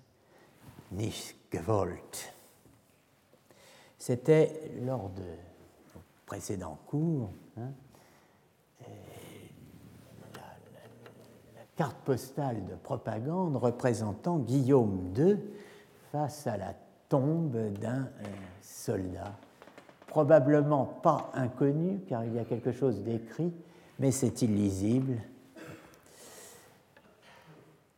nicht 0.92 1.36
gewollt. 1.50 2.32
C'était 3.98 4.72
lors 4.82 5.10
de 5.10 5.22
précédent 6.24 6.78
cours. 6.86 7.30
Hein, 7.58 7.72
la, 10.34 11.62
carte 11.76 11.98
postale 12.04 12.64
de 12.64 12.74
propagande 12.76 13.56
représentant 13.56 14.38
Guillaume 14.38 15.12
II 15.16 15.36
face 16.12 16.46
à 16.46 16.56
la 16.56 16.74
tombe 17.08 17.56
d'un 17.74 18.04
euh, 18.04 18.26
soldat, 18.62 19.34
probablement 20.11 20.85
pas 20.85 21.31
inconnu 21.35 22.01
car 22.09 22.24
il 22.24 22.35
y 22.35 22.39
a 22.41 22.45
quelque 22.45 22.73
chose 22.73 23.03
d'écrit, 23.05 23.53
mais 24.01 24.11
c'est 24.11 24.43
illisible. 24.43 25.19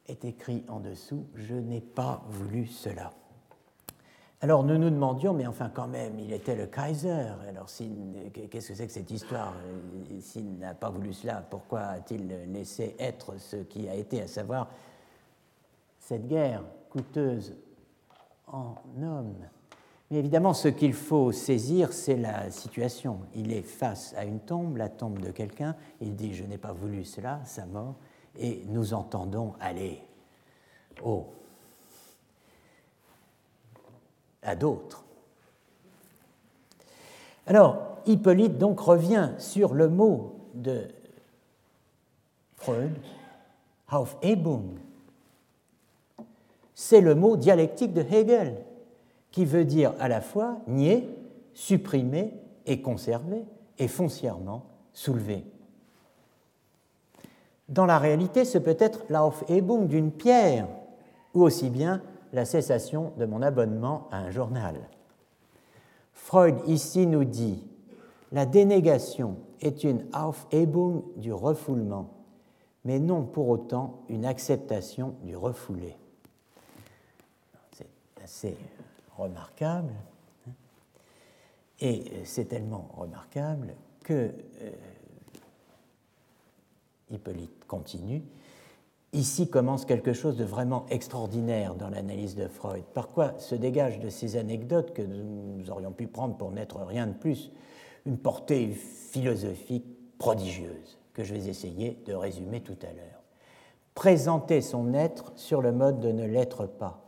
Est 0.06 0.24
écrit 0.26 0.62
en 0.68 0.78
dessous 0.78 1.24
Je 1.34 1.54
n'ai 1.54 1.80
pas 1.80 2.22
voulu 2.28 2.66
cela. 2.66 3.12
Alors 4.42 4.62
nous 4.62 4.76
nous 4.76 4.90
demandions, 4.90 5.32
mais 5.32 5.46
enfin 5.46 5.70
quand 5.72 5.86
même, 5.86 6.18
il 6.18 6.32
était 6.34 6.54
le 6.54 6.66
Kaiser, 6.66 7.28
alors 7.48 7.66
qu'est-ce 8.50 8.68
que 8.68 8.74
c'est 8.74 8.86
que 8.86 8.92
cette 8.92 9.10
histoire? 9.10 9.54
S'il 10.20 10.58
n'a 10.58 10.74
pas 10.74 10.90
voulu 10.90 11.14
cela, 11.14 11.36
pourquoi 11.48 11.80
a-t-il 11.80 12.28
laissé 12.52 12.94
être 12.98 13.38
ce 13.38 13.56
qui 13.56 13.88
a 13.88 13.94
été, 13.94 14.20
à 14.20 14.26
savoir 14.26 14.68
cette 15.98 16.26
guerre 16.26 16.62
coûteuse 16.90 17.56
en 18.48 18.74
hommes? 19.00 19.46
Mais 20.12 20.18
évidemment, 20.18 20.52
ce 20.52 20.68
qu'il 20.68 20.92
faut 20.92 21.32
saisir, 21.32 21.94
c'est 21.94 22.18
la 22.18 22.50
situation. 22.50 23.20
Il 23.34 23.50
est 23.50 23.62
face 23.62 24.12
à 24.14 24.26
une 24.26 24.40
tombe, 24.40 24.76
la 24.76 24.90
tombe 24.90 25.18
de 25.20 25.30
quelqu'un, 25.30 25.74
il 26.02 26.14
dit 26.14 26.34
Je 26.34 26.44
n'ai 26.44 26.58
pas 26.58 26.74
voulu 26.74 27.02
cela, 27.02 27.40
sa 27.46 27.64
mort, 27.64 27.94
et 28.38 28.62
nous 28.68 28.92
entendons 28.92 29.54
aller 29.58 30.02
oh, 31.02 31.28
à 34.42 34.54
d'autres. 34.54 35.02
Alors, 37.46 37.96
Hippolyte 38.04 38.58
donc 38.58 38.80
revient 38.80 39.30
sur 39.38 39.72
le 39.72 39.88
mot 39.88 40.34
de 40.52 40.88
Freud, 42.56 42.92
Aufhebung. 43.90 44.76
C'est 46.74 47.00
le 47.00 47.14
mot 47.14 47.38
dialectique 47.38 47.94
de 47.94 48.02
Hegel, 48.02 48.62
qui 49.32 49.44
veut 49.44 49.64
dire 49.64 49.94
à 49.98 50.08
la 50.08 50.20
fois 50.20 50.58
nier, 50.68 51.08
supprimer 51.54 52.34
et 52.66 52.80
conserver, 52.80 53.44
et 53.78 53.88
foncièrement 53.88 54.66
soulever. 54.92 55.44
Dans 57.68 57.86
la 57.86 57.98
réalité, 57.98 58.44
ce 58.44 58.58
peut 58.58 58.76
être 58.78 59.00
l'Aufhebung 59.08 59.88
d'une 59.88 60.12
pierre, 60.12 60.68
ou 61.34 61.42
aussi 61.42 61.70
bien 61.70 62.02
la 62.32 62.44
cessation 62.44 63.12
de 63.16 63.24
mon 63.24 63.42
abonnement 63.42 64.08
à 64.10 64.18
un 64.18 64.30
journal. 64.30 64.76
Freud 66.12 66.56
ici 66.66 67.06
nous 67.06 67.24
dit 67.24 67.64
la 68.32 68.46
dénégation 68.46 69.36
est 69.60 69.84
une 69.84 70.06
Aufhebung 70.14 71.02
du 71.16 71.32
refoulement, 71.32 72.10
mais 72.84 72.98
non 72.98 73.24
pour 73.24 73.48
autant 73.48 74.00
une 74.08 74.24
acceptation 74.24 75.14
du 75.22 75.36
refoulé. 75.36 75.96
C'est 77.72 77.88
assez 78.22 78.56
remarquable, 79.16 79.92
hein. 80.48 80.52
et 81.80 82.24
c'est 82.24 82.46
tellement 82.46 82.88
remarquable 82.96 83.74
que 84.02 84.32
euh, 84.62 84.70
Hippolyte 87.10 87.64
continue 87.66 88.22
Ici 89.14 89.50
commence 89.50 89.84
quelque 89.84 90.14
chose 90.14 90.38
de 90.38 90.44
vraiment 90.44 90.86
extraordinaire 90.88 91.74
dans 91.74 91.90
l'analyse 91.90 92.34
de 92.34 92.48
Freud. 92.48 92.82
Par 92.94 93.08
quoi 93.08 93.34
se 93.36 93.54
dégage 93.54 94.00
de 94.00 94.08
ces 94.08 94.36
anecdotes 94.36 94.94
que 94.94 95.02
nous 95.02 95.70
aurions 95.70 95.92
pu 95.92 96.06
prendre 96.06 96.34
pour 96.38 96.50
n'être 96.50 96.78
rien 96.78 97.06
de 97.06 97.12
plus 97.12 97.52
une 98.06 98.16
portée 98.16 98.68
philosophique 98.68 99.84
prodigieuse 100.16 100.98
que 101.12 101.24
je 101.24 101.34
vais 101.34 101.46
essayer 101.46 102.02
de 102.06 102.14
résumer 102.14 102.62
tout 102.62 102.78
à 102.80 102.86
l'heure. 102.86 103.22
Présenter 103.94 104.62
son 104.62 104.94
être 104.94 105.32
sur 105.36 105.60
le 105.60 105.72
mode 105.72 106.00
de 106.00 106.10
ne 106.10 106.24
l'être 106.24 106.64
pas. 106.64 107.02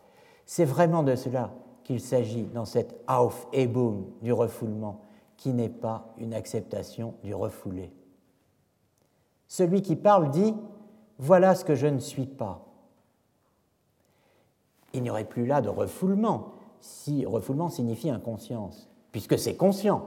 C'est 0.45 0.67
vraiment 0.67 1.03
de 1.03 1.17
cela 1.17 1.55
qu'il 1.85 2.01
s'agit 2.01 2.44
dans 2.44 2.65
cette 2.65 2.97
Aufhebung 3.06 4.06
du 4.23 4.32
refoulement, 4.32 5.01
qui 5.36 5.52
n'est 5.52 5.69
pas 5.69 6.12
une 6.19 6.35
acceptation 6.35 7.15
du 7.23 7.35
refoulé. 7.35 7.93
Celui 9.47 9.82
qui 9.82 9.94
parle 9.94 10.31
dit 10.31 10.55
voilà 11.19 11.55
ce 11.55 11.65
que 11.65 11.74
je 11.74 11.86
ne 11.86 12.01
suis 12.01 12.27
pas. 12.27 12.65
Il 14.93 15.02
n'y 15.02 15.11
aurait 15.11 15.24
plus 15.24 15.47
là 15.47 15.61
de 15.61 15.69
refoulement, 15.69 16.52
si 16.81 17.24
refoulement 17.27 17.69
signifie 17.69 18.11
inconscience, 18.11 18.89
puisque 19.12 19.39
c'est 19.39 19.56
conscient. 19.56 20.06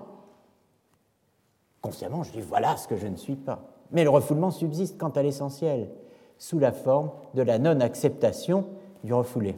Consciemment, 1.81 2.23
je 2.23 2.31
dis 2.31 2.41
voilà 2.41 2.75
ce 2.77 2.87
que 2.87 2.97
je 2.97 3.07
ne 3.07 3.15
suis 3.15 3.35
pas. 3.35 3.61
Mais 3.91 4.03
le 4.03 4.09
refoulement 4.09 4.51
subsiste 4.51 4.97
quant 4.97 5.09
à 5.09 5.21
l'essentiel, 5.21 5.89
sous 6.37 6.59
la 6.59 6.71
forme 6.71 7.11
de 7.33 7.41
la 7.41 7.57
non-acceptation 7.59 8.65
du 9.03 9.13
refoulé. 9.13 9.57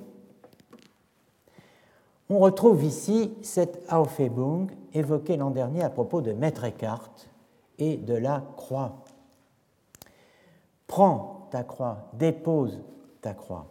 On 2.31 2.38
retrouve 2.38 2.84
ici 2.84 3.34
cette 3.41 3.81
Aufhebung 3.91 4.68
évoquée 4.93 5.35
l'an 5.35 5.49
dernier 5.49 5.81
à 5.81 5.89
propos 5.89 6.22
de 6.22 6.31
Maître 6.31 6.64
Eckhart 6.64 7.11
et 7.80 7.97
de 7.97 8.14
la 8.14 8.43
croix. 8.56 9.03
Prends 10.85 11.47
ta 11.49 11.64
croix, 11.64 12.11
dépose 12.14 12.81
ta 13.22 13.34
croix. 13.34 13.65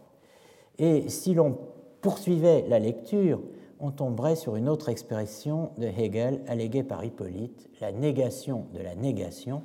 Et 0.77 1.07
si 1.07 1.33
l'on 1.33 1.57
poursuivait 2.01 2.65
la 2.67 2.79
lecture, 2.79 3.39
on 3.79 3.91
tomberait 3.91 4.35
sur 4.35 4.57
une 4.57 4.67
autre 4.67 4.89
expression 4.89 5.71
de 5.77 5.87
Hegel 5.87 6.41
alléguée 6.47 6.83
par 6.83 7.05
Hippolyte, 7.05 7.69
la 7.79 7.93
négation 7.93 8.65
de 8.73 8.79
la 8.79 8.93
négation, 8.93 9.63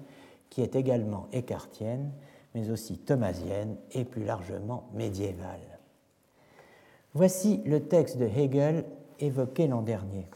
qui 0.50 0.62
est 0.62 0.76
également 0.76 1.26
écartienne, 1.32 2.12
mais 2.54 2.70
aussi 2.70 2.98
thomasienne 2.98 3.76
et 3.90 4.04
plus 4.04 4.24
largement 4.24 4.84
médiévale. 4.94 5.73
Voici 7.14 7.62
le 7.64 7.78
texte 7.80 8.18
de 8.18 8.24
Hegel 8.24 8.84
évoqué 9.20 9.68
l'an 9.68 9.82
dernier. 9.82 10.26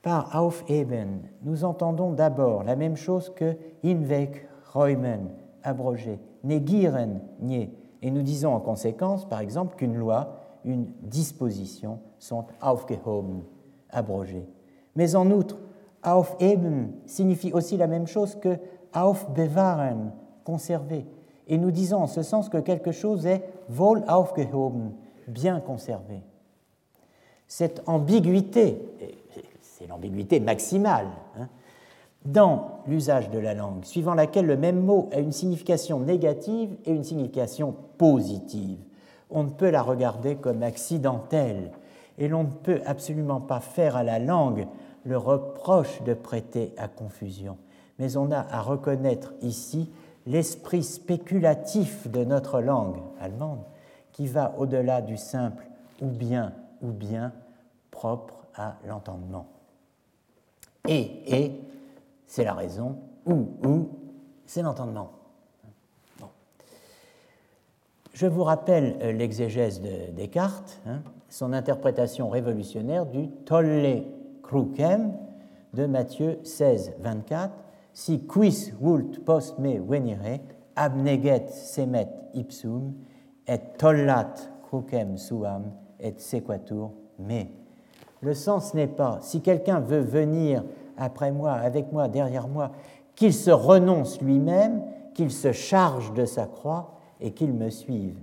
Par 0.00 0.34
Aufheben, 0.34 1.20
nous 1.42 1.64
entendons 1.64 2.12
d'abord 2.12 2.64
la 2.64 2.76
même 2.76 2.96
chose 2.96 3.30
que 3.34 3.56
Inweg, 3.84 4.48
räumen, 4.72 5.28
abrogé, 5.62 6.18
negieren, 6.42 7.20
nier. 7.40 7.70
Et 8.00 8.10
nous 8.10 8.22
disons 8.22 8.54
en 8.54 8.60
conséquence, 8.60 9.28
par 9.28 9.40
exemple, 9.40 9.76
qu'une 9.76 9.96
loi, 9.96 10.40
une 10.64 10.86
disposition 11.02 12.00
sont 12.18 12.46
aufgehoben, 12.62 13.42
abrogées. 13.90 14.48
Mais 14.96 15.16
en 15.16 15.30
outre, 15.30 15.58
aufheben 16.02 16.92
signifie 17.04 17.52
aussi 17.52 17.76
la 17.76 17.86
même 17.86 18.06
chose 18.06 18.34
que 18.36 18.56
aufbewahren, 18.94 20.12
conserver. 20.44 21.04
Et 21.48 21.58
nous 21.58 21.70
disons 21.70 21.98
en 21.98 22.06
ce 22.06 22.22
sens 22.22 22.48
que 22.48 22.58
quelque 22.58 22.92
chose 22.92 23.26
est 23.26 23.42
wohl 23.68 24.04
aufgehoben, 24.08 24.92
bien 25.28 25.60
conservé. 25.60 26.20
Cette 27.46 27.82
ambiguïté, 27.86 28.78
c'est 29.60 29.86
l'ambiguïté 29.86 30.40
maximale, 30.40 31.06
hein, 31.38 31.48
dans 32.24 32.80
l'usage 32.86 33.30
de 33.30 33.38
la 33.38 33.54
langue, 33.54 33.84
suivant 33.84 34.14
laquelle 34.14 34.46
le 34.46 34.56
même 34.56 34.80
mot 34.80 35.10
a 35.12 35.18
une 35.18 35.32
signification 35.32 36.00
négative 36.00 36.70
et 36.86 36.90
une 36.90 37.04
signification 37.04 37.74
positive. 37.98 38.78
On 39.30 39.44
ne 39.44 39.50
peut 39.50 39.70
la 39.70 39.82
regarder 39.82 40.36
comme 40.36 40.62
accidentelle 40.62 41.70
et 42.18 42.28
l'on 42.28 42.44
ne 42.44 42.48
peut 42.48 42.80
absolument 42.86 43.40
pas 43.40 43.60
faire 43.60 43.96
à 43.96 44.02
la 44.02 44.18
langue 44.18 44.66
le 45.04 45.18
reproche 45.18 46.02
de 46.02 46.14
prêter 46.14 46.72
à 46.78 46.88
confusion. 46.88 47.58
Mais 47.98 48.16
on 48.16 48.30
a 48.32 48.40
à 48.50 48.62
reconnaître 48.62 49.34
ici 49.42 49.90
l'esprit 50.26 50.82
spéculatif 50.82 52.10
de 52.10 52.24
notre 52.24 52.60
langue 52.60 52.96
allemande 53.20 53.60
qui 54.14 54.26
va 54.26 54.54
au-delà 54.56 55.02
du 55.02 55.18
simple 55.18 55.66
ou 56.00 56.06
bien 56.06 56.54
ou 56.80 56.90
bien 56.90 57.32
propre 57.90 58.46
à 58.54 58.76
l'entendement. 58.86 59.46
Et, 60.88 61.22
et 61.26 61.60
c'est 62.26 62.44
la 62.44 62.54
raison, 62.54 62.96
ou, 63.26 63.48
ou, 63.64 63.88
c'est 64.46 64.62
l'entendement. 64.62 65.10
Je 68.12 68.26
vous 68.26 68.44
rappelle 68.44 68.96
euh, 69.02 69.12
l'exégèse 69.12 69.80
de 69.80 70.12
Descartes, 70.12 70.80
hein, 70.86 71.00
son 71.28 71.52
interprétation 71.52 72.28
révolutionnaire 72.28 73.06
du 73.06 73.28
tolle 73.28 74.04
crucem 74.42 75.12
de 75.72 75.86
Matthieu 75.86 76.38
16, 76.44 76.94
24. 77.00 77.52
Si 77.92 78.24
quis 78.26 78.72
vult 78.80 79.24
post 79.24 79.58
me 79.58 79.80
venire, 79.80 80.40
abneget 80.76 81.48
semet 81.48 82.08
ipsum, 82.34 82.92
et 83.46 83.58
tollat 83.78 84.34
crucem 84.62 85.16
suam, 85.16 85.64
et 86.00 86.14
sequatur 86.18 86.90
me. 87.18 87.44
Le 88.20 88.34
sens 88.34 88.74
n'est 88.74 88.86
pas 88.86 89.18
si 89.20 89.40
quelqu'un 89.40 89.80
veut 89.80 90.00
venir 90.00 90.64
après 90.96 91.30
moi, 91.30 91.52
avec 91.52 91.92
moi, 91.92 92.08
derrière 92.08 92.48
moi, 92.48 92.70
qu'il 93.14 93.34
se 93.34 93.50
renonce 93.50 94.20
lui-même, 94.20 94.82
qu'il 95.14 95.30
se 95.30 95.52
charge 95.52 96.12
de 96.14 96.24
sa 96.24 96.46
croix 96.46 96.94
et 97.20 97.32
qu'il 97.32 97.52
me 97.52 97.70
suive. 97.70 98.18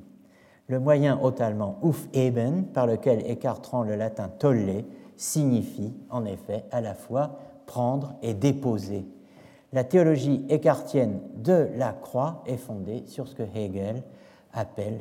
Le 0.68 0.80
moyen 0.80 1.20
haut 1.22 1.34
allemand 1.40 1.78
uf 1.84 2.08
eben, 2.14 2.66
par 2.66 2.88
lequel 2.88 3.30
écartant 3.30 3.84
le 3.84 3.96
latin 3.96 4.30
tolle, 4.40 4.84
signifie 5.18 5.94
en 6.10 6.26
effet 6.26 6.66
à 6.72 6.82
la 6.82 6.94
fois 6.94 7.38
prendre 7.66 8.16
et 8.22 8.34
déposer. 8.34 9.06
La 9.74 9.84
théologie 9.84 10.46
écartienne 10.50 11.20
de 11.36 11.70
la 11.78 11.94
croix 11.94 12.44
est 12.46 12.58
fondée 12.58 13.04
sur 13.06 13.28
ce 13.28 13.36
que 13.36 13.44
Hegel 13.44 14.04
appelle, 14.54 15.00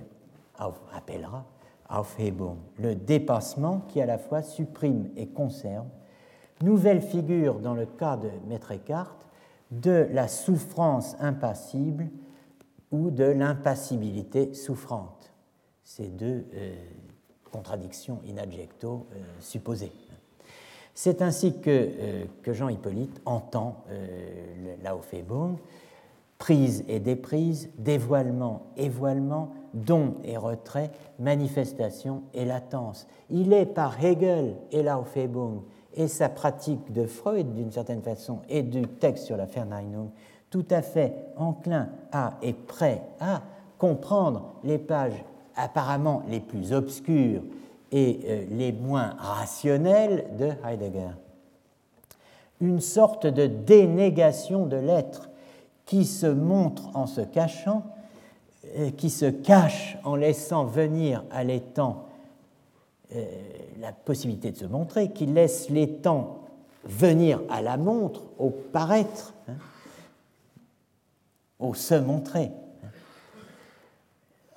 appellera 0.92 1.44
Aufhebung, 1.88 2.56
le 2.78 2.94
dépassement 2.94 3.80
qui 3.88 4.00
à 4.00 4.06
la 4.06 4.18
fois 4.18 4.42
supprime 4.42 5.10
et 5.16 5.26
conserve. 5.28 5.86
Nouvelle 6.62 7.02
figure 7.02 7.58
dans 7.58 7.74
le 7.74 7.86
cas 7.86 8.16
de 8.16 8.30
Maître 8.46 8.70
Eckhart 8.70 9.16
de 9.70 10.06
la 10.12 10.28
souffrance 10.28 11.16
impassible 11.20 12.08
ou 12.90 13.10
de 13.10 13.24
l'impassibilité 13.24 14.54
souffrante. 14.54 15.32
Ces 15.84 16.08
deux 16.08 16.46
euh, 16.54 16.74
contradictions 17.50 18.20
in 18.28 18.36
adjecto 18.36 19.06
euh, 19.12 19.18
supposées. 19.40 19.92
C'est 20.94 21.22
ainsi 21.22 21.60
que, 21.60 21.70
euh, 21.70 22.24
que 22.42 22.52
Jean 22.52 22.68
Hippolyte 22.68 23.20
entend 23.24 23.84
l'Aufhebung, 24.84 25.56
prise 26.38 26.84
et 26.88 27.00
déprise, 27.00 27.70
dévoilement 27.78 28.66
et 28.76 28.88
voilement, 28.88 29.52
don 29.74 30.14
et 30.24 30.36
retrait, 30.36 30.90
manifestation 31.18 32.22
et 32.34 32.44
latence. 32.44 33.06
Il 33.30 33.52
est 33.52 33.66
par 33.66 34.02
Hegel 34.04 34.56
et 34.72 34.82
l'Aufhebung 34.82 35.62
et 35.94 36.08
sa 36.08 36.28
pratique 36.28 36.92
de 36.92 37.06
Freud 37.06 37.54
d'une 37.54 37.72
certaine 37.72 38.02
façon 38.02 38.40
et 38.48 38.62
du 38.62 38.82
texte 38.82 39.26
sur 39.26 39.36
la 39.36 39.46
Verneinung 39.46 40.10
tout 40.50 40.66
à 40.70 40.82
fait 40.82 41.14
enclin 41.36 41.88
à 42.12 42.34
et 42.42 42.52
prêt 42.52 43.02
à 43.20 43.42
comprendre 43.78 44.54
les 44.64 44.78
pages 44.78 45.24
apparemment 45.56 46.22
les 46.28 46.40
plus 46.40 46.72
obscures 46.72 47.42
et 47.92 48.20
euh, 48.24 48.44
les 48.50 48.72
moins 48.72 49.14
rationnelles 49.18 50.26
de 50.38 50.50
Heidegger. 50.64 51.12
Une 52.60 52.80
sorte 52.80 53.26
de 53.26 53.46
dénégation 53.46 54.66
de 54.66 54.76
l'être 54.76 55.30
qui 55.86 56.04
se 56.04 56.26
montre 56.26 56.90
en 56.94 57.06
se 57.06 57.20
cachant, 57.20 57.82
qui 58.96 59.10
se 59.10 59.26
cache 59.26 59.96
en 60.04 60.16
laissant 60.16 60.64
venir 60.64 61.24
à 61.30 61.44
l'étang 61.44 62.06
euh, 63.14 63.24
la 63.80 63.92
possibilité 63.92 64.52
de 64.52 64.56
se 64.56 64.66
montrer, 64.66 65.10
qui 65.10 65.26
laisse 65.26 65.68
l'étang 65.68 66.44
venir 66.84 67.40
à 67.48 67.60
la 67.60 67.76
montre, 67.76 68.22
au 68.38 68.50
paraître, 68.50 69.34
hein, 69.48 69.54
au 71.58 71.74
se 71.74 71.94
montrer. 71.94 72.52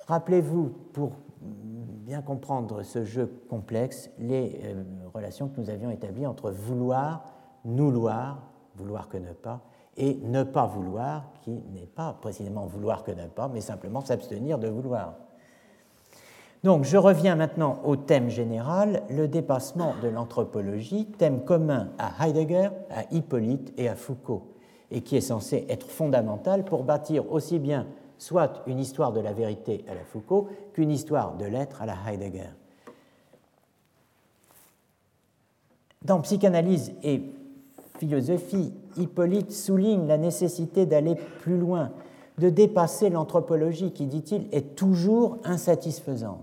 Rappelez-vous, 0.06 0.72
pour 0.92 1.12
bien 1.40 2.22
comprendre 2.22 2.84
ce 2.84 3.04
jeu 3.04 3.26
complexe, 3.48 4.08
les 4.20 4.60
euh, 4.62 4.84
relations 5.12 5.48
que 5.48 5.60
nous 5.60 5.70
avions 5.70 5.90
établies 5.90 6.26
entre 6.26 6.52
vouloir, 6.52 7.24
nouloir, 7.64 8.42
vouloir 8.76 9.08
que 9.08 9.16
ne 9.16 9.32
pas, 9.32 9.62
et 9.96 10.18
ne 10.22 10.42
pas 10.42 10.66
vouloir, 10.66 11.24
qui 11.42 11.52
n'est 11.72 11.86
pas 11.86 12.16
précisément 12.20 12.66
vouloir 12.66 13.04
que 13.04 13.12
ne 13.12 13.26
pas, 13.26 13.48
mais 13.48 13.60
simplement 13.60 14.00
s'abstenir 14.00 14.58
de 14.58 14.68
vouloir. 14.68 15.14
Donc 16.64 16.84
je 16.84 16.96
reviens 16.96 17.36
maintenant 17.36 17.80
au 17.84 17.96
thème 17.96 18.30
général, 18.30 19.02
le 19.10 19.28
dépassement 19.28 19.94
de 20.02 20.08
l'anthropologie, 20.08 21.06
thème 21.18 21.44
commun 21.44 21.90
à 21.98 22.26
Heidegger, 22.26 22.70
à 22.90 23.02
Hippolyte 23.10 23.74
et 23.76 23.88
à 23.88 23.94
Foucault, 23.94 24.54
et 24.90 25.02
qui 25.02 25.16
est 25.16 25.20
censé 25.20 25.66
être 25.68 25.86
fondamental 25.86 26.64
pour 26.64 26.84
bâtir 26.84 27.30
aussi 27.30 27.58
bien 27.58 27.86
soit 28.16 28.62
une 28.66 28.78
histoire 28.78 29.12
de 29.12 29.20
la 29.20 29.34
vérité 29.34 29.84
à 29.90 29.94
la 29.94 30.04
Foucault 30.04 30.48
qu'une 30.72 30.90
histoire 30.90 31.36
de 31.36 31.44
l'être 31.44 31.82
à 31.82 31.86
la 31.86 31.96
Heidegger. 32.06 32.50
Dans 36.02 36.20
Psychanalyse 36.20 36.94
et 37.02 37.22
philosophie, 37.98 38.72
Hippolyte 38.96 39.52
souligne 39.52 40.06
la 40.06 40.18
nécessité 40.18 40.86
d'aller 40.86 41.16
plus 41.40 41.58
loin, 41.58 41.90
de 42.38 42.50
dépasser 42.50 43.10
l'anthropologie 43.10 43.92
qui, 43.92 44.06
dit-il, 44.06 44.46
est 44.52 44.74
toujours 44.74 45.38
insatisfaisante. 45.44 46.38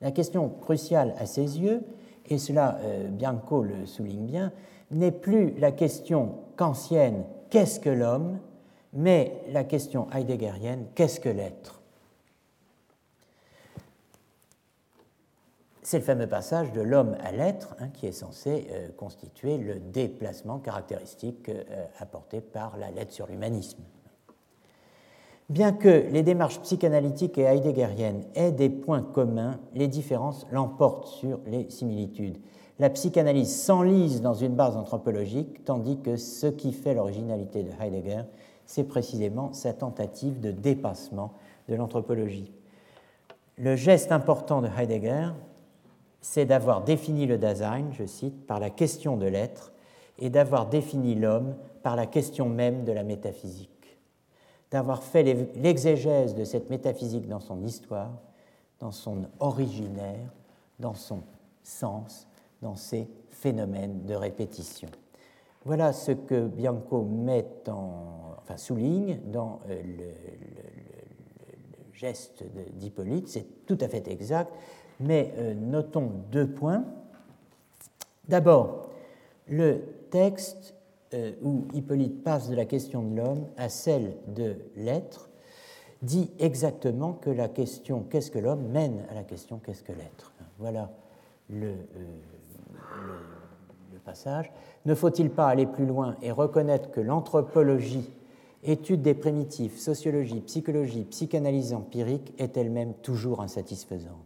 La 0.00 0.10
question 0.10 0.48
cruciale 0.48 1.14
à 1.18 1.26
ses 1.26 1.60
yeux, 1.60 1.82
et 2.28 2.38
cela 2.38 2.78
euh, 2.82 3.08
Bianco 3.08 3.62
le 3.62 3.86
souligne 3.86 4.26
bien, 4.26 4.52
n'est 4.90 5.12
plus 5.12 5.54
la 5.58 5.72
question 5.72 6.34
kantienne 6.56 7.24
qu'est-ce 7.50 7.80
que 7.80 7.90
l'homme, 7.90 8.38
mais 8.92 9.42
la 9.52 9.64
question 9.64 10.06
heideggerienne 10.12 10.86
qu'est-ce 10.94 11.20
que 11.20 11.28
l'être 11.28 11.75
C'est 15.86 15.98
le 15.98 16.04
fameux 16.04 16.26
passage 16.26 16.72
de 16.72 16.80
l'homme 16.80 17.16
à 17.22 17.30
l'être 17.30 17.76
hein, 17.78 17.90
qui 17.94 18.08
est 18.08 18.12
censé 18.12 18.66
euh, 18.72 18.88
constituer 18.96 19.56
le 19.56 19.78
déplacement 19.78 20.58
caractéristique 20.58 21.48
euh, 21.48 21.62
apporté 22.00 22.40
par 22.40 22.76
la 22.76 22.90
lettre 22.90 23.12
sur 23.12 23.28
l'humanisme. 23.28 23.78
Bien 25.48 25.70
que 25.70 26.08
les 26.10 26.24
démarches 26.24 26.58
psychanalytiques 26.58 27.38
et 27.38 27.42
heideggeriennes 27.42 28.24
aient 28.34 28.50
des 28.50 28.68
points 28.68 29.00
communs, 29.00 29.60
les 29.74 29.86
différences 29.86 30.44
l'emportent 30.50 31.06
sur 31.06 31.38
les 31.46 31.70
similitudes. 31.70 32.38
La 32.80 32.90
psychanalyse 32.90 33.54
s'enlise 33.54 34.22
dans 34.22 34.34
une 34.34 34.56
base 34.56 34.76
anthropologique, 34.76 35.64
tandis 35.64 36.00
que 36.00 36.16
ce 36.16 36.48
qui 36.48 36.72
fait 36.72 36.94
l'originalité 36.94 37.62
de 37.62 37.70
Heidegger, 37.80 38.22
c'est 38.64 38.88
précisément 38.88 39.52
sa 39.52 39.72
tentative 39.72 40.40
de 40.40 40.50
dépassement 40.50 41.34
de 41.68 41.76
l'anthropologie. 41.76 42.50
Le 43.56 43.76
geste 43.76 44.10
important 44.10 44.62
de 44.62 44.68
Heidegger, 44.76 45.28
c'est 46.26 46.44
d'avoir 46.44 46.82
défini 46.82 47.26
le 47.26 47.38
Dasein, 47.38 47.90
je 47.92 48.04
cite, 48.04 48.46
par 48.46 48.60
la 48.60 48.70
question 48.70 49.16
de 49.16 49.26
l'être, 49.26 49.72
et 50.18 50.30
d'avoir 50.30 50.66
défini 50.66 51.14
l'homme 51.14 51.54
par 51.82 51.96
la 51.96 52.06
question 52.06 52.48
même 52.48 52.84
de 52.84 52.92
la 52.92 53.04
métaphysique 53.04 53.70
d'avoir 54.70 55.02
fait 55.02 55.22
l'exégèse 55.54 56.34
de 56.34 56.44
cette 56.44 56.70
métaphysique 56.70 57.28
dans 57.28 57.40
son 57.40 57.62
histoire, 57.62 58.12
dans 58.80 58.90
son 58.90 59.26
originaire, 59.40 60.32
dans 60.78 60.94
son 60.94 61.22
sens, 61.62 62.26
dans 62.62 62.76
ses 62.76 63.08
phénomènes 63.30 64.04
de 64.04 64.14
répétition. 64.14 64.88
Voilà 65.64 65.92
ce 65.92 66.12
que 66.12 66.46
Bianco 66.46 67.02
met 67.02 67.46
en, 67.68 68.36
enfin, 68.38 68.56
souligne 68.56 69.20
dans 69.26 69.60
euh, 69.68 69.82
le, 69.82 70.04
geste 71.92 72.44
d'Hippolyte. 72.74 73.28
C'est 73.28 73.64
tout 73.64 73.78
à 73.80 73.88
fait 73.88 74.06
exact, 74.08 74.52
mais 75.00 75.32
euh, 75.36 75.54
notons 75.54 76.10
deux 76.30 76.48
points. 76.48 76.84
D'abord, 78.28 78.90
le 79.48 79.80
texte 80.10 80.74
euh, 81.14 81.32
où 81.42 81.66
Hippolyte 81.72 82.24
passe 82.24 82.48
de 82.48 82.56
la 82.56 82.64
question 82.64 83.02
de 83.02 83.16
l'homme 83.16 83.46
à 83.56 83.68
celle 83.68 84.16
de 84.28 84.56
l'être, 84.76 85.28
dit 86.02 86.30
exactement 86.38 87.12
que 87.12 87.30
la 87.30 87.48
question 87.48 88.04
qu'est-ce 88.10 88.30
que 88.30 88.38
l'homme 88.38 88.66
mène 88.68 89.04
à 89.10 89.14
la 89.14 89.22
question 89.22 89.60
qu'est-ce 89.64 89.82
que 89.82 89.92
l'être. 89.92 90.32
Voilà 90.58 90.90
euh, 91.52 91.74
le, 93.92 93.98
passage. 94.04 94.52
Ne 94.84 94.94
faut-il 94.94 95.30
pas 95.30 95.48
aller 95.48 95.66
plus 95.66 95.86
loin 95.86 96.14
et 96.22 96.30
reconnaître 96.30 96.92
que 96.92 97.00
l'anthropologie, 97.00 98.08
étude 98.62 99.02
des 99.02 99.14
primitifs, 99.14 99.78
sociologie, 99.78 100.40
psychologie, 100.42 101.04
psychanalyse 101.04 101.72
empirique, 101.72 102.32
est 102.38 102.56
elle-même 102.56 102.94
toujours 102.94 103.40
insatisfaisante? 103.40 104.25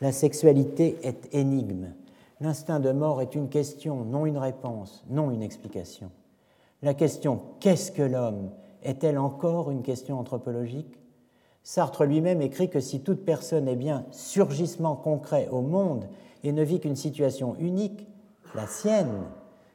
La 0.00 0.12
sexualité 0.12 0.96
est 1.02 1.34
énigme 1.34 1.88
L'instinct 2.40 2.78
de 2.78 2.92
mort 2.92 3.20
est 3.20 3.34
une 3.34 3.48
question, 3.48 4.04
non 4.04 4.24
une 4.24 4.38
réponse, 4.38 5.04
non 5.10 5.32
une 5.32 5.42
explication. 5.42 6.10
La 6.82 6.94
question 6.94 7.40
qu'est-ce 7.58 7.90
que 7.90 8.02
l'homme 8.02 8.50
est-elle 8.84 9.18
encore 9.18 9.72
une 9.72 9.82
question 9.82 10.20
anthropologique? 10.20 11.00
Sartre 11.64 12.04
lui-même 12.04 12.40
écrit 12.40 12.70
que 12.70 12.78
si 12.78 13.00
toute 13.00 13.24
personne 13.24 13.66
est 13.66 13.76
bien 13.76 14.06
surgissement 14.12 14.94
concret 14.94 15.48
au 15.50 15.62
monde 15.62 16.06
et 16.44 16.52
ne 16.52 16.62
vit 16.62 16.78
qu'une 16.78 16.94
situation 16.94 17.56
unique, 17.58 18.06
la 18.54 18.68
sienne, 18.68 19.24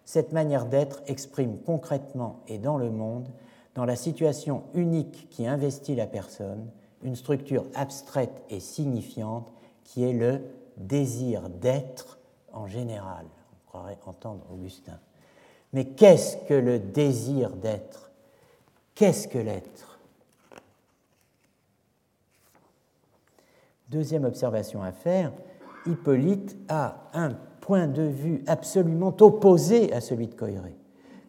cette 0.05 0.31
manière 0.31 0.65
d'être 0.65 1.01
exprime 1.07 1.57
concrètement 1.65 2.39
et 2.47 2.59
dans 2.59 2.77
le 2.77 2.89
monde, 2.89 3.27
dans 3.75 3.85
la 3.85 3.97
situation 3.97 4.63
unique 4.73 5.27
qui 5.29 5.47
investit 5.47 5.95
la 5.95 6.07
personne, 6.07 6.69
une 7.03 7.17
structure 7.17 7.65
abstraite 7.75 8.41
et 8.49 8.61
signifiante 8.61 9.51
qui 9.93 10.05
est 10.05 10.13
le 10.13 10.41
désir 10.75 11.49
d'être 11.49 12.17
en 12.51 12.65
général. 12.65 13.27
On 13.51 13.69
croirait 13.69 13.99
entendre 14.07 14.43
Augustin. 14.51 14.99
Mais 15.71 15.85
qu'est-ce 15.85 16.37
que 16.47 16.55
le 16.55 16.79
désir 16.79 17.51
d'être? 17.51 18.09
Qu'est-ce 18.95 19.27
que 19.27 19.37
l'être? 19.37 19.99
Deuxième 23.89 24.25
observation 24.25 24.81
à 24.81 24.91
faire, 24.91 25.31
Hippolyte 25.85 26.57
a 26.69 27.09
un 27.13 27.35
point 27.61 27.85
de 27.85 28.01
vue 28.01 28.43
absolument 28.47 29.15
opposé 29.19 29.93
à 29.93 30.01
celui 30.01 30.25
de 30.25 30.33
Coiré. 30.33 30.75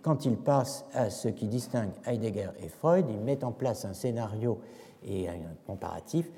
Quand 0.00 0.24
il 0.24 0.38
passe 0.38 0.86
à 0.94 1.10
ce 1.10 1.28
qui 1.28 1.48
distingue 1.48 1.92
Heidegger 2.06 2.48
et 2.60 2.68
Freud, 2.68 3.04
il 3.10 3.20
met 3.20 3.44
en 3.44 3.52
place 3.52 3.84
un 3.84 3.92
scénario 3.92 4.58
et 5.06 5.28
un 5.28 5.34
comparatif 5.66 6.30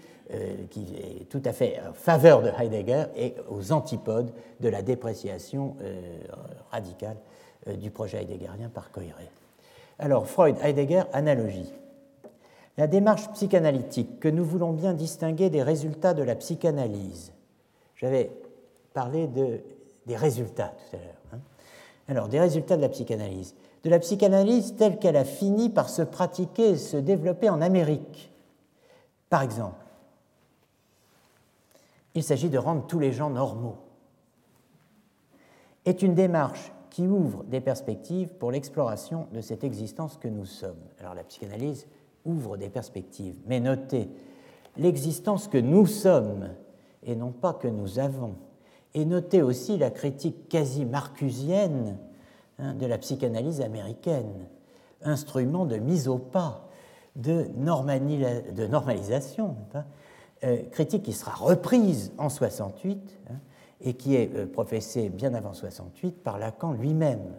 qui 0.70 0.86
est 0.96 1.28
tout 1.28 1.42
à 1.44 1.52
fait 1.52 1.80
en 1.88 1.92
faveur 1.92 2.42
de 2.42 2.50
Heidegger 2.58 3.04
et 3.16 3.34
aux 3.48 3.72
antipodes 3.72 4.32
de 4.60 4.68
la 4.68 4.82
dépréciation 4.82 5.76
euh, 5.82 6.18
radicale 6.70 7.16
euh, 7.68 7.76
du 7.76 7.90
projet 7.90 8.22
heideggerien 8.22 8.68
par 8.68 8.90
Coiré. 8.90 9.30
Alors, 9.98 10.26
Freud-Heidegger, 10.26 11.04
analogie. 11.12 11.72
La 12.76 12.86
démarche 12.86 13.30
psychanalytique 13.32 14.20
que 14.20 14.28
nous 14.28 14.44
voulons 14.44 14.72
bien 14.72 14.92
distinguer 14.92 15.48
des 15.48 15.62
résultats 15.62 16.12
de 16.12 16.22
la 16.22 16.34
psychanalyse. 16.34 17.32
J'avais 17.94 18.30
parlé 18.92 19.26
de, 19.26 19.60
des 20.06 20.16
résultats 20.16 20.74
tout 20.90 20.96
à 20.96 20.98
l'heure. 20.98 21.14
Hein. 21.32 21.38
Alors, 22.08 22.28
des 22.28 22.40
résultats 22.40 22.76
de 22.76 22.82
la 22.82 22.88
psychanalyse. 22.88 23.54
De 23.84 23.90
la 23.90 23.98
psychanalyse 24.00 24.74
telle 24.76 24.98
qu'elle 24.98 25.16
a 25.16 25.24
fini 25.24 25.70
par 25.70 25.88
se 25.88 26.02
pratiquer 26.02 26.70
et 26.70 26.76
se 26.76 26.96
développer 26.96 27.48
en 27.48 27.62
Amérique. 27.62 28.32
Par 29.30 29.42
exemple, 29.42 29.85
il 32.16 32.22
s'agit 32.22 32.50
de 32.50 32.58
rendre 32.58 32.86
tous 32.86 32.98
les 32.98 33.12
gens 33.12 33.30
normaux. 33.30 33.76
Est 35.84 36.02
une 36.02 36.14
démarche 36.14 36.72
qui 36.90 37.06
ouvre 37.06 37.44
des 37.44 37.60
perspectives 37.60 38.30
pour 38.30 38.50
l'exploration 38.50 39.28
de 39.32 39.40
cette 39.40 39.64
existence 39.64 40.16
que 40.16 40.28
nous 40.28 40.46
sommes. 40.46 40.80
Alors 40.98 41.14
la 41.14 41.24
psychanalyse 41.24 41.86
ouvre 42.24 42.56
des 42.56 42.70
perspectives, 42.70 43.36
mais 43.46 43.60
notez, 43.60 44.08
l'existence 44.76 45.46
que 45.46 45.58
nous 45.58 45.86
sommes 45.86 46.48
et 47.04 47.14
non 47.14 47.32
pas 47.32 47.52
que 47.52 47.68
nous 47.68 47.98
avons. 47.98 48.34
Et 48.94 49.04
notez 49.04 49.42
aussi 49.42 49.76
la 49.76 49.90
critique 49.90 50.48
quasi 50.48 50.84
marcusienne 50.84 51.98
hein, 52.58 52.74
de 52.74 52.86
la 52.86 52.98
psychanalyse 52.98 53.60
américaine, 53.60 54.48
instrument 55.02 55.66
de 55.66 55.76
mise 55.76 56.08
au 56.08 56.18
pas, 56.18 56.66
de, 57.14 57.46
normalisation, 57.58 59.56
critique 60.70 61.02
qui 61.02 61.12
sera 61.12 61.32
reprise 61.32 62.12
en 62.18 62.28
68 62.28 63.18
et 63.80 63.94
qui 63.94 64.16
est 64.16 64.34
euh, 64.34 64.46
professé 64.46 65.08
bien 65.08 65.34
avant 65.34 65.52
68 65.52 66.22
par 66.22 66.38
Lacan 66.38 66.72
lui-même. 66.72 67.34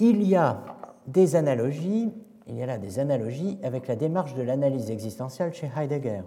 Il 0.00 0.22
y 0.22 0.36
a 0.36 0.62
des 1.06 1.34
analogies, 1.34 2.12
il 2.46 2.56
y 2.56 2.62
a 2.62 2.66
là 2.66 2.78
des 2.78 2.98
analogies 2.98 3.58
avec 3.62 3.88
la 3.88 3.96
démarche 3.96 4.34
de 4.34 4.42
l'analyse 4.42 4.90
existentielle 4.90 5.52
chez 5.52 5.70
Heidegger, 5.76 6.22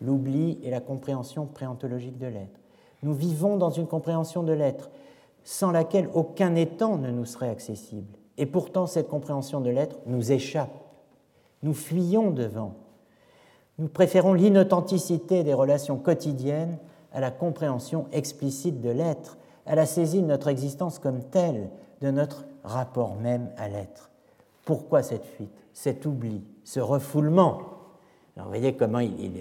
l'oubli 0.00 0.58
et 0.62 0.70
la 0.70 0.80
compréhension 0.80 1.46
préontologique 1.46 2.18
de 2.18 2.26
l'être. 2.26 2.60
Nous 3.02 3.14
vivons 3.14 3.56
dans 3.56 3.70
une 3.70 3.86
compréhension 3.86 4.42
de 4.42 4.52
l'être 4.52 4.90
sans 5.42 5.70
laquelle 5.70 6.08
aucun 6.14 6.54
étant 6.54 6.96
ne 6.98 7.10
nous 7.10 7.24
serait 7.24 7.50
accessible. 7.50 8.16
Et 8.38 8.46
pourtant, 8.46 8.86
cette 8.86 9.08
compréhension 9.08 9.60
de 9.60 9.70
l'être 9.70 9.98
nous 10.06 10.32
échappe. 10.32 10.74
Nous 11.62 11.74
fuyons 11.74 12.30
devant. 12.30 12.74
Nous 13.78 13.88
préférons 13.88 14.32
l'inauthenticité 14.32 15.44
des 15.44 15.52
relations 15.54 15.98
quotidiennes 15.98 16.78
à 17.12 17.20
la 17.20 17.30
compréhension 17.30 18.06
explicite 18.12 18.80
de 18.80 18.90
l'être, 18.90 19.36
à 19.66 19.74
la 19.74 19.86
saisie 19.86 20.22
de 20.22 20.26
notre 20.26 20.48
existence 20.48 20.98
comme 20.98 21.22
telle, 21.24 21.70
de 22.00 22.10
notre 22.10 22.44
rapport 22.64 23.16
même 23.16 23.50
à 23.56 23.68
l'être. 23.68 24.10
Pourquoi 24.64 25.02
cette 25.02 25.24
fuite, 25.24 25.52
cet 25.72 26.06
oubli, 26.06 26.42
ce 26.64 26.80
refoulement? 26.80 27.60
Alors, 28.36 28.46
Vous 28.46 28.48
voyez 28.48 28.76
comment 28.76 29.00
il, 29.00 29.32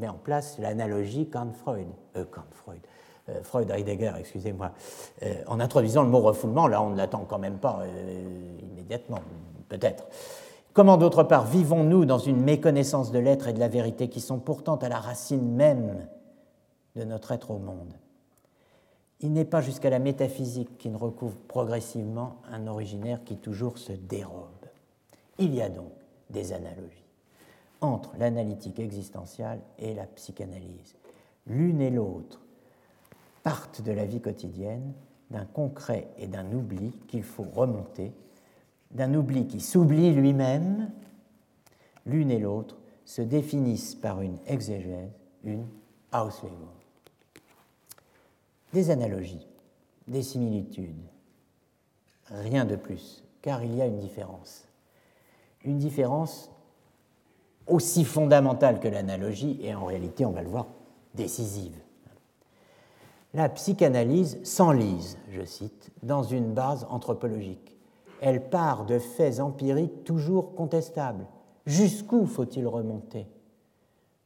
met 0.00 0.08
en 0.08 0.14
place 0.14 0.58
l'analogie 0.58 1.28
Kant-Freud, 1.28 1.86
euh, 2.16 2.24
Kant-Freud, 2.24 2.80
euh, 3.28 3.42
Freud-Heidegger, 3.42 4.12
excusez-moi, 4.18 4.72
euh, 5.22 5.34
en 5.46 5.60
introduisant 5.60 6.02
le 6.02 6.08
mot 6.08 6.20
refoulement, 6.20 6.66
là 6.66 6.82
on 6.82 6.90
ne 6.90 6.96
l'attend 6.96 7.24
quand 7.28 7.38
même 7.38 7.58
pas 7.58 7.84
immédiatement, 8.60 9.20
peut-être. 9.68 10.04
Comment 10.72 10.96
d'autre 10.96 11.22
part 11.22 11.44
vivons-nous 11.44 12.06
dans 12.06 12.18
une 12.18 12.40
méconnaissance 12.40 13.12
de 13.12 13.18
l'être 13.18 13.46
et 13.46 13.52
de 13.52 13.60
la 13.60 13.68
vérité 13.68 14.08
qui 14.08 14.20
sont 14.20 14.38
pourtant 14.38 14.76
à 14.76 14.88
la 14.88 14.98
racine 14.98 15.54
même 15.54 16.06
de 16.96 17.04
notre 17.04 17.32
être 17.32 17.50
au 17.50 17.58
monde? 17.58 17.92
Il 19.20 19.32
n'est 19.32 19.44
pas 19.44 19.60
jusqu'à 19.60 19.90
la 19.90 19.98
métaphysique 19.98 20.78
qui 20.78 20.88
ne 20.88 20.96
recouvre 20.96 21.36
progressivement 21.36 22.36
un 22.50 22.66
originaire 22.66 23.22
qui 23.22 23.36
toujours 23.36 23.76
se 23.76 23.92
dérobe. 23.92 24.48
Il 25.38 25.54
y 25.54 25.60
a 25.60 25.68
donc 25.68 25.92
des 26.30 26.54
analogies 26.54 27.04
entre 27.82 28.12
l'analytique 28.18 28.78
existentielle 28.78 29.60
et 29.78 29.92
la 29.92 30.06
psychanalyse. 30.06 30.96
L'une 31.46 31.82
et 31.82 31.90
l'autre 31.90 32.40
partent 33.42 33.82
de 33.82 33.92
la 33.92 34.06
vie 34.06 34.20
quotidienne, 34.20 34.94
d'un 35.30 35.44
concret 35.44 36.08
et 36.16 36.28
d'un 36.28 36.50
oubli 36.52 36.92
qu'il 37.08 37.24
faut 37.24 37.46
remonter, 37.54 38.12
d'un 38.92 39.14
oubli 39.14 39.46
qui 39.46 39.60
s'oublie 39.60 40.12
lui-même. 40.12 40.90
L'une 42.06 42.30
et 42.30 42.38
l'autre 42.38 42.76
se 43.04 43.22
définissent 43.22 43.94
par 43.94 44.22
une 44.22 44.38
exégèse, 44.46 45.10
une 45.44 45.66
Auslegung 46.12 46.82
des 48.72 48.90
analogies, 48.90 49.46
des 50.08 50.22
similitudes. 50.22 51.02
Rien 52.26 52.64
de 52.64 52.76
plus, 52.76 53.22
car 53.42 53.62
il 53.62 53.74
y 53.74 53.82
a 53.82 53.86
une 53.86 53.98
différence. 53.98 54.66
Une 55.64 55.78
différence 55.78 56.50
aussi 57.66 58.04
fondamentale 58.04 58.80
que 58.80 58.88
l'analogie 58.88 59.58
et 59.62 59.74
en 59.74 59.84
réalité, 59.84 60.24
on 60.24 60.32
va 60.32 60.42
le 60.42 60.48
voir, 60.48 60.66
décisive. 61.14 61.76
La 63.34 63.48
psychanalyse 63.48 64.42
s'enlise, 64.44 65.18
je 65.30 65.44
cite, 65.44 65.90
dans 66.02 66.22
une 66.22 66.52
base 66.52 66.86
anthropologique. 66.90 67.71
Elle 68.24 68.48
part 68.48 68.86
de 68.86 69.00
faits 69.00 69.40
empiriques 69.40 70.04
toujours 70.04 70.54
contestables. 70.54 71.26
Jusqu'où 71.66 72.24
faut-il 72.24 72.68
remonter 72.68 73.26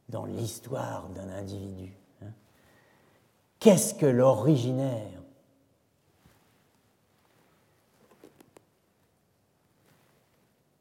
Dans 0.07 0.25
l'histoire 0.25 1.09
d'un 1.09 1.27
individu. 1.29 1.97
Qu'est-ce 3.59 3.95
que 3.95 4.05
l'originaire? 4.05 5.23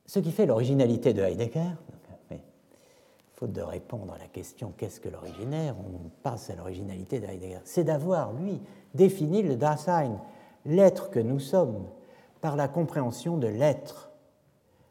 Ce 0.05 0.18
qui 0.18 0.30
fait 0.30 0.44
l'originalité 0.44 1.14
de 1.14 1.22
Heidegger, 1.22 1.72
mais 2.30 2.43
faute 3.32 3.52
de 3.52 3.62
répondre 3.62 4.12
à 4.12 4.18
la 4.18 4.28
question 4.28 4.74
qu'est-ce 4.76 5.01
que 5.01 5.09
l'originaire, 5.09 5.74
on 5.78 6.10
passe 6.22 6.51
à 6.51 6.55
l'originalité 6.55 7.18
de 7.18 7.24
Heidegger, 7.24 7.60
c'est 7.64 7.84
d'avoir, 7.84 8.34
lui, 8.34 8.60
défini 8.93 9.43
le 9.43 9.56
Dasein, 9.56 10.20
l'être 10.66 11.09
que 11.09 11.18
nous 11.18 11.40
sommes, 11.40 11.86
par 12.40 12.56
la 12.56 12.68
compréhension 12.68 13.36
de 13.36 13.46
l'être, 13.46 14.10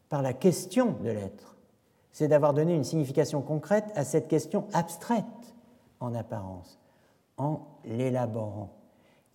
par 0.10 0.22
la 0.22 0.34
question 0.34 0.94
de 1.04 1.10
l'être. 1.10 1.58
C'est 2.12 2.28
d'avoir 2.28 2.54
donné 2.54 2.74
une 2.74 2.84
signification 2.84 3.42
concrète 3.42 3.92
à 3.96 4.06
cette 4.06 4.28
question 4.28 4.68
abstraite 4.74 5.26
en 6.00 6.14
apparence 6.16 6.80
en 7.38 7.62
l'élaborant. 7.84 8.70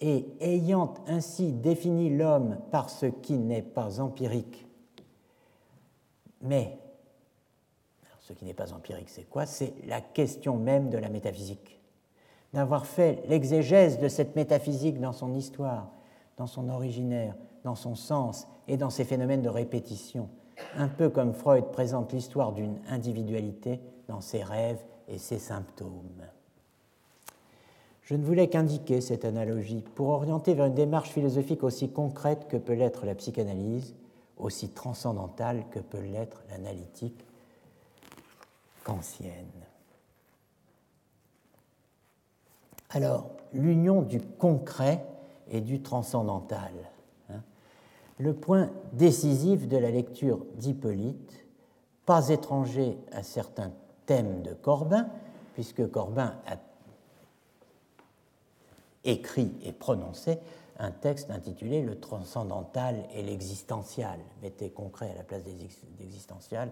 Et 0.00 0.26
ayant 0.40 0.94
ainsi 1.06 1.52
défini 1.52 2.16
l'homme 2.16 2.56
par 2.70 2.88
ce 2.88 3.06
qui 3.06 3.34
n'est 3.34 3.60
pas 3.62 4.00
empirique, 4.00 4.66
mais 6.40 6.78
ce 8.20 8.32
qui 8.32 8.44
n'est 8.44 8.54
pas 8.54 8.72
empirique, 8.72 9.10
c'est 9.10 9.28
quoi? 9.28 9.44
C'est 9.44 9.74
la 9.86 10.00
question 10.00 10.56
même 10.56 10.88
de 10.88 10.96
la 10.96 11.10
métaphysique. 11.10 11.80
D'avoir 12.54 12.86
fait 12.86 13.22
l'exégèse 13.28 13.98
de 13.98 14.08
cette 14.08 14.36
métaphysique 14.36 15.00
dans 15.00 15.12
son 15.12 15.34
histoire, 15.34 15.90
dans 16.36 16.46
son 16.46 16.70
originaire, 16.70 17.34
dans 17.64 17.74
son 17.74 17.94
sens 17.94 18.46
et 18.68 18.76
dans 18.76 18.90
ses 18.90 19.04
phénomènes 19.04 19.42
de 19.42 19.48
répétition, 19.48 20.28
un 20.76 20.88
peu 20.88 21.08
comme 21.08 21.34
Freud 21.34 21.66
présente 21.72 22.12
l'histoire 22.12 22.52
d'une 22.52 22.78
individualité 22.88 23.80
dans 24.08 24.20
ses 24.20 24.42
rêves 24.42 24.82
et 25.08 25.18
ses 25.18 25.38
symptômes. 25.38 26.24
Je 28.02 28.16
ne 28.16 28.24
voulais 28.24 28.48
qu'indiquer 28.48 29.00
cette 29.00 29.24
analogie 29.24 29.84
pour 29.94 30.08
orienter 30.08 30.54
vers 30.54 30.66
une 30.66 30.74
démarche 30.74 31.10
philosophique 31.10 31.62
aussi 31.62 31.90
concrète 31.90 32.48
que 32.48 32.56
peut 32.56 32.72
l'être 32.74 33.06
la 33.06 33.14
psychanalyse, 33.14 33.94
aussi 34.36 34.70
transcendantale 34.70 35.64
que 35.70 35.78
peut 35.78 36.00
l'être 36.00 36.42
l'analytique 36.50 37.24
kantienne. 38.82 39.46
Alors, 42.90 43.30
l'union 43.52 44.02
du 44.02 44.20
concret 44.20 45.04
et 45.48 45.60
du 45.60 45.80
transcendantal. 45.80 46.72
Le 48.20 48.34
point 48.34 48.70
décisif 48.92 49.66
de 49.66 49.78
la 49.78 49.90
lecture 49.90 50.44
d'Hippolyte 50.56 51.42
pas 52.04 52.28
étranger 52.28 52.98
à 53.12 53.22
certains 53.22 53.72
thèmes 54.04 54.42
de 54.42 54.52
Corbin, 54.52 55.08
puisque 55.54 55.90
Corbin 55.90 56.34
a 56.46 56.56
écrit 59.04 59.52
et 59.64 59.72
prononcé 59.72 60.38
un 60.78 60.90
texte 60.90 61.30
intitulé 61.30 61.82
Le 61.82 61.98
transcendantal 61.98 62.96
et 63.14 63.22
l'existential. 63.22 64.18
Mettez 64.42 64.68
concret 64.68 65.10
à 65.12 65.16
la 65.16 65.22
place 65.22 65.42
d'existential. 65.98 66.70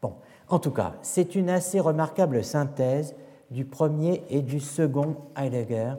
Bon, 0.00 0.14
en 0.48 0.58
tout 0.58 0.70
cas, 0.70 0.94
c'est 1.02 1.34
une 1.34 1.50
assez 1.50 1.78
remarquable 1.78 2.42
synthèse 2.42 3.14
du 3.50 3.66
premier 3.66 4.24
et 4.30 4.40
du 4.40 4.60
second 4.60 5.16
Heidegger 5.36 5.94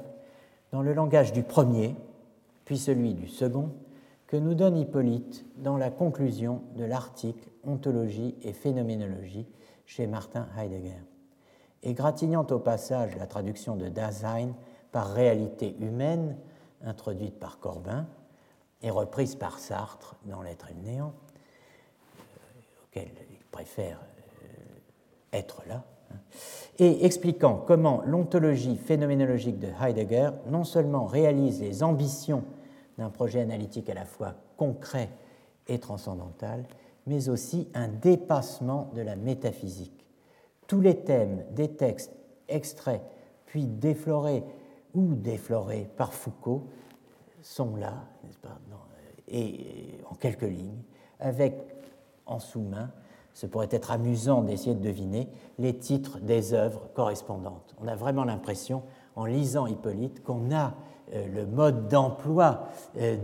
dans 0.72 0.82
le 0.82 0.94
langage 0.94 1.34
du 1.34 1.44
premier, 1.44 1.96
puis 2.66 2.80
celui 2.80 3.14
du 3.14 3.28
second, 3.28 3.70
que 4.32 4.38
nous 4.38 4.56
donne 4.56 4.78
Hippolyte 4.78 5.46
dans 5.58 5.76
la 5.76 5.90
conclusion 5.90 6.62
de 6.78 6.86
l'article 6.86 7.50
Ontologie 7.66 8.34
et 8.44 8.54
phénoménologie 8.54 9.46
chez 9.86 10.08
Martin 10.08 10.48
Heidegger. 10.58 11.04
Et 11.84 11.94
gratignant 11.94 12.48
au 12.50 12.60
passage 12.60 13.18
la 13.18 13.28
traduction 13.28 13.76
de 13.76 13.90
Dasein 13.90 14.54
par 14.94 15.12
réalité 15.12 15.76
humaine, 15.82 16.38
introduite 16.82 17.38
par 17.42 17.60
Corbin 17.60 18.08
et 18.82 18.90
reprise 18.90 19.36
par 19.36 19.60
Sartre 19.60 20.16
dans 20.24 20.42
L'être 20.42 20.70
et 20.72 20.76
le 20.76 20.90
néant, 20.90 21.12
euh, 21.12 22.86
auquel 22.86 23.10
il 23.32 23.46
préfère 23.52 24.00
euh, 24.00 25.38
être 25.38 25.62
là, 25.68 25.84
hein, 26.10 26.16
et 26.80 27.06
expliquant 27.06 27.62
comment 27.68 28.02
l'ontologie 28.06 28.78
phénoménologique 28.78 29.60
de 29.60 29.68
Heidegger 29.84 30.30
non 30.50 30.64
seulement 30.64 31.04
réalise 31.04 31.60
les 31.60 31.84
ambitions 31.84 32.46
d'un 33.02 33.10
projet 33.10 33.42
analytique 33.42 33.90
à 33.90 33.96
la 33.96 34.06
fois 34.06 34.36
concret 34.58 35.10
et 35.68 35.80
transcendantal, 35.80 36.66
mais 37.08 37.30
aussi 37.30 37.68
un 37.74 37.88
dépassement 37.88 38.92
de 38.96 39.02
la 39.02 39.16
métaphysique. 39.16 40.06
Tous 40.68 40.82
les 40.82 40.98
thèmes 40.98 41.44
des 41.52 41.70
textes 41.70 42.14
extraits 42.48 43.02
puis 43.48 43.66
déflorés 43.66 44.44
ou 44.94 45.16
déflorés 45.16 45.90
par 45.98 46.14
Foucault 46.14 46.68
sont 47.42 47.76
là, 47.76 47.94
n'est-ce 48.24 48.38
pas, 48.38 48.58
et 49.28 50.00
en 50.10 50.16
quelques 50.16 50.42
lignes, 50.44 50.84
avec 51.20 51.56
en 52.26 52.40
sous-main, 52.40 52.92
ce 53.34 53.48
pourrait 53.48 53.70
être 53.72 53.92
amusant 53.92 54.42
d'essayer 54.44 54.76
de 54.76 54.84
deviner, 54.84 55.30
les 55.58 55.76
titres 55.78 56.20
des 56.20 56.54
œuvres 56.54 56.90
correspondantes. 56.94 57.74
On 57.82 57.88
a 57.88 57.96
vraiment 57.96 58.26
l'impression, 58.26 58.84
en 59.16 59.26
lisant 59.26 59.68
Hippolyte, 59.68 60.22
qu'on 60.24 60.52
a 60.54 60.68
euh, 60.68 60.91
le 61.14 61.46
mode 61.46 61.88
d'emploi 61.88 62.70
euh, 62.98 63.18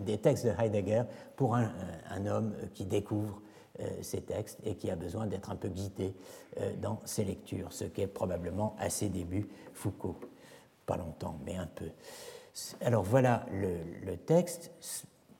des 0.00 0.18
textes 0.18 0.46
de 0.46 0.52
Heidegger 0.58 1.02
pour 1.36 1.54
un, 1.54 1.70
homme 2.26 2.54
qui 2.74 2.84
découvre 2.84 3.40
euh, 3.80 3.84
ces 4.02 4.20
textes 4.20 4.60
et 4.64 4.74
qui 4.76 4.90
a 4.90 4.96
besoin 4.96 5.26
d'être 5.26 5.50
un 5.50 5.56
peu 5.56 5.68
guidé 5.68 6.14
dans 6.80 7.00
ses 7.04 7.24
lectures, 7.24 7.72
ce 7.72 7.84
qu'est 7.84 8.06
probablement 8.06 8.76
à 8.78 8.88
ses 8.88 9.08
débuts 9.08 9.48
Foucault 9.72 10.16
pas 10.86 10.96
longtemps, 10.96 11.38
mais 11.44 11.56
un 11.56 11.66
peu. 11.66 11.90
Alors 12.80 13.02
voilà 13.02 13.46
le, 13.52 14.16
texte, 14.16 14.70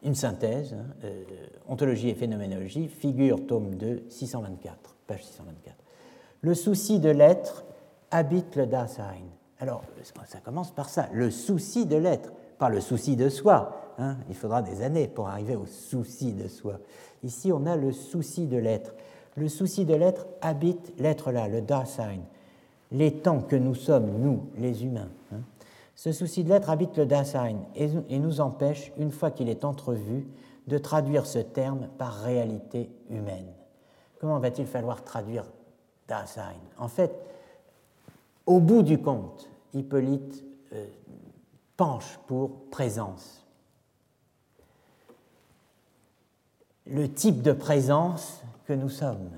une 0.02 0.14
synthèse, 0.14 0.74
hein, 0.74 0.86
euh, 1.04 1.24
Ontologie 1.68 2.08
et 2.08 2.14
phénoménologie, 2.14 2.88
figure 2.88 3.46
tome 3.46 3.76
2, 3.76 4.06
624, 4.08 4.96
page 5.06 5.24
624. 5.24 5.76
Le 6.40 6.54
souci 6.54 6.98
de 6.98 7.10
l'être 7.10 7.64
habite 8.10 8.56
le 8.56 8.66
Dasein. 8.66 9.22
Alors, 9.64 9.82
ça 10.26 10.40
commence 10.40 10.72
par 10.72 10.90
ça, 10.90 11.08
le 11.14 11.30
souci 11.30 11.86
de 11.86 11.96
l'être, 11.96 12.34
pas 12.58 12.68
le 12.68 12.82
souci 12.82 13.16
de 13.16 13.30
soi. 13.30 13.80
Hein. 13.96 14.18
il 14.28 14.34
faudra 14.34 14.60
des 14.60 14.82
années 14.82 15.08
pour 15.08 15.26
arriver 15.28 15.56
au 15.56 15.64
souci 15.64 16.34
de 16.34 16.48
soi. 16.48 16.80
Ici, 17.22 17.50
on 17.50 17.64
a 17.64 17.74
le 17.74 17.90
souci 17.90 18.46
de 18.46 18.58
l'être. 18.58 18.94
Le 19.36 19.48
souci 19.48 19.86
de 19.86 19.94
l'être 19.94 20.26
habite 20.42 20.92
l'être 20.98 21.32
là, 21.32 21.48
le 21.48 21.62
Dasein 21.62 22.18
les 22.92 23.10
temps 23.10 23.40
que 23.40 23.56
nous 23.56 23.74
sommes, 23.74 24.20
nous, 24.20 24.50
les 24.58 24.84
humains. 24.84 25.08
Hein. 25.32 25.40
Ce 25.96 26.12
souci 26.12 26.44
de 26.44 26.50
l'être 26.50 26.68
habite 26.68 26.98
le 26.98 27.06
Dasein 27.06 27.56
et 27.74 28.18
nous 28.18 28.42
empêche, 28.42 28.92
une 28.98 29.10
fois 29.10 29.30
qu'il 29.30 29.48
est 29.48 29.64
entrevu, 29.64 30.26
de 30.66 30.76
traduire 30.76 31.24
ce 31.24 31.38
terme 31.38 31.88
par 31.96 32.12
réalité 32.20 32.90
humaine. 33.08 33.48
Comment 34.20 34.40
va-t-il 34.40 34.68
falloir 34.68 35.04
traduire 35.04 35.46
Dasein? 36.06 36.52
En 36.76 36.88
fait, 36.88 37.10
au 38.46 38.60
bout 38.60 38.82
du 38.82 38.98
compte, 38.98 39.48
Hippolyte 39.74 40.44
euh, 40.72 40.86
penche 41.76 42.18
pour 42.26 42.70
présence. 42.70 43.44
Le 46.86 47.12
type 47.12 47.42
de 47.42 47.52
présence 47.52 48.42
que 48.66 48.72
nous 48.72 48.88
sommes. 48.88 49.30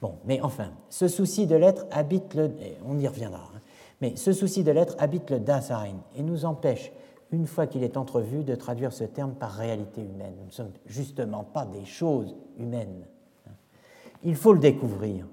Bon, 0.00 0.18
mais 0.24 0.40
enfin, 0.40 0.70
ce 0.90 1.08
souci 1.08 1.46
de 1.46 1.56
l'être 1.56 1.86
habite 1.90 2.34
le. 2.34 2.50
On 2.86 2.98
y 2.98 3.08
reviendra. 3.08 3.50
Hein. 3.54 3.60
mais 4.00 4.14
ce 4.16 4.32
souci 4.32 4.62
de 4.62 4.70
l'être 4.70 4.94
habite 4.98 5.30
le 5.30 5.40
Dasein 5.40 5.96
et 6.16 6.22
nous 6.22 6.44
empêche, 6.44 6.92
une 7.32 7.46
fois 7.46 7.66
qu'il 7.66 7.82
est 7.82 7.96
entrevu, 7.96 8.44
de 8.44 8.54
traduire 8.54 8.92
ce 8.92 9.04
terme 9.04 9.34
par 9.34 9.52
réalité 9.52 10.02
humaine. 10.02 10.34
Nous 10.38 10.46
ne 10.46 10.52
sommes 10.52 10.72
justement 10.86 11.42
pas 11.42 11.66
des 11.66 11.84
choses 11.84 12.36
humaines. 12.58 13.06
Hein. 13.48 13.52
Il 14.22 14.36
faut 14.36 14.52
le 14.52 14.60
découvrir, 14.60 15.26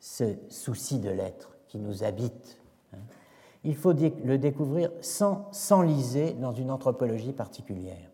ce 0.00 0.34
souci 0.48 0.98
de 0.98 1.10
l'être 1.10 1.56
qui 1.68 1.78
nous 1.78 2.02
habite. 2.02 2.58
Il 3.64 3.74
faut 3.74 3.92
le 3.92 4.36
découvrir 4.36 4.90
sans 5.00 5.48
s'enliser 5.52 6.34
dans 6.34 6.52
une 6.52 6.70
anthropologie 6.70 7.32
particulière. 7.32 8.10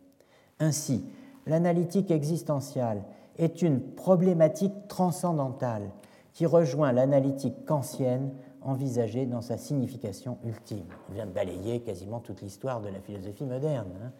Ainsi, 0.60 1.04
l'analytique 1.46 2.10
existentielle 2.10 3.02
est 3.36 3.62
une 3.62 3.80
problématique 3.80 4.88
transcendantale 4.88 5.90
qui 6.32 6.46
rejoint 6.46 6.92
l'analytique 6.92 7.64
kantienne 7.66 8.30
envisagée 8.62 9.26
dans 9.26 9.40
sa 9.40 9.56
signification 9.56 10.38
ultime. 10.44 10.86
On 11.08 11.14
vient 11.14 11.26
de 11.26 11.32
balayer 11.32 11.80
quasiment 11.80 12.20
toute 12.20 12.42
l'histoire 12.42 12.80
de 12.80 12.88
la 12.88 13.00
philosophie 13.00 13.44
moderne. 13.44 13.88
Hein. 14.04 14.12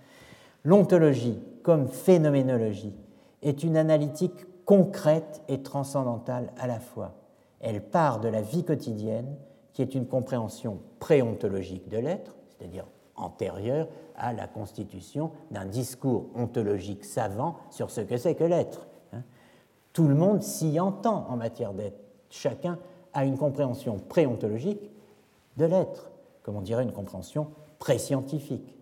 L'ontologie, 0.64 1.38
comme 1.62 1.88
phénoménologie, 1.88 2.94
est 3.42 3.62
une 3.62 3.76
analytique 3.76 4.64
concrète 4.64 5.42
et 5.48 5.62
transcendantale 5.62 6.52
à 6.58 6.66
la 6.66 6.80
fois. 6.80 7.14
Elle 7.60 7.82
part 7.82 8.20
de 8.20 8.28
la 8.28 8.42
vie 8.42 8.64
quotidienne, 8.64 9.36
qui 9.72 9.82
est 9.82 9.94
une 9.94 10.06
compréhension 10.06 10.78
préontologique 10.98 11.88
de 11.88 11.98
l'être, 11.98 12.36
c'est-à-dire 12.48 12.86
antérieure 13.16 13.88
à 14.16 14.32
la 14.32 14.46
constitution 14.46 15.30
d'un 15.50 15.64
discours 15.64 16.26
ontologique 16.34 17.04
savant 17.04 17.56
sur 17.70 17.90
ce 17.90 18.00
que 18.00 18.16
c'est 18.16 18.34
que 18.34 18.44
l'être. 18.44 18.86
Tout 19.92 20.06
le 20.06 20.14
monde 20.14 20.42
s'y 20.42 20.78
entend 20.78 21.26
en 21.28 21.36
matière 21.36 21.72
d'être. 21.72 21.98
Chacun 22.30 22.78
a 23.12 23.24
une 23.24 23.36
compréhension 23.36 23.98
préontologique 23.98 24.90
de 25.56 25.64
l'être, 25.64 26.10
comme 26.42 26.56
on 26.56 26.60
dirait 26.60 26.84
une 26.84 26.92
compréhension 26.92 27.48
pré-scientifique. 27.78 28.76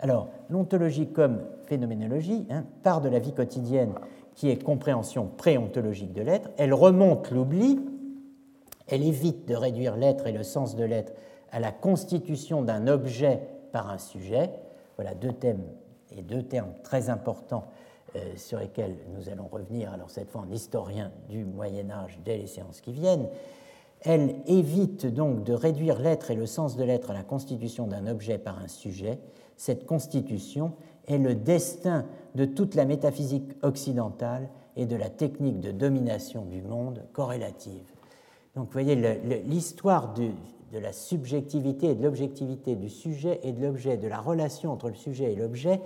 Alors, 0.00 0.28
l'ontologie 0.48 1.08
comme 1.08 1.40
phénoménologie 1.66 2.46
hein, 2.50 2.64
part 2.82 3.00
de 3.00 3.08
la 3.08 3.18
vie 3.18 3.32
quotidienne 3.32 3.92
qui 4.34 4.48
est 4.48 4.62
compréhension 4.62 5.26
préontologique 5.36 6.12
de 6.12 6.22
l'être, 6.22 6.50
elle 6.56 6.72
remonte 6.72 7.30
l'oubli, 7.30 7.80
elle 8.88 9.04
évite 9.04 9.46
de 9.46 9.54
réduire 9.54 9.96
l'être 9.96 10.26
et 10.26 10.32
le 10.32 10.42
sens 10.42 10.76
de 10.76 10.84
l'être 10.84 11.12
à 11.50 11.60
la 11.60 11.72
constitution 11.72 12.62
d'un 12.62 12.86
objet 12.86 13.40
par 13.72 13.90
un 13.90 13.98
sujet. 13.98 14.50
Voilà 14.96 15.14
deux 15.14 15.32
thèmes 15.32 15.64
et 16.16 16.22
deux 16.22 16.42
termes 16.42 16.72
très 16.82 17.10
importants 17.10 17.64
euh, 18.16 18.20
sur 18.36 18.58
lesquels 18.58 18.96
nous 19.14 19.28
allons 19.28 19.46
revenir, 19.46 19.92
alors 19.92 20.10
cette 20.10 20.30
fois 20.30 20.40
en 20.40 20.50
historien 20.50 21.12
du 21.28 21.44
Moyen 21.44 21.90
Âge 21.90 22.18
dès 22.24 22.38
les 22.38 22.46
séances 22.46 22.80
qui 22.80 22.92
viennent, 22.92 23.28
elle 24.02 24.36
évite 24.46 25.06
donc 25.06 25.44
de 25.44 25.52
réduire 25.52 25.98
l'être 25.98 26.30
et 26.30 26.36
le 26.36 26.46
sens 26.46 26.76
de 26.76 26.84
l'être 26.84 27.10
à 27.10 27.14
la 27.14 27.24
constitution 27.24 27.86
d'un 27.86 28.06
objet 28.06 28.38
par 28.38 28.58
un 28.58 28.68
sujet. 28.68 29.18
Cette 29.56 29.86
constitution 29.86 30.72
est 31.06 31.18
le 31.18 31.34
destin 31.34 32.06
de 32.34 32.44
toute 32.44 32.74
la 32.74 32.84
métaphysique 32.84 33.52
occidentale 33.62 34.48
et 34.76 34.86
de 34.86 34.96
la 34.96 35.10
technique 35.10 35.60
de 35.60 35.72
domination 35.72 36.44
du 36.44 36.62
monde 36.62 37.02
corrélative. 37.12 37.97
Donc 38.58 38.66
vous 38.66 38.72
voyez, 38.72 38.96
l'histoire 39.46 40.14
de 40.14 40.78
la 40.80 40.92
subjectivité 40.92 41.90
et 41.90 41.94
de 41.94 42.02
l'objectivité 42.02 42.74
du 42.74 42.88
sujet 42.88 43.38
et 43.44 43.52
de 43.52 43.64
l'objet, 43.64 43.96
de 43.96 44.08
la 44.08 44.18
relation 44.18 44.72
entre 44.72 44.88
le 44.88 44.96
sujet 44.96 45.32
et 45.32 45.36
l'objet, 45.36 45.80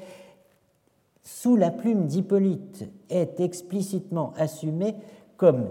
sous 1.23 1.55
la 1.55 1.71
plume 1.71 2.07
d'Hippolyte 2.07 2.89
est 3.11 3.41
explicitement 3.41 4.33
assumé 4.39 4.95
comme 5.37 5.69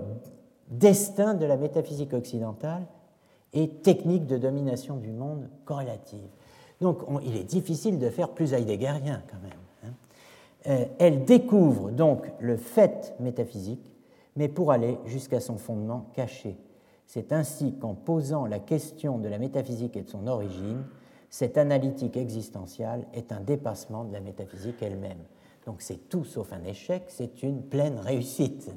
destin 0.69 1.33
de 1.33 1.43
la 1.43 1.57
métaphysique 1.57 2.13
occidentale 2.13 2.85
et 3.51 3.67
technique 3.67 4.27
de 4.27 4.37
domination 4.37 4.95
du 4.97 5.09
monde 5.09 5.49
corrélative. 5.65 6.29
Donc 6.81 6.99
il 7.23 7.35
est 7.35 7.45
difficile 7.45 7.97
de 7.97 8.11
faire 8.11 8.29
plus 8.29 8.53
heideggerien 8.53 9.23
quand 9.27 9.41
même. 9.41 9.51
Hein. 9.85 9.93
Euh, 10.67 10.85
elle 10.99 11.25
découvre 11.25 11.89
donc 11.89 12.31
le 12.39 12.57
fait 12.57 13.15
métaphysique, 13.19 13.91
mais 14.35 14.47
pour 14.47 14.71
aller 14.71 14.99
jusqu'à 15.07 15.39
son 15.39 15.57
fondement 15.57 16.05
caché. 16.13 16.57
C'est 17.13 17.33
ainsi 17.33 17.73
qu'en 17.73 17.93
posant 17.93 18.45
la 18.45 18.59
question 18.59 19.17
de 19.17 19.27
la 19.27 19.37
métaphysique 19.37 19.97
et 19.97 20.03
de 20.03 20.07
son 20.07 20.27
origine, 20.27 20.85
cette 21.29 21.57
analytique 21.57 22.15
existentielle 22.15 23.05
est 23.13 23.33
un 23.33 23.41
dépassement 23.41 24.05
de 24.05 24.13
la 24.13 24.21
métaphysique 24.21 24.81
elle-même. 24.81 25.17
Donc 25.65 25.81
c'est 25.81 26.07
tout 26.07 26.23
sauf 26.23 26.53
un 26.53 26.63
échec, 26.63 27.03
c'est 27.09 27.43
une 27.43 27.63
pleine 27.63 27.99
réussite. 27.99 28.71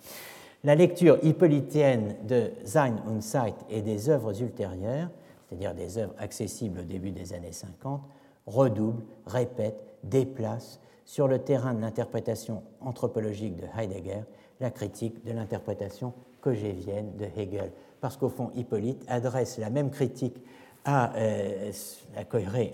La 0.64 0.74
lecture 0.74 1.18
hippolytienne 1.22 2.16
de 2.26 2.52
Sein 2.64 2.96
und 3.06 3.20
Zeit 3.20 3.54
et 3.68 3.82
des 3.82 4.08
œuvres 4.08 4.40
ultérieures, 4.40 5.10
c'est-à-dire 5.46 5.74
des 5.74 5.98
œuvres 5.98 6.14
accessibles 6.16 6.80
au 6.80 6.84
début 6.84 7.10
des 7.10 7.34
années 7.34 7.52
50, 7.52 8.00
redouble, 8.46 9.02
répète, 9.26 9.76
déplace 10.02 10.80
sur 11.04 11.28
le 11.28 11.40
terrain 11.40 11.74
de 11.74 11.82
l'interprétation 11.82 12.62
anthropologique 12.80 13.56
de 13.56 13.66
Heidegger 13.78 14.22
la 14.60 14.70
critique 14.70 15.22
de 15.26 15.32
l'interprétation 15.32 16.14
cogévienne 16.44 17.16
de 17.16 17.24
Hegel. 17.24 17.72
Parce 18.02 18.18
qu'au 18.18 18.28
fond, 18.28 18.50
Hippolyte 18.54 19.02
adresse 19.08 19.56
la 19.56 19.70
même 19.70 19.90
critique 19.90 20.36
à 20.84 21.14
euh, 21.16 21.72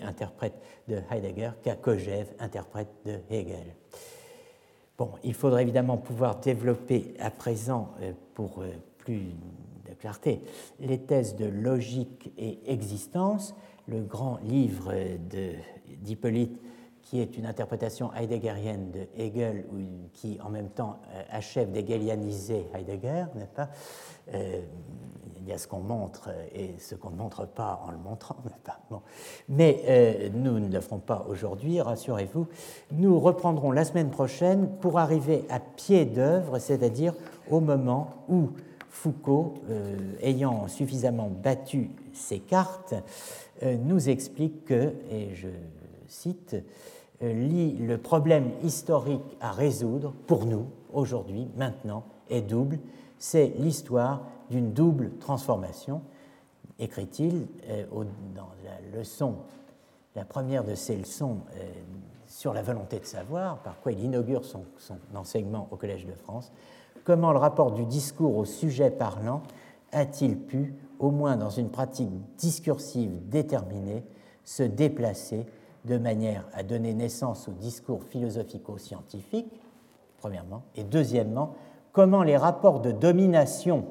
interprète 0.03 0.61
de 0.89 0.99
Heidegger, 1.09 1.51
qu'à 1.63 1.75
Kojève, 1.75 2.33
interprète 2.39 2.89
de 3.05 3.17
Hegel. 3.29 3.73
Bon, 4.97 5.11
il 5.23 5.33
faudrait 5.33 5.61
évidemment 5.61 5.95
pouvoir 5.95 6.41
développer 6.41 7.13
à 7.17 7.31
présent, 7.31 7.93
euh, 8.01 8.11
pour 8.33 8.59
euh, 8.59 8.67
plus 8.97 9.29
de 9.89 9.93
clarté, 9.97 10.41
les 10.81 10.99
thèses 10.99 11.37
de 11.37 11.45
logique 11.45 12.33
et 12.37 12.59
existence. 12.69 13.55
Le 13.87 14.01
grand 14.01 14.37
livre 14.43 14.93
d'Hippolyte 16.01 16.61
qui 17.11 17.19
est 17.19 17.37
une 17.37 17.45
interprétation 17.45 18.13
heideggerienne 18.13 18.89
de 18.91 19.05
Hegel, 19.17 19.65
qui 20.13 20.39
en 20.41 20.49
même 20.49 20.69
temps 20.69 21.01
euh, 21.13 21.23
achève 21.29 21.69
d'hegelianiser 21.69 22.67
Heidegger, 22.73 23.25
n'est-ce 23.35 23.53
pas? 23.53 23.67
Euh, 24.33 24.61
Il 25.41 25.45
y 25.45 25.51
a 25.51 25.57
ce 25.57 25.67
qu'on 25.67 25.81
montre 25.81 26.29
et 26.55 26.75
ce 26.79 26.95
qu'on 26.95 27.09
ne 27.09 27.17
montre 27.17 27.45
pas 27.45 27.83
en 27.85 27.91
le 27.91 27.97
montrant, 27.97 28.37
n'est-ce 28.45 28.63
pas? 28.63 28.79
Bon. 28.89 29.01
Mais 29.49 29.83
euh, 29.89 30.29
nous 30.33 30.57
ne 30.57 30.71
le 30.71 30.79
ferons 30.79 30.99
pas 30.99 31.25
aujourd'hui, 31.27 31.81
rassurez-vous. 31.81 32.47
Nous 32.93 33.19
reprendrons 33.19 33.73
la 33.73 33.83
semaine 33.83 34.09
prochaine 34.09 34.69
pour 34.79 34.97
arriver 34.97 35.43
à 35.49 35.59
pied 35.59 36.05
d'œuvre, 36.05 36.59
c'est-à-dire 36.59 37.13
au 37.49 37.59
moment 37.59 38.23
où 38.29 38.51
Foucault, 38.89 39.55
ayant 40.21 40.67
suffisamment 40.69 41.29
battu 41.29 41.91
ses 42.13 42.39
cartes, 42.39 42.93
nous 43.63 44.09
explique 44.09 44.65
que, 44.65 44.93
et 45.09 45.33
je 45.33 45.47
cite, 46.07 46.55
euh, 47.23 47.33
lit 47.33 47.73
le 47.77 47.97
problème 47.97 48.51
historique 48.63 49.37
à 49.39 49.51
résoudre 49.51 50.13
pour 50.27 50.45
nous, 50.45 50.67
aujourd'hui, 50.93 51.47
maintenant, 51.55 52.03
est 52.29 52.41
double. 52.41 52.79
C'est 53.17 53.53
l'histoire 53.57 54.21
d'une 54.49 54.73
double 54.73 55.11
transformation, 55.19 56.01
écrit-il 56.79 57.47
euh, 57.69 57.85
dans 58.35 58.49
la 58.65 58.97
leçon, 58.97 59.35
la 60.15 60.25
première 60.25 60.63
de 60.63 60.75
ses 60.75 60.97
leçons 60.97 61.37
euh, 61.55 61.63
sur 62.27 62.53
la 62.53 62.61
volonté 62.61 62.99
de 62.99 63.05
savoir, 63.05 63.59
par 63.59 63.79
quoi 63.81 63.91
il 63.91 64.03
inaugure 64.03 64.43
son 64.45 64.65
enseignement 65.13 65.67
au 65.71 65.75
Collège 65.75 66.05
de 66.05 66.13
France, 66.13 66.51
comment 67.03 67.31
le 67.31 67.37
rapport 67.37 67.71
du 67.71 67.85
discours 67.85 68.37
au 68.37 68.45
sujet 68.45 68.89
parlant 68.89 69.43
a-t-il 69.91 70.37
pu, 70.37 70.73
au 70.99 71.11
moins 71.11 71.35
dans 71.35 71.49
une 71.49 71.69
pratique 71.69 72.09
discursive 72.37 73.11
déterminée, 73.29 74.03
se 74.43 74.63
déplacer 74.63 75.45
de 75.85 75.97
manière 75.97 76.45
à 76.53 76.63
donner 76.63 76.93
naissance 76.93 77.47
au 77.47 77.51
discours 77.51 78.03
philosophico-scientifique, 78.03 79.51
premièrement, 80.17 80.63
et 80.75 80.83
deuxièmement, 80.83 81.55
comment 81.91 82.23
les 82.23 82.37
rapports 82.37 82.79
de 82.79 82.91
domination 82.91 83.85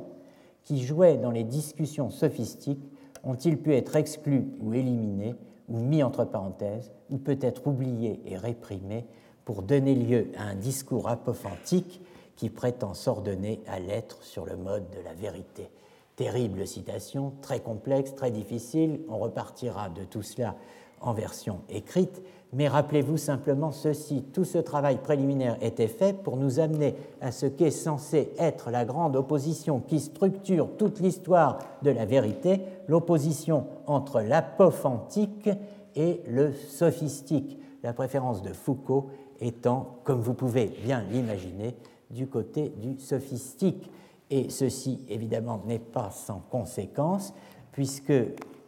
qui 0.62 0.83
jouaient 0.85 1.17
dans 1.17 1.31
les 1.31 1.45
discussions 1.45 2.11
sophistiques 2.11 2.89
ont-ils 3.25 3.59
pu 3.59 3.75
être 3.75 3.97
exclus 3.97 4.47
ou 4.61 4.73
éliminés, 4.73 5.35
ou 5.69 5.79
mis 5.79 6.03
entre 6.03 6.25
parenthèses, 6.25 6.91
ou 7.11 7.19
peut-être 7.19 7.67
oubliés 7.67 8.21
et 8.27 8.37
réprimés 8.37 9.07
pour 9.45 9.62
donner 9.62 9.95
lieu 9.95 10.31
à 10.37 10.45
un 10.45 10.55
discours 10.55 11.09
apophantique 11.09 12.03
qui 12.37 12.51
prétend 12.51 12.95
s'ordonner 12.95 13.61
à 13.67 13.81
l'être 13.81 14.23
sur 14.23 14.47
le 14.47 14.57
mode 14.57 14.89
de 14.91 15.01
la 15.05 15.12
vérité? 15.12 15.71
Terrible 16.17 16.67
citation, 16.67 17.33
très 17.41 17.61
complexe, 17.61 18.15
très 18.15 18.31
difficile, 18.31 19.01
on 19.09 19.19
repartira 19.19 19.89
de 19.89 20.05
tout 20.05 20.23
cela 20.23 20.55
en 21.01 21.12
version 21.12 21.60
écrite, 21.68 22.22
mais 22.52 22.66
rappelez-vous 22.66 23.16
simplement 23.16 23.70
ceci, 23.70 24.24
tout 24.32 24.44
ce 24.44 24.59
travail 24.59 24.98
préliminaire 24.98 25.56
était 25.60 25.86
fait 25.86 26.12
pour 26.12 26.36
nous 26.36 26.59
amener 26.59 26.97
à 27.20 27.31
ce 27.31 27.47
qu'est 27.47 27.70
censé 27.70 28.32
être 28.39 28.70
la 28.70 28.85
grande 28.85 29.14
opposition 29.14 29.81
qui 29.81 30.01
structure 30.01 30.68
toute 30.77 30.98
l'histoire 30.98 31.59
de 31.82 31.90
la 31.90 32.06
vérité, 32.06 32.60
l'opposition 32.89 33.66
entre 33.86 34.20
l'apophantique 34.20 35.48
et 35.94 36.22
le 36.27 36.52
sophistique, 36.52 37.59
la 37.85 37.93
préférence 37.93 38.43
de 38.43 38.52
Foucault 38.52 39.10
étant, 39.40 39.98
comme 40.02 40.20
vous 40.20 40.35
pouvez 40.35 40.66
bien 40.85 41.05
l'imaginer, 41.10 41.77
du 42.10 42.27
côté 42.27 42.72
du 42.81 42.98
sophistique. 42.98 43.90
Et 44.31 44.51
ceci, 44.51 45.01
évidemment, 45.09 45.62
n'est 45.66 45.78
pas 45.78 46.10
sans 46.10 46.43
conséquence, 46.51 47.32
puisque 47.72 48.12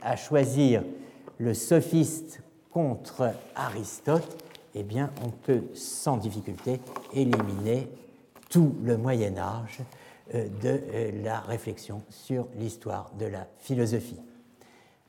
à 0.01 0.17
choisir 0.17 0.83
le 1.39 1.55
sophiste 1.55 2.41
contre 2.71 3.33
Aristote, 3.55 4.37
eh 4.75 4.83
bien, 4.83 5.11
on 5.25 5.29
peut 5.29 5.63
sans 5.75 6.17
difficulté 6.17 6.81
éliminer 7.13 7.89
tout 8.49 8.75
le 8.83 8.97
Moyen 8.97 9.37
Âge 9.39 9.79
euh, 10.35 10.49
de 10.63 10.81
euh, 10.93 11.23
la 11.23 11.41
réflexion 11.41 12.03
sur 12.09 12.49
l'histoire 12.57 13.11
de 13.19 13.27
la 13.27 13.47
philosophie. 13.59 14.21